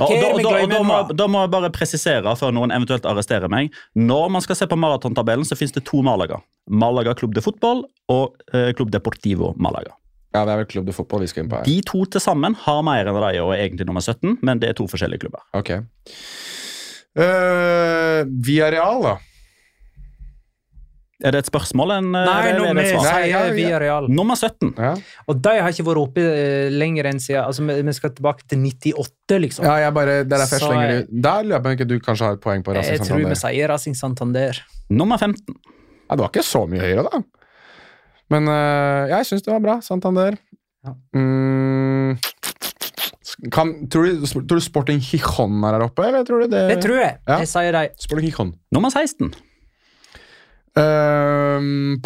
Da, 0.00 0.08
da, 0.08 0.66
da, 0.72 0.80
må, 0.88 0.98
da 1.20 1.26
må 1.28 1.42
jeg 1.44 1.52
bare 1.52 1.70
presisere, 1.76 2.32
før 2.40 2.56
noen 2.56 2.72
eventuelt 2.74 3.04
arresterer 3.08 3.52
meg. 3.52 3.76
Når 3.94 4.32
man 4.32 4.44
skal 4.44 4.56
se 4.56 4.68
på 4.70 4.80
maratontabellen, 4.80 5.44
så 5.44 5.58
finnes 5.60 5.76
det 5.76 5.84
to 5.88 6.00
Malaga. 6.06 6.40
Malaga 6.66 7.12
Club 7.14 7.36
de 7.36 7.44
Fotball 7.44 7.84
og 8.10 8.40
eh, 8.56 8.72
Club 8.72 8.90
Deportivo 8.94 9.52
Malaga. 9.60 9.92
Ja, 10.30 10.44
det 10.46 10.52
er 10.52 10.60
vel 10.60 10.68
Club 10.70 10.86
de 10.86 10.94
Fotball 10.94 11.24
vi 11.24 11.30
skal 11.32 11.44
inn 11.44 11.50
på 11.50 11.58
her. 11.58 11.66
De 11.66 11.80
to 11.86 12.04
til 12.06 12.22
sammen 12.22 12.54
har 12.66 12.84
mer 12.86 13.08
enn 13.10 13.18
deg 13.18 13.40
og 13.42 13.54
er 13.54 13.64
egentlig 13.64 13.88
nummer 13.88 14.04
17, 14.04 14.38
men 14.46 14.62
det 14.62 14.70
er 14.70 14.78
to 14.78 14.86
forskjellige 14.90 15.26
klubber. 15.26 15.42
Ok. 15.58 15.74
Uh, 17.18 18.22
Via 18.46 18.70
Real, 18.70 19.02
da. 19.02 19.16
Er 21.20 21.34
det 21.34 21.42
et 21.42 21.48
spørsmål? 21.50 21.90
En, 21.98 22.06
eh, 22.16 22.24
Nei, 22.24 22.36
eller 22.48 22.62
nå 22.62 22.68
er 22.70 22.78
det 22.78 22.84
vi 22.86 22.92
svar? 22.94 23.02
Nei, 23.04 23.24
ja, 23.28 23.40
sier 23.44 23.56
via 23.58 23.80
Real. 23.82 24.06
Nummer 24.08 24.38
17. 24.38 24.70
Ja. 24.78 24.92
Og 25.28 25.42
de 25.44 25.52
har 25.60 25.74
ikke 25.74 25.84
vært 25.90 26.00
oppe 26.00 26.22
eh, 26.24 26.68
lenger 26.72 27.10
enn 27.10 27.20
siden 27.20 27.42
altså, 27.42 27.66
vi, 27.68 27.94
skal 27.96 28.14
tilbake 28.16 28.46
til 28.48 28.62
98, 28.64 29.36
liksom. 29.44 29.66
ja, 29.68 29.74
jeg 29.84 29.96
bare, 29.98 30.14
det 30.22 30.32
er 30.32 30.44
derfor 30.46 30.56
jeg 30.56 30.64
Så 30.64 30.70
slenger 30.70 30.94
det 30.94 31.20
Der 31.26 31.44
lurer 31.44 31.56
jeg 31.58 31.64
på 31.66 31.68
om 31.68 31.76
ikke 31.76 31.88
du 31.90 31.96
kanskje 32.06 32.30
har 32.30 32.38
et 32.38 32.44
poeng 32.46 32.64
på. 32.64 32.72
Racing 32.72 32.96
jeg 32.96 33.04
tror 33.04 33.20
vi 33.20 33.26
Santander. 33.26 33.42
sier 33.42 33.72
Racing 33.74 33.98
Santander. 34.00 34.62
Nummer 34.88 35.20
15. 35.20 35.60
Ja, 35.60 36.16
det 36.16 36.24
var 36.24 36.32
ikke 36.32 36.46
så 36.46 36.64
mye 36.70 36.80
høyere, 36.86 37.04
da. 37.10 37.20
Men 38.30 38.46
eh, 38.50 39.10
jeg 39.14 39.26
syns 39.28 39.44
det 39.46 39.52
var 39.52 39.62
bra. 39.64 39.76
Santander. 39.84 40.36
Ja. 40.86 40.94
Mm, 41.16 42.16
kan, 43.52 43.72
tror, 43.92 44.06
du, 44.06 44.26
tror 44.26 44.58
du 44.60 44.64
Sporting 44.64 45.00
Gijon 45.02 45.62
er 45.64 45.76
her 45.76 45.84
oppe, 45.86 46.04
eller 46.06 46.24
tror 46.28 46.44
du 46.44 46.52
det? 46.52 46.64
Det 46.70 46.78
tror 46.84 46.98
jeg. 47.00 47.16
Ja. 47.26 47.38
Jeg 47.42 47.50
sier 47.50 47.76
de. 47.76 47.84
Sporting 48.00 48.28
Gijon. 48.30 48.52
Nummer 48.74 48.92
16. 48.94 49.32
Uh, 50.78 51.98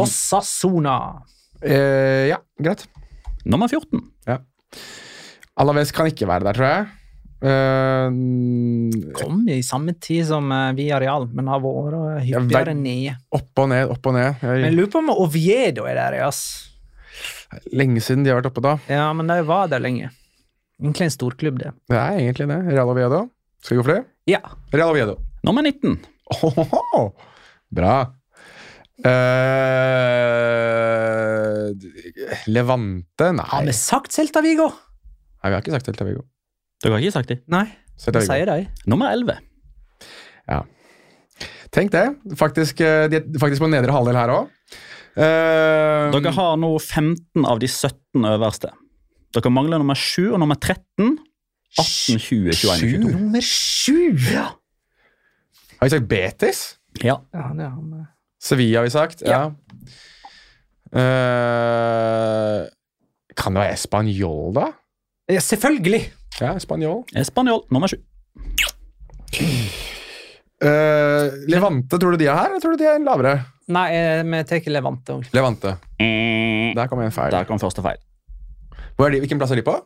Osasuna. 0.00 0.96
eh, 1.60 2.30
ja, 2.30 2.38
greit. 2.62 2.86
Nummer 3.44 3.68
14. 3.68 4.00
Alaves 5.60 5.92
kan 5.92 6.08
ikke 6.08 6.28
være 6.28 6.46
der, 6.46 6.56
tror 6.56 6.66
jeg. 6.70 6.86
Eh, 7.40 8.08
Kom 9.16 9.46
i 9.48 9.62
samme 9.64 9.94
tid 9.96 10.26
som 10.28 10.50
uh, 10.52 10.74
vi 10.76 10.90
Areal, 10.92 11.24
men 11.32 11.46
har 11.48 11.62
vært 11.64 12.26
hyppigere 12.26 12.74
nede. 12.76 13.14
opp 13.32 13.62
og 13.62 13.70
ned, 13.72 13.88
opp 13.94 14.04
og 14.10 14.14
ned. 14.18 14.34
Men 14.42 14.50
jeg 14.58 14.64
Jeg, 14.66 14.74
lurer 14.76 14.90
på 14.92 15.00
om 15.00 15.08
Oviedo 15.14 15.86
er 15.88 15.96
der, 15.96 16.18
ass. 16.26 16.42
lenge 17.72 18.00
siden 18.04 18.24
de 18.26 18.30
har 18.30 18.36
vært 18.42 18.50
oppe 18.52 18.60
da. 18.66 18.74
Ja, 18.92 19.06
men 19.16 19.26
de 19.30 19.38
var 19.48 19.68
der 19.72 19.80
lenge. 19.80 20.10
Egentlig 20.80 21.04
en 21.08 21.16
storklubb, 21.16 21.56
det. 21.60 21.72
Det 21.90 21.96
er 21.98 22.12
egentlig 22.20 22.46
det. 22.52 22.60
Real 22.72 22.88
Oviedo. 22.92 23.24
Skal 23.64 23.76
vi 23.76 23.80
gå 23.80 23.84
for 23.88 23.94
det? 23.96 24.04
Ja. 24.30 24.40
Real 24.72 24.92
Oviedo. 24.92 25.16
Nummer 25.44 25.62
19. 25.64 25.96
Ohoho! 26.36 27.02
Bra. 27.72 27.96
Uh, 29.00 31.72
Levante? 32.52 33.30
Nei. 33.36 33.46
Har 33.52 33.64
vi 33.66 33.72
sagt 33.76 34.12
Celta 34.14 34.42
Vigo? 34.44 34.68
Nei, 35.40 35.50
vi 35.50 35.54
har 35.56 35.62
ikke 35.64 35.74
sagt 35.76 35.88
Celta 35.90 36.06
Vigo. 36.08 36.22
Dere 36.80 36.96
har 36.96 37.04
ikke 37.04 37.16
sagt 37.18 37.28
det? 37.32 37.40
Nei, 37.52 37.66
hva 38.06 38.22
sier 38.24 38.48
de? 38.48 38.66
Nummer 38.88 39.12
11. 39.12 39.38
Tenk 41.70 41.92
det. 41.94 42.06
Faktisk, 42.38 42.80
eh, 42.82 43.06
de 43.06 43.20
er 43.20 43.38
faktisk 43.38 43.62
på 43.62 43.68
nedre 43.70 43.94
halvdel 43.94 44.16
her 44.18 44.32
òg. 44.34 44.48
Dere 45.14 46.32
har 46.34 46.56
nå 46.58 46.70
15 46.80 47.44
av 47.46 47.60
de 47.62 47.68
17 47.70 48.24
øverste. 48.26 48.72
Dere 49.34 49.52
mangler 49.54 49.78
nummer 49.78 49.94
7 49.94 50.32
og 50.32 50.40
nummer 50.42 50.58
13. 50.58 51.18
18, 51.78 52.18
20, 52.18 52.18
21 52.18 52.48
og 52.50 52.80
22. 52.80 53.12
Nummer 53.14 53.44
7! 53.46 54.32
Ja. 54.34 54.48
Har 55.78 55.86
vi 55.86 55.92
sagt 55.94 56.08
Betis? 56.10 56.62
Ja. 57.04 57.20
ja, 57.32 57.44
det 57.54 57.68
har 57.68 57.78
vi. 57.78 58.02
Sevilla 58.42 58.80
har 58.80 58.88
vi 58.88 58.90
sagt. 58.90 59.22
Ja. 59.22 59.44
Eh, 60.90 62.66
kan 63.38 63.54
det 63.54 63.62
være 63.62 63.76
Español, 63.78 64.50
da? 64.58 64.72
Ja, 65.30 65.38
selvfølgelig! 65.38 66.08
Ja, 66.38 66.54
Spanjol. 66.62 67.02
Spanjol 67.26 67.64
nummer 67.74 67.90
7. 67.90 67.98
Uh, 70.60 71.30
Levante, 71.48 71.96
tror 71.98 72.12
du 72.12 72.20
de 72.20 72.26
er 72.28 72.36
her, 72.36 72.50
eller 72.52 72.60
tror 72.62 72.76
du 72.76 72.82
de 72.82 72.88
er 72.90 73.00
lavere? 73.04 73.34
Nei, 73.70 73.86
eh, 73.96 74.22
vi 74.26 74.40
tar 74.48 74.66
Levante. 74.74 75.16
Levante. 75.32 75.76
Der 76.00 76.88
kom 76.90 77.00
en 77.00 77.12
feil. 77.14 77.30
Der 77.32 77.46
kom 77.48 77.60
første 77.62 77.82
feil. 77.84 78.00
Hvor 78.96 79.06
er 79.08 79.14
de, 79.14 79.20
hvilken 79.22 79.38
plass 79.40 79.52
er 79.54 79.60
de 79.60 79.64
på? 79.66 79.76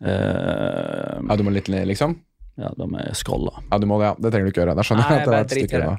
Uh, 0.00 1.18
Ja, 1.28 1.36
du 1.36 1.42
må 1.44 1.52
litt 1.52 1.68
ned, 1.68 1.86
liksom? 1.90 2.16
ja, 2.60 2.68
de 2.76 2.86
er 3.00 3.14
scrolla. 3.16 3.52
Ja, 3.70 3.78
du 3.80 3.86
må 3.88 3.98
det, 4.00 4.10
ja. 4.10 4.14
Det 4.20 4.30
trenger 4.32 4.46
du 4.46 4.52
ikke 4.52 4.62
gjøre. 4.62 4.76
Da 4.76 4.84
skjønner 4.84 5.08
jeg 5.08 5.20
at 5.20 5.28
det 5.28 5.34
er 5.34 5.44
et 5.44 5.54
stykke 5.56 5.80
unna. 5.80 5.94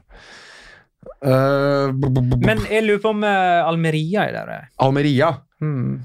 Eh, 1.26 1.88
Men 2.46 2.60
jeg 2.70 2.84
lurer 2.86 3.00
på 3.02 3.10
om 3.16 3.24
Almeria 3.26 4.28
er 4.28 4.36
der. 4.38 4.68
Almeria. 4.86 5.32
Hmm. 5.62 6.02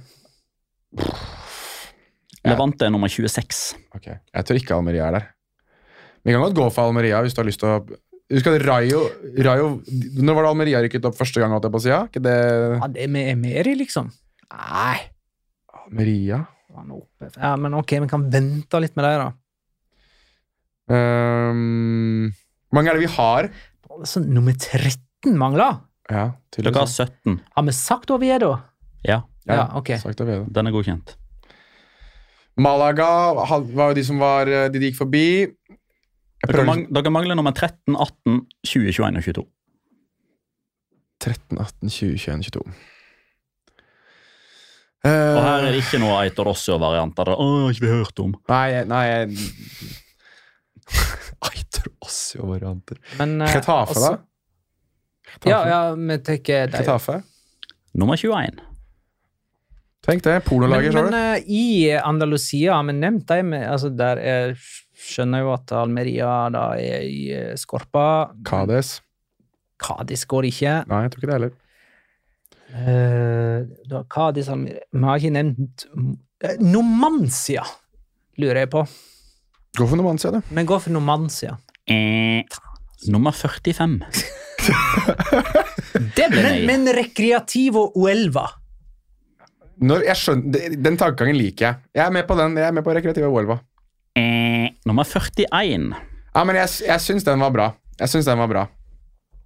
Ja. 2.46 2.54
Levante 2.54 2.86
er 2.86 2.92
nummer 2.94 3.10
26. 3.10 3.74
Ok, 3.96 4.06
Jeg 4.06 4.44
tror 4.46 4.58
ikke 4.60 4.74
Almeria 4.76 5.08
er 5.08 5.16
der. 5.18 5.26
Vi 6.26 6.32
kan 6.34 6.42
godt 6.42 6.54
gå 6.58 6.66
for 6.74 6.88
Almeria 6.88 7.20
hvis 7.22 7.34
du 7.34 7.42
har 7.42 7.48
lyst 7.50 7.60
til 7.62 7.68
å 7.74 7.78
Husker 8.26 8.56
at 8.58 8.64
Rayo, 8.66 9.04
Rayo 9.38 9.66
Når 10.18 10.34
var 10.34 10.42
det 10.42 10.48
Almeria 10.50 10.80
rykket 10.82 11.04
opp 11.06 11.14
første 11.14 11.38
gang? 11.38 11.52
holdt 11.54 11.68
jeg 11.68 11.74
på 11.76 11.78
å 11.78 11.82
si, 11.84 11.90
ja? 11.92 12.00
Ikke 12.08 12.22
det 12.24 12.32
Ja, 12.80 12.88
det 12.90 13.04
er 13.04 13.10
med 13.14 13.28
Emeri, 13.36 13.76
liksom. 13.78 14.08
Nei. 14.50 14.96
Almeria 15.84 16.40
er. 16.42 17.30
Ja, 17.40 17.52
men 17.56 17.72
ok, 17.78 17.94
vi 18.02 18.08
kan 18.10 18.26
vente 18.30 18.80
litt 18.82 18.96
med 18.98 19.06
deg 19.06 19.20
da. 19.22 19.28
Ehm, 20.92 22.32
Hvor 22.70 22.78
mange 22.78 22.90
er 22.92 22.98
det 22.98 23.06
vi 23.06 23.12
har? 23.14 23.48
Så 24.04 24.20
nummer 24.22 24.52
13 24.52 25.36
mangler. 25.38 25.80
Ja, 26.10 26.34
Dere 26.54 26.70
har 26.74 26.86
tydeligvis. 26.86 26.96
17. 27.24 27.40
Har 27.56 27.64
vi 27.66 27.72
sagt 27.72 28.10
Oviedo? 28.10 28.52
Ja, 29.06 29.22
Ja, 29.46 29.70
ok. 29.78 29.94
Sagt 30.02 30.18
det 30.18 30.26
bedre. 30.26 30.46
den 30.52 30.66
er 30.66 30.72
godkjent. 30.74 31.14
Malaga 32.56 33.08
var 33.36 33.90
jo 33.90 33.94
de 33.98 34.04
som 34.06 34.18
var 34.22 34.48
De 34.48 34.78
de 34.78 34.88
gikk 34.90 34.96
forbi. 35.02 35.26
Dere, 36.46 36.64
mang 36.64 36.86
dere 36.92 37.10
mangler 37.12 37.36
nummer 37.36 37.52
13, 37.52 37.96
18, 37.96 38.40
20, 38.64 38.92
21 38.92 39.18
og 39.18 39.24
22. 39.24 39.46
13, 41.20 41.58
18, 41.58 41.88
20, 41.90 42.18
21, 42.20 42.42
22. 42.50 42.76
Og 45.06 45.42
her 45.42 45.60
er 45.60 45.66
Eh, 45.66 45.72
det 45.72 45.82
ikke 45.84 46.00
noe 46.02 46.16
Aitor 46.18 46.48
Rossio-varianter. 46.50 47.28
Å, 47.30 47.46
ikke 47.70 47.84
vi 47.84 47.90
hørt 47.92 48.18
om. 48.24 48.32
Nei, 48.50 48.82
nei 48.90 49.04
Eitor 49.20 49.36
Aitor 51.50 51.90
Ossio-varianter. 52.02 52.98
Ketafe 53.14 53.94
eh, 53.94 54.02
da? 54.02 54.10
altså- 54.10 55.50
Ja, 55.50 55.60
ja, 55.68 55.80
vi 55.94 56.18
tar 56.26 56.40
Ketafe. 56.42 57.20
Nummer 57.94 58.16
21. 58.16 58.60
Tenk 60.06 60.22
det. 60.22 60.36
Men, 60.38 60.44
Pornolager, 60.46 60.92
sa 60.94 61.02
men 61.02 61.12
du? 61.12 61.18
eh, 61.18 61.48
i 61.50 61.66
Andalusia 61.98 62.76
har 62.76 62.84
vi 62.86 62.94
nevnt 62.94 63.26
dem. 63.28 63.52
altså 63.58 63.90
Der 63.90 64.20
er, 64.22 64.52
skjønner 64.96 65.42
jo 65.42 65.52
at 65.56 65.72
Almeria 65.74 66.34
da 66.54 66.68
er 66.78 67.06
i 67.06 67.22
eh, 67.34 67.54
skorpa. 67.58 68.32
Kades 68.46 69.00
Kades 69.82 70.22
går 70.30 70.46
ikke. 70.48 70.76
Nei, 70.88 71.02
jeg 71.04 71.12
tror 71.12 71.20
ikke 71.22 71.30
det 71.32 71.38
heller. 71.40 71.56
Uh, 72.76 73.62
da, 73.88 74.00
Almeria 74.10 74.48
Vi 74.66 75.02
har 75.06 75.20
ikke 75.20 75.34
nevnt 75.36 75.84
uh, 75.94 76.56
Numancia, 76.60 77.62
lurer 78.40 78.64
jeg 78.64 78.70
på. 78.72 78.82
Gå 79.76 79.86
for 79.86 80.00
Nomancia, 80.00 80.32
du. 80.32 80.40
Men 80.56 80.66
går 80.68 80.80
for 80.86 80.94
Nomancia. 80.94 81.58
Eh, 81.86 82.42
nummer 83.12 83.36
45. 83.36 83.98
det 86.16 86.28
ble 86.32 86.42
Men, 86.42 86.48
nei. 86.48 86.62
men 86.66 86.88
Recreativo 86.96 87.90
Uelva 88.00 88.46
skjønner, 89.80 90.76
Den 90.82 90.96
tankegangen 90.96 91.36
liker 91.36 91.66
jeg. 91.66 91.76
Jeg 91.94 92.06
er 92.06 92.12
med 92.14 92.26
på 92.26 92.36
den. 92.38 92.56
Jeg 92.56 92.68
er 92.68 92.72
med 92.72 92.84
på 92.84 92.94
rekreative 92.94 93.28
Volva. 93.32 93.58
Eh, 94.16 94.70
nummer 94.86 95.04
41. 95.04 95.92
Ja, 96.34 96.44
men 96.44 96.56
jeg, 96.56 96.68
jeg 96.86 97.00
syns 97.00 97.24
den 97.24 97.40
var 97.40 97.50
bra. 97.50 97.70
Jeg 98.00 98.08
synes 98.08 98.26
den 98.28 98.38
var 98.38 98.48
bra. 98.48 98.66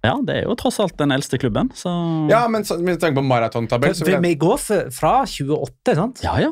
Ja, 0.01 0.15
det 0.25 0.39
er 0.39 0.47
jo 0.47 0.55
tross 0.57 0.79
alt 0.81 0.95
den 0.97 1.11
eldste 1.13 1.37
klubben, 1.37 1.69
så 1.77 1.91
Ja, 2.31 2.47
men 2.49 2.63
så, 2.65 2.79
med 2.81 2.97
tanke 2.99 3.19
på 3.19 3.25
maratontabell, 3.27 3.93
så 3.93 4.05
vil 4.07 4.15
jeg 4.15 4.23
Vi 4.23 4.33
går 4.41 4.57
fra 4.89 5.11
28, 5.29 5.95
sant? 5.95 6.23
Ja, 6.25 6.39
ja. 6.41 6.51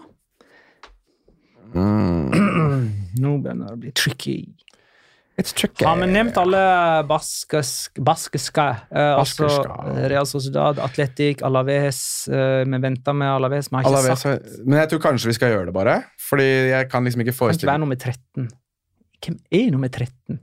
Nå 3.19 3.31
begynner 3.41 3.71
det 3.71 3.73
å 3.73 3.79
bli 3.81 3.91
tricky. 3.97 4.37
Har 5.87 5.99
vi 6.01 6.07
nevnt 6.11 6.37
alle 6.41 6.61
baskiske? 7.07 8.65
uh, 8.91 9.19
altså 9.19 9.47
Real 10.11 10.27
Sociedad, 10.27 10.79
Atletic, 10.83 11.43
Alaves. 11.45 12.01
Uh, 12.31 12.63
vi 12.69 12.81
venter 12.83 13.15
med 13.15 13.27
Alaves. 13.31 13.69
Vi 13.71 13.75
har 13.77 13.85
ikke 13.87 13.95
Alaves, 13.97 14.23
sagt 14.25 14.65
men 14.65 14.79
jeg 14.81 14.89
tror 14.93 15.03
kanskje 15.07 15.31
vi 15.31 15.37
skal 15.39 15.53
gjøre 15.55 15.69
det, 15.69 15.75
bare. 15.77 15.97
Fordi 16.29 16.49
jeg 16.73 16.89
kan 16.91 17.03
liksom 17.07 17.23
ikke 17.25 17.35
Kan 17.39 17.59
ikke 17.59 17.71
være 17.71 17.83
nummer 17.85 17.95
13. 17.95 18.49
Hvem 19.19 19.39
er 19.51 19.71
nummer 19.71 19.87
13? 19.87 20.39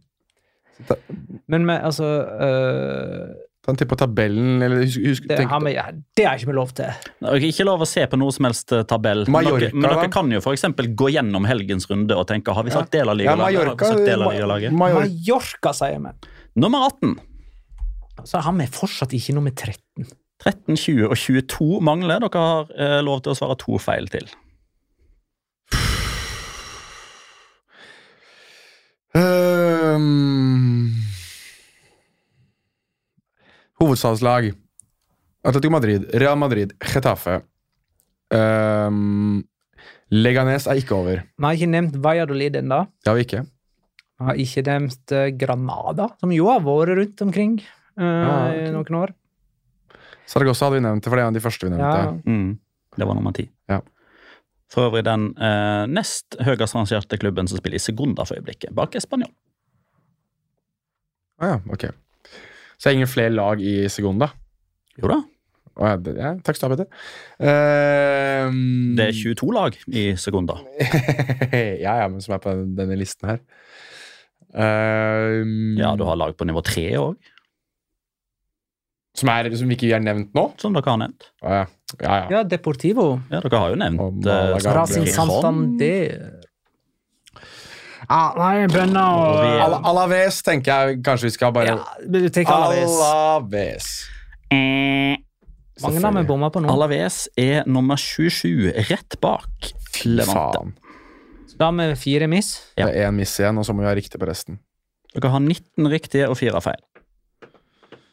Da- 0.88 1.00
Men 1.48 1.64
vi, 1.66 1.72
altså 1.72 2.04
øh, 2.40 3.34
En 3.66 3.74
på 3.76 3.96
tabellen, 3.98 4.62
eller 4.62 4.84
husk, 4.84 5.00
husk 5.02 5.24
det, 5.26 5.36
tenk, 5.40 5.50
har 5.50 5.62
vi, 5.64 5.72
ja, 5.74 5.86
det 5.90 6.26
har 6.28 6.38
ikke 6.38 6.50
vi 6.52 6.54
lov 6.54 6.70
til. 6.78 6.92
Det 7.18 7.32
er 7.32 7.46
ikke 7.48 7.64
lov 7.66 7.82
å 7.82 7.88
se 7.90 8.04
på 8.06 8.18
noe 8.20 8.34
som 8.34 8.46
helst 8.46 8.68
tabell. 8.70 8.86
tabell. 8.86 9.24
Men 9.34 9.48
dere, 9.48 9.70
men 9.74 9.88
dere 9.90 10.10
kan 10.14 10.30
jo 10.30 10.42
eksempel 10.54 10.92
gå 10.94 11.10
gjennom 11.16 11.48
helgens 11.50 11.88
runde 11.90 12.14
og 12.14 12.28
tenke 12.30 12.54
har 12.54 12.66
vi 12.66 12.70
sagt 12.74 12.92
del 12.94 13.10
av 13.10 13.18
ligalaget? 13.18 13.42
Har 13.42 13.66
Mallorca, 13.66 13.90
Ma- 14.22 14.30
Mallorca. 14.30 14.70
Mallorca, 14.84 15.72
sier 15.74 15.98
vi. 16.04 16.14
Nummer 16.62 16.86
18. 16.86 17.16
Så 18.24 18.38
har 18.46 18.54
vi 18.56 18.66
fortsatt 18.78 19.12
ikke 19.18 19.34
nummer 19.36 19.50
13. 19.50 20.06
13, 20.46 20.76
20 20.76 21.10
og 21.10 21.16
22 21.18 21.80
mangler. 21.84 22.22
Dere 22.22 22.46
har 22.46 22.70
eh, 22.78 22.98
lov 23.02 23.22
til 23.24 23.34
å 23.34 23.38
svare 23.38 23.58
to 23.60 23.80
feil 23.82 24.06
til. 24.12 24.30
Ehm, 29.56 30.92
hovedstadslag. 33.80 34.52
Atletico 35.46 35.70
Madrid, 35.72 36.06
Real 36.18 36.36
Madrid, 36.40 36.72
Getafe. 36.82 37.40
Um, 38.34 39.44
Leganes 40.10 40.66
er 40.70 40.80
ikke 40.80 40.94
over. 40.96 41.20
Vi 41.36 41.44
har 41.46 41.54
ikke 41.58 41.68
nevnt 41.70 41.96
Valladolid 42.02 42.56
ennå. 42.62 42.80
Det 43.02 43.10
har 43.12 43.18
vi 43.18 43.24
ikke. 43.26 43.42
Vi 44.16 44.26
har 44.30 44.38
ikke 44.42 44.62
nevnt 44.66 45.12
eh, 45.14 45.28
Granada, 45.38 46.08
som 46.22 46.32
jo 46.32 46.46
har 46.50 46.62
vært 46.64 46.94
rundt 46.98 47.22
omkring 47.26 47.56
eh, 47.60 48.02
Ah, 48.02 48.46
ok. 48.48 48.60
i 48.62 48.70
noen 48.74 48.98
år. 49.02 49.12
Saragossa 50.26 50.66
hadde 50.66 50.78
vi 50.80 50.84
nevnt, 50.86 51.04
for 51.06 51.14
det 51.14 51.22
er 51.22 51.28
en 51.28 51.34
av 51.34 51.38
de 51.38 51.44
første 51.44 51.66
vi 51.68 51.74
nevnte. 51.74 51.98
Ja. 52.00 52.14
Mm. 52.26 52.54
Det 52.96 53.06
var 53.10 53.18
nummer 53.18 53.34
10. 53.36 53.50
Ja. 53.70 53.80
For 54.72 54.88
øvrig 54.88 55.04
den 55.06 55.28
eh, 55.38 55.84
nest 55.92 56.38
høyest 56.42 56.74
rangerte 56.74 57.18
klubben 57.22 57.46
som 57.50 57.60
spiller 57.60 57.78
i 57.78 57.82
Segunda 57.84 58.24
for 58.26 58.38
øyeblikket, 58.40 58.72
bak 58.74 58.96
Spanjol. 59.04 59.30
Ah, 61.38 61.52
ja, 61.52 61.58
ok. 61.70 61.86
Så 62.76 62.86
det 62.86 62.92
er 62.92 62.98
ingen 63.00 63.10
flere 63.10 63.32
lag 63.32 63.60
i 63.64 63.88
Segunda? 63.92 64.30
Jo 65.00 65.08
da, 65.12 65.18
ja, 65.76 65.92
det, 66.00 66.14
ja, 66.16 66.30
takk 66.44 66.56
skal 66.56 66.72
du 66.72 66.74
ha, 66.74 66.76
Petter. 66.84 67.06
Ehm, 67.50 68.94
det 68.96 69.10
er 69.10 69.16
22 69.16 69.48
lag 69.52 69.76
i 69.92 70.04
Segunda. 70.20 70.56
ja, 71.84 71.96
ja, 72.02 72.06
men 72.08 72.20
som 72.24 72.36
er 72.36 72.40
på 72.44 72.54
denne 72.78 72.96
listen 72.96 73.28
her. 73.34 73.40
Ehm, 74.56 75.76
Ja, 75.80 75.94
du 75.96 76.04
har 76.08 76.16
lag 76.16 76.36
på 76.36 76.48
nivå 76.48 76.62
3 76.64 76.86
òg, 77.00 77.16
som, 79.16 79.30
er, 79.32 79.48
som 79.56 79.70
ikke 79.72 79.88
har 79.94 80.02
nevnt 80.04 80.34
nå? 80.36 80.50
som 80.60 80.74
dere 80.76 80.92
har 80.92 80.98
nevnt. 81.00 81.30
Å, 81.40 81.52
ja. 81.60 81.66
Ja, 82.00 82.16
ja. 82.16 82.24
Ja, 82.34 82.40
Deportivo. 82.44 83.06
Ja, 83.30 83.40
dere 83.44 83.60
har 83.62 83.70
jo 83.72 83.78
nevnt 83.80 84.26
eh. 84.28 84.56
Racing 84.76 85.06
Santander. 85.08 86.42
Ah, 88.12 88.34
nei, 88.38 88.66
bønner 88.70 89.02
og 89.02 89.62
Al 89.66 89.76
Alaves 89.90 90.42
tenker 90.46 90.90
jeg 90.90 91.00
kanskje 91.06 91.26
vi 91.26 91.34
skal 91.34 91.54
bare 91.54 91.72
ja, 91.74 91.78
Du 92.06 92.20
tenker 92.28 92.52
Alaves. 92.54 92.96
Alaves. 93.02 93.88
Mange 95.82 96.00
navn 96.00 96.20
vi 96.22 96.26
bomma 96.28 96.50
på 96.54 96.62
nå. 96.62 96.70
Alaves 96.72 97.26
er 97.40 97.66
nummer 97.68 97.98
27, 98.00 98.70
rett 98.88 99.18
bak 99.20 99.72
Levante. 100.06 100.62
Da 101.56 101.70
har 101.70 101.76
vi 101.76 101.96
fire 101.96 102.28
miss. 102.28 102.54
Ja. 102.76 102.86
Det 102.86 103.00
er 103.00 103.08
én 103.08 103.16
miss 103.16 103.32
igjen, 103.40 103.56
og 103.58 103.64
så 103.66 103.74
må 103.74 103.84
vi 103.84 103.88
ha 103.90 103.94
riktig 103.96 104.20
på 104.20 104.28
resten. 104.28 104.60
Dere 105.16 105.32
har 105.32 105.40
19 105.40 105.88
riktige 105.88 106.28
og 106.28 106.36
4 106.38 106.60
feil. 106.64 106.82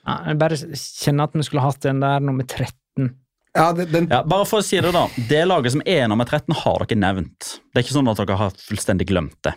Ja, 0.04 0.16
jeg 0.30 0.40
bare 0.40 0.58
kjenner 0.60 1.28
at 1.28 1.36
vi 1.36 1.46
skulle 1.48 1.64
hatt 1.64 1.84
den 1.84 2.00
der 2.04 2.24
nummer 2.24 2.48
13. 2.48 3.12
Ja, 3.54 3.68
det, 3.76 3.90
den, 3.92 4.08
Ja, 4.10 4.24
bare 4.26 4.48
for 4.50 4.64
å 4.64 4.66
si 4.66 4.80
Det 4.82 4.90
da, 4.96 5.04
det 5.30 5.44
laget 5.46 5.76
som 5.76 5.84
er 5.86 6.08
nummer 6.10 6.26
13, 6.26 6.56
har 6.64 6.86
dere 6.88 7.00
nevnt. 7.04 7.52
Det 7.70 7.80
er 7.80 7.86
ikke 7.86 7.98
sånn 8.00 8.10
at 8.12 8.24
dere 8.24 8.40
har 8.40 8.56
fullstendig 8.58 9.08
glemt 9.12 9.38
det. 9.46 9.54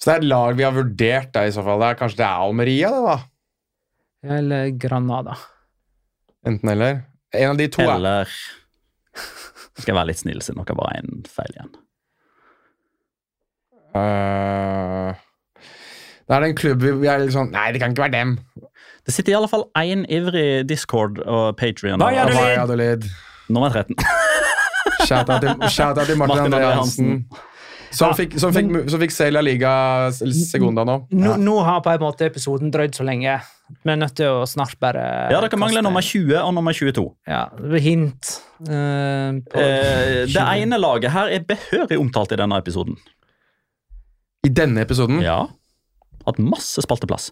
Så 0.00 0.08
det 0.08 0.14
er 0.14 0.22
et 0.22 0.30
lag 0.30 0.56
vi 0.56 0.64
har 0.64 0.72
vurdert, 0.72 1.28
da, 1.34 1.42
i 1.44 1.52
så 1.52 1.60
fall. 1.64 1.82
Det 1.82 1.90
er, 1.90 1.98
kanskje 2.00 2.20
det 2.22 2.24
er 2.24 2.44
Almeria, 2.46 2.90
det, 2.94 3.02
da? 3.04 3.16
Eller 4.38 4.70
Granada. 4.80 5.34
Enten 6.48 6.72
eller. 6.72 7.02
En 7.36 7.52
av 7.52 7.58
de 7.60 7.66
to 7.70 7.84
er 7.84 7.92
Eller 7.94 8.30
Skal 9.78 9.92
jeg 9.92 9.96
være 9.98 10.08
litt 10.10 10.18
snill, 10.22 10.40
siden 10.42 10.64
dere 10.64 10.76
bare 10.78 10.94
har 10.96 11.04
én 11.04 11.28
feil 11.30 11.52
igjen. 11.54 11.70
Uh, 13.90 15.12
Det 16.30 16.36
er 16.36 16.46
en 16.46 16.56
klubb 16.58 16.82
vi, 16.84 16.92
vi 17.02 17.08
er 17.10 17.22
litt 17.24 17.34
sånn 17.34 17.48
Nei, 17.50 17.68
det 17.74 17.80
kan 17.82 17.90
ikke 17.94 18.04
være 18.04 18.14
dem. 18.14 18.34
Det 19.06 19.14
sitter 19.14 19.34
i 19.34 19.36
alle 19.38 19.50
fall 19.50 19.64
én 19.80 20.04
ivrig 20.12 20.64
Discord 20.70 21.18
og 21.24 21.56
Patrion. 21.58 22.00
Valladolid. 22.02 23.06
Nummer 23.50 23.72
13. 23.74 23.96
Shout-out 25.08 25.42
til, 25.42 25.64
shout 25.72 25.98
til 26.06 26.18
Martin 26.20 26.36
Martin 26.36 26.52
André 26.52 26.74
Hansen. 26.76 27.14
Hansen. 27.16 27.49
Som 27.90 28.12
Ja, 28.12 28.14
fikk, 28.14 28.36
som 28.38 28.52
fikk, 28.54 28.68
som 28.90 29.00
fikk 29.02 29.12
Celia 29.14 29.40
Liga 29.42 29.70
Segunda 30.14 30.84
nå. 30.86 30.94
Nå, 31.10 31.32
nå 31.42 31.56
har 31.66 31.80
på 31.82 31.90
en 31.90 32.04
måte 32.04 32.28
episoden 32.28 32.70
drøyd 32.70 32.94
så 32.94 33.02
lenge. 33.06 33.40
Vi 33.70 33.90
er 33.90 33.98
nødt 33.98 34.14
til 34.18 34.30
å 34.30 34.44
snart 34.46 34.78
bare 34.82 35.02
Ja, 35.30 35.40
dere 35.42 35.58
mangler 35.58 35.82
nummer 35.86 36.02
20 36.04 36.38
og 36.38 36.54
nummer 36.54 36.74
22. 36.76 37.04
Ja, 37.30 37.48
hint. 37.82 38.36
Uh, 38.62 39.40
Eh, 39.56 40.26
det 40.28 40.42
ene 40.42 40.78
laget 40.80 41.10
her 41.14 41.30
er 41.32 41.44
behørig 41.46 41.98
omtalt 41.98 42.32
i 42.34 42.38
denne 42.40 42.58
episoden. 42.60 42.96
I 44.46 44.50
denne 44.54 44.84
episoden. 44.86 45.20
Ja. 45.24 45.46
Hatt 46.26 46.38
masse 46.42 46.82
spalteplass. 46.84 47.30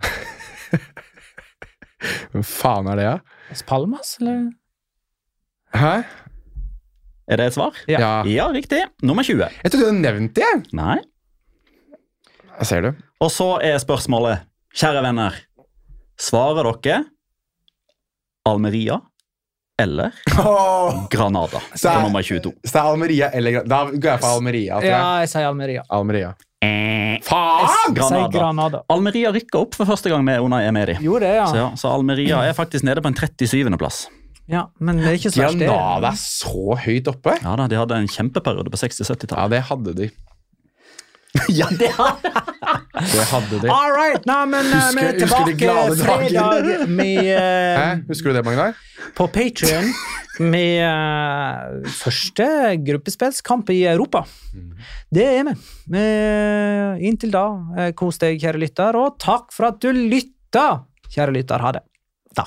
Hvem 2.32 2.44
faen 2.46 2.88
er 2.90 2.96
det, 2.96 3.04
da? 3.04 3.18
Ja? 3.50 3.62
Palmas, 3.68 4.16
eller? 4.20 4.50
Hæ? 5.76 5.94
Er 7.30 7.38
det 7.38 7.46
et 7.50 7.54
svar? 7.54 7.76
Ja. 7.90 8.00
Ja. 8.26 8.48
Riktig. 8.50 8.80
Nummer 9.06 9.22
20. 9.26 9.46
Jeg 9.62 9.70
trodde 9.70 9.84
du 9.84 9.90
hadde 9.92 10.02
nevnt 10.02 10.34
det. 10.34 10.50
Nei. 10.76 10.96
Jeg 12.58 12.66
ser 12.68 12.82
du. 12.88 12.90
Og 13.22 13.30
så 13.32 13.46
er 13.64 13.78
spørsmålet, 13.80 14.42
kjære 14.76 15.04
venner, 15.06 15.36
svarer 16.20 16.66
dere 16.82 17.04
Almeria 18.48 18.98
eller 19.80 20.12
oh. 20.42 21.06
Granada 21.12 21.60
Så 21.74 21.88
er- 21.88 22.02
nummer 22.02 22.22
22? 22.22 22.52
så 22.64 22.72
det 22.72 22.80
er 22.82 22.90
Almeria 22.90 23.30
eller 23.32 23.50
Granada. 23.54 23.68
Da 23.70 23.96
går 23.96 24.10
jeg 24.10 24.20
for 24.20 24.36
Almeria. 24.36 24.74
tror 24.74 24.84
jeg. 24.84 24.92
Ja, 24.92 25.18
jeg 25.22 25.28
sier 25.32 25.48
Almeria. 25.48 25.82
Almeria. 25.88 26.34
Jeg 26.60 27.22
Faen! 27.24 27.94
Granada. 27.96 28.28
Granada. 28.34 28.82
Almeria 28.92 29.30
rykka 29.32 29.60
opp 29.64 29.74
for 29.78 29.88
første 29.88 30.10
gang 30.12 30.24
med 30.24 30.40
Unai 30.44 30.66
Emeri. 30.68 30.98
Gjorde 31.00 31.28
det, 31.28 31.48
Så, 31.48 31.56
ja. 31.56 31.62
ja, 31.70 31.76
så 31.80 31.92
Almeria 31.94 32.42
er 32.48 32.52
faktisk 32.56 32.84
nede 32.84 33.00
på 33.04 33.08
en 33.08 33.16
37. 33.16 33.76
plass. 33.80 34.02
Ja. 34.50 34.64
Men 34.80 34.98
det 35.00 35.06
er 35.12 35.18
ikke 35.20 35.30
så 35.34 35.44
verst, 35.44 35.58
det. 35.60 35.68
Granada 35.70 36.10
er 36.12 36.18
så 36.20 36.76
høyt 36.84 37.08
oppe. 37.12 37.36
Ja 37.44 37.54
da, 37.60 37.68
De 37.70 37.78
hadde 37.78 38.00
en 38.02 38.10
kjempeperiode 38.10 38.72
på 38.74 38.80
60-70-tallet. 38.82 39.38
Ja, 39.38 39.48
det 39.54 39.62
hadde 39.70 39.94
de. 40.02 40.10
Ja, 41.54 41.68
det 41.78 41.92
hadde 41.94 42.30
Det 43.14 43.24
hadde 43.30 43.58
de. 43.62 43.68
All 43.70 43.92
right, 43.94 44.24
nei, 44.26 44.40
men 44.50 44.66
eh, 44.74 44.88
vi 44.96 45.04
er 45.04 45.12
Husker- 45.20 45.44
husker 45.46 45.58
glade 45.60 45.94
tilbake 46.00 46.30
dager? 46.34 46.64
fredag 46.64 46.88
med 46.90 47.20
uh, 47.30 47.76
Hæ? 47.78 47.84
Husker 48.08 48.32
du 48.32 48.38
det, 48.40 48.42
Magnar? 48.48 48.74
på 49.16 49.26
Patrion 49.32 49.86
med 50.40 50.82
uh, 50.82 51.86
første 52.00 52.46
gruppespillskamp 52.86 53.70
i 53.74 53.78
Europa. 53.92 54.24
Det 55.14 55.24
er 55.36 55.46
vi. 55.50 55.54
Inntil 57.08 57.30
da, 57.34 57.44
kos 57.98 58.18
deg, 58.22 58.38
kjære 58.42 58.60
lytter, 58.64 58.98
og 58.98 59.14
takk 59.22 59.54
for 59.54 59.70
at 59.70 59.78
du 59.82 59.90
lytta, 59.94 60.66
kjære 61.14 61.34
lytter. 61.38 61.62
Ha 61.64 61.72
det. 61.78 61.82
Da. 62.38 62.46